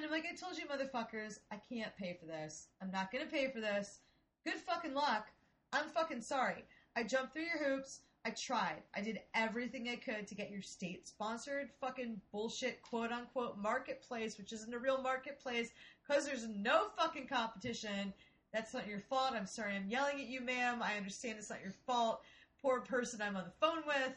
[0.00, 2.68] and I'm like, "I told you, motherfuckers, I can't pay for this.
[2.80, 3.98] I'm not gonna pay for this.
[4.44, 5.28] Good fucking luck.
[5.74, 6.64] I'm fucking sorry.
[6.96, 8.00] I jumped through your hoops.
[8.24, 8.82] I tried.
[8.94, 14.38] I did everything I could to get your state sponsored fucking bullshit quote unquote marketplace,
[14.38, 15.70] which isn't a real marketplace
[16.02, 18.14] because there's no fucking competition.
[18.54, 19.34] That's not your fault.
[19.34, 20.82] I'm sorry I'm yelling at you, ma'am.
[20.82, 22.22] I understand it's not your fault.
[22.62, 24.14] Poor person I'm on the phone with.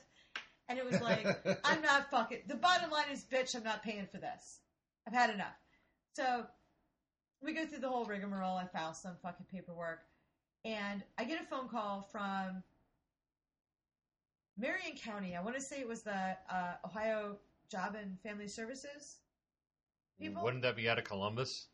[0.69, 1.27] And it was like,
[1.65, 2.43] I'm not fucking.
[2.47, 4.59] The bottom line is, bitch, I'm not paying for this.
[5.05, 5.62] I've had enough.
[6.13, 6.45] So
[7.41, 8.55] we go through the whole rigmarole.
[8.55, 10.01] I file some fucking paperwork.
[10.65, 12.63] And I get a phone call from
[14.57, 15.35] Marion County.
[15.35, 17.37] I want to say it was the uh, Ohio
[17.69, 19.17] Job and Family Services
[20.19, 20.43] people.
[20.43, 21.67] Wouldn't that be out of Columbus?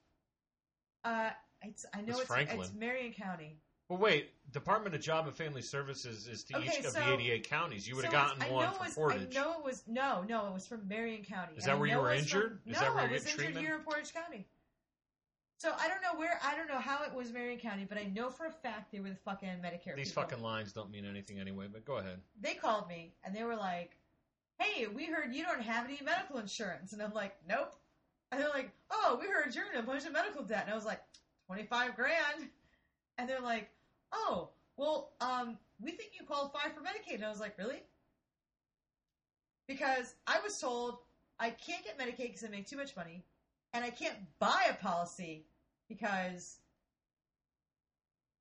[1.03, 1.29] Uh,
[1.61, 2.59] it's, I know It's it's, Franklin.
[2.61, 3.57] it's Marion County.
[3.89, 4.31] Well, wait.
[4.51, 7.87] Department of Job and Family Services is to Okay, each of so- the 88 counties.
[7.87, 9.37] You would have So it's- gotten I one know for it was, Portage.
[9.37, 10.47] I know it was no, no.
[10.47, 11.55] It was from Marion County.
[11.55, 12.61] Is And that I where you know were from- injured?
[12.65, 13.65] Is no, that where I you was get injured treatment?
[13.67, 14.47] here in Portage County.
[15.57, 16.39] So I don't know where.
[16.41, 19.01] I don't know how it was Marion County, but I know for a fact they
[19.01, 19.95] were the fucking Medicare.
[19.95, 20.23] These people.
[20.23, 22.21] fucking lines don't mean anything anyway, but go ahead.
[22.39, 23.97] They called me and they were like,
[24.57, 27.75] "Hey, we heard you don't have any medical insurance," and I'm like, "Nope."
[28.31, 30.75] And they're like, "Oh, we heard you're in a bunch of medical debt," and I
[30.75, 31.03] was like,
[31.47, 32.49] 25 grand,"
[33.17, 33.69] and they're like,
[34.11, 37.81] "Oh, well, um, we think you qualify for Medicaid," and I was like, "Really?"
[39.67, 40.99] Because I was told
[41.39, 43.23] I can't get Medicaid because I make too much money,
[43.73, 45.45] and I can't buy a policy
[45.87, 46.57] because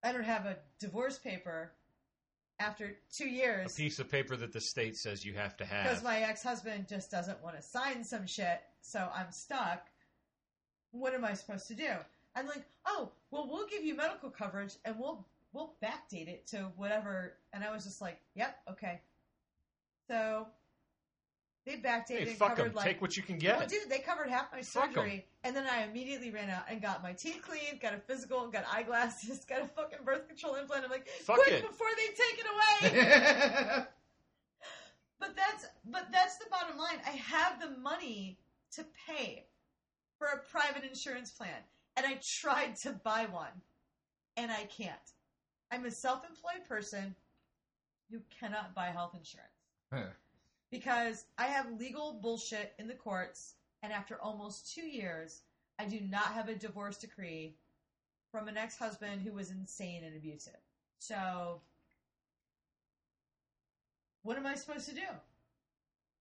[0.03, 1.71] I don't have a divorce paper
[2.59, 3.73] after two years.
[3.73, 5.83] A piece of paper that the state says you have to have.
[5.83, 9.87] because my ex-husband just doesn't want to sign some shit, so I'm stuck.
[10.91, 11.91] What am I supposed to do?
[12.35, 16.71] I'm like, oh, well, we'll give you medical coverage and we'll we'll backdate it to
[16.75, 17.33] whatever.
[17.53, 19.01] And I was just like, yep, okay.
[20.07, 20.47] So
[21.65, 22.75] they backdated hey, and fuck covered them.
[22.75, 23.57] like Take what you can get.
[23.59, 24.93] well, dude, they covered half my Fuck 'em.
[24.95, 28.47] surgery, and then I immediately ran out and got my teeth cleaned, got a physical,
[28.47, 30.85] got eyeglasses, got a fucking birth control implant.
[30.85, 31.67] I'm like, Fuck quick it.
[31.67, 33.85] before they take it away.
[35.19, 36.99] but that's but that's the bottom line.
[37.05, 38.39] I have the money
[38.73, 39.45] to pay
[40.17, 41.49] for a private insurance plan,
[41.97, 43.61] and I tried to buy one,
[44.37, 44.95] and I can't.
[45.71, 47.15] I'm a self-employed person.
[48.09, 49.49] You cannot buy health insurance
[49.93, 50.09] Huh.
[50.71, 55.41] because I have legal bullshit in the courts, and after almost two years,
[55.77, 57.55] I do not have a divorce decree
[58.31, 60.57] from an ex husband who was insane and abusive.
[60.99, 61.61] So,
[64.23, 65.01] what am I supposed to do?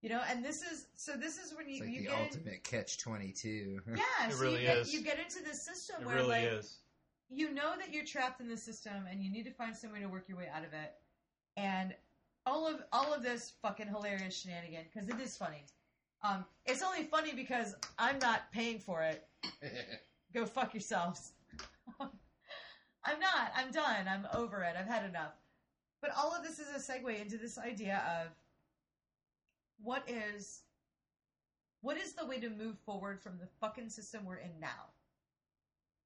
[0.03, 1.17] You know, and this is so.
[1.17, 3.81] This is when you It's like you the get in- ultimate catch twenty two.
[3.89, 4.29] yeah.
[4.29, 4.95] It so really you get, is.
[4.95, 6.77] You get into this system it where really like is.
[7.31, 10.01] You know that you're trapped in the system and you need to find some way
[10.01, 10.95] to work your way out of it.
[11.57, 11.95] And
[12.47, 15.65] all of all of this fucking hilarious shenanigan because it is funny.
[16.23, 19.27] Um, it's only funny because I'm not paying for it.
[20.35, 21.33] Go fuck yourselves.
[22.01, 23.53] I'm not.
[23.55, 24.09] I'm done.
[24.09, 24.75] I'm over it.
[24.79, 25.33] I've had enough.
[26.01, 28.33] But all of this is a segue into this idea of
[29.83, 30.63] what is
[31.81, 34.91] what is the way to move forward from the fucking system we're in now.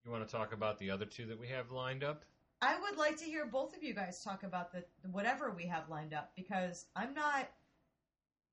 [0.05, 2.25] You want to talk about the other two that we have lined up?
[2.61, 5.89] I would like to hear both of you guys talk about the whatever we have
[5.89, 7.49] lined up because I'm not.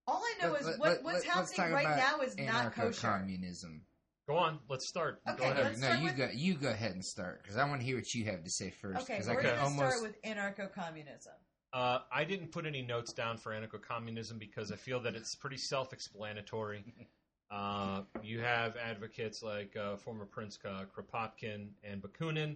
[0.08, 2.74] All I know Let- is let- what, let- what's let's happening right now is not
[2.74, 3.08] kosher.
[3.08, 3.82] Anarcho-communism.
[4.28, 4.60] Go on.
[4.68, 5.22] Let's start.
[5.28, 5.64] Okay, Go ahead.
[5.66, 6.30] let's no, start you with- go.
[6.34, 8.70] You go ahead and start because I want to hear what you have to say
[8.72, 9.02] first.
[9.02, 9.98] Okay, 'cause we're I going can to almost.
[9.98, 11.34] start with anarcho-communism.
[11.72, 15.58] Uh, I didn't put any notes down for anarcho-communism because I feel that it's pretty
[15.58, 16.84] self-explanatory.
[17.52, 22.52] Uh, you have advocates like uh, former Prince uh, Kropotkin and Bakunin.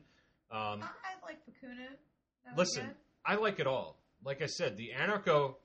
[0.52, 1.98] Um, I, I like Bakunin.
[2.57, 2.90] listen.
[3.26, 3.98] I like it all.
[4.24, 5.56] Like I said, the anarcho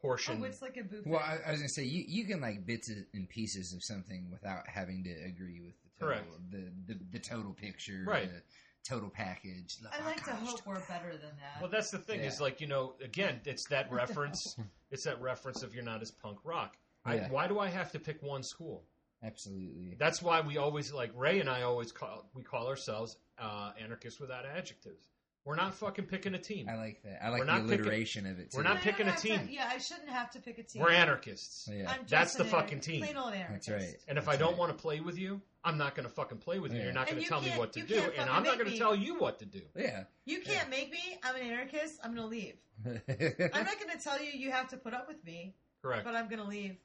[0.00, 0.40] portion.
[0.42, 1.06] oh, it's like a buffet.
[1.08, 4.28] Well, I, I was gonna say you you can like bits and pieces of something
[4.30, 6.50] without having to agree with the total, Correct.
[6.50, 8.28] the, the the total picture, Right.
[8.30, 8.42] the
[8.88, 9.76] total package.
[9.98, 11.60] I like to Gosh, hope we're better than that.
[11.62, 14.56] well, that's the thing is like you know, again, it's that reference.
[14.90, 16.76] it's that reference of you're not as punk rock.
[17.04, 17.28] I, Yeah.
[17.30, 18.84] why do I have to pick one school?
[19.22, 19.96] Absolutely.
[19.98, 24.20] That's why we always like Ray and I always call we call ourselves uh, anarchists
[24.20, 25.08] without adjectives.
[25.46, 26.68] We're not fucking picking a team.
[26.70, 27.22] I like that.
[27.22, 28.50] I like We're the not picking- alliteration of it.
[28.50, 28.56] Too.
[28.56, 29.48] we're not picking a have to- team.
[29.50, 30.80] yeah, I shouldn't have to pick a team.
[30.80, 31.68] We're anarchists.
[31.70, 31.90] Yeah.
[31.90, 33.02] I'm just That's the an fucking team.
[33.02, 33.68] Plain old anarchist.
[33.68, 33.96] That's right.
[34.08, 34.58] And if I don't right.
[34.58, 36.78] want to play with you, I'm not going to fucking play with you.
[36.78, 36.84] Yeah.
[36.84, 38.94] You're not going to tell me what to do, and I'm not going to tell
[38.94, 39.60] you what to do.
[39.76, 40.04] Yeah.
[40.24, 41.18] You can't make me.
[41.22, 42.00] I'm an anarchist.
[42.02, 42.54] I'm going to leave.
[42.86, 46.04] I'm not going to tell you you have to put up with me, Correct.
[46.04, 46.76] but I'm going to leave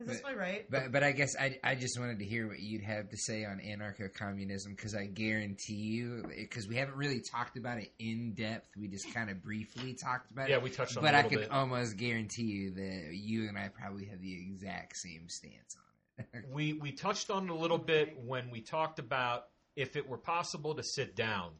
[0.00, 0.66] because this my right.
[0.70, 3.44] But but I guess I I just wanted to hear what you'd have to say
[3.44, 8.32] on anarcho communism because I guarantee you because we haven't really talked about it in
[8.34, 8.68] depth.
[8.76, 10.62] We just kind of briefly talked about yeah, it.
[10.62, 11.50] we touched on But it a I little can bit.
[11.50, 16.44] almost guarantee you that you and I probably have the exact same stance on it.
[16.52, 19.44] we we touched on it a little bit when we talked about
[19.76, 21.50] if it were possible to sit down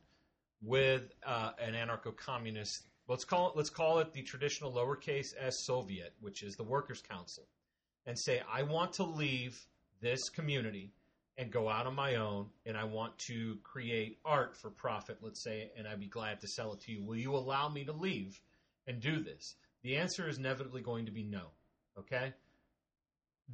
[0.62, 2.86] with uh, an anarcho-communist.
[3.08, 7.02] Let's call it let's call it the traditional lowercase s Soviet, which is the Workers'
[7.02, 7.44] Council,
[8.10, 9.56] and say I want to leave
[10.00, 10.92] this community
[11.38, 15.42] and go out on my own, and I want to create art for profit, let's
[15.42, 17.02] say, and I'd be glad to sell it to you.
[17.02, 18.38] Will you allow me to leave
[18.88, 19.54] and do this?
[19.82, 21.46] The answer is inevitably going to be no.
[21.96, 22.34] Okay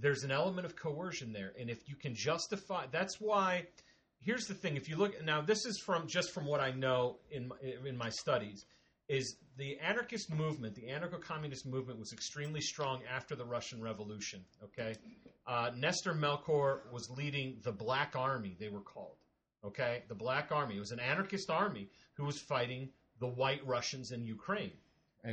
[0.00, 3.64] there's an element of coercion there and if you can justify that's why
[4.20, 7.16] here's the thing if you look now this is from just from what i know
[7.30, 7.56] in my,
[7.86, 8.66] in my studies
[9.08, 14.96] is the anarchist movement the anarcho-communist movement was extremely strong after the russian revolution okay
[15.46, 19.16] uh, nestor melkor was leading the black army they were called
[19.64, 22.88] okay the black army it was an anarchist army who was fighting
[23.20, 24.72] the white russians in ukraine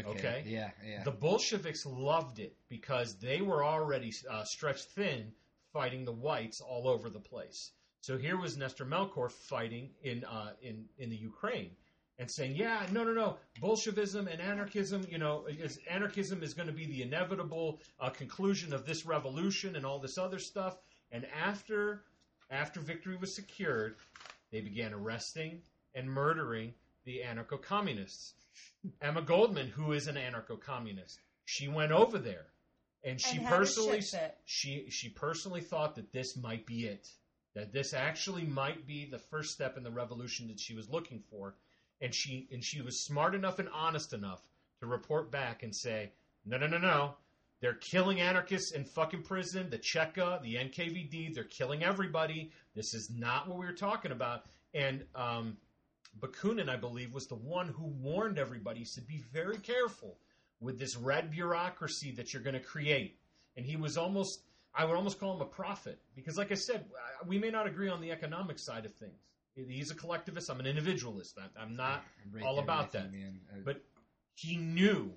[0.08, 0.44] Okay.
[0.48, 0.72] Yeah.
[0.84, 1.04] Yeah.
[1.04, 5.32] the Bolsheviks loved it because they were already uh, stretched thin
[5.72, 7.72] fighting the whites all over the place.
[8.02, 11.72] So here was Nestor Melkor fighting in uh, in in the Ukraine
[12.24, 15.06] and saying, "Yeah, no, no, no, Bolshevism and anarchism.
[15.10, 19.76] You know, is, anarchism is going to be the inevitable uh, conclusion of this revolution
[19.76, 20.78] and all this other stuff."
[21.12, 22.06] And after
[22.50, 23.98] after victory was secured,
[24.52, 25.62] they began arresting
[25.96, 26.74] and murdering
[27.04, 28.36] the anarcho-communists.
[29.02, 32.46] Emma Goldman, who is an anarcho-communist, she went over there,
[33.04, 34.02] and she And personally
[34.46, 37.06] she she personally thought that this might be it,
[37.54, 41.22] that this actually might be the first step in the revolution that she was looking
[41.30, 41.56] for,
[42.02, 44.42] and she and she was smart enough and honest enough
[44.80, 46.12] to report back and say,
[46.46, 47.16] no, no, no, no.
[47.62, 49.70] They're killing anarchists in fucking prison.
[49.70, 52.52] The Cheka, the NKVD, they're killing everybody.
[52.76, 54.44] This is not what we were talking about.
[54.74, 55.56] And um,
[56.20, 58.84] Bakunin, I believe, was the one who warned everybody.
[58.84, 60.18] Said, be very careful
[60.60, 63.18] with this red bureaucracy that you're going to create.
[63.56, 64.42] And he was almost,
[64.76, 66.02] I would almost call him a prophet.
[66.16, 66.84] Because, like I said,
[67.26, 69.22] we may not agree on the economic side of things.
[69.56, 70.50] He's a collectivist.
[70.50, 71.38] I'm an individualist.
[71.60, 73.06] I'm not Right all there about that.
[73.06, 73.84] Uh, But
[74.36, 75.14] he knew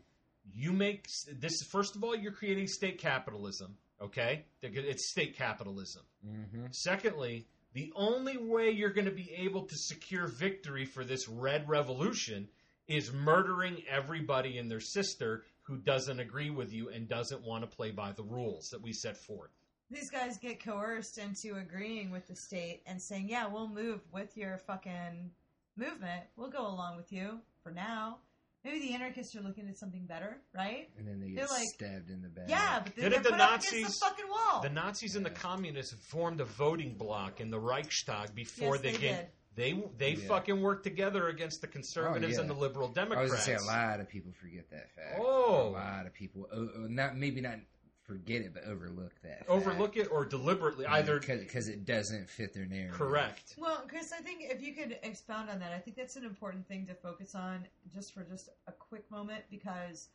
[0.54, 1.62] you make this.
[1.70, 3.76] First of all, you're creating state capitalism.
[4.00, 6.02] Okay, it's state capitalism.
[6.26, 6.68] mhm.
[6.74, 11.66] Secondly, the only way you're going to be able to secure victory for this red
[11.68, 12.48] revolution
[12.88, 17.76] is murdering everybody and their sister who doesn't agree with you and doesn't want to
[17.76, 19.50] play by the rules that we set forth.
[19.90, 24.36] These guys get coerced into agreeing with the state and saying, "Yeah, we'll move with
[24.36, 25.30] your fucking
[25.76, 26.24] movement.
[26.36, 28.18] We'll go along with you for now."
[28.64, 30.90] Maybe the anarchists are looking at something better, right?
[30.98, 32.48] And then they They're get like- stabbed in the back.
[32.48, 34.60] Yeah, but then Didn't they're the put up against Nazis- the fucking wall.
[34.60, 38.92] The Nazis and the communists formed a voting bloc in the Reichstag before Yes, they,
[38.92, 39.20] they get
[39.54, 39.54] did.
[39.54, 40.26] they they Yeah.
[40.26, 42.40] fucking worked together against the conservatives yeah.
[42.40, 43.30] and the liberal I was Democrats.
[43.30, 45.20] gonna say a lot of people forget that fact.
[45.20, 45.68] Oh.
[45.68, 47.60] a lot of people, oh, oh, not maybe not
[48.06, 49.38] forget it, but overlook that.
[49.38, 49.50] fact.
[49.50, 52.96] Overlook it or deliberately either because it doesn't fit their narrative.
[52.96, 53.54] correct.
[53.58, 56.66] Well, Chris, I think if you could expound on that, I think that's an important
[56.68, 60.08] thing to focus on just for just a quick moment because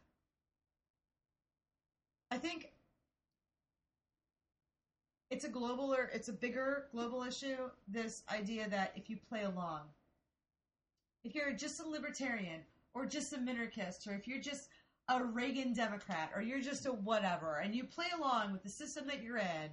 [2.32, 2.72] I think
[5.30, 7.70] it's a global or it's a bigger global issue.
[7.88, 9.82] This idea that if you play along,
[11.24, 12.62] if you're just a libertarian
[12.94, 14.70] or just a minarchist or if you're just
[15.20, 19.06] a Reagan Democrat or you're just a whatever and you play along with the system
[19.08, 19.70] that you're in,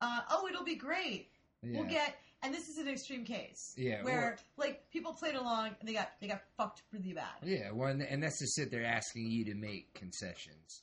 [0.00, 1.28] uh, oh, it'll be great
[1.62, 1.78] Yeah.
[1.80, 5.88] we'll get and this is an extreme case Yeah, where like people played along and
[5.88, 8.70] they got they got fucked really bad Yeah, well, and- and that's just it.
[8.70, 10.82] They're asking you to make concessions.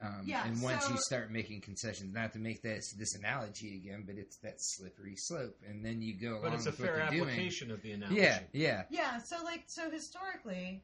[0.00, 4.02] Um, Yeah, and once you start making concessions, not to make this this analogy again,
[4.04, 6.88] but it's that slippery slope, and then you go along But it's a with what
[6.88, 7.22] fair they're doing.
[7.28, 8.20] application of the analogy.
[8.20, 10.82] Yeah, yeah, yeah so like so historically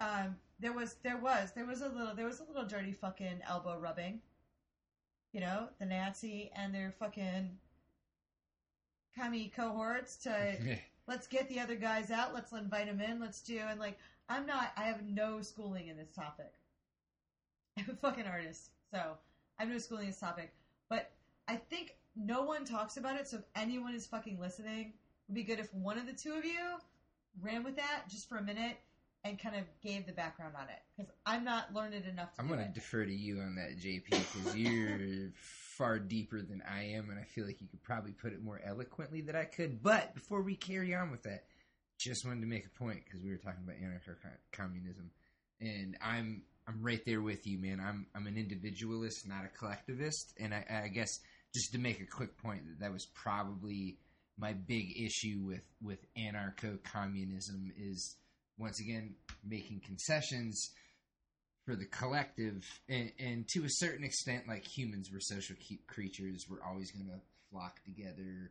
[0.00, 3.38] um there was there was there was a little there was a little dirty fucking
[3.46, 4.18] elbow rubbing
[5.34, 7.50] you know the nazi and their fucking
[9.14, 10.56] commie cohorts to
[11.06, 13.98] let's get the other guys out let's invite them in let's do and like
[14.30, 16.54] i'm not i have no schooling in this topic.
[17.78, 19.18] I'm a fucking artist so
[19.58, 20.54] i have no schooling in this topic.
[20.88, 21.10] But
[21.46, 24.94] i think no one talks about it so if anyone is fucking listening it
[25.28, 26.78] would be good if one of the two of you
[27.42, 28.78] ran with that just for a minute
[29.24, 32.48] and kind of gave the background on it because i'm not learned enough to I'm
[32.48, 35.30] going to defer to you on that, JP, because you're
[35.76, 38.60] far deeper than I am, and I feel like you could probably put it more
[38.64, 39.82] eloquently than I could.
[39.82, 41.44] But before we carry on with that,
[41.98, 45.10] just wanted to make a point because we were talking about anarcho-communism,
[45.60, 47.80] and I'm I'm right there with you, man.
[47.80, 51.20] I'm I'm an individualist, not a collectivist, and I, I guess
[51.54, 53.98] just to make a quick point that that was probably
[54.38, 58.16] my big issue with with anarcho-communism is
[58.58, 59.14] once again
[59.44, 60.70] making concessions
[61.64, 65.56] for the collective and, and to a certain extent like humans were social
[65.86, 66.46] creatures.
[66.48, 67.20] We're always going to
[67.50, 68.50] flock together.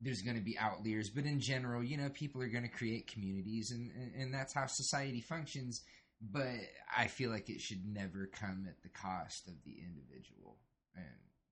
[0.00, 3.06] There's going to be outliers but in general you know people are going to create
[3.06, 5.82] communities and, and and that's how society functions.
[6.20, 6.54] But
[6.96, 10.56] i feel like it should never come at the cost of the individual
[10.94, 11.04] and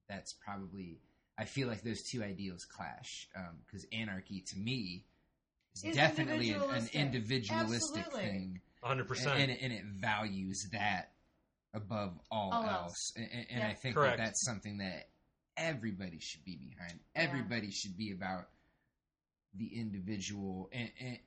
[0.09, 1.01] that's probably
[1.39, 5.07] i feel like those two ideals clash um, because anarchy to me
[5.75, 6.95] is Is definitely an, an individualistic.
[6.95, 8.23] individualistic Absolutely.
[8.29, 9.27] thing 100%.
[9.27, 11.13] and, and, it, and it values that
[11.75, 12.73] above all, All else.
[12.73, 13.13] else.
[13.17, 13.69] And, and, and Yeah.
[13.69, 14.17] I think Correct.
[14.19, 15.09] that that's something that
[15.57, 16.99] everybody should be behind.
[17.15, 17.23] Yeah.
[17.23, 18.49] Everybody should be about
[19.55, 21.19] the individual, and, and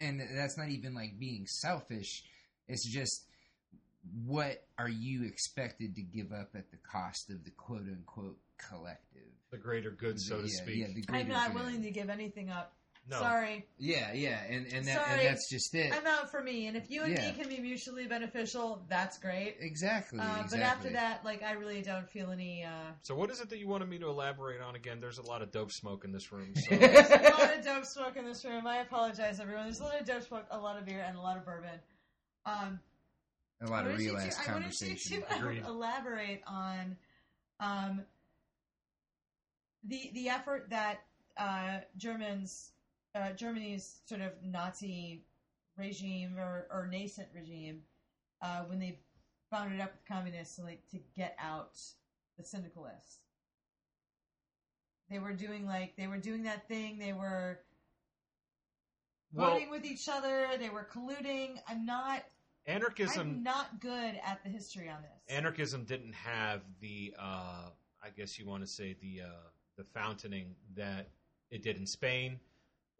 [0.00, 2.24] and that's not even like being selfish.
[2.66, 3.26] It's just
[4.24, 9.28] what are you expected to give up at the cost of the quote unquote collective,
[9.50, 10.76] the greater good, so to yeah, speak.
[10.78, 11.56] Yeah, the i'm not good.
[11.62, 12.74] willing to give anything up
[13.10, 13.18] no.
[13.20, 15.20] sorry Yeah, yeah, and and, that, Sorry.
[15.20, 15.92] and that's just it.
[15.92, 17.30] i'm out for me and if you and Yeah.
[17.32, 20.18] me can be mutually beneficial that's great exactly.
[20.18, 20.58] Uh, exactly.
[20.58, 22.64] But after that, like, I really don't feel any.
[22.64, 24.98] Uh, So, what is it that you wanted me to elaborate on again?
[25.00, 26.54] There's a lot of dope smoke in this room.
[26.56, 26.76] So.
[26.76, 28.66] there's a lot of dope smoke in this room.
[28.66, 29.64] I apologize, everyone.
[29.64, 31.78] There's a lot of dope smoke, a lot of beer, and a lot of bourbon.
[32.46, 32.80] Um,
[33.62, 35.22] a lot of wanted you real to- ass I wanted you conversation.
[35.22, 35.62] to Agreed.
[35.66, 36.96] elaborate on
[37.60, 38.02] um,
[39.84, 41.00] the the effort that
[41.36, 42.72] uh, Germans,
[43.14, 45.24] uh, Germany's sort of Nazi
[45.76, 47.80] regime or, or nascent regime,
[48.42, 48.98] uh, when they
[49.50, 51.78] bounded up with communists, like to get out
[52.38, 53.18] the syndicalists.
[55.10, 56.98] They were doing like they were doing that thing.
[56.98, 57.58] They were
[59.32, 60.48] Well, voting with each other.
[60.58, 61.58] They were colluding.
[61.68, 62.22] I'm not.
[62.66, 65.34] Anarchism I'm not good at the history on this.
[65.34, 67.70] anarchism didn't have the uh,
[68.02, 69.30] I guess you want to say the uh,
[69.76, 71.08] the fountaining that
[71.50, 72.38] it did in Spain,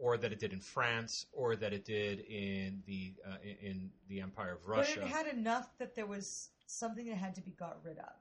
[0.01, 4.21] or that it did in France, or that it did in the uh, in- the
[4.21, 5.01] Empire of Russia.
[5.01, 8.13] But it had enough that there was something that had to be got rid of.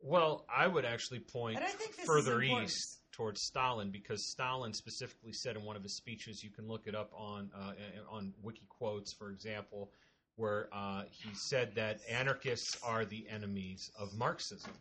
[0.00, 4.30] well, I would actually point And I think this is further east towards Stalin because
[4.30, 7.72] Stalin specifically said in one of his speeches, you can look it up on uh,
[8.10, 9.90] on wiki quotes, for example,
[10.36, 14.72] where uh, he said that anarchists are the enemies of Marxism,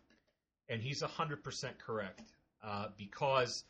[0.69, 2.21] and he's hundred percent correct
[2.63, 3.63] uh, because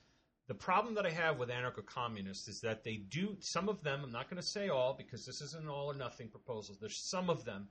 [0.49, 4.01] the problem that I have with anarcho-communists is that they do some of them.
[4.03, 6.75] I'm not going to say all because this isn't an all or nothing proposal.
[6.81, 7.67] There's some of them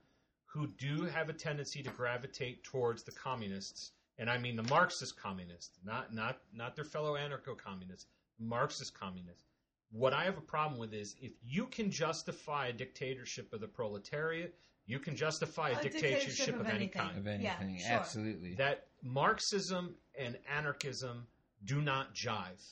[0.46, 5.16] who do have a tendency to gravitate towards the communists and I mean the Marxist
[5.16, 8.06] communists, not not not their fellow anarcho-communists,
[8.38, 9.44] Marxist communists.
[9.90, 13.68] What I have a problem with is if you can justify a dictatorship of the
[13.68, 14.54] proletariat,
[14.86, 17.00] you can justify a, A dictatorship, dictatorship of, of any anything.
[17.02, 17.18] kind.
[17.18, 17.92] Of Yeah, anything, sure.
[17.92, 18.54] absolutely.
[18.54, 21.26] That Marxism and anarchism
[21.64, 22.62] do not jive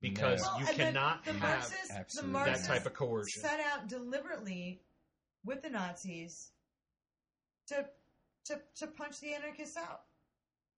[0.00, 0.48] because No.
[0.50, 3.42] Well, you and the- cannot the, have Marxists, the that type of coercion.
[3.42, 4.82] set out deliberately
[5.44, 6.50] with the Nazis
[7.68, 7.86] to
[8.44, 10.02] to to punch the anarchists out.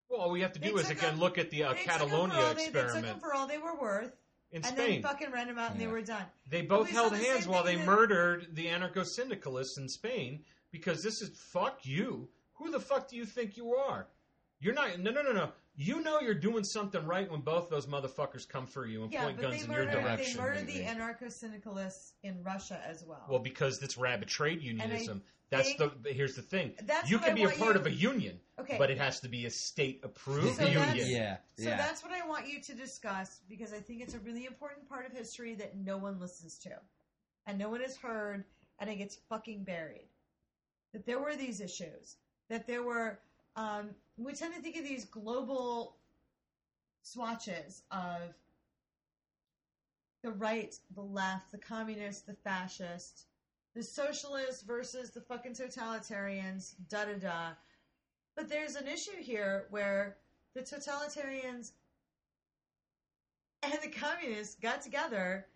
[0.08, 1.82] Well, all we have to They do is again them- look at the uh, They
[1.84, 4.16] took 'em for Catalonia all they, they took them experiment for all they were worth,
[4.52, 5.02] in and Spain.
[5.02, 5.86] then fucking ran them out, and Yeah.
[5.86, 6.24] they were done.
[6.46, 10.44] They both we held the hands while they in- murdered the anarcho syndicalists in Spain
[10.70, 12.30] because this is fuck you.
[12.54, 14.08] Who the fuck do you think you are?
[14.60, 14.98] You're not.
[14.98, 15.52] No, no, no, no.
[15.80, 19.22] You know you're doing something right when both those motherfuckers come for you and Yeah,
[19.22, 20.40] point but guns they in your murdered, they direction.
[20.40, 23.24] murdered the anarcho syndicalists in Russia as well.
[23.30, 25.22] Well, because it's rabid trade unionism.
[25.50, 26.12] That's think- the.
[26.12, 26.74] Here's the thing.
[26.82, 28.90] That's you what can I be a want part you- of a union, okay, but
[28.90, 31.08] it has to be a state approved So that's- union.
[31.08, 31.76] yeah, So yeah.
[31.76, 35.06] that's what I want you to discuss because I think it's a really important part
[35.06, 36.72] of history that no one listens to
[37.46, 38.44] and no one has heard
[38.80, 40.08] and it gets fucking buried.
[40.92, 42.16] That there were these issues,
[42.48, 43.20] that there were,
[43.56, 43.94] um,
[44.26, 45.96] we tend to think of these global
[47.02, 48.34] swatches of
[50.22, 53.26] the right, the left, the communist, the fascist,
[53.74, 57.50] the socialists versus the fucking totalitarians, da da da.
[58.34, 60.16] But there's an issue here where
[60.54, 61.72] the totalitarians
[63.62, 65.46] and the communists got together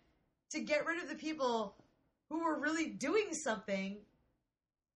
[0.51, 1.75] to get rid of the people
[2.29, 3.97] who were really doing something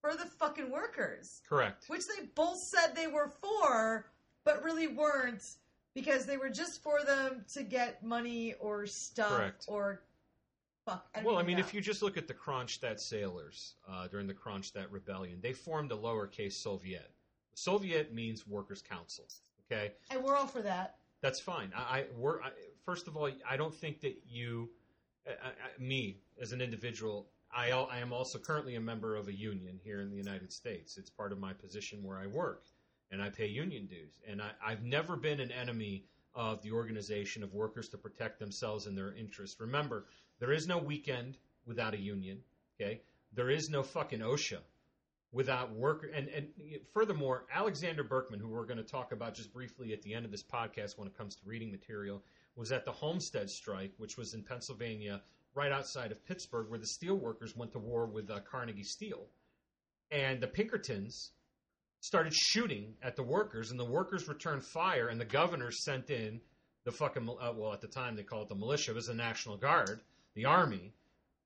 [0.10, 1.86] for the fucking workers, Correct.
[1.90, 4.06] which they both said they were for,
[4.44, 5.44] but really weren't
[5.94, 9.66] because they were just for them to get money or stuff Correct.
[9.68, 10.02] or
[10.86, 11.08] fuck.
[11.16, 11.62] I Well, I mean, know.
[11.64, 15.92] if you just look at the Kronstadt sailors uh, during the Kronstadt rebellion, they formed
[15.92, 17.12] a lowercase Soviet.
[17.56, 19.26] Soviet means Workers' Council.
[19.70, 20.96] Okay, and we're all for that.
[21.22, 21.74] that's fine.
[21.76, 22.52] I, I, we're, I
[22.86, 24.70] first of all, I don't think that you,
[25.28, 29.80] I, me as an individual, I, I am also currently a member of a union
[29.84, 30.98] here in the United States.
[30.98, 32.66] It's part of my position where I work,
[33.12, 34.20] and I pay union dues.
[34.28, 36.06] And I, I've never been an enemy
[36.36, 39.60] of the organization of workers to protect themselves and their interests.
[39.60, 40.06] Remember,
[40.40, 42.40] there is no weekend without a union.
[42.80, 43.02] Okay,
[43.34, 44.60] there is no fucking OSHA
[45.32, 46.08] without worker.
[46.08, 46.48] And and
[46.94, 50.32] furthermore, Alexander Berkman, who we're going to talk about just briefly at the end of
[50.32, 52.24] this podcast when it comes to reading material,
[52.56, 55.22] was at the Homestead strike, which was in Pennsylvania,
[55.56, 59.26] right outside of Pittsburgh, where the steel workers went to war with uh, Carnegie Steel,
[60.12, 61.32] and the Pinkertons
[62.02, 66.40] started shooting at the workers, and the workers returned fire, and the governor sent in
[66.86, 69.14] the fucking uh, well at the time they called it the militia, it was the
[69.14, 70.00] National Guard,
[70.36, 70.94] the army,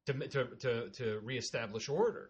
[0.06, 2.30] to to to, to reestablish order.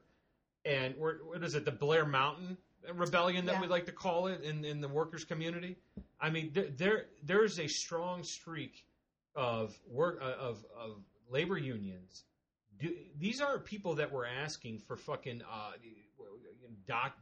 [0.64, 2.56] And we're, what is it, the Blair Mountain
[2.94, 3.62] Rebellion that Yeah.
[3.62, 5.76] we like to call it in, in the workers' community?
[6.22, 8.86] I mean, th- there there's a strong streak
[9.36, 12.24] of work uh, of of labor unions.
[12.80, 15.72] Do, these aren't people that were asking for fucking uh,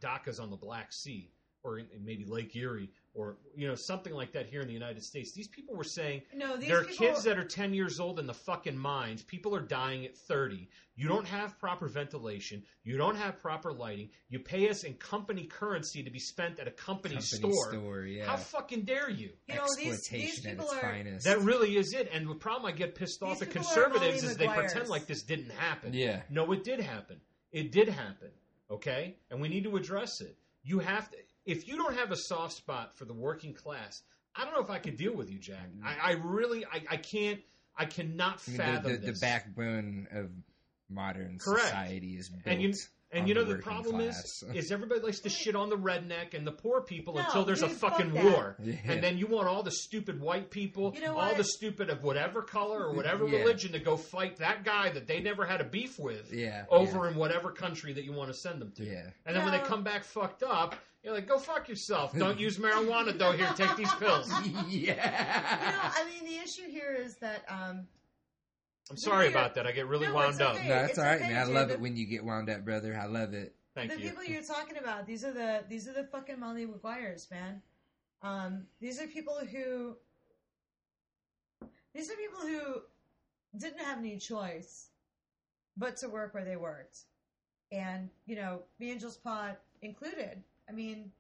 [0.02, 1.32] dachas on the Black Sea
[1.64, 4.74] or in, in maybe Lake Erie or you know something like that here in the
[4.74, 5.34] United States.
[5.34, 8.20] These people were saying No, these there are people, kids that are 10 years old
[8.20, 9.24] in the fucking mines.
[9.24, 10.68] People are dying at 30.
[10.96, 12.62] You don't have proper ventilation.
[12.84, 14.10] You don't have proper lighting.
[14.28, 17.72] You pay us in company currency to be spent at a company, Company store.
[17.72, 18.26] store, yeah.
[18.26, 19.30] How fucking dare you?
[19.48, 20.82] you know, Exploitation these at people its are.
[20.82, 21.26] finest.
[21.26, 22.10] That really is it.
[22.14, 25.24] And the problem I get pissed off These at conservatives is they pretend like this
[25.24, 25.94] didn't happen.
[25.94, 26.22] yeah.
[26.30, 27.22] No, it did happen.
[27.54, 28.30] It did happen.
[28.70, 29.16] Okay?
[29.32, 30.36] And we need to address it.
[30.64, 31.18] You have to
[31.50, 34.02] if you don't have a soft spot for the working class,
[34.36, 35.70] I don't know if I could deal with you, Jack.
[35.76, 35.88] Mm-hmm.
[35.88, 37.40] I, I really I, I can't
[37.76, 39.20] I cannot the, fathom the, the this.
[39.20, 40.30] backbone of
[40.90, 41.68] modern Correct.
[41.68, 42.74] society is built And you-
[43.12, 44.24] And you know the working problem class.
[44.24, 47.44] is, is everybody likes to shit on the redneck and the poor people No, until
[47.44, 48.24] there's a dude, fuck fucking that.
[48.24, 48.76] war, Yeah.
[48.86, 51.38] and then you want all the stupid white people, You know all what?
[51.38, 53.40] the stupid of whatever color or whatever Yeah.
[53.40, 57.08] religion to go fight that guy that they never had a beef with yeah, over
[57.08, 58.84] in whatever country that you want to send them to.
[58.86, 59.10] Yeah.
[59.26, 62.14] And then when they come back fucked up, you're like, go fuck yourself.
[62.16, 63.32] Don't use marijuana though.
[63.32, 64.32] Here, take these pills.
[64.46, 65.92] You know, yeah.
[65.96, 67.88] I mean, the issue here is that um,
[68.90, 69.68] I'm sorry about that.
[69.68, 70.56] I get really No, wound it's up.
[70.56, 70.68] okay.
[70.68, 71.42] No, that's It's all right, okay, man.
[71.42, 71.54] I dude.
[71.56, 72.98] love it when you get wound up, brother.
[73.00, 73.56] I love it.
[73.76, 73.98] Thank you.
[73.98, 74.10] the you.
[74.10, 77.62] people you're talking about, these are the these are the fucking Molly Maguires, man.
[78.22, 79.96] Um, these are people who
[81.94, 82.82] these are people who
[83.58, 84.88] didn't have any choice
[85.78, 87.00] but to work where they worked,
[87.72, 90.44] and you know, me and Jill's Pot included.
[90.68, 91.12] I mean,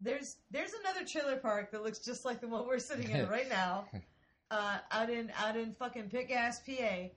[0.00, 3.48] there's there's another trailer park that looks just like the one we're sitting in right
[3.48, 3.84] now,
[4.52, 7.08] uh, out in out in fucking Pick Ass, PA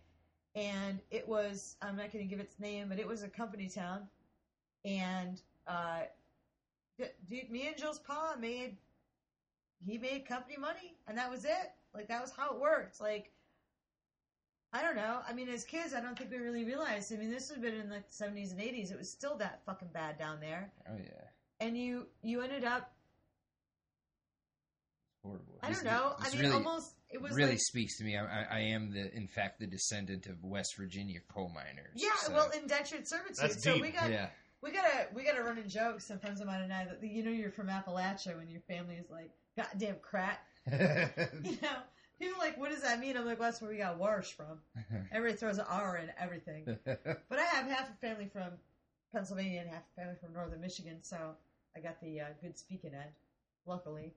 [0.55, 3.67] and it was I'm not going to give its name, but it was a company
[3.67, 4.07] town,
[4.85, 6.03] and uh,
[7.29, 8.77] dude, me and Joe's pa made
[9.85, 11.73] he made company money, and that was it.
[11.93, 13.01] Like that was how it worked.
[13.01, 13.31] Like
[14.73, 15.19] I don't know.
[15.27, 17.13] I mean, as kids, I don't think we really realized.
[17.13, 18.91] I mean, this had been in the 70s and 80s.
[18.91, 22.93] It was still that fucking bad down there, Oh yeah, and you you ended up
[25.21, 25.59] horrible.
[25.61, 26.15] I don't know.
[26.19, 28.17] I mean, really, almost it was really like, speaks to me.
[28.17, 31.91] I, I, I am the, in fact, the descendant of West Virginia coal miners.
[31.95, 32.09] yeah.
[32.17, 33.37] so- Well, indentured servitude.
[33.37, 33.81] That's so deep.
[33.81, 34.27] we got yeah,
[34.61, 36.05] We gotta we gotta run in jokes.
[36.05, 38.95] Some friends of mine and I that you know you're from Appalachia when your family
[38.95, 40.39] is like goddamn crat.
[41.43, 41.77] You know,
[42.19, 43.17] people are like, what does that mean?
[43.17, 44.59] I'm like, well, that's where we got Warsh from.
[45.11, 46.65] Everybody throws an R in everything.
[46.85, 48.51] But I have half a family from
[49.13, 51.17] Pennsylvania and half a family from northern Michigan, so
[51.75, 53.11] I got the uh, good speaking end,
[53.65, 54.13] luckily.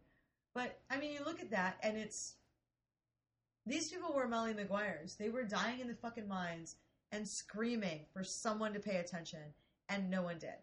[0.54, 2.34] But I mean, you look at that, and it's
[3.68, 5.14] these people were Molly Maguire's.
[5.14, 6.76] They were dying in the fucking mines
[7.12, 9.40] and screaming for someone to pay attention,
[9.88, 10.58] and no one did.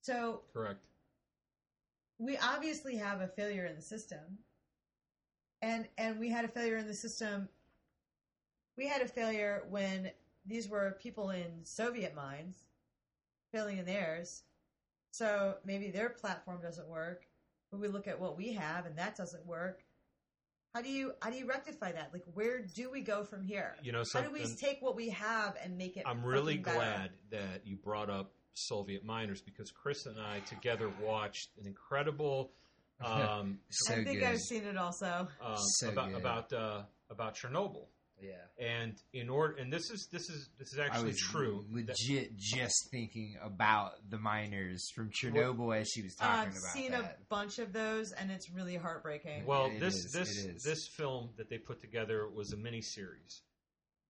[0.00, 0.84] So Correct.
[2.18, 4.38] we obviously have a failure in the system
[5.62, 7.48] and and we had a failure in the system
[8.76, 10.10] we had a failure when
[10.44, 12.66] these were people in soviet mines
[13.52, 14.42] failing in theirs
[15.12, 17.26] so maybe their platform doesn't work
[17.70, 19.84] but we look at what we have and that doesn't work
[20.74, 23.76] how do you how do you rectify that like where do we go from here
[23.82, 26.62] You know how do we take what we have and make it I'm really fucking
[26.62, 26.76] better?
[26.78, 32.52] glad that you brought up Soviet miners because Chris and I together watched an incredible
[33.04, 34.22] um, so i think good.
[34.28, 36.20] i've seen it also um, So about good.
[36.20, 37.86] about uh, about Chernobyl.
[38.22, 38.64] Yeah.
[38.64, 41.64] And in order, and this is this is this is I actually was true.
[41.72, 46.72] that- legit just thinking about the miners from Chernobyl as she was talking I've about
[46.72, 47.18] seen that.
[47.20, 49.44] a bunch of those, and it's really heartbreaking.
[49.44, 53.42] Well, It this is, this this film that they put together was a mini series,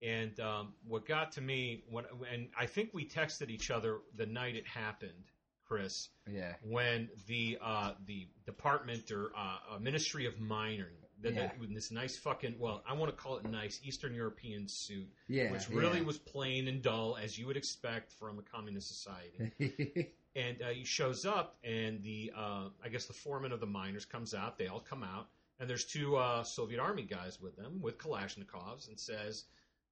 [0.03, 4.27] and um, what got to me when and I think we texted each other the
[4.27, 5.31] night it happened,
[5.67, 10.87] Chris, yeah, when the uh, the department or uh, uh, Ministry of Mining.
[11.23, 11.41] That, Yeah.
[11.41, 15.09] that, with this nice fucking well, I want to call it nice Eastern European suit,
[15.29, 16.05] yeah, which really yeah.
[16.05, 20.11] was plain and dull as you would expect from a communist society.
[20.37, 24.05] and uh, he shows up, and the uh, I guess the foreman of the miners
[24.05, 24.59] comes out.
[24.59, 25.29] They all come out,
[25.61, 29.45] and there's two uh, Soviet army guys with them with Kalashnikovs, and says,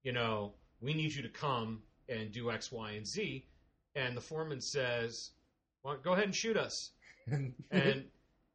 [0.03, 3.47] you know, we need you to come and do X, Y, and Z.
[3.95, 5.31] And the foreman says,
[5.83, 6.93] well, go ahead and shoot us.
[7.71, 8.05] And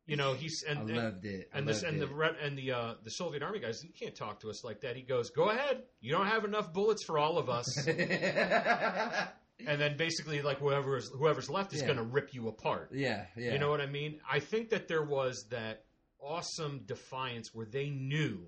[0.07, 1.49] you know he's and I and, loved it.
[1.53, 2.11] I and this and the it.
[2.13, 4.95] red and the uh, the Soviet army guys, you can't talk to us like that.
[4.95, 5.83] He goes, go ahead.
[6.01, 7.87] You don't have enough bullets for all of us.
[7.87, 11.87] and then basically like whoever's whoever's left is Yeah.
[11.87, 12.89] going to rip you apart.
[12.93, 13.53] yeah, yeah.
[13.53, 14.19] You know what I mean?
[14.29, 15.83] I think that there was that
[16.19, 18.47] awesome defiance where they knew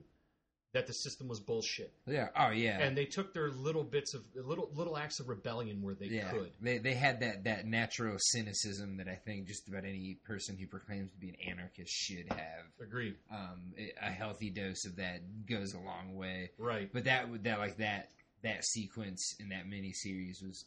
[0.77, 2.27] that the system was bullshit, Yeah.
[2.37, 2.79] Oh yeah.
[2.79, 6.29] and they took their little bits of little little acts of rebellion where they yeah.
[6.29, 6.51] could.
[6.61, 10.67] They they had that that natural cynicism that I think just about any person who
[10.67, 12.65] proclaims to be an anarchist should have.
[12.79, 13.15] Agreed.
[13.31, 16.51] Um, a healthy dose of that goes a long way.
[16.59, 16.89] Right.
[16.93, 18.11] But that would that like that
[18.43, 20.65] that sequence in that mini series was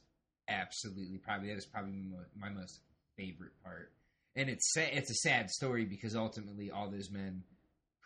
[0.48, 1.92] absolutely probably that is probably
[2.36, 2.80] my, my most
[3.16, 3.92] favorite part.
[4.36, 7.42] And it's sa- it's a sad story because ultimately all those men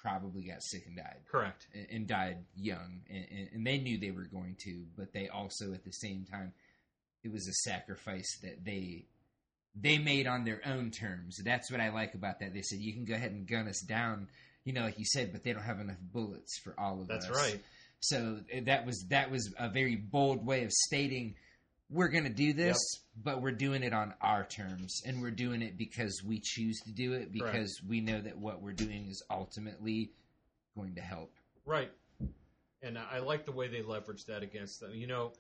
[0.04, 1.66] probably got sick and died Correct.
[1.72, 5.72] and, and died young, and, and, they knew they were going to, but they also
[5.72, 6.52] at the same time
[7.24, 9.06] it was a sacrifice that they
[9.74, 11.40] they made on their own terms.
[11.42, 12.54] That's what I like about that.
[12.54, 14.28] They said you can go ahead and gun us down,
[14.64, 17.28] you know, like you said, but they don't have enough bullets for all of That's
[17.28, 17.36] us.
[17.36, 17.60] right.
[18.00, 21.34] So uh, that was that was a very bold way of stating
[21.90, 22.76] we're going to do this,
[23.22, 26.92] but we're doing it on our terms, and we're doing it because we choose to
[26.92, 30.10] do it because we know that what we're doing is ultimately
[30.76, 31.32] going to help.
[31.64, 31.90] Right.
[32.82, 34.94] And I I like the way they leverage that against them.
[34.94, 35.32] You know,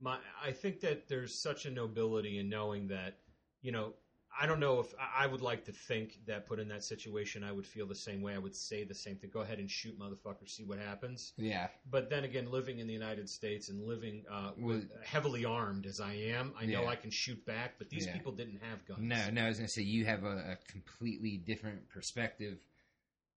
[0.00, 3.18] my I think that there's such a nobility in knowing that
[3.62, 3.94] you know
[4.40, 7.52] I don't know if I would like to think that put in that situation I
[7.52, 9.98] would feel the same way I would say the same thing go ahead and shoot
[9.98, 14.24] motherfucker see what happens Yeah, but then again living in the United States and living
[14.30, 16.88] uh, with, Well- heavily armed as I am I know Yeah.
[16.90, 18.12] I can shoot back but these Yeah.
[18.14, 19.44] people didn't have guns no, no.
[19.44, 22.58] I was gonna say you have a, a completely different perspective,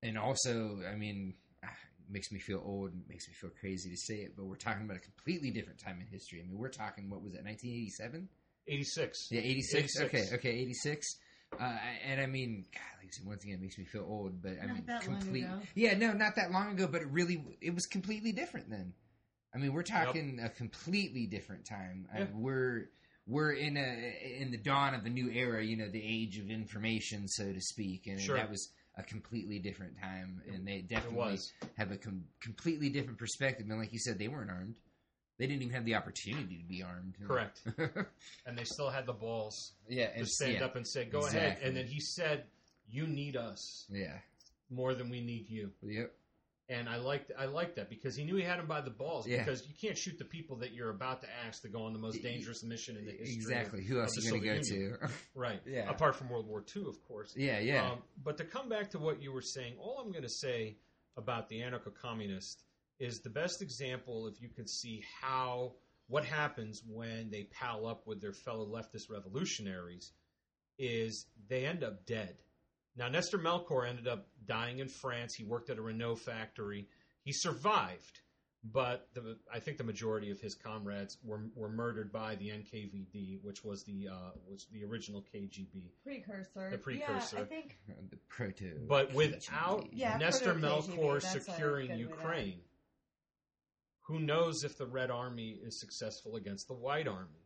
[0.02, 2.92] and also, I mean, ah, it makes me feel old.
[3.10, 6.00] Makes me feel crazy to say it, but we're talking about a completely different time
[6.00, 6.40] in history.
[6.40, 8.30] I mean, we're talking what was it, 1987?
[8.70, 10.00] 86 Yeah, 86.
[10.00, 10.06] 86.
[10.06, 11.08] Okay, okay, 86.
[11.60, 14.42] Uh, and I mean, God, like I said, once again, it makes me feel old,
[14.42, 15.46] but I Not mean, that complete.
[15.76, 18.94] Yeah, no, not that long ago, but it really, it was completely different then.
[19.54, 22.08] I mean, we're talking a completely different time.
[22.14, 22.26] Uh, Yeah.
[22.36, 22.90] we're
[23.26, 25.64] we're in a in the dawn of a new era.
[25.64, 28.38] You know, the age of information, so to speak, and Sure.
[28.38, 30.42] that was a completely different time.
[30.54, 33.66] And they definitely was have a com- completely different perspective.
[33.70, 34.76] And like you said, they weren't armed.
[35.40, 37.16] They didn't even have the opportunity to be armed.
[37.26, 37.64] correct
[38.46, 41.34] and they still had the balls yeah, to stand yeah, up and say go ahead
[41.54, 41.68] Exactly.
[41.68, 42.44] and then he said
[42.92, 44.18] you need us Yeah.
[44.70, 46.12] more than we need you Yep.
[46.70, 49.26] and I liked I liked that because he knew he had him by the balls.
[49.28, 49.40] Yeah.
[49.44, 52.00] Because you can't shoot the people that you're about to ask to go on the
[52.00, 53.34] most dangerous mission in the history.
[53.36, 53.80] Exactly.
[53.80, 55.10] of- Who else are you going to go to?
[55.36, 55.62] Right.
[55.66, 55.90] Yeah.
[55.90, 57.34] Apart from World War II, of course.
[57.38, 57.90] yeah, yeah.
[57.92, 60.76] Um, but to come back to what you were saying, all I'm going to say
[61.18, 62.64] about the anarcho-communist
[63.00, 65.74] is the best example, if you can see how
[66.08, 70.12] what happens when they pal up with their fellow leftist revolutionaries,
[70.78, 72.36] is they end up dead.
[72.96, 75.36] Now, Nestor Melkor ended up dying in France.
[75.36, 76.88] He worked at a Renault factory.
[77.24, 78.22] He survived,
[78.64, 83.40] but the, I think the majority of his comrades were were murdered by the NKVD,
[83.44, 85.92] which was the uh, was the original KGB.
[86.04, 86.70] Precursor.
[86.72, 87.38] The precursor.
[87.38, 87.78] Yeah, I think.
[88.10, 88.80] the proto.
[88.88, 92.62] But without Yeah, Nestor proto-KGB, Melkor securing good way to- Ukraine,
[94.10, 97.46] who knows if the Red Army is successful against the White Army?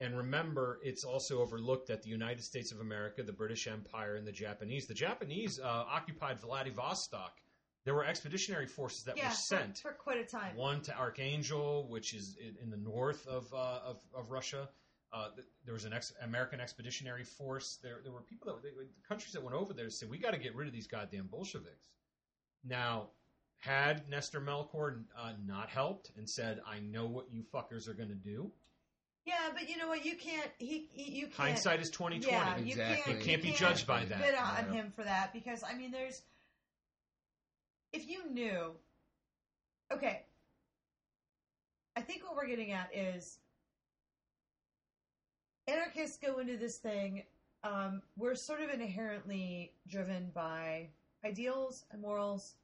[0.00, 4.26] And remember, it's also overlooked that the United States of America, the British Empire, and
[4.26, 4.86] the Japanese.
[4.88, 7.38] The Japanese uh, occupied Vladivostok.
[7.84, 9.78] There were expeditionary forces that yeah, were sent.
[9.78, 10.56] for, for quite a time.
[10.56, 14.68] One to Archangel, which is in, in the north of, uh, of, of Russia.
[15.12, 15.28] Uh,
[15.64, 17.78] there was an ex- American expeditionary force.
[17.84, 18.70] There, there were people that they,
[19.08, 21.28] countries that went over there to say we got to get rid of these goddamn
[21.28, 21.86] Bolsheviks.
[22.64, 23.10] Now,
[23.64, 28.10] had Nestor Melkor uh, not helped and said, "I know what you fuckers are going
[28.10, 28.50] to do,"
[29.24, 30.04] Yeah, but you know what?
[30.04, 30.50] You can't.
[30.58, 31.34] He, he you can't.
[31.34, 32.36] hindsight is twenty twenty.
[32.36, 32.96] Yeah, you Exactly.
[33.12, 33.18] can't.
[33.18, 34.20] You can't be can't judged by that.
[34.20, 34.72] Bid on Yeah.
[34.72, 36.22] him for that because I mean, there's.
[37.92, 38.72] If you knew,
[39.92, 40.22] okay.
[41.96, 43.38] I think what we're getting at is
[45.68, 47.22] anarchists go into this thing.
[47.62, 50.88] Um, we're sort of inherently driven by
[51.24, 52.56] ideals and morals.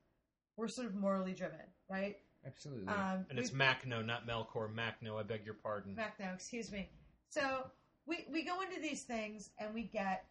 [0.57, 2.17] We're sort of morally driven, right?
[2.47, 2.89] Absolutely.
[2.89, 4.73] Um, And it's we've- Makhno, not Melkor.
[4.75, 5.95] Makhno, I beg your pardon.
[5.95, 6.91] back now, excuse me.
[7.29, 7.71] So
[8.07, 10.25] we we go into these things and we get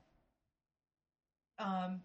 [1.58, 2.02] um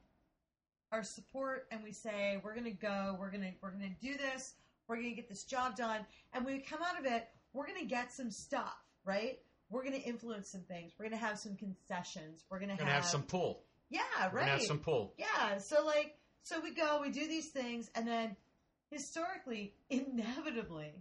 [0.93, 4.55] our support and we say we're gonna go, we're gonna we're gonna do this,
[4.87, 7.85] we're gonna get this job done, and when we come out of it, we're gonna
[7.85, 9.39] get some stuff, right?
[9.71, 10.93] We're gonna influence some things.
[10.99, 12.45] We're gonna have some concessions.
[12.51, 13.65] We're gonna, We're have some pull.
[13.91, 14.01] yeah,
[14.33, 14.47] We're right.
[14.47, 15.15] gonna have some pull.
[15.19, 18.37] Yeah, so like, so we go, we do these things, and then
[18.91, 20.93] historically, inevitably,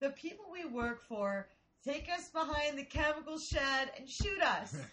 [0.00, 1.48] the people we work for
[1.84, 4.76] take us behind the chemical shed and shoot us.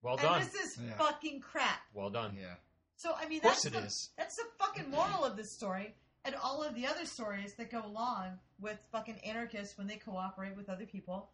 [0.00, 0.40] Well and done.
[0.40, 0.96] this is Yeah.
[0.96, 1.80] fucking crap.
[1.92, 2.36] Well done.
[2.40, 2.54] Yeah.
[2.96, 4.10] So I mean, Of course that's it the, is.
[4.16, 5.92] that's the fucking moral of this story,
[6.24, 10.56] and all of the other stories that go along with fucking anarchists when they cooperate
[10.56, 11.30] with other people.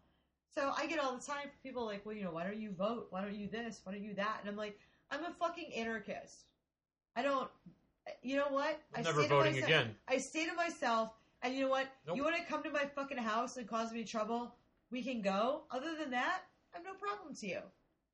[0.55, 2.71] So I get all the time from people like, well, you know, why don't you
[2.71, 3.07] vote?
[3.11, 3.81] Why don't you this?
[3.83, 4.37] Why don't you that?
[4.41, 4.79] And I'm like,
[5.11, 6.45] I'm a fucking anarchist.
[7.15, 7.49] I don't.
[8.21, 8.79] You know what?
[8.93, 9.95] I Never say to voting myself- again.
[10.07, 11.11] I say to myself,
[11.41, 11.87] and you know what?
[12.05, 12.17] Nope.
[12.17, 14.55] You want to come to my fucking house and cause me trouble?
[14.91, 15.63] We can go.
[15.71, 16.41] Other than that,
[16.73, 17.59] I have no problem to you.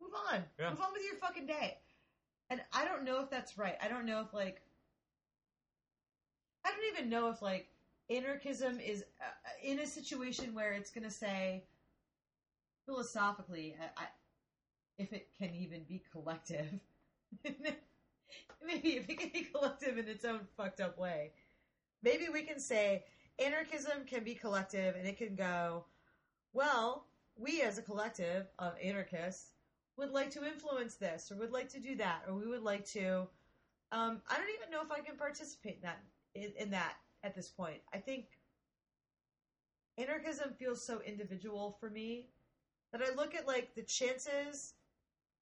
[0.02, 0.44] Move on.
[0.60, 0.70] Yeah.
[0.70, 1.78] Move on with your fucking day.
[2.50, 3.76] And I don't know if that's right.
[3.82, 4.62] I don't know if like
[6.66, 7.68] I don't even know if like
[8.10, 9.26] anarchism is uh,
[9.64, 11.64] in a situation where it's going to say
[12.86, 14.06] philosophically I, I,
[14.98, 16.68] if it can even be collective.
[18.66, 21.32] Maybe it can be collective in its own fucked up way.
[22.04, 23.06] Maybe we can say
[23.40, 25.86] anarchism can be collective and it can go,
[26.54, 29.52] well, we as a collective of anarchists
[29.98, 32.86] would like to influence this or would like to do that or we would like
[32.86, 33.28] to
[33.92, 36.00] um, I don't even know if I can participate in that
[36.34, 37.82] in, in that at this point.
[37.94, 38.26] I think
[39.98, 42.28] anarchism feels so individual for me
[42.92, 44.74] that I look at like the chances.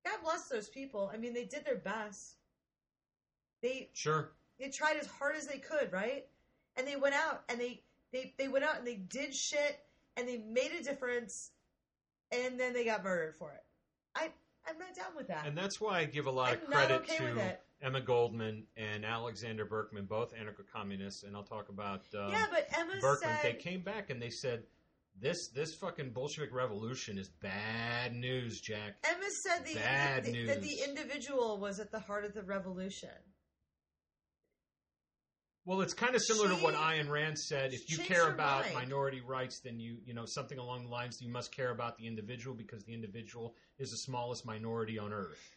[0.04, 1.12] God bless those people.
[1.14, 2.36] I mean, they did their best.
[3.62, 4.32] They Sure.
[4.60, 6.28] they tried as hard as they could, right?
[6.76, 9.80] And they went out and they they they went out and they did shit
[10.18, 11.52] and they made a difference,
[12.32, 13.64] and then they got murdered for it.
[14.16, 14.32] I
[14.68, 15.46] I'm not down with that.
[15.48, 17.58] And that's why I give a lot I'm of credit okay to.
[17.82, 23.00] Emma Goldman and Alexander Berkman, both anarcho-communists, and I'll talk about um, yeah, but Emma
[23.00, 23.30] Berkman.
[23.42, 24.64] said They came back and they said,
[25.20, 30.62] "This this fucking Bolshevik revolution is bad news, Jack." Emma said the, Bad the- that
[30.62, 33.10] the individual was at the heart of the revolution.
[35.70, 37.74] Well, it's kind of similar to what She- Ayn Rand said.
[37.74, 38.74] If you care about mind.
[38.74, 42.08] minority rights, then you you know something along the lines you must care about the
[42.08, 45.56] individual because the individual is the smallest minority on earth.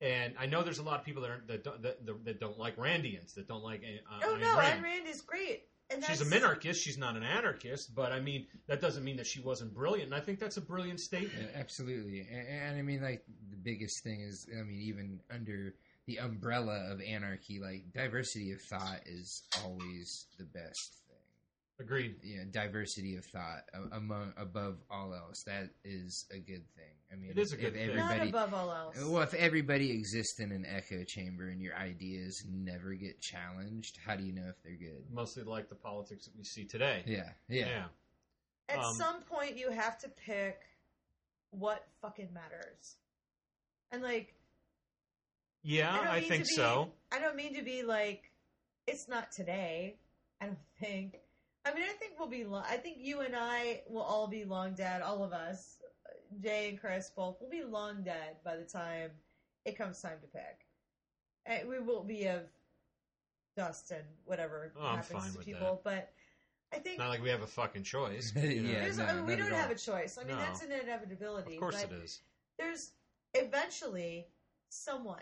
[0.00, 2.58] And I know there's a lot of people that aren't, that, don't, that that don't
[2.60, 4.80] like Randians, that don't like uh, Oh Ayn no, Rand.
[4.80, 6.76] Ayn Rand is great, and She's a that's- minarchist.
[6.76, 10.12] She's not an anarchist, but I mean that doesn't mean that she wasn't brilliant.
[10.12, 11.48] And I think that's a brilliant statement.
[11.52, 15.74] Yeah, absolutely, and, and I mean, like the biggest thing is, I mean, even under
[16.10, 21.16] the umbrella of anarchy, like diversity of thought is always the best thing.
[21.78, 22.16] Agreed.
[22.22, 23.62] Yeah, diversity of thought
[23.92, 26.94] among above all else, that is a good thing.
[27.12, 27.96] I mean, It is a if good thing.
[27.96, 28.28] not everybody.
[28.30, 28.96] above all else.
[29.04, 34.16] Well, if everybody exists in an echo chamber and your ideas never get challenged, how
[34.16, 35.04] do you know if they're good?
[35.12, 37.04] Mostly like the politics that we see today.
[37.06, 37.66] Yeah, yeah.
[37.66, 37.84] yeah.
[38.68, 40.62] At um, some point, you have to pick
[41.50, 42.96] what fucking matters,
[43.92, 44.34] and like
[45.62, 46.90] Yeah, don't I, think be- so.
[47.12, 48.30] I don't mean to be like
[48.86, 49.96] it's not today.
[50.40, 51.20] I don't think.
[51.64, 52.44] I mean, I think we'll be.
[52.44, 55.02] Lo- I think you and I will all be long dead.
[55.02, 55.76] All of us,
[56.42, 59.10] Jay and Chris both, will be long dead by the time
[59.66, 60.66] it comes time to pick.
[61.46, 62.42] And we will be of
[63.56, 65.80] dust and whatever Oh, I'm happens fine to with people.
[65.84, 66.10] But
[66.72, 68.32] I think Not like we have a fucking choice.
[68.36, 68.70] you know.
[68.70, 70.16] Yeah, no, I mean, we don't have a choice.
[70.18, 70.42] I mean, No.
[70.42, 71.54] that's an inevitability.
[71.54, 72.20] Of course but it is.
[72.58, 72.92] there's
[73.34, 74.26] eventually
[74.70, 75.18] someone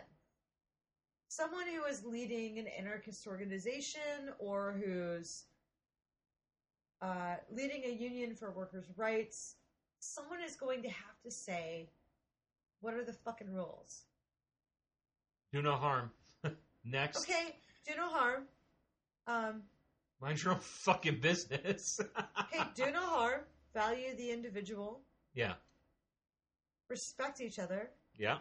[1.29, 5.45] someone who is leading an anarchist organization or who's
[7.03, 9.57] uh, leading a union for workers' rights
[10.01, 11.89] someone is going to have to say
[12.81, 14.05] what are the fucking rules
[15.53, 16.11] Do no harm.
[16.85, 17.23] Next.
[17.23, 17.57] okay
[17.87, 18.43] do no harm
[19.27, 19.63] um,
[20.21, 22.01] Mind your own fucking business.
[22.51, 23.41] hey do no harm
[23.75, 25.01] value the individual
[25.35, 25.55] yeah.
[26.89, 28.39] respect each other Yeah.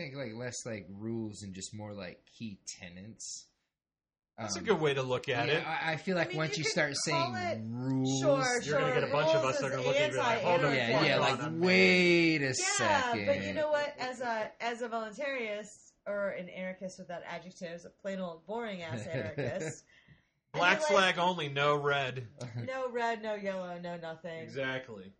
[0.00, 3.46] I think like less like rules and just more like key tenants.
[4.38, 5.66] That's Um, a good way to look at yeah, it.
[5.66, 8.94] I, I feel like mean, once you you start saying it- rules, sure You're gonna
[8.94, 10.74] get a bunch of us that are is gonna look at you like, hold on,
[10.74, 13.26] yeah, yeah, like on a wait a Yeah, second.
[13.26, 13.94] but you know what?
[13.98, 19.06] As a as a voluntarist or an anarchist without adjectives, a plain old boring ass
[19.12, 19.84] anarchist.
[20.54, 22.26] Black feel like flag only, no red.
[22.66, 24.38] No red, no yellow, no nothing.
[24.40, 25.12] Exactly.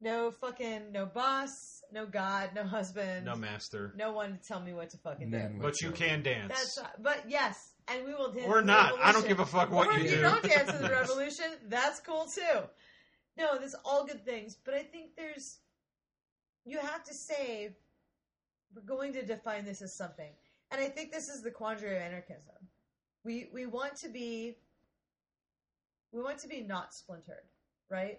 [0.00, 3.92] No fucking no boss, no god, no husband, No master.
[3.96, 5.58] no one to tell me what to fucking None do.
[5.62, 5.92] But you whatsoever.
[5.96, 6.48] can dance.
[6.76, 8.46] That's but yes, and we will dance.
[8.46, 8.92] or to the not.
[8.92, 9.28] I don't revolution.
[9.28, 10.16] give a fuck what or you if do.
[10.16, 12.60] you don't dance to the revolution, that's cool too.
[13.36, 15.58] No, there's all good things, but I think there's
[16.64, 17.76] you have to say
[18.74, 20.30] we're going to define this as something,
[20.70, 22.56] and I think this is the quandary of anarchism.
[23.24, 24.56] We we want to be
[26.12, 27.44] we want to be not splintered,
[27.90, 28.18] right?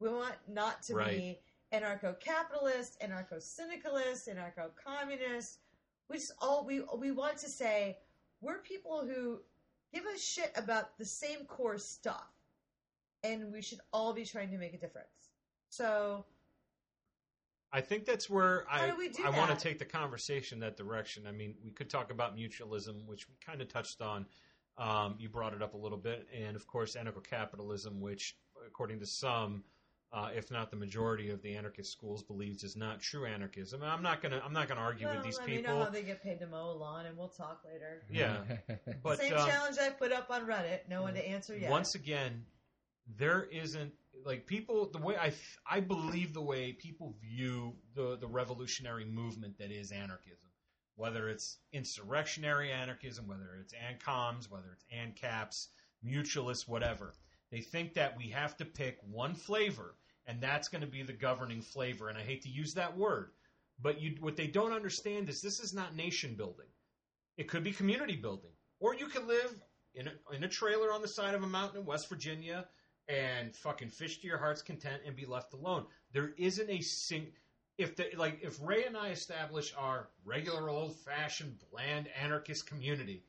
[0.00, 1.16] We want not to Right.
[1.16, 1.38] be
[1.72, 5.58] anarcho-capitalist, anarcho-syndicalist, anarcho-communist.
[6.08, 7.98] We just all we we want to say
[8.40, 9.40] we're people who
[9.92, 12.32] give a shit about the same core stuff,
[13.22, 15.30] and we should all be trying to make a difference.
[15.68, 16.24] So
[17.72, 20.76] I think that's where How I do do I want to take the conversation that
[20.76, 21.26] direction.
[21.26, 24.26] I mean, we could talk about mutualism, which we kind of touched on.
[24.78, 29.06] Um, you brought it up a little bit, and of course, anarcho-capitalism, which, according to
[29.06, 29.64] some,
[30.12, 33.82] uh, if not the majority of the anarchist schools, believes is not true anarchism.
[33.82, 35.84] And I'm not gonna I'm not gonna argue well, with these let me know people.
[35.84, 38.02] how they get paid to mow a lawn, and we'll talk later.
[38.10, 38.38] Yeah,
[39.02, 40.80] but Same um, challenge I put up on Reddit.
[40.88, 41.70] No one to answer yet.
[41.70, 42.44] once again,
[43.18, 43.92] there isn't
[44.24, 45.32] like people the way I
[45.70, 50.48] I believe the way people view the the revolutionary movement that is anarchism,
[50.96, 55.68] whether it's insurrectionary anarchism, whether it's ancoms, whether it's ancaps,
[56.02, 57.12] mutualists, whatever.
[57.50, 59.94] They think that we have to pick one flavor,
[60.26, 62.08] and that's going to be the governing flavor.
[62.08, 63.30] And I hate to use that word,
[63.80, 66.66] but you, what they don't understand is this is not nation building.
[67.36, 68.50] It could be community building,
[68.80, 69.54] or you could live
[69.94, 72.66] in a, in a trailer on the side of a mountain in West Virginia
[73.08, 75.86] and fucking fish to your heart's content and be left alone.
[76.12, 77.28] There isn't a sing.
[77.78, 83.24] If the like, if Ray and I establish our regular old fashioned bland anarchist community,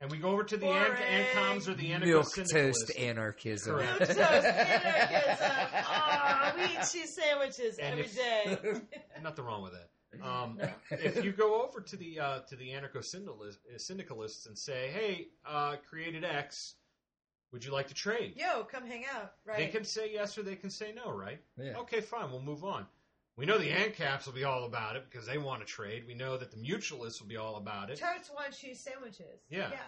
[0.00, 1.02] and we go over to the an- Boring.
[1.02, 3.74] ancoms or the Milk toast syndicalists, anarchism.
[3.76, 3.98] Correct.
[3.98, 5.50] Milk toast anarchism.
[5.84, 8.80] Aw, we eat cheese sandwiches And every if- day.
[9.22, 9.88] nothing wrong with that.
[10.26, 10.58] Um,
[10.90, 13.04] if you go over to the uh, to the anarcho
[13.76, 16.76] syndicalists and say, "Hey, uh, created X,
[17.52, 18.34] Would you like to trade?
[18.36, 19.32] Yo, come hang out.
[19.46, 19.58] Right.
[19.58, 21.40] They can say yes or they can say no, right?
[21.58, 21.76] Yeah.
[21.80, 22.30] Okay, fine.
[22.30, 22.86] We'll move on.
[23.38, 26.04] We know the ANCAPs will be all about it because they want to trade.
[26.08, 27.96] We know that the mutualists will be all about it.
[27.96, 29.42] Tarts want cheese sandwiches.
[29.48, 29.70] Yeah.
[29.70, 29.78] Yeah.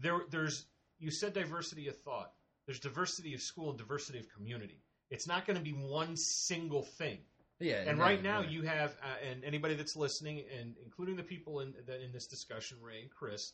[0.00, 0.64] There, there's
[0.98, 2.32] you said diversity of thought.
[2.64, 4.80] There's diversity of school and diversity of community.
[5.10, 7.18] It's not going to be one single thing.
[7.60, 7.82] Yeah.
[7.86, 8.48] And no, right now, yeah.
[8.48, 12.26] you have, uh, and anybody that's listening, and including the people in that in this
[12.26, 13.52] discussion, Ray and Chris,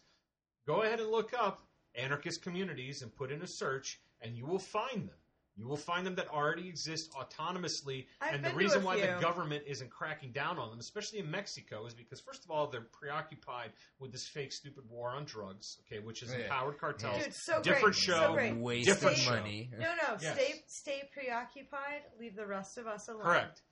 [0.64, 1.66] go ahead and look up
[1.96, 5.16] anarchist communities and put in a search, and you will find them.
[5.58, 9.64] You will find them that already exist autonomously, I've and the reason why the government
[9.66, 13.72] isn't cracking down on them, especially in Mexico, is because first of all, they're preoccupied
[13.98, 16.44] with this fake, stupid war on drugs, okay, which has oh, Yeah.
[16.44, 17.24] empowered cartels.
[17.24, 17.94] Dude, so Different great.
[17.96, 18.54] show, So great.
[18.56, 19.30] waste different of show.
[19.30, 19.68] money.
[19.76, 20.16] No, no.
[20.20, 20.34] Yes.
[20.34, 22.02] Stay, stay preoccupied.
[22.20, 23.22] Leave the rest of us alone.
[23.22, 23.62] Correct.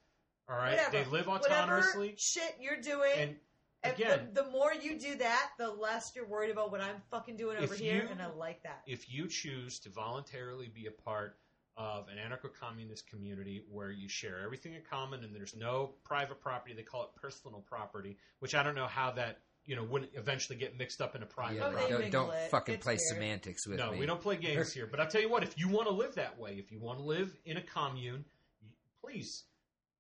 [0.49, 0.91] All right, Whatever.
[0.91, 1.41] they live autonomously.
[1.41, 3.13] Whatever autonomously, shit you're doing.
[3.17, 3.37] and
[3.83, 7.01] and again, the, the more you do that, the less you're worried about what I'm
[7.11, 8.83] fucking doing over If here, you- and I like that.
[8.87, 11.37] if you choose to voluntarily be a part
[11.77, 16.75] of an anarcho-communist community where you share everything in common and there's no private property,
[16.75, 20.57] they call it personal property, which I don't know how that you know wouldn't eventually
[20.59, 22.11] get mixed up in a private Yeah, Oh, property.
[22.11, 22.51] don't, don't it.
[22.51, 23.01] fucking It's play weird.
[23.01, 23.99] semantics with No, me.
[23.99, 24.87] we don't play games here.
[24.87, 26.99] But I'll tell you what, if you want to live that way, if you want
[27.01, 28.25] to live in a commune,
[29.05, 29.45] please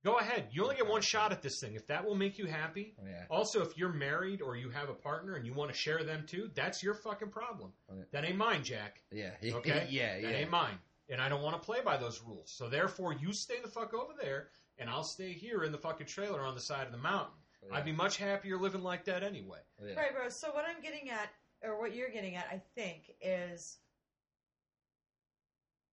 [0.04, 0.46] go ahead.
[0.52, 1.74] You only get one shot at this thing.
[1.74, 2.94] If that will make you happy.
[3.00, 3.24] Oh, yeah.
[3.28, 6.24] Also, if you're married or you have a partner and you want to share them
[6.28, 7.72] too, that's your fucking problem.
[7.90, 8.04] Oh, yeah.
[8.12, 9.02] That ain't mine, Jack.
[9.12, 9.30] Yeah.
[9.44, 9.88] Okay?
[9.90, 10.14] yeah.
[10.20, 10.36] That Yeah.
[10.38, 10.78] ain't mine.
[11.08, 12.50] And I don't want to play by those rules.
[12.50, 16.06] So therefore, you stay the fuck over there, and I'll stay here in the fucking
[16.06, 17.34] trailer on the side of the mountain.
[17.68, 17.76] Yeah.
[17.76, 19.60] I'd be much happier living like that anyway.
[19.84, 19.94] Yeah.
[19.94, 20.28] Right, bro.
[20.28, 21.30] So what I'm getting at,
[21.62, 23.78] or what you're getting at, I think, is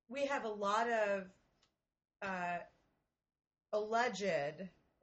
[0.09, 1.23] we have a lot of
[2.21, 2.57] uh,
[3.71, 4.23] alleged,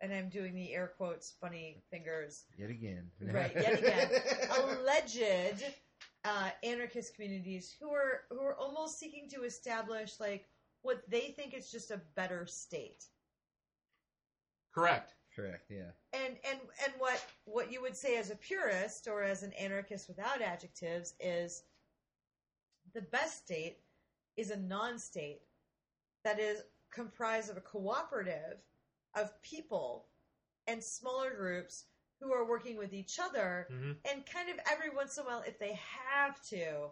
[0.00, 3.10] and I'm doing the air quotes, funny fingers, Yet again.
[3.20, 4.10] Right, yet again.
[4.80, 5.64] alleged
[6.24, 10.46] uh, anarchist communities who are who are almost seeking to establish like
[10.82, 13.04] what they think is just a better state.
[14.74, 15.14] Correct.
[15.34, 15.70] Correct.
[15.70, 15.92] Yeah.
[16.12, 20.08] and and and what what you would say as a purist or as an anarchist
[20.08, 21.62] without adjectives is
[22.94, 23.78] the best state
[24.36, 25.42] is a non-state
[26.24, 28.58] that is comprised of a cooperative
[29.14, 30.06] of people
[30.66, 31.84] and smaller groups
[32.20, 35.42] who are working with each other hmm and kind of every once in a while
[35.46, 35.78] if they
[36.08, 36.88] have to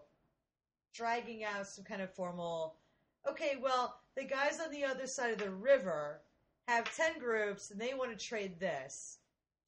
[0.95, 2.77] dragging out some kind of formal
[3.29, 6.21] okay well the guys on the other side of the river
[6.67, 9.19] have 10 groups and they want to trade this.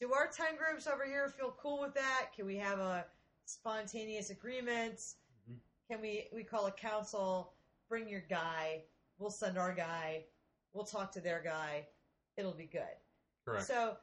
[0.00, 2.26] Do our 10 groups over here feel cool with that?
[2.36, 3.06] Can we have a
[3.46, 4.96] spontaneous agreement?
[5.48, 5.56] Mhm.
[5.88, 7.54] can we we call a council
[7.88, 8.82] bring your guy
[9.18, 10.24] we'll send our guy
[10.72, 11.86] we'll talk to their guy
[12.36, 12.96] it'll be good.
[13.44, 13.66] Correct.
[13.66, 13.96] so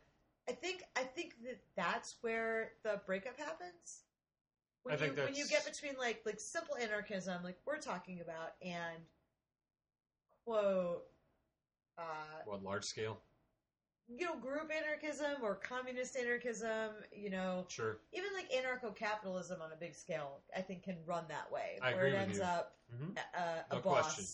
[0.50, 4.04] I think I think that that's where the breakup happens.
[4.84, 8.22] When I think you when you get between like like simple anarchism, like we're talking
[8.22, 9.04] about, and
[10.46, 11.04] quote,
[11.98, 12.02] uh,
[12.46, 13.20] what large scale?
[14.10, 17.98] you know, group anarchism or communist anarchism, you know, Sure.
[18.14, 22.06] even like anarcho-capitalism on a big scale, I think can run that way, I where
[22.06, 22.44] agree it ends you.
[22.44, 24.06] up hmm uh, a No boss.
[24.06, 24.26] question.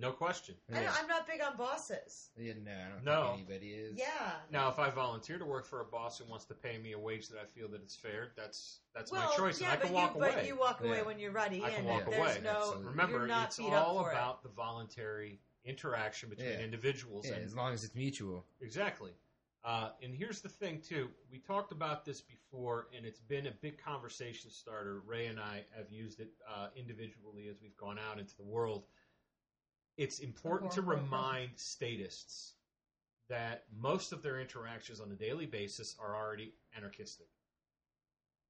[0.00, 0.54] No question.
[0.72, 2.30] I don't, I'm not big on bosses.
[2.38, 3.34] Yeah, no, I don't No.
[3.36, 3.98] think anybody is.
[3.98, 4.06] Yeah.
[4.50, 6.98] Now, if I volunteer to work for a boss who wants to pay me a
[6.98, 9.84] wage that I feel that it's fair, that's that's well, my choice, yeah, and I
[9.84, 10.32] can but walk you, away.
[10.34, 11.02] But you walk away Yeah.
[11.02, 12.50] when you're ready, I can and walk there's away, no.
[12.50, 12.86] absolutely.
[12.86, 14.14] Remember, you're not it's beat up all for it.
[14.14, 16.60] about the voluntary interaction between Yeah.
[16.60, 17.26] individuals.
[17.26, 18.46] Yeah, and as long as it's mutual.
[18.62, 19.12] Exactly.
[19.62, 21.10] Uh, and here's the thing, too.
[21.30, 25.00] We talked about this before, and it's been a big conversation starter.
[25.00, 28.86] Ray and I have used it uh, individually as we've gone out into the world.
[30.00, 32.54] It's important to remind statists
[33.28, 37.26] that most of their interactions on a daily basis are already anarchistic.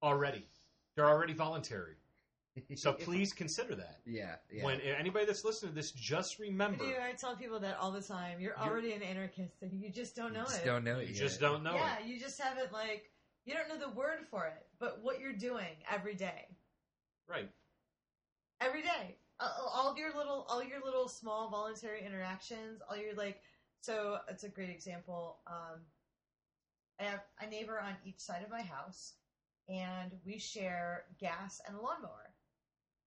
[0.01, 0.47] Already.
[0.95, 1.97] They're already voluntary.
[2.77, 3.99] So please consider that.
[4.07, 4.65] Yeah, yeah.
[4.65, 8.01] When anybody that's listening to this, just remember, Dude, I tell people that all the
[8.01, 8.39] time.
[8.39, 10.67] You're, You're- already an anarchist, and you just don't know you just it.
[10.67, 11.23] don't know it you yet.
[11.23, 12.07] just don't know yeah, it.
[12.07, 13.11] Yeah, you just haven't like
[13.45, 16.47] you don't know the word for it, but what you're doing every day,
[17.29, 17.51] Right.
[18.61, 23.41] every day, all all your little, all your little small voluntary interactions, all your like.
[23.81, 25.39] So it's a great example.
[25.47, 25.81] Um,
[27.01, 29.15] I have a neighbor on each side of my house,
[29.69, 32.35] and we share gas and a lawnmower.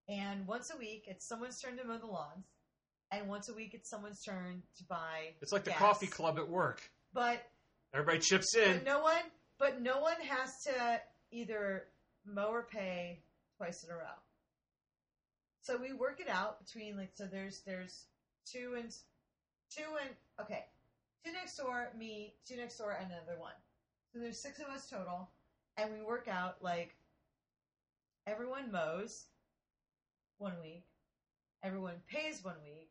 [0.10, 2.48] And once a week, it's someone's turn to mow the lawns,
[3.12, 5.36] and once a week, it's someone's turn to buy.
[5.42, 6.82] It's like the coffee club at work.
[7.14, 7.44] But
[7.94, 8.84] Everybody chips in.
[8.84, 9.22] No one,
[9.60, 11.00] but no one has to
[11.32, 11.84] either
[12.26, 13.22] mow or pay
[13.58, 14.18] twice in a row.
[15.64, 17.26] So we work it out between like so.
[17.26, 18.08] There's there's
[18.46, 18.94] two and
[19.70, 20.10] two and
[20.42, 20.66] okay,
[21.26, 23.54] two next door, me, two next door, and another one.
[24.12, 25.30] So there's six of us total,
[25.78, 26.96] and we work out like
[28.28, 29.28] everyone mows
[30.38, 30.86] one week,
[31.64, 32.90] everyone pays one week,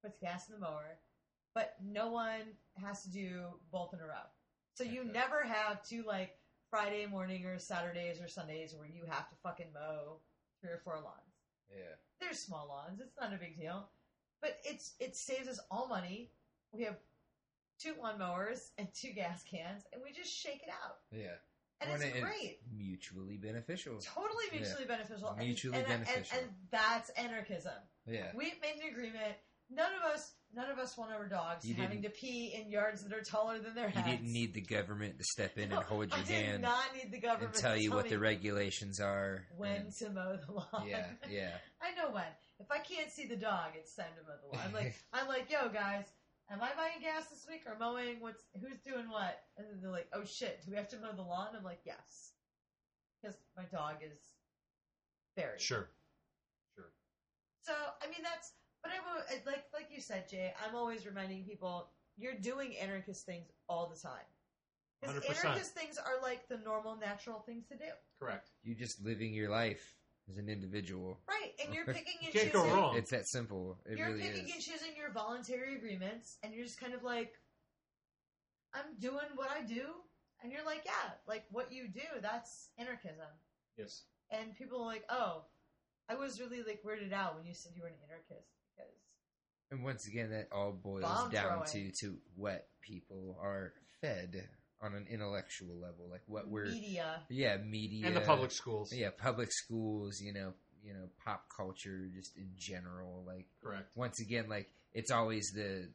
[0.00, 1.00] puts gas in the mower,
[1.54, 2.42] but no one
[2.80, 4.26] has to do both in a row.
[4.74, 5.10] So you Okay.
[5.12, 6.38] never have to like
[6.70, 10.20] Friday morning or Saturdays or Sundays where you have to fucking mow
[10.60, 11.23] three or four lawns.
[11.70, 11.94] Yeah.
[12.20, 13.88] There's small lawns; it's not a big deal,
[14.40, 16.30] but it's it saves us all money.
[16.72, 16.96] We have
[17.78, 21.34] two lawnmowers and two gas cans, and we just shake it out, Yeah.
[21.80, 22.60] and When it's it- great.
[22.72, 23.98] mutually beneficial.
[24.00, 25.34] Totally mutually beneficial.
[25.38, 26.38] Mutually and, and- beneficial.
[26.38, 27.72] And, that's anarchism.
[28.06, 28.30] Yeah.
[28.34, 29.34] We've made an agreement.
[29.70, 33.02] None of us, none of us want our dogs You having to pee in yards
[33.04, 34.06] that are taller than their You heads.
[34.20, 36.84] didn't need the government to step in No, and hold I your did hand not
[36.96, 39.46] need the government and tell to you what me the regulations are.
[39.56, 40.86] when and- to mow the lawn.
[40.88, 41.56] yeah, yeah.
[41.82, 42.24] I know when.
[42.60, 44.66] If I can't see the dog, it's time to mow the lawn.
[44.66, 46.04] I'm like, I'm like, yo, guys,
[46.50, 48.20] am I buying gas this week or mowing?
[48.20, 49.40] What's who's doing what?
[49.58, 51.48] And then they're like, oh shit, do we have to mow the lawn?
[51.56, 52.32] I'm like, yes,
[53.20, 54.18] because my dog is
[55.36, 55.60] buried.
[55.60, 55.88] Sure,
[56.76, 56.92] sure.
[57.62, 57.72] So
[58.02, 58.52] I mean that's,
[58.84, 59.02] but I'm
[59.40, 60.52] a- like like you said, Jay.
[60.64, 64.26] I'm always reminding people you're doing anarchist things all the time.
[65.00, 65.44] Because 100%.
[65.44, 67.90] anarchist things are like the normal, natural things to do,
[68.20, 68.50] Correct.
[68.62, 69.96] You're just living your life
[70.30, 71.18] as an individual.
[71.28, 71.52] right?
[71.64, 72.70] And you're picking and Can't choosing.
[72.70, 72.96] go wrong.
[72.96, 73.78] It's that simple.
[73.84, 74.54] It you're really picking is.
[74.54, 77.34] and choosing your voluntary agreements, and you're just kind of like,
[78.72, 79.84] I'm doing what I do,
[80.42, 83.28] and you're like, yeah, like what you do, that's anarchism.
[83.76, 84.02] Yes.
[84.30, 85.42] And people are like, oh,
[86.08, 88.92] I was really like weirded out when you said you were an anarchist because
[89.70, 91.90] And once again, that all boils Bomb down throwing.
[91.92, 94.48] to to what people are fed
[94.82, 97.22] on an intellectual level, like what we're media.
[97.30, 98.92] yeah media And the public schools.
[98.92, 100.52] yeah public schools, you know
[100.84, 103.24] you know pop culture just in general.
[103.26, 103.96] Like Correct.
[103.96, 105.88] once again, like it's always the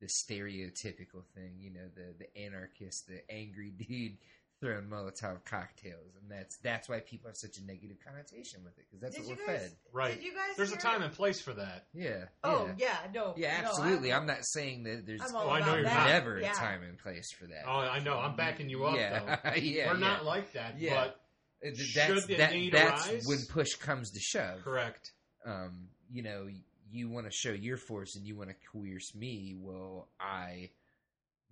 [0.00, 4.18] the stereotypical thing, you know the the anarchist, the angry dude
[4.64, 8.86] throwing Molotov cocktails, and that's that's why people have such a negative connotation with it
[8.88, 9.70] because that's Did what we're guys- fed.
[9.92, 10.14] Right.
[10.14, 10.56] Did you guys?
[10.56, 11.86] There's a hear- time and place for that.
[11.92, 12.24] Yeah.
[12.42, 12.86] Oh yeah.
[13.04, 13.34] yeah, no.
[13.36, 14.12] Yeah, no, absolutely.
[14.12, 15.94] I'm, I'm, not saying that there's Oh, I know about you're that.
[15.94, 16.08] not.
[16.08, 16.52] never yeah.
[16.52, 17.64] a time and place for that.
[17.66, 18.18] Oh, I know.
[18.18, 19.50] I'm backing you up, yeah, though.
[19.56, 19.92] yeah.
[19.92, 20.00] We're yeah.
[20.00, 20.94] not like that, Yeah.
[21.04, 21.20] but
[21.66, 23.26] Uh, should That's, the that, need that's arise?
[23.26, 24.62] when push comes to shove.
[24.62, 25.12] correct.
[25.46, 26.48] Um, you know,
[26.90, 29.54] you want to show your force and you want to coerce me.
[29.58, 30.70] Well, I,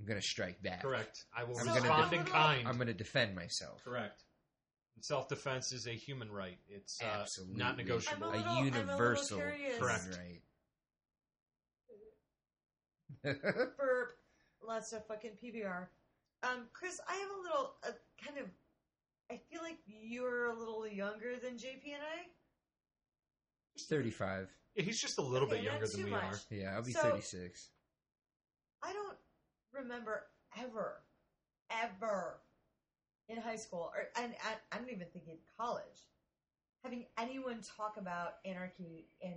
[0.02, 0.82] I'm going to strike back.
[0.82, 1.24] Correct.
[1.36, 2.66] I will I'm So gonna respond def- in kind.
[2.68, 3.84] I'm going to defend myself.
[3.84, 4.24] Correct.
[5.00, 6.58] Self defense is a human right.
[6.68, 7.56] It's uh, Absolutely.
[7.56, 8.26] not negotiable.
[8.26, 9.60] I'm A, little- I'm a little universal curious.
[9.60, 10.18] human Correct.
[10.18, 10.42] right.
[13.76, 14.10] for
[14.66, 15.86] lots of fucking PBR.
[16.42, 17.90] Um, Chris, I have a little uh,
[18.24, 18.46] kind of.
[19.30, 22.26] I feel like you're a little younger than JP and I.
[23.74, 24.48] He's 35.
[24.74, 26.22] Yeah, he's just a little Okay, bit younger not than we much.
[26.24, 26.38] are.
[26.50, 27.70] Yeah, I'll be So- 36.
[28.84, 29.16] I don't
[29.72, 30.24] remember
[30.58, 31.02] ever,
[31.70, 32.38] ever
[33.28, 36.06] in high school, or and I, I don't even think in college,
[36.84, 39.34] having anyone talk about anarchy in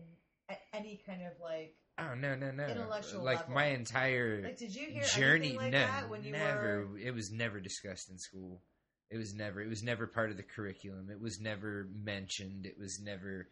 [0.50, 1.76] a- any kind of like.
[1.98, 2.66] Oh no no no!
[2.68, 3.56] Intellectual like level.
[3.56, 6.98] my entire Like, did you hear journey like no that when you never were?
[6.98, 8.62] it was never discussed in school
[9.10, 12.78] it was never it was never part of the curriculum it was never mentioned it
[12.78, 13.48] was never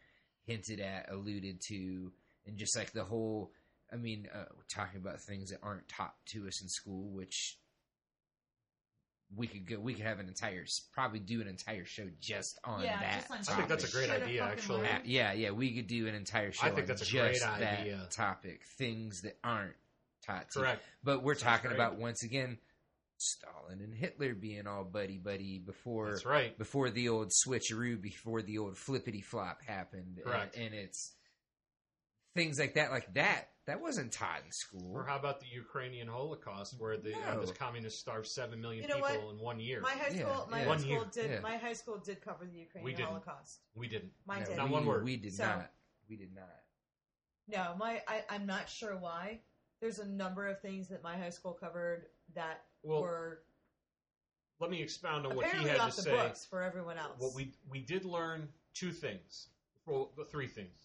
[0.46, 2.12] hinted at alluded to
[2.46, 3.54] and just like the whole
[3.94, 7.58] i mean uh, talking about things that aren't taught to us in school which
[9.36, 12.82] we could go we could have an entire probably do an entire show just on
[12.84, 14.88] Yeah, that just on I think that's a great Should've idea, fucking actually.
[14.88, 16.68] Uh, yeah, yeah, we could do an entire show.
[16.68, 18.08] I think on that's a just great that idea.
[18.12, 19.74] topic, things that aren't
[20.24, 20.60] taught to.
[20.60, 20.84] Correct.
[21.04, 21.80] But we're Sounds talking great.
[21.80, 22.60] about once again
[23.18, 26.56] Stalin and Hitler being all buddy buddy before That's right.
[26.56, 30.20] before the old switcheroo, before the old flippity flop happened.
[30.24, 31.12] And- And, it's
[32.36, 33.50] things like that, like that.
[33.66, 34.92] That wasn't taught in school.
[34.94, 37.42] Or how about the Ukrainian Holocaust, where the uh, No.
[37.42, 39.36] this communists starved seven million You know people what?
[39.36, 39.80] in one year?
[39.80, 40.64] My high Yeah, school, my yeah.
[40.64, 41.06] high One school year.
[41.14, 41.32] did.
[41.32, 41.40] Yeah.
[41.40, 43.08] My high school did cover the We Ukrainian didn't.
[43.10, 43.62] Holocaust.
[43.76, 44.12] we didn't.
[44.26, 44.58] Mine No, did.
[44.58, 45.04] Not we, one word.
[45.06, 45.72] We did So- not.
[46.10, 46.50] We did not.
[47.48, 49.40] No, my I, I'm not sure why.
[49.80, 53.44] There's a number of things that my high school covered that Well, were
[54.60, 56.12] let me expound on what he apparently had off to the say.
[56.16, 57.20] books for everyone else.
[57.20, 59.48] What we we did learn two things.
[59.86, 60.83] Well, the three things.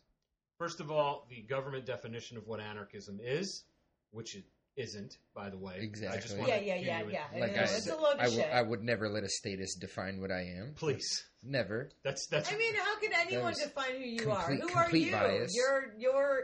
[0.59, 3.63] First of all, the government definition of what anarchism is,
[4.11, 4.45] which it
[4.77, 5.75] isn't, by the way.
[5.75, 6.39] I just Exactly.
[6.39, 7.41] wanted yeah, to yeah, give yeah, you yeah.
[7.41, 8.49] Like It I, it's a load of I, shit.
[8.53, 10.75] I would never let a status define what I am.
[10.75, 11.91] Please, Never.
[12.03, 12.53] that's that's.
[12.53, 14.55] I mean, how can anyone define who you complete- are?
[14.69, 15.13] Who are complete you?
[15.13, 15.55] bias.
[15.57, 16.41] You're you're.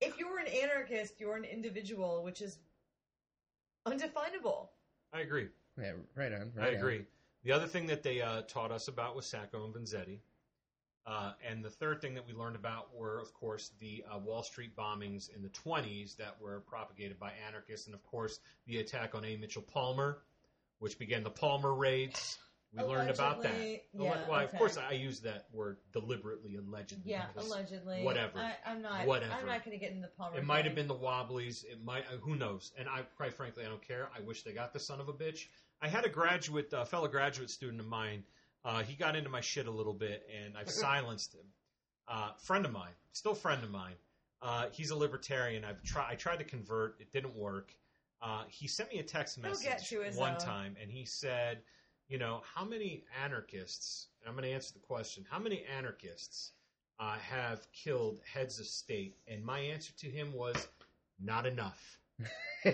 [0.00, 2.58] If you're an anarchist, you're an individual, which is
[3.86, 4.70] undefinable.
[5.12, 5.48] I agree.
[5.80, 6.52] Yeah, right on.
[6.56, 6.80] I Right on.
[6.80, 7.04] agree.
[7.44, 10.18] The other thing that they uh, taught us about was Sacco and Vanzetti.
[11.06, 14.42] Uh, and the third thing that we learned about were, of course, the uh, Wall
[14.42, 19.14] Street bombings in the 20s that were propagated by anarchists, and of course, the attack
[19.14, 19.36] on A.
[19.36, 20.18] Mitchell Palmer,
[20.80, 22.38] which began the Palmer raids,
[22.76, 23.52] We learned about that.
[23.52, 27.10] Allegedly, yeah, well, of course, I use that word deliberately, allegedly.
[27.12, 28.02] Yeah, allegedly.
[28.02, 28.38] whatever.
[28.38, 29.06] I, I'm not.
[29.06, 29.32] Whatever.
[29.32, 30.38] I'm not going to get into Palmer.
[30.38, 31.64] It might have been the Wobblies.
[31.64, 32.04] It might.
[32.12, 32.72] Uh, who knows?
[32.78, 34.08] And I, quite frankly, I don't care.
[34.16, 35.46] I wish they got the son of a bitch.
[35.80, 38.24] I had a graduate, a fellow graduate student of mine.
[38.66, 41.46] Uh, he got into my shit a little bit, and I've silenced him.
[42.08, 43.94] Uh, friend of mine, still friend of mine.
[44.42, 45.64] Uh, he's a libertarian.
[45.64, 46.10] I've tried.
[46.10, 47.00] I tried to convert.
[47.00, 47.72] It didn't work.
[48.20, 50.38] Uh, he sent me a text message one own.
[50.38, 51.62] time, and he said,
[52.08, 56.50] "You know, how many anarchists?" And I'm going to answer the question: How many anarchists
[56.98, 59.16] uh, have killed heads of state?
[59.28, 60.66] And my answer to him was,
[61.20, 62.00] "Not enough.
[62.64, 62.72] Not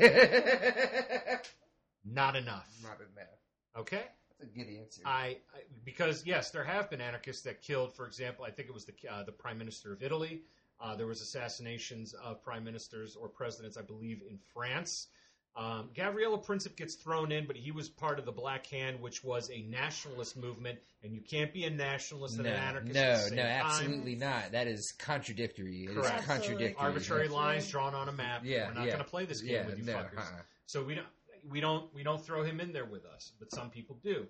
[2.37, 3.41] enough." Not enough.
[3.77, 4.05] Okay.
[4.43, 5.03] A good answer.
[5.05, 7.95] I, I because yes, there have been anarchists that killed.
[7.95, 10.43] For example, I think it was the uh, the prime minister of Italy.
[10.81, 15.07] Uh, there was assassinations of prime ministers or presidents, I believe, in France.
[15.55, 19.23] Um, Gavrilo Princip gets thrown in, but he was part of the Black Hand, which
[19.23, 22.95] was a nationalist movement, and you can't be a nationalist and no, an anarchist.
[22.95, 23.63] no, at the same no, time.
[23.67, 24.53] absolutely not.
[24.53, 25.85] That is contradictory.
[25.85, 26.25] It is Correct.
[26.27, 26.75] Contradictory.
[26.79, 28.41] Arbitrary lines drawn on a map.
[28.45, 28.93] Yeah, We're not yeah.
[28.93, 30.19] going to play this game Yeah, with you no, fuckers.
[30.19, 30.43] uh-uh.
[30.67, 31.07] So we don't
[31.49, 34.27] we don't we don't throw him in there with us, but some people do.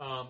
[0.00, 0.28] Um,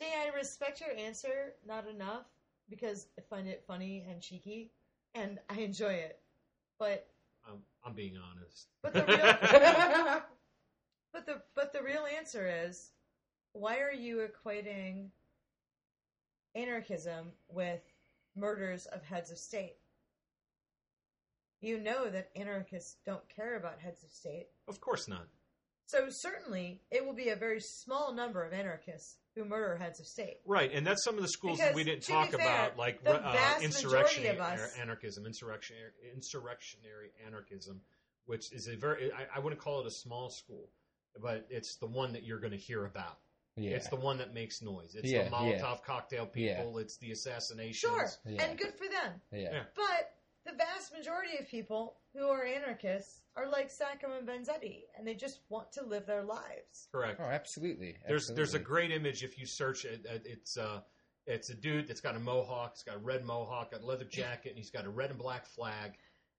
[0.00, 2.26] See, I respect your answer, not enough,
[2.68, 4.72] because I find it funny and cheeky,
[5.14, 6.20] and I enjoy it.
[6.78, 7.06] But
[7.48, 8.68] I'm, I'm being honest.
[8.82, 9.18] but the real
[11.12, 12.90] but the but the real answer is
[13.52, 15.08] why are you equating
[16.54, 17.80] anarchism with
[18.36, 19.76] murders of heads of state?
[21.60, 24.48] You know that anarchists don't care about heads of state.
[24.68, 25.26] Of course not.
[25.86, 30.06] So certainly it will be a very small number of anarchists who murder heads of
[30.06, 30.36] state.
[30.46, 33.14] Right, and that's some of the schools that we didn't talk fair, about, like the
[33.16, 37.80] uh, vast insurrectionary of us- anarchism, insurrectionary, insurrectionary anarchism,
[38.26, 40.68] which is a very, I, I wouldn't call it a small school,
[41.20, 43.18] but it's the one that you're going to hear about.
[43.56, 43.72] Yeah.
[43.76, 44.94] It's the one that makes noise.
[44.96, 46.56] It's Yeah, the Molotov cocktail Yeah.
[46.56, 46.78] people.
[46.78, 47.78] It's the assassinations.
[47.78, 48.42] Sure, Yeah.
[48.44, 49.20] and good for them.
[49.32, 49.40] yeah.
[49.52, 49.62] Yeah.
[49.76, 50.13] But
[50.46, 55.14] the vast majority of people who are anarchists are like Sacco and Vanzetti, and they
[55.14, 56.88] just want to live their lives.
[56.92, 57.20] Correct.
[57.22, 57.96] Oh, absolutely.
[58.06, 60.04] There's there's a great image if you search it.
[60.08, 60.80] uh, It's uh,
[61.26, 62.72] it's a dude that's got a mohawk.
[62.74, 65.18] He's got a red mohawk, got a leather jacket, and he's got a red and
[65.18, 65.92] black flag,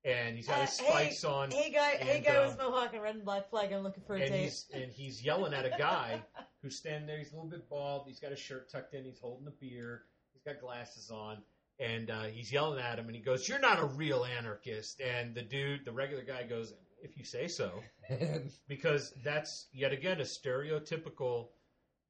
[0.03, 1.49] and he's got his Uh, hey, spikes on.
[1.51, 3.73] Hey guy, hey And, guy uh, with mohawk and red and black flag.
[3.73, 4.43] I'm looking for a and date.
[4.43, 6.21] he's and he's yelling at a guy
[6.61, 7.17] who's standing there.
[7.17, 8.03] He's a little bit bald.
[8.07, 9.03] He's got his shirt tucked in.
[9.03, 10.03] He's holding a beer.
[10.33, 11.37] He's got glasses on,
[11.79, 13.05] and uh, he's yelling at him.
[13.07, 16.73] And he goes, "You're not a real anarchist." And the dude, the regular guy, goes,
[17.01, 17.81] "If you say so,"
[18.67, 21.49] because that's yet again a stereotypical.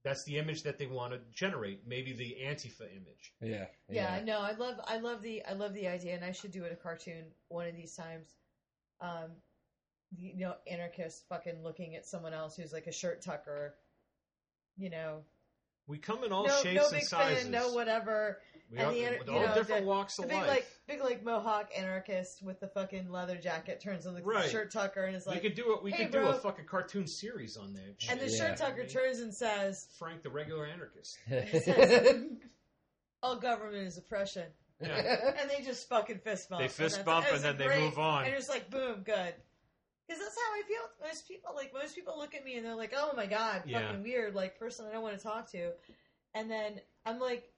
[0.03, 1.87] That's the image that they want to generate.
[1.87, 3.33] Maybe the Antifa image.
[3.41, 3.65] yeah.
[3.89, 6.63] yeah, no, I love, I love the, I love the idea, and I should do
[6.63, 8.35] it a cartoon one of these times.
[9.01, 9.31] Um,
[10.15, 13.73] you know, anarchist fucking looking at someone else who's like a shirt tucker.
[14.77, 15.21] You know,
[15.87, 17.43] We come in all no, shapes no and big sizes.
[17.43, 18.41] fan, no whatever.
[18.71, 20.37] We and are, the an- with you all know, different the- walks The of big
[20.39, 20.47] life.
[20.47, 24.49] like big like mohawk anarchist with the fucking leather jacket turns on the Right.
[24.49, 25.83] shirt tucker and is like, we could do it.
[25.83, 27.95] We "Hey, could do a bro." fucking cartoon series on that.
[28.09, 28.37] and the shit.
[28.37, 31.17] shirt tucker turns and says, Frank, the regular anarchist.
[33.23, 34.47] "All government is oppression,"
[34.81, 35.33] Yeah.
[35.39, 36.59] and they just fucking fist bump.
[36.59, 37.81] They And fist that's- bump that's and then they great.
[37.83, 38.25] move on.
[38.25, 39.33] and it's like boom, good.
[40.07, 40.81] Because that's how I feel.
[41.01, 43.63] with Most people, like most people, look at me and they're like, "Oh my god,
[43.65, 43.79] Yeah.
[43.87, 45.71] fucking weird, like person I don't want to talk to,"
[46.35, 47.51] and then I'm like,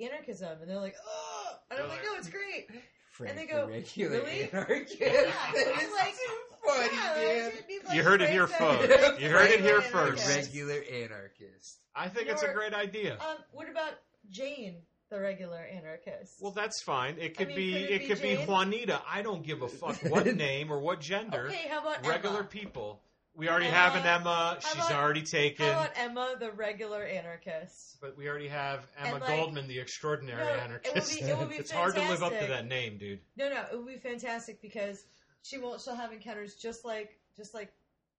[0.00, 2.68] anarchism, and they're like, "Oh," and I'm They're like, like- "No, it's great."
[3.10, 4.96] Frank, they go, regular "Really?" anarchist.
[5.00, 7.52] Yeah, That I'm like, too funny, Yeah, man.
[7.84, 9.20] like You heard it here Frank first.
[9.20, 10.26] You heard it here first.
[10.28, 11.78] Regular anarchist.
[11.94, 13.14] I think You it's a great idea.
[13.20, 13.92] Um, what about
[14.30, 14.76] Jane,
[15.10, 16.40] the regular anarchist?
[16.40, 17.16] Well, that's fine.
[17.18, 19.02] It could mean, be could it it be could be Juanita.
[19.06, 21.48] I don't give a fuck what name or what gender.
[21.48, 22.48] okay, how about Regular Emma?
[22.48, 23.02] people.
[23.34, 23.76] We already Emma.
[23.76, 24.58] have an Emma.
[24.60, 25.64] She's about- already taken.
[25.66, 27.98] How about Emma, the regular anarchist?
[28.00, 31.18] but we already have Emma And, like- Goldman, the extraordinary No, it would anarchist.
[31.20, 32.48] be- it would be it's hard to live up to fantastic.
[32.48, 33.20] that name, dude.
[33.36, 35.06] No, no, it would be fantastic because
[35.42, 35.80] she won't.
[35.80, 37.72] She'll have encounters just like just like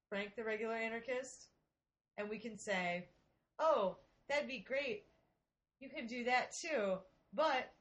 [0.10, 1.45] Frank, the regular anarchist,
[2.18, 3.07] and we can say,
[3.60, 3.98] "Oh,
[4.30, 5.06] that'd be great.
[5.80, 6.98] You can do that too."
[7.34, 7.72] But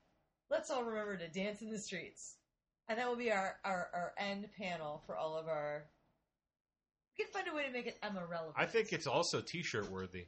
[0.51, 2.37] let's all remember to dance in the streets,
[2.89, 5.87] and that will be our our, our end panel for all of our.
[7.19, 8.55] We can find a way to make it Emma relevant.
[8.57, 10.27] I think it's also T-shirt worthy.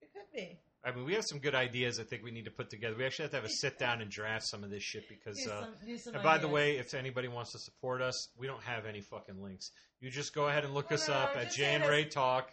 [0.00, 0.58] it could be.
[0.86, 1.98] I mean, we have some good ideas.
[1.98, 2.94] I think we need to put together.
[2.96, 5.42] We actually have to have a sit down and draft some of this shit because.
[5.42, 6.52] Do Uh, some, do some and by the ideas.
[6.52, 9.70] way, if anybody wants to support us, we don't have any fucking links.
[10.00, 11.84] You just go ahead and look No, us no, up no, at just Jay and
[11.84, 12.52] us- Ray Talk.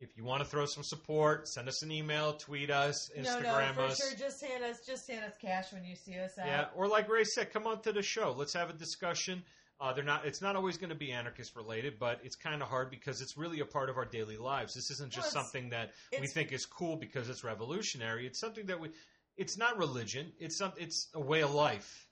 [0.00, 3.68] If you want to throw some support, send us an email, tweet us, no, Instagram
[3.68, 3.98] no, for us.
[3.98, 4.18] sure.
[4.18, 6.46] Just hand us, just hand us cash when you see us out.
[6.46, 8.32] Yeah, or like Ray said, come on to the show.
[8.36, 9.44] Let's have a discussion.
[9.80, 10.26] Uh, they're not.
[10.26, 13.38] It's not always going to be anarchist related, but it's kind of hard because it's
[13.38, 14.74] really a part of our daily lives.
[14.74, 18.26] This isn't just Well, something that we think is cool because it's revolutionary.
[18.26, 18.90] It's something that we.
[19.38, 20.32] It's not religion.
[20.38, 20.72] It's some.
[20.76, 22.06] It's a way of life.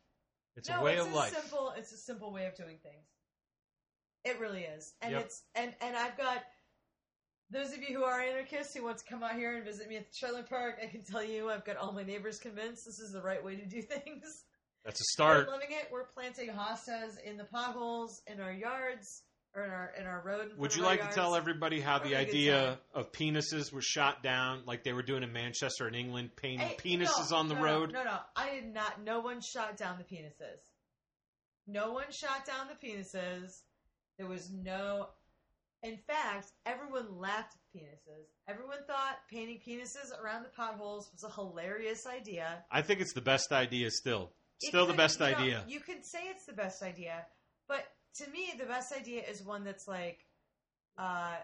[0.57, 1.35] It's no, a way it's of a life.
[1.35, 1.73] simple.
[1.77, 3.05] It's a simple way of doing things.
[4.25, 5.25] It really is, and Yep.
[5.27, 6.45] it's and and I've got
[7.51, 9.97] those of you who are anarchists who want to come out here and visit me
[9.97, 10.79] at the trailer park.
[10.83, 13.57] I can tell you, I've got all my neighbors convinced this is the right way
[13.57, 14.45] to do things.
[14.89, 15.49] That's a start.
[15.51, 15.91] loving it.
[15.93, 19.23] We're planting hostas in the potholes in our yards
[19.55, 20.53] or in our in our road.
[20.57, 23.71] Would you like to tell everybody how We're the having a good idea of penises
[23.71, 27.37] was shot down, like they were doing in Manchester and England, painting Hey, penises no,
[27.37, 27.93] on the no, road?
[27.93, 29.05] No, no, no, I did not.
[29.05, 30.71] No one shot down the penises.
[31.67, 33.61] No one shot down the penises.
[34.17, 35.09] There was no.
[35.83, 38.25] In fact, everyone laughed at penises.
[38.49, 42.65] Everyone thought painting penises around the potholes was a hilarious idea.
[42.71, 44.33] I think it's the best idea still.
[44.59, 45.65] Still the best you know, idea.
[45.69, 47.25] you could say it's the best idea,
[47.69, 47.85] but
[48.17, 50.25] to me, the best idea is one that's like,
[50.99, 51.37] uh,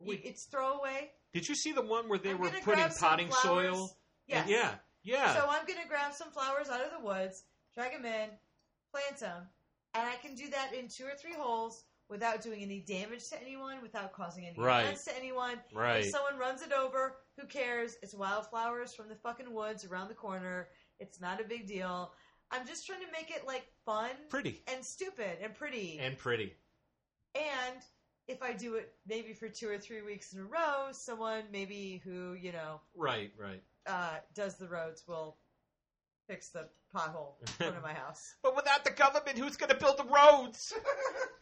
[0.00, 0.20] Wait.
[0.24, 1.10] it's throwaway.
[1.32, 3.90] Did you see the one where they I'm were putting potting soil?
[4.26, 4.48] Yes.
[4.48, 5.34] Yeah, yeah.
[5.34, 7.44] So I'm gonna grab some flowers out of the woods,
[7.74, 8.28] drag them in,
[8.92, 9.44] plant them,
[9.94, 13.40] and I can do that in two or three holes without doing any damage to
[13.40, 14.82] anyone, without causing any Right.
[14.82, 15.60] offense to anyone.
[15.72, 16.04] right.
[16.04, 17.96] If someone runs it over, who cares?
[18.02, 20.68] It's wildflowers from the fucking woods around the corner.
[21.00, 22.12] It's not a big deal.
[22.50, 25.98] I'm just trying to make it like fun pretty and stupid and pretty.
[26.00, 26.54] and pretty.
[27.34, 27.80] And
[28.28, 32.00] if I do it maybe for two or three weeks in a row, someone maybe
[32.04, 33.62] who, you know, Right, right.
[33.86, 35.36] uh, does the roads will
[36.26, 38.34] fix the pothole in front of my house.
[38.42, 40.72] But without the government, who's going to build the roads?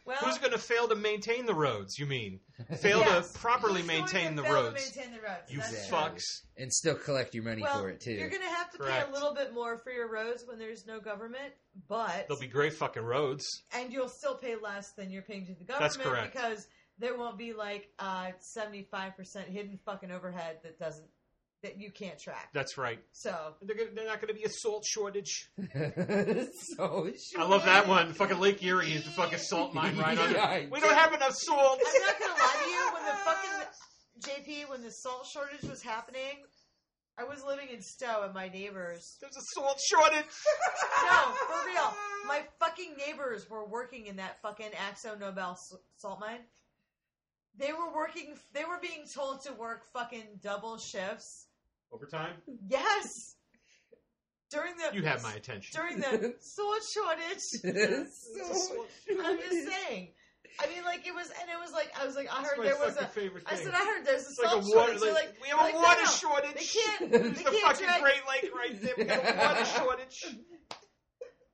[0.07, 1.97] Well, who's going to fail to maintain the roads?
[1.97, 2.39] You mean
[2.77, 4.95] fail yes, to properly who's going maintain to the fail to roads?
[4.95, 5.49] maintain the roads.
[5.51, 5.89] You That's Exactly.
[5.89, 6.15] true.
[6.17, 6.23] fucks.
[6.57, 8.11] and still collect your money Well, for it too.
[8.11, 9.09] you're going to have to pay Correct.
[9.09, 11.55] a little bit more for your roads when there's no government,
[11.89, 13.63] but They'll be great fucking roads.
[13.73, 16.33] and you'll still pay less than you're paying to the government That's correct.
[16.33, 16.67] because
[16.99, 21.07] there won't be like uh, 75% hidden fucking overhead that doesn't
[21.65, 22.49] that you can't track.
[22.53, 22.99] That's right.
[23.11, 25.49] So, They're, gonna, they're not going to be a salt shortage.
[26.77, 28.13] so I love that one.
[28.13, 30.37] Fucking Lake Erie is the fucking salt mine right under.
[30.37, 30.65] Yeah.
[30.71, 31.79] We don't have enough salt.
[31.85, 33.51] I'm not going to lie to you when the fucking
[34.21, 36.37] JP when the salt shortage was happening,
[37.17, 40.25] I was living in Stow and my neighbors There's a salt shortage.
[41.09, 41.93] No, for real.
[42.27, 46.39] My fucking neighbors were working in that fucking Akzo Nobel s- salt mine.
[47.57, 48.35] They were working.
[48.53, 51.44] They were being told to work fucking double shifts.
[51.95, 52.33] Overtime?
[52.69, 53.35] Yes.
[54.51, 55.73] During the You have my attention.
[55.75, 57.43] during the salt shortage.
[57.63, 60.09] I'm just saying.
[60.61, 62.77] I mean, like it was, and it was like I was like I heard there
[62.79, 63.07] was a.
[63.07, 63.65] favorite I thing.
[63.65, 64.97] said I heard there's a It's like a salt water.
[64.97, 65.01] shortage.
[65.01, 66.53] They're Like, like we have like, a no, water no, shortage.
[66.53, 67.13] they can't.
[67.13, 68.93] It's They the can't fucking drag Great Lake right there.
[68.97, 70.25] We have a water shortage.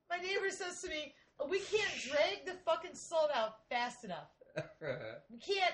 [0.10, 4.28] My neighbor says to me, "Oh, "We can't drag the fucking salt out fast enough.
[5.32, 5.74] We can't."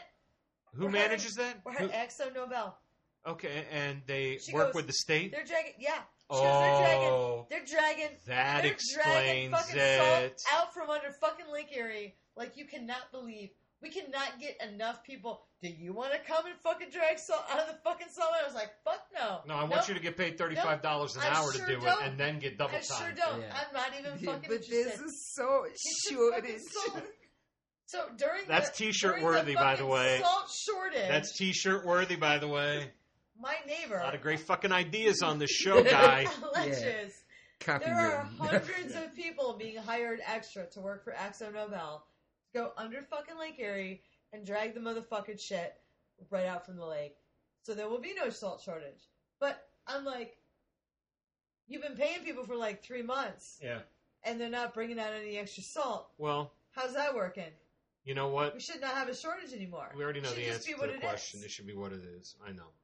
[0.76, 1.62] Who We're manages that?
[1.66, 2.78] We're Who- at Akzo Nobel.
[3.28, 5.32] Okay, and they She work goes, with the state.
[5.32, 5.74] They're dragging.
[5.80, 6.00] Yeah.
[6.32, 7.08] She goes, they're oh, dragging.
[7.10, 8.18] Oh, They're dragging.
[8.28, 10.40] that they're dragging explains fucking it.
[10.42, 12.16] salt out from under fucking Lake Erie.
[12.36, 13.50] Like you cannot believe.
[13.82, 15.46] We cannot get enough people.
[15.62, 18.32] Do you want to come and fucking drag salt out of the fucking salt?
[18.42, 19.42] I was like, fuck no.
[19.48, 21.80] No, I want you to get paid thirty-five dollars an I hour sure to do
[21.82, 22.02] don't.
[22.02, 22.98] it, and then get double I time.
[22.98, 23.42] sure don't.
[23.42, 23.54] Yeah.
[23.56, 25.06] I'm not even fucking but there's interested.
[25.06, 26.62] a salt It's a shortage.
[27.86, 30.20] So during That's the, t-shirt during worthy, by the way.
[30.22, 31.08] Salt shortage.
[31.08, 32.92] That's T-shirt worthy, by the way.
[33.40, 33.98] My neighbor.
[33.98, 36.28] A lot of great fucking ideas on this show, guy.
[36.56, 37.14] alleges
[37.60, 37.86] Copywritten.
[37.86, 42.06] There are hundreds of people being hired extra to work for Akzo Nobel
[42.54, 44.02] to go under fucking Lake Erie
[44.34, 45.76] and drag the motherfucking shit
[46.30, 47.16] right out from the lake.
[47.64, 49.10] So there will be no salt shortage.
[49.40, 50.38] But I'm like,
[51.68, 53.80] you've been paying people for like three months yeah.
[54.24, 56.10] and they're not bringing out any extra salt.
[56.18, 57.52] Well, How's that working?
[58.08, 58.54] you know what?
[58.54, 59.92] We should not have a shortage anymore.
[59.96, 61.40] We already know the answer to the it question.
[61.40, 61.46] is.
[61.46, 62.36] It should be what it is.
[62.46, 62.77] I know, but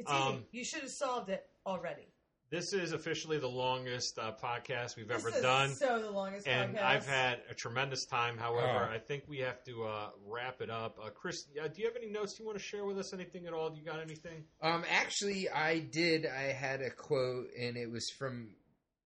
[0.00, 0.20] It's easy.
[0.20, 2.06] Um, You should have solved it already.
[2.50, 5.70] this is officially the longest uh, podcast we've This ever is done.
[5.70, 6.82] So the longest and podcast.
[6.82, 8.36] I've had a tremendous time.
[8.36, 8.94] However, Oh.
[8.94, 10.98] I think we have to uh, wrap it up.
[11.00, 13.12] Uh, Chris, uh, do you have any notes you want to share with us?
[13.12, 13.70] Anything at all?
[13.70, 14.44] Do you got anything?
[14.62, 16.26] Um, actually, I did.
[16.26, 18.48] I had a quote, and it was from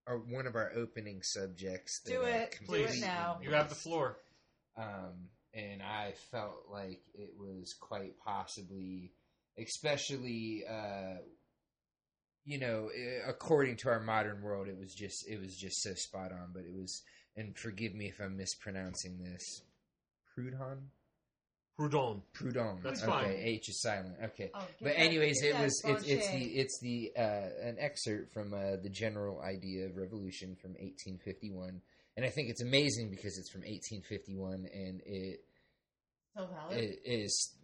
[0.06, 2.00] our, one of our opening subjects.
[2.06, 2.58] Do I it.
[2.66, 3.40] Do it now.
[3.42, 4.16] You have the floor.
[4.78, 9.12] Um, and I felt like it was quite possibly,
[9.58, 11.18] especially, uh,
[12.44, 15.94] you know, eh, according to our modern world, it was just it was just so
[15.94, 16.50] spot on.
[16.52, 17.02] But it was,
[17.36, 19.62] and forgive me if I'm mispronouncing this
[20.36, 20.78] prudhon
[21.78, 22.22] Proudhon.
[22.36, 22.80] Proudhon.
[22.84, 23.34] That's okay, fine.
[23.36, 24.14] H is silent.
[24.22, 24.48] Okay.
[24.54, 28.76] Oh, But anyways, it was it's it's the it's the uh, an excerpt from uh,
[28.80, 31.80] the General Idea of Revolution from 1851,
[32.16, 35.40] and I think it's amazing because it's from 1851 and it,
[36.36, 36.78] So valid.
[36.78, 37.56] it is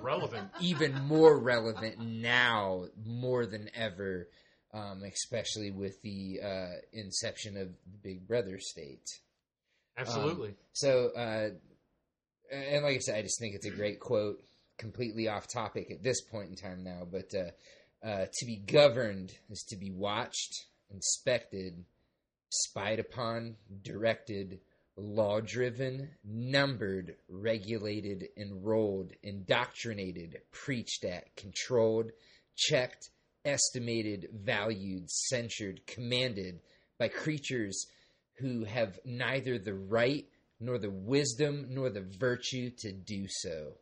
[0.00, 0.48] Relevant.
[0.60, 4.28] even more relevant now more than ever,
[4.72, 9.08] um, especially with the uh, inception of the Big Brother state.
[9.96, 10.54] Absolutely.
[10.72, 11.50] So, uh,
[12.52, 14.42] and like I said, I just think it's a great quote,
[14.78, 17.06] completely off topic at this point in time now.
[17.10, 21.84] But uh, uh, to be governed is to be watched, inspected,
[22.48, 24.60] spied upon, directed,
[24.96, 32.10] law driven, numbered, regulated, enrolled, indoctrinated, preached at, controlled,
[32.56, 33.10] checked,
[33.44, 36.60] estimated, valued, censured, commanded
[36.98, 37.86] by creatures
[38.38, 40.26] who have neither the right
[40.60, 43.72] nor the wisdom nor the virtue to do so.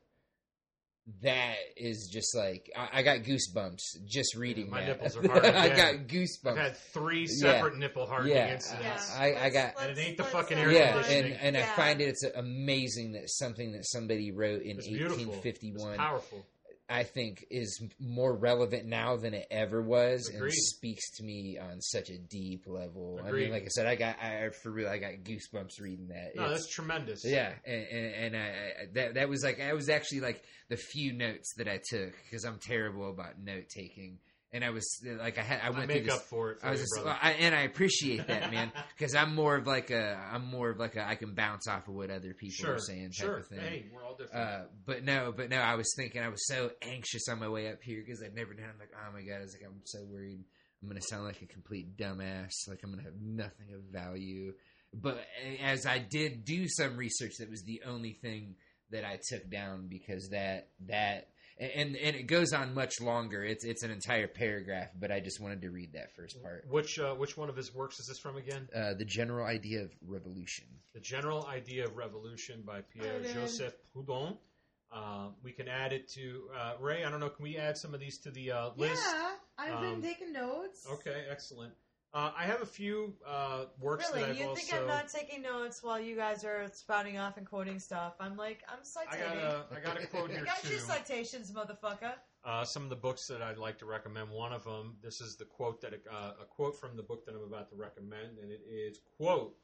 [1.23, 4.89] That is just like I, I got goosebumps just reading my that.
[5.03, 5.77] nipples are hard I again.
[5.77, 6.57] got I've goosebumps.
[6.59, 8.53] had three separate nipple hardening Yeah.
[8.53, 9.15] incidents.
[9.17, 11.33] I- I got- And it ain't the fucking air yeah, conditioning.
[11.33, 15.19] and and I find it it's amazing that something that somebody wrote in It's beautiful.
[15.35, 16.45] It's 1851 powerful.
[16.91, 20.45] I think is more relevant now than it ever was, Agreed.
[20.45, 23.21] and speaks to me on such a deep level.
[23.23, 26.35] I mean, like I said, I got I for real, I got goosebumps reading that.
[26.35, 27.25] No, It's- that's tremendous.
[27.25, 30.77] yeah, and, and, and I, I, that that was like I was actually like the
[30.77, 34.19] few notes that I took because I'm terrible about note taking,
[34.53, 36.29] and I was like I had I went I make through up this.
[36.29, 36.61] for it.
[36.61, 36.99] For I was just.
[37.07, 40.79] I, and I appreciate that, man, because I'm more of like a, I'm more of
[40.79, 43.37] like a, I can bounce off of what other people sure, are saying type sure.
[43.39, 43.61] of thing.
[43.61, 44.49] Hey, we're all different.
[44.49, 47.71] Uh, but no, but no, I was thinking I was so anxious on my way
[47.71, 48.67] up here because I'd never done.
[48.73, 50.45] I'm like, oh my god, I was like, I'm so worried.
[50.83, 52.53] I'm gonna sound like a complete dumbass.
[52.69, 54.55] Like I'm gonna have nothing of value.
[54.95, 55.21] But
[55.63, 58.55] as I did do some research, that was the only thing
[58.91, 61.29] that I took down because that that
[61.61, 63.43] and and it goes on much longer.
[63.45, 66.65] It's it's an entire paragraph, but I just wanted to read that first part.
[66.71, 68.69] which uh, which one of his works is this from again?
[68.75, 70.67] Uh, the general idea of revolution.
[70.95, 74.37] The General Idea of Revolution by Pierre Joseph Proudhon.
[74.91, 77.05] Uh, we can add it to uh, Ray.
[77.05, 77.29] I don't know.
[77.29, 79.03] Can we add some of these to the uh, list?
[79.07, 80.87] Yeah, I've Um, been taking notes.
[80.91, 81.73] Okay, excellent.
[82.15, 84.61] Uh, I have a few uh, works that Really, I've you also.
[84.63, 88.15] think I'm not taking notes while you guys are spouting off and quoting stuff?
[88.19, 89.27] I'm like, I'm I citating.
[89.27, 90.71] got a, I got a quote I here got too.
[90.71, 92.15] your citations, motherfucker.
[92.45, 94.31] Uh, some of the books that I'd like to recommend.
[94.31, 94.97] One of them.
[95.03, 97.77] This is the quote that uh, a quote from the book that I'm about to
[97.77, 99.55] recommend, and it is quote.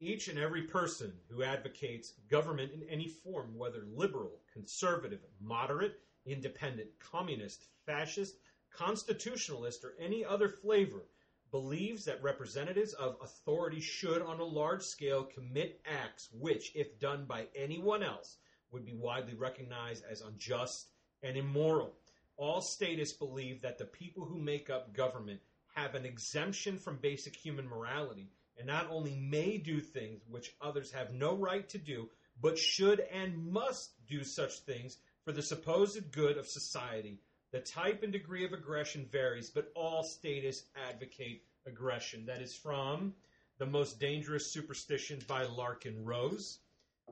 [0.00, 6.90] Each and every person who advocates government in any form, whether liberal, conservative, moderate, independent,
[7.00, 8.36] communist, fascist,
[8.70, 11.02] constitutionalist, or any other flavor,
[11.50, 17.24] believes that representatives of authority should, on a large scale, commit acts which, if done
[17.26, 18.36] by anyone else,
[18.70, 20.88] would be widely recognized as unjust
[21.22, 21.94] and immoral.
[22.36, 25.40] All statists believe that the people who make up government
[25.74, 30.90] have an exemption from basic human morality and not only may do things which others
[30.92, 32.08] have no right to do,
[32.40, 37.20] but should and must do such things for the supposed good of society.
[37.50, 42.26] The type and degree of aggression varies, but all statists advocate aggression.
[42.26, 43.14] That is from
[43.58, 46.58] The Most Dangerous Superstition by Larken Rose.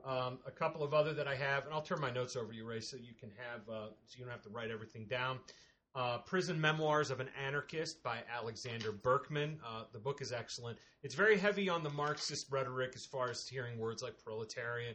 [0.05, 2.55] Um, a couple of other that I have, and I'll turn my notes over to
[2.55, 5.39] you, Ray, so you can have, uh, so you don't have to write everything down.
[5.95, 9.59] Uh, Prison Memoirs of an Anarchist by Alexander Berkman.
[9.65, 10.77] Uh, the book is excellent.
[11.01, 14.93] It's very heavy on the Marxist rhetoric as far as hearing words like proletarian,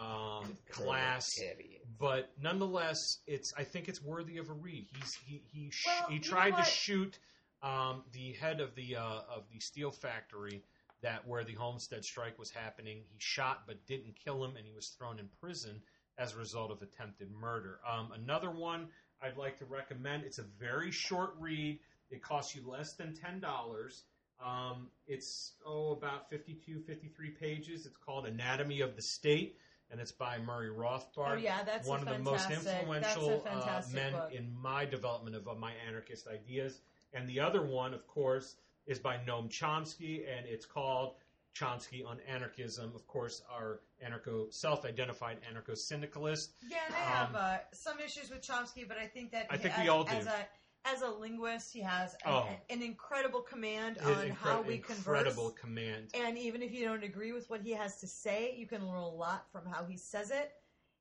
[0.00, 1.80] um, class, Heavy.
[1.98, 4.86] but nonetheless, it's I think it's worthy of a read.
[4.94, 7.18] He's he he sh- Well, he tried to shoot
[7.62, 10.62] um, the head of the uh, of the steel factory
[11.02, 12.98] that where the Homestead strike was happening.
[13.08, 15.80] He shot but didn't kill him, and he was thrown in prison
[16.18, 17.78] as a result of attempted murder.
[17.88, 18.88] Um, another one
[19.22, 20.24] I'd like to recommend.
[20.24, 21.78] It's a very short read.
[22.10, 24.04] It costs you less than ten dollars.
[24.44, 27.86] Um, it's oh about 52, 53 pages.
[27.86, 29.56] It's called Anatomy of the State,
[29.90, 33.82] and it's by Murray Rothbard Oh yeah, that's one a of the most influential uh,
[33.92, 34.32] men book.
[34.32, 36.80] in my development of, of my anarchist ideas.
[37.14, 41.14] And the other one, of course, is by Noam Chomsky, and it's called
[41.54, 42.92] Chomsky on Anarchism.
[42.94, 46.52] Of course, our anarcho self-identified anarcho-syndicalist.
[46.68, 49.56] Yeah, and I have Um, uh, some issues with Chomsky, but I think that I
[49.56, 50.14] think we all do.
[50.14, 50.46] as a
[50.84, 52.48] as a linguist, he has an, Oh.
[52.70, 54.98] an incredible command on incre- how we incredible converse.
[54.98, 56.10] Incredible command.
[56.14, 58.96] And even if you don't agree with what he has to say, you can learn
[58.98, 60.52] a lot from how he says it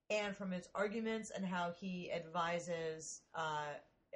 [0.10, 3.40] and from his arguments and how he advises uh,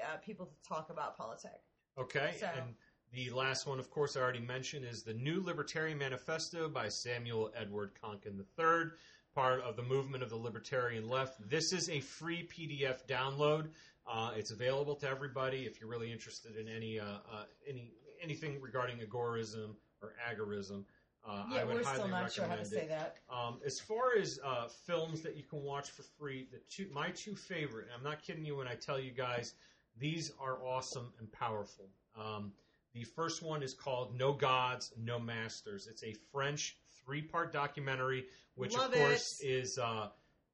[0.02, 1.70] uh, people to talk about politics.
[1.98, 2.76] Okay, So- and
[3.14, 7.52] the last one, of course, I already mentioned is the New Libertarian Manifesto by Samuel
[7.56, 8.92] Edward Konkin III,
[9.36, 11.50] part of the movement of the libertarian left.
[11.50, 13.70] This is a free PDF download.
[14.10, 18.60] Uh, it's available to everybody if you're really interested in any uh, uh, any anything
[18.62, 20.84] regarding agorism or agorism.
[21.28, 22.90] Uh, yeah, I would we're highly still not sure how to recommend say it.
[22.90, 23.18] that.
[23.32, 27.10] Um, as far as uh, films that you can watch for free, the two my
[27.10, 29.54] two favorite, and I'm not kidding you when I tell you guys,
[30.00, 31.90] these are awesome and powerful.
[32.20, 32.54] Um,
[32.94, 35.88] the first one is called No Gods, No Masters.
[35.88, 39.48] It's a French three part documentary, which Love of course it.
[39.48, 40.08] is uh,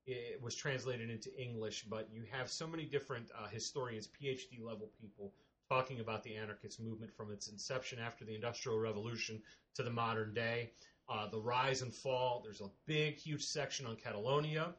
[0.08, 4.90] it was translated into English, but you have so many different uh, historians, PhD level
[5.00, 5.34] people
[5.70, 9.42] talking about the anarchist movement from its inception after the Industrial Revolution
[9.76, 10.72] to the modern day.
[11.10, 12.42] Uh, the rise and fall.
[12.44, 14.74] There's a big, huge section on Catalonia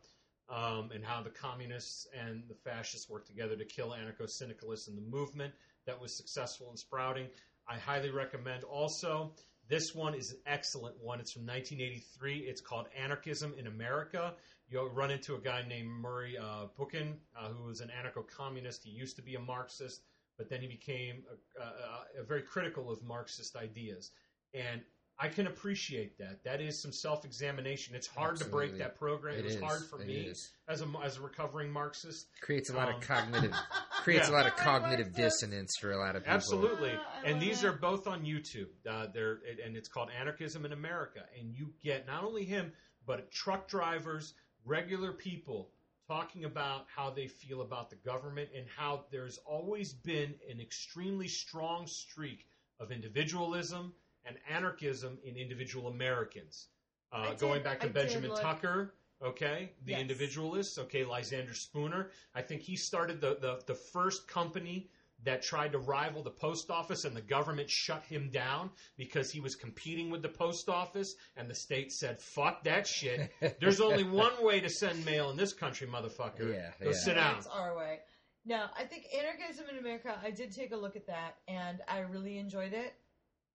[0.49, 4.95] um, and how the communists and the fascists worked together to kill anarcho syndicalists in
[4.95, 5.53] the movement
[5.87, 7.29] that was successful in sprouting.
[7.69, 9.33] I highly recommend also.
[9.69, 11.21] This one is an excellent one.
[11.21, 12.39] It's from 1983.
[12.39, 14.35] It's called Anarchism in America.
[14.71, 18.85] You'll run into a guy named Murray uh, Bookchin, uh, who was an anarcho communist.
[18.85, 20.03] He used to be a Marxist,
[20.37, 21.23] but then he became
[21.59, 24.11] a, a, a very critical of Marxist ideas.
[24.53, 24.83] And
[25.21, 26.45] I can appreciate that.
[26.45, 27.95] That is some self examination.
[27.97, 29.35] It's hard to break that program.
[29.35, 29.63] It, It was is.
[29.63, 30.51] hard for It me is.
[30.69, 32.29] as a as a recovering Marxist.
[32.41, 33.53] creates a lot Um, of cognitive
[34.05, 34.35] creates Yeah.
[34.35, 36.35] a lot of cognitive dissonance for a lot of people.
[36.35, 36.93] Absolutely.
[36.95, 37.67] Ah, and these it.
[37.67, 38.69] are both on YouTube.
[38.89, 41.21] Uh, they're and it's called Anarchism in America.
[41.41, 42.73] And you get not only him,
[43.05, 45.70] but truck drivers, regular people
[46.07, 51.28] talking about how they feel about the government and how there's always been an extremely
[51.28, 52.47] strong streak
[52.81, 53.93] of individualism
[54.25, 56.69] and anarchism in individual Americans.
[57.12, 60.01] Uh, did- going back to I Benjamin Tucker, okay, the Yes.
[60.01, 62.11] individualists, okay, Lysander Spooner.
[62.35, 64.91] I think he started the, the, the first company
[65.25, 69.41] that tried to rival the post office and the government shut him down because he
[69.41, 73.31] was competing with the post office and the state said, fuck that shit.
[73.61, 76.53] There's only one way to send mail in this country, motherfucker.
[76.55, 76.93] Yeah, Go yeah.
[76.93, 77.35] sit down.
[77.35, 78.01] That's our way.
[78.45, 82.01] No, I think Anarchism in America, I did take a look at that and I
[82.01, 82.95] really enjoyed it.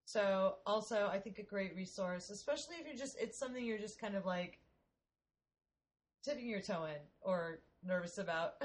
[0.05, 3.99] So, also, I think a great resource, especially if you're just, it's something you're just
[3.99, 4.59] kind of like
[6.23, 8.55] tipping your toe in or nervous about.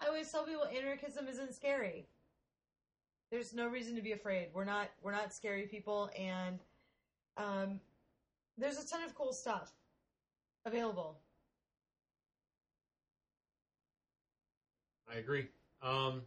[0.00, 2.06] I always tell people anarchism isn't scary.
[3.30, 4.48] There's no reason to be afraid.
[4.52, 6.58] We're not, we're not scary people and,
[7.36, 7.80] um,
[8.58, 9.72] there's a ton of cool stuff
[10.66, 11.18] available.
[15.12, 15.46] I agree.
[15.82, 16.22] Um,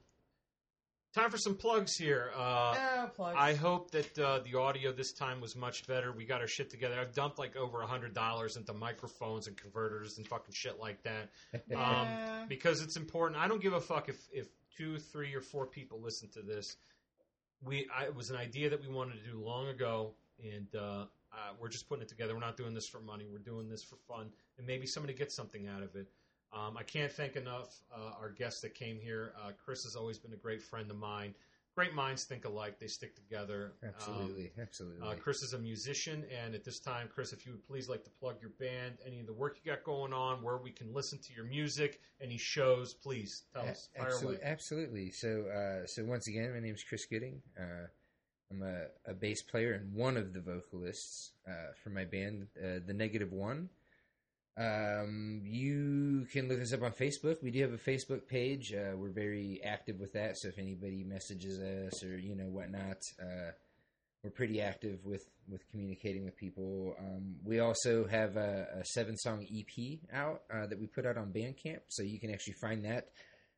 [1.14, 2.32] time for some plugs here.
[2.36, 3.38] Uh, oh, plugs.
[3.40, 6.12] I hope that uh, the audio this time was much better.
[6.12, 7.00] We got our shit together.
[7.00, 11.02] I've dumped like over a hundred dollars into microphones and converters and fucking shit like
[11.04, 11.30] that
[11.70, 12.40] Yeah.
[12.42, 13.40] um, because it's important.
[13.40, 16.76] I don't give a fuck if if two, three, or four people listen to this.
[17.64, 20.80] We I, it was an idea that we wanted to do long ago, and uh,
[20.80, 21.06] uh,
[21.60, 22.34] we're just putting it together.
[22.34, 23.26] We're not doing this for money.
[23.32, 26.08] We're doing this for fun, and maybe somebody gets something out of it.
[26.54, 29.34] Um, I can't thank enough uh, our guests that came here.
[29.42, 31.34] Uh, Chris has always been a great friend of mine.
[31.76, 33.74] Great minds think alike; they stick together.
[33.82, 35.08] Um, Absolutely, absolutely.
[35.08, 38.04] uh, Chris is a musician, and at this time, Chris, if you would please like
[38.04, 40.94] to plug your band, any of the work you got going on, where we can
[40.94, 43.90] listen to your music, any shows, please tell us.
[43.96, 45.10] A- Fire absolutely, absolutely.
[45.10, 47.42] So, uh, so once again, my name is Chris Gooding.
[47.60, 47.88] Uh,
[48.52, 52.80] I'm a, a bass player and one of the vocalists uh, for my band, uh,
[52.86, 53.70] The Negative One.
[54.56, 57.42] Um, you can look us up on Facebook.
[57.42, 58.72] We do have a Facebook page.
[58.74, 60.38] Uh, we're very active with that.
[60.38, 63.52] So if anybody messages us or you know whatnot, uh,
[64.24, 66.96] we're pretty active with with communicating with people.
[67.00, 71.18] Um, we also have a, a seven song EP out uh, that we put out
[71.18, 73.08] on Bandcamp, so you can actually find that.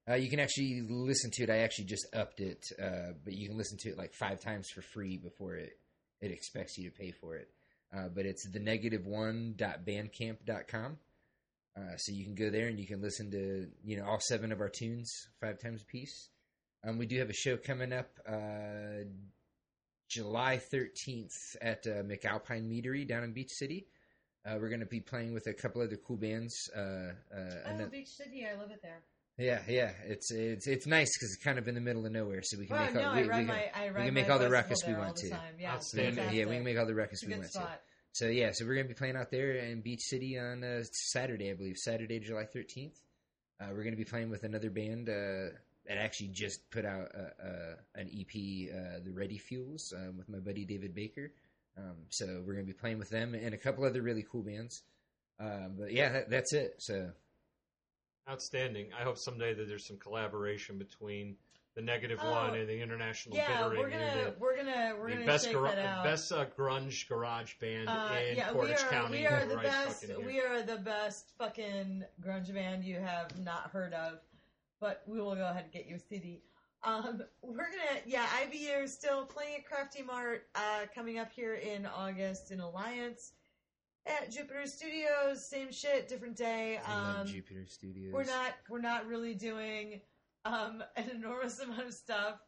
[0.10, 1.50] Uh, you can actually listen to it.
[1.50, 4.70] I actually just upped it, uh, but you can listen to it like five times
[4.74, 5.74] for free before it
[6.22, 7.50] it expects you to pay for it.
[7.96, 10.98] Uh, but it's the negative one bandcamp.com.
[11.78, 14.52] Uh, so you can go there and you can listen to you know all seven
[14.52, 16.30] of our tunes five times a piece.
[16.86, 19.06] Um, we do have a show coming up uh,
[20.10, 23.88] July 13th at uh, McAlpine Meadery down in Beach City.
[24.46, 26.70] Uh, we're going to be playing with a couple other cool bands.
[26.76, 29.02] Uh, uh, oh, Beach City, I love it there.
[29.38, 32.42] Yeah, yeah, it's it's it's nice because it's kind of in the middle of nowhere,
[32.42, 33.70] so we can make no, all, we, we can, my
[34.06, 35.28] can make all the ruckus we want to.
[35.60, 37.68] Yeah, we can, yeah, we can make all the ruckus we want spot.
[37.68, 37.80] to.
[38.14, 41.52] So yeah, so we're gonna be playing out there in Beach City on uh, Saturday,
[41.52, 42.98] I believe, Saturday, July thirteenth.
[43.60, 45.52] Uh, we're gonna be playing with another band uh,
[45.86, 50.30] that actually just put out uh, uh, an EP, uh, the Ready Fuels, uh, with
[50.30, 51.34] my buddy David Baker.
[51.78, 54.84] Um, so we're gonna be playing with them and a couple other really cool bands.
[55.38, 56.76] Um, but yeah, that, that's it.
[56.78, 57.10] So
[58.30, 58.88] Outstanding.
[59.00, 61.36] I hope someday that there's some collaboration between
[61.76, 64.38] the Negative Oh, One and the International Yeah, Bittering we're gonna Unit.
[64.40, 66.04] we're gonna we're the gonna best, gar- that out.
[66.04, 69.18] best uh, grunge garage band Uh, in yeah, we Portage are County.
[69.20, 70.06] we are the right best.
[70.26, 74.20] We are the best fucking grunge band you have not heard of.
[74.80, 76.42] But we will go ahead and get you a CD.
[76.84, 81.56] Um, we're gonna, yeah, IBU is still playing at Crafty Mart, uh, coming up here
[81.56, 83.34] in August in Alliance
[84.06, 85.46] at Jupiter Studios.
[85.46, 86.80] Same shit, different day.
[86.86, 88.14] I love Um, Jupiter Studios.
[88.14, 90.02] we're not, we're not really doing
[90.46, 92.40] um, an enormous amount of stuff.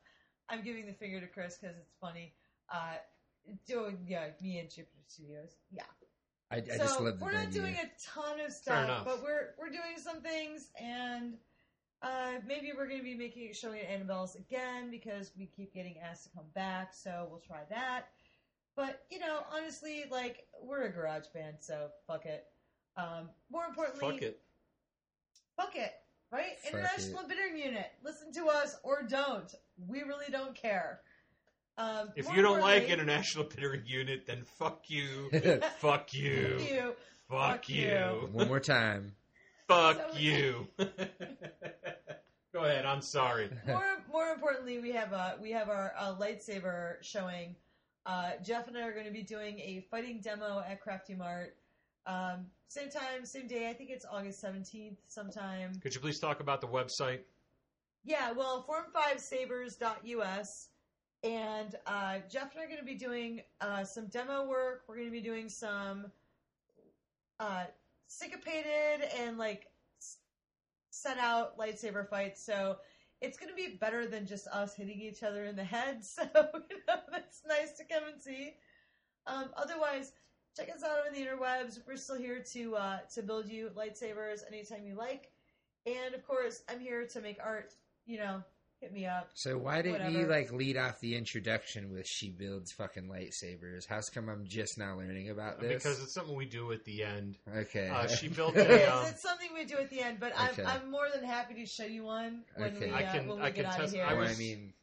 [0.49, 2.33] I'm giving the finger to Chris because it's funny.
[2.73, 2.95] Uh,
[3.67, 5.83] doing, yeah, me and Jupiter Studios, yeah.
[6.51, 7.61] I, I so just love the we're not venue.
[7.61, 9.03] doing a ton of stuff, enough.
[9.05, 11.33] but we're we're doing some things, and
[12.01, 15.95] uh, maybe we're going to be making showing at Annabelle's again because we keep getting
[15.99, 16.93] asked to come back.
[16.93, 18.07] So we'll try that.
[18.77, 22.45] But you know, honestly, like we're a garage band, so fuck it.
[22.95, 24.39] Um, more importantly, Fuck it.
[25.57, 25.91] fuck it,
[26.31, 26.57] right?
[26.63, 27.87] Fuck International Bittering Unit.
[28.03, 29.53] Listen to us or don't.
[29.87, 31.01] We really don't care.
[31.79, 35.29] Um, If you don't like International Bittering Unit, then fuck you.
[35.79, 36.57] fuck you.
[36.57, 36.93] Fuck you.
[37.29, 37.81] Fuck Fuck you.
[37.87, 38.29] you.
[38.31, 39.13] One more time.
[39.67, 40.67] Fuck So- you.
[42.53, 42.85] Go ahead.
[42.85, 43.49] I'm sorry.
[43.67, 47.55] more more importantly, we have uh, we have our uh, lightsaber showing.
[48.07, 51.57] Uh, Jeff and I are going to be doing a fighting demo at Crafty Mart.
[52.05, 53.69] Um, same time, same day.
[53.69, 55.73] I think it's August seventeenth, sometime.
[55.81, 57.19] Could you please talk about the website?
[58.05, 60.69] Yeah, well, form5sabers.us.
[61.23, 64.83] And uh, Jeff and I are going to be doing uh, some demo work.
[64.87, 66.05] We're going to be doing some
[67.41, 67.65] uh,
[68.07, 69.67] syncopated and like
[69.99, 70.19] s-
[70.91, 72.41] set out lightsaber fights.
[72.41, 72.77] So
[73.21, 76.01] it's going to be better than just us hitting each other in the head.
[76.03, 78.53] So you know, that's nice to come and see.
[79.25, 80.13] Um, otherwise,
[80.55, 81.79] check us out on the interwebs.
[81.87, 85.31] We're still here to uh, to build you lightsabers anytime you like.
[85.85, 87.73] And of course, I'm here to make art.
[88.05, 88.43] You know,
[88.79, 89.29] hit me up.
[89.33, 93.83] So why didn't you like lead off the introduction with she builds fucking lightsabers?
[93.87, 95.83] How's come I'm just now learning about this?
[95.83, 97.37] Because it's something we do at the end.
[97.55, 98.83] okay, Uh, she built It a.
[98.83, 98.89] is.
[98.89, 101.65] Um, It's something we do at the end, but I'm, I'm more than happy to
[101.65, 102.87] show you one when Okay.
[102.87, 104.05] we, I uh, can- when we I get can out test- of here.
[104.07, 104.73] I was- I mean,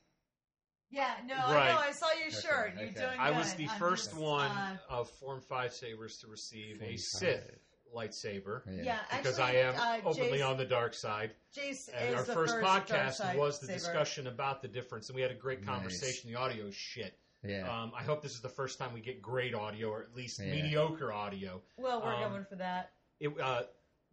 [0.91, 1.79] yeah, no, I know.
[1.79, 2.73] I saw your Okay, shirt.
[2.79, 2.95] You're okay.
[3.01, 6.77] doing I was the I'm first just, one uh, of Form 5 Sabers to receive
[6.77, 7.01] a 45.
[7.01, 7.51] Sith
[7.95, 8.63] lightsaber.
[8.67, 8.83] yeah.
[8.83, 9.75] yeah, Because actually, I am
[10.05, 11.31] uh, openly Jace, on the dark side.
[11.57, 13.79] Jace And is our the first, dark podcast side was the saber.
[13.79, 15.75] discussion about the difference, and we had a great Nice.
[15.75, 16.31] conversation.
[16.33, 17.17] The audio is shit.
[17.47, 17.69] Yeah.
[17.69, 20.41] Um, I hope this is the first time we get great audio, or at least
[20.41, 20.51] Yeah.
[20.55, 21.61] mediocre audio.
[21.77, 22.93] Well, we're um, going for that.
[23.21, 23.63] It, uh,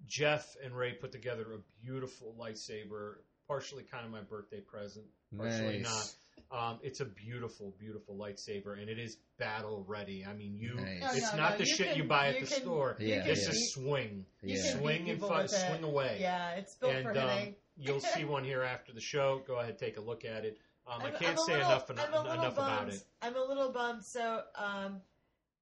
[0.05, 3.15] Jeff and Ray put together a beautiful lightsaber,
[3.47, 5.05] partially kind of my birthday present,
[5.37, 5.83] partially nice.
[5.83, 6.15] not.
[6.51, 10.25] Um, it's a beautiful, beautiful lightsaber, and it is battle ready.
[10.27, 10.75] I mean, you.
[10.75, 11.01] Nice.
[11.01, 12.61] No, It's no, not no, the you shit can- you buy at you the can-
[12.63, 12.95] store.
[12.99, 13.51] Yeah, you It's yeah.
[13.51, 14.77] beat- swing, you Yeah.
[14.77, 16.17] swing and people fu- swing away.
[16.19, 17.55] Yeah, it's built and for um, hitting.
[17.77, 19.39] you'll see one here after the show.
[19.47, 20.57] Go ahead, take a look at it.
[20.87, 23.03] Um, I can't say little- enough I'm enough, a little enough about it.
[23.21, 24.03] I'm a little bummed.
[24.03, 25.01] So, um,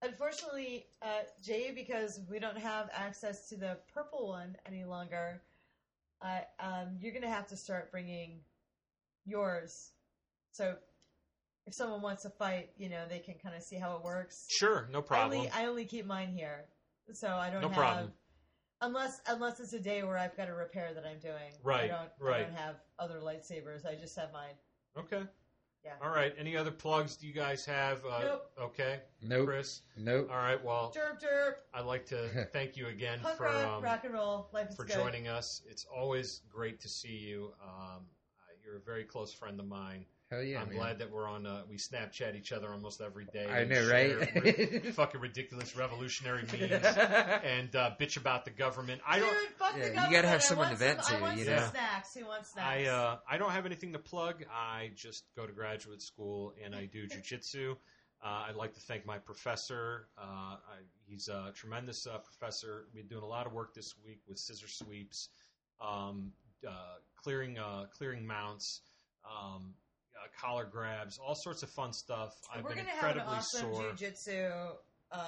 [0.01, 5.41] unfortunately, uh, Jay, because we don't have access to the purple one any longer,
[6.21, 8.39] uh, um, you're going to have to start bringing
[9.25, 9.91] yours.
[10.51, 10.75] So,
[11.65, 14.45] if someone wants to fight, you know, they can kind of see how it works.
[14.49, 15.37] Sure, no I problem.
[15.39, 16.65] only, I only keep mine here,
[17.13, 17.77] so I don't No have.
[17.77, 18.13] problem.
[18.81, 21.51] Unless unless it's a day where I've got a repair that I'm doing.
[21.53, 23.85] I Right, don't, I don't have other lightsabers.
[23.85, 24.53] I just have mine.
[24.97, 25.23] Okay.
[25.85, 25.93] Yeah.
[26.01, 26.33] All right.
[26.37, 28.03] Any other plugs do you guys have?
[28.05, 28.51] Uh, Nope.
[28.61, 29.47] Okay, Nope.
[29.47, 29.81] Chris.
[29.97, 30.29] Nope.
[30.31, 30.61] All right.
[30.63, 31.53] Well, Derp derp.
[31.73, 34.49] I'd like to thank you again Punk for rock, um, rock and roll.
[34.53, 34.95] Life is for good.
[34.95, 35.61] joining us.
[35.69, 37.53] It's always great to see you.
[37.63, 37.69] Um,
[38.39, 40.05] uh, you're a very close friend of mine.
[40.31, 40.77] Hell yeah, I'm man.
[40.77, 41.47] glad that we're on.
[41.47, 43.47] Uh, we Snapchat each other almost every day.
[43.49, 44.35] I and know, right?
[44.43, 49.01] ri- fucking ridiculous revolutionary memes and uh, bitch about the government.
[49.07, 49.35] I don't.
[49.57, 51.55] fuck Yeah, the you gotta have someone to vent some, I to, want you some
[51.55, 51.67] know?
[51.71, 52.13] snacks.
[52.13, 52.67] Who wants snacks?
[52.67, 54.45] I uh, I don't have anything to plug.
[54.53, 57.71] I just go to graduate school and I do jujitsu.
[58.21, 60.09] Uh, I'd like to thank my professor.
[60.15, 60.21] Uh,
[60.57, 60.57] I,
[61.07, 62.85] he's a tremendous uh, professor.
[62.93, 65.29] We've been doing a lot of work this week with scissor sweeps,
[65.81, 66.33] um,
[66.67, 66.71] uh,
[67.15, 68.81] clearing uh, clearing mounts,
[69.25, 69.73] um,
[70.23, 72.35] uh, collar grabs, all sorts of fun stuff.
[72.53, 73.83] I've We're been gonna have an incredibly awesome sore.
[73.93, 74.71] jujitsu
[75.11, 75.27] uh,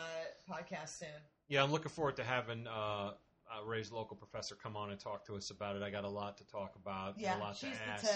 [0.49, 1.09] podcast soon.
[1.47, 2.71] Yeah, I'm looking forward to having uh,
[3.51, 5.83] uh, Ray's local professor come on and talk to us about it.
[5.83, 8.07] I got a lot to talk about, Yeah, a lot to ask,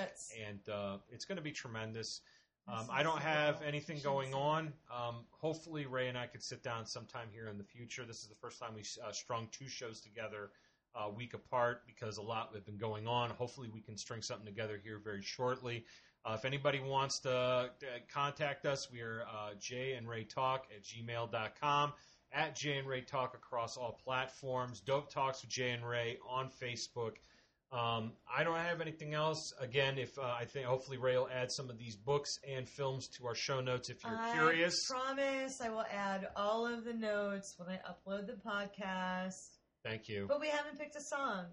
[0.48, 2.22] and uh, it's going to be tremendous.
[2.68, 4.74] Um, I don't have anything going on.
[4.92, 8.06] Um, hopefully, Ray and I could sit down sometime here in the future.
[8.06, 10.50] This is the first time we uh, strung two shows together
[10.96, 13.30] a week apart because a lot have been going on.
[13.32, 15.86] Hopefully, we can string something together here very shortly.
[16.26, 17.68] Uh, if anybody wants to uh,
[18.12, 21.94] contact us, we are uh, Jay and Ray Talk at gmail.com,
[22.34, 26.50] at Jay and Ray Talk across all platforms, Dope Talks with Jay and Ray on
[26.50, 27.18] Facebook.
[27.72, 29.54] Um, I don't have anything else.
[29.60, 33.08] Again, if uh, I think hopefully Ray will add some of these books and films
[33.18, 34.34] to our show notes if you're curious.
[34.34, 34.88] I curious.
[34.90, 39.58] promise I will add all of the notes when I upload the podcast.
[39.84, 40.26] Thank you.
[40.28, 41.46] But we haven't picked a song.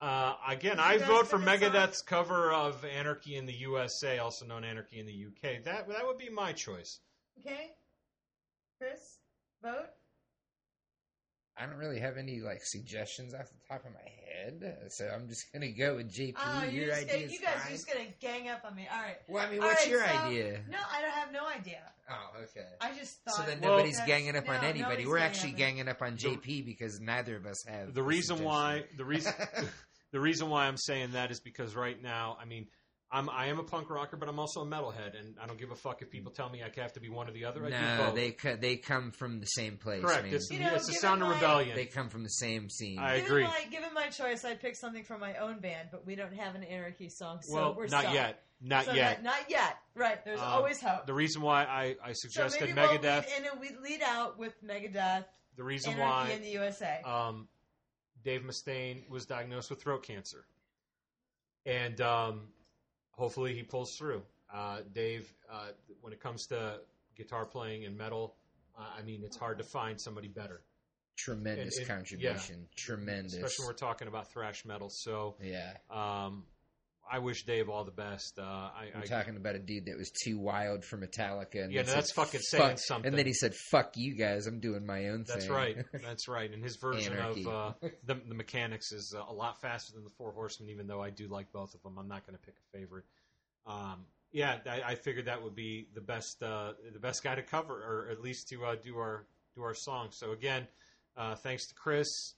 [0.00, 1.72] Uh, again, I vote for pick a song?
[1.74, 6.06] Megadeth's cover of "Anarchy in the USA," also known "Anarchy in the UK." That that
[6.06, 7.00] would be my choice.
[7.38, 7.72] Okay,
[8.78, 9.18] Chris,
[9.62, 9.90] vote.
[11.58, 15.28] I don't really have any like suggestions off the top of my head, so I'm
[15.28, 16.34] just gonna go with JP.
[16.38, 17.66] Oh, you're your just gonna, idea's you guys fine.
[17.66, 18.88] are just gonna gang up on me.
[18.90, 19.16] All right.
[19.28, 20.60] Well, I mean, All what's right, your so- idea?
[20.70, 21.82] No, I don't have no idea.
[22.08, 22.66] Oh, okay.
[22.80, 23.34] I just thought.
[23.34, 25.04] So then Well- nobody's ganging up no, on anybody.
[25.04, 28.42] We're ganging actually up ganging up on JP because neither of us have The reason
[28.42, 29.34] why the reason
[30.12, 32.66] the reason why I'm saying that is because right now, I mean,
[33.12, 35.72] I'm I am a punk rocker, but I'm also a metalhead, and I don't give
[35.72, 37.66] a fuck if people tell me I have to be one or the other.
[37.66, 38.14] I do No, both.
[38.14, 40.00] they co- they come from the same place.
[40.00, 40.24] correct.
[40.26, 40.34] man.
[40.34, 41.74] It's, You know, it's the sound of my- rebellion.
[41.74, 43.00] They come from the same scene.
[43.00, 43.44] I given agree.
[43.44, 46.54] My, given my choice, I'd pick something from my own band, but we don't have
[46.54, 48.14] an anarchy song, so well, we're not stuck.
[48.14, 49.24] yet, not So yet.
[49.24, 49.76] Not, not yet.
[49.96, 50.24] Right.
[50.24, 51.06] There's Um, always hope.
[51.06, 54.38] The reason why I, I so suggested maybe we'll Megadeth, lead, and we lead out
[54.38, 55.24] with Megadeth,
[55.56, 57.00] the reason Anarchy why in the USA.
[57.04, 57.48] um,
[58.24, 60.44] Dave Mustaine was diagnosed with throat cancer,
[61.66, 62.40] and um,
[63.12, 64.22] hopefully he pulls through.
[64.52, 65.68] Uh, Dave, uh,
[66.00, 66.80] when it comes to
[67.16, 68.34] guitar playing and metal,
[68.78, 70.62] uh, I mean, it's hard to find somebody better,
[71.16, 72.68] Tremendous and- and- contribution.
[72.76, 73.34] Tremendous.
[73.34, 74.88] especially when we're talking about thrash metal.
[74.90, 76.44] So yeah, um,
[77.10, 78.38] I wish Dave all the best.
[78.38, 81.64] Uh, I, I talking about a dude that was too wild for Metallica.
[81.64, 83.08] And Yeah, then no, that's fucking saying "Fuck," something.
[83.08, 85.76] And then he said, "Fuck you guys, I'm doing my own That's thing." That's right.
[86.04, 86.52] That's right.
[86.52, 87.44] And his version Anarchy.
[87.44, 87.72] of uh,
[88.04, 90.70] the, the Mechanix is uh, a lot faster than the Four Horsemen.
[90.70, 93.04] Even though I do like both of them, I'm not going to pick a favorite.
[93.66, 97.42] Um, yeah, I, I figured that would be the best, uh, the best guy to
[97.42, 100.08] cover, or at least to uh, do our do our song.
[100.12, 100.66] So again,
[101.16, 102.34] uh, thanks to Chris.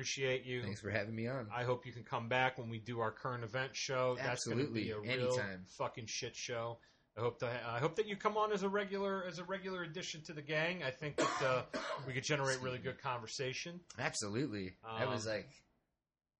[0.00, 0.62] Appreciate you.
[0.62, 1.48] Thanks for having me on.
[1.54, 4.14] I hope you can come back when we do our current event show.
[4.22, 5.64] That's going to be a real Anytime.
[5.78, 6.76] fucking shit show.
[7.16, 7.48] I hope to.
[7.66, 10.42] I hope that you come on as a regular as a regular addition to the
[10.42, 10.82] gang.
[10.82, 11.62] I think that uh,
[12.06, 13.80] we could generate really good conversation.
[13.98, 14.74] Absolutely.
[14.98, 15.48] that was Um, like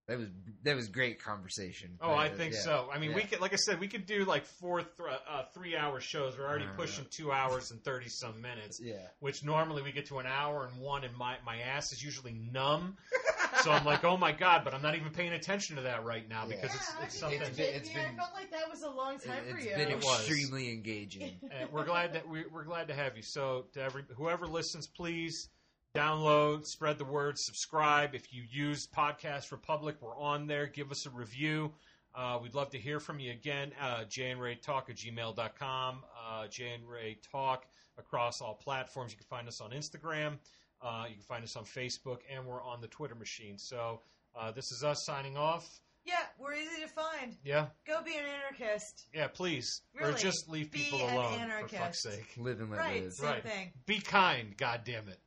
[0.06, 0.28] that was
[0.64, 1.96] that was great conversation.
[2.02, 2.60] Oh, Uh, I think yeah.
[2.60, 2.90] so.
[2.92, 4.90] I mean, we could, like I said, we could do like four, th-
[5.28, 6.36] uh, three-hour shows.
[6.38, 9.08] We're already Uh, pushing two hours and thirty some minutes, Yeah.
[9.20, 12.34] which normally we get to an hour and one, and my my ass is usually
[12.34, 12.98] numb.
[13.66, 16.28] so I'm like, oh my god, but I'm not even paying attention to that right
[16.28, 17.38] now because yeah, it's, I it's can something.
[17.40, 17.76] get It's you, been- JP.
[17.76, 19.74] it's I been- felt like that was a long time for It's you.
[19.76, 20.18] been It was.
[20.20, 21.32] extremely engaging.
[21.50, 23.22] and we're glad that we, we're glad to have you.
[23.22, 25.48] So to every whoever listens, please
[25.94, 28.14] download, spread the word, subscribe.
[28.14, 30.66] If you use Podcast Republic, we're on there.
[30.66, 31.72] Give us a review.
[32.14, 33.72] Uh, we'd love to hear from you again.
[33.80, 36.02] Uh, jnraytalk at gmail.com.
[36.28, 37.58] Uh, jnraytalk
[37.98, 39.12] across all platforms.
[39.12, 40.38] You can find us on Instagram.
[40.82, 43.58] Uh, you can find us on Facebook, and we're on the Twitter machine.
[43.58, 44.00] So
[44.38, 45.66] uh, this is us signing off.
[46.04, 47.34] Yeah, we're easy to find.
[47.44, 49.06] Yeah, Go be an anarchist.
[49.12, 49.26] yeah.
[49.26, 52.32] Please, Really, or just leave be people an alone for fuck's sake.
[52.36, 53.12] Live and let Right, live.
[53.14, 53.42] same Right.
[53.42, 53.72] thing.
[53.86, 55.18] Be kind, God damn it.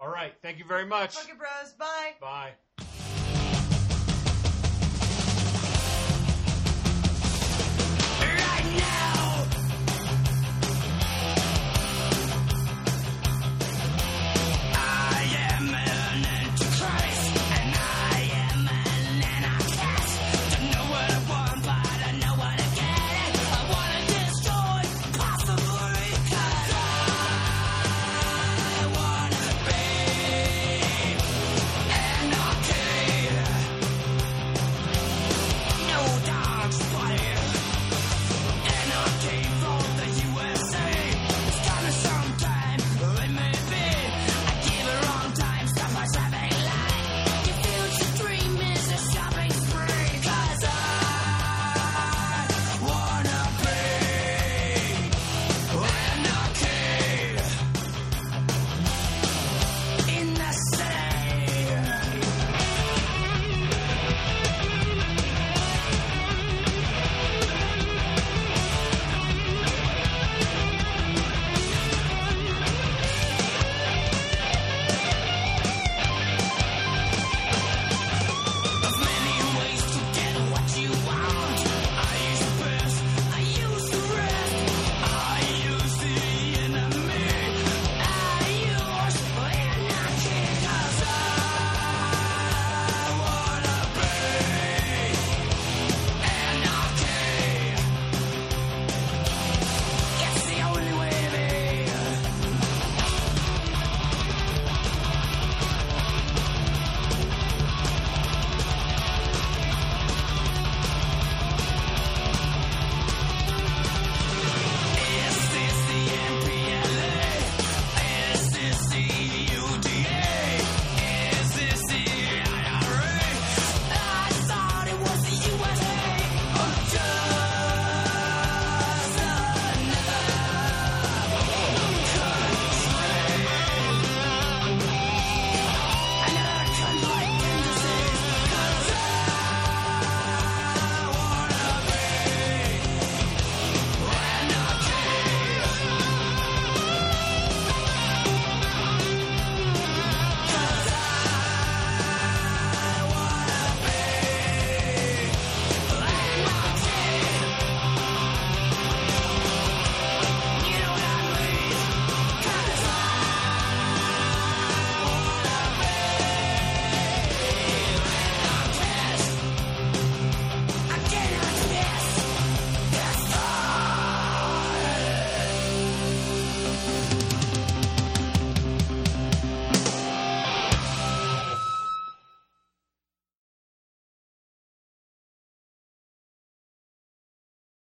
[0.00, 0.34] All right.
[0.42, 1.14] Thank you very much.
[1.14, 1.72] Fuck it, bros.
[1.78, 2.14] Bye.
[2.20, 2.54] Bye.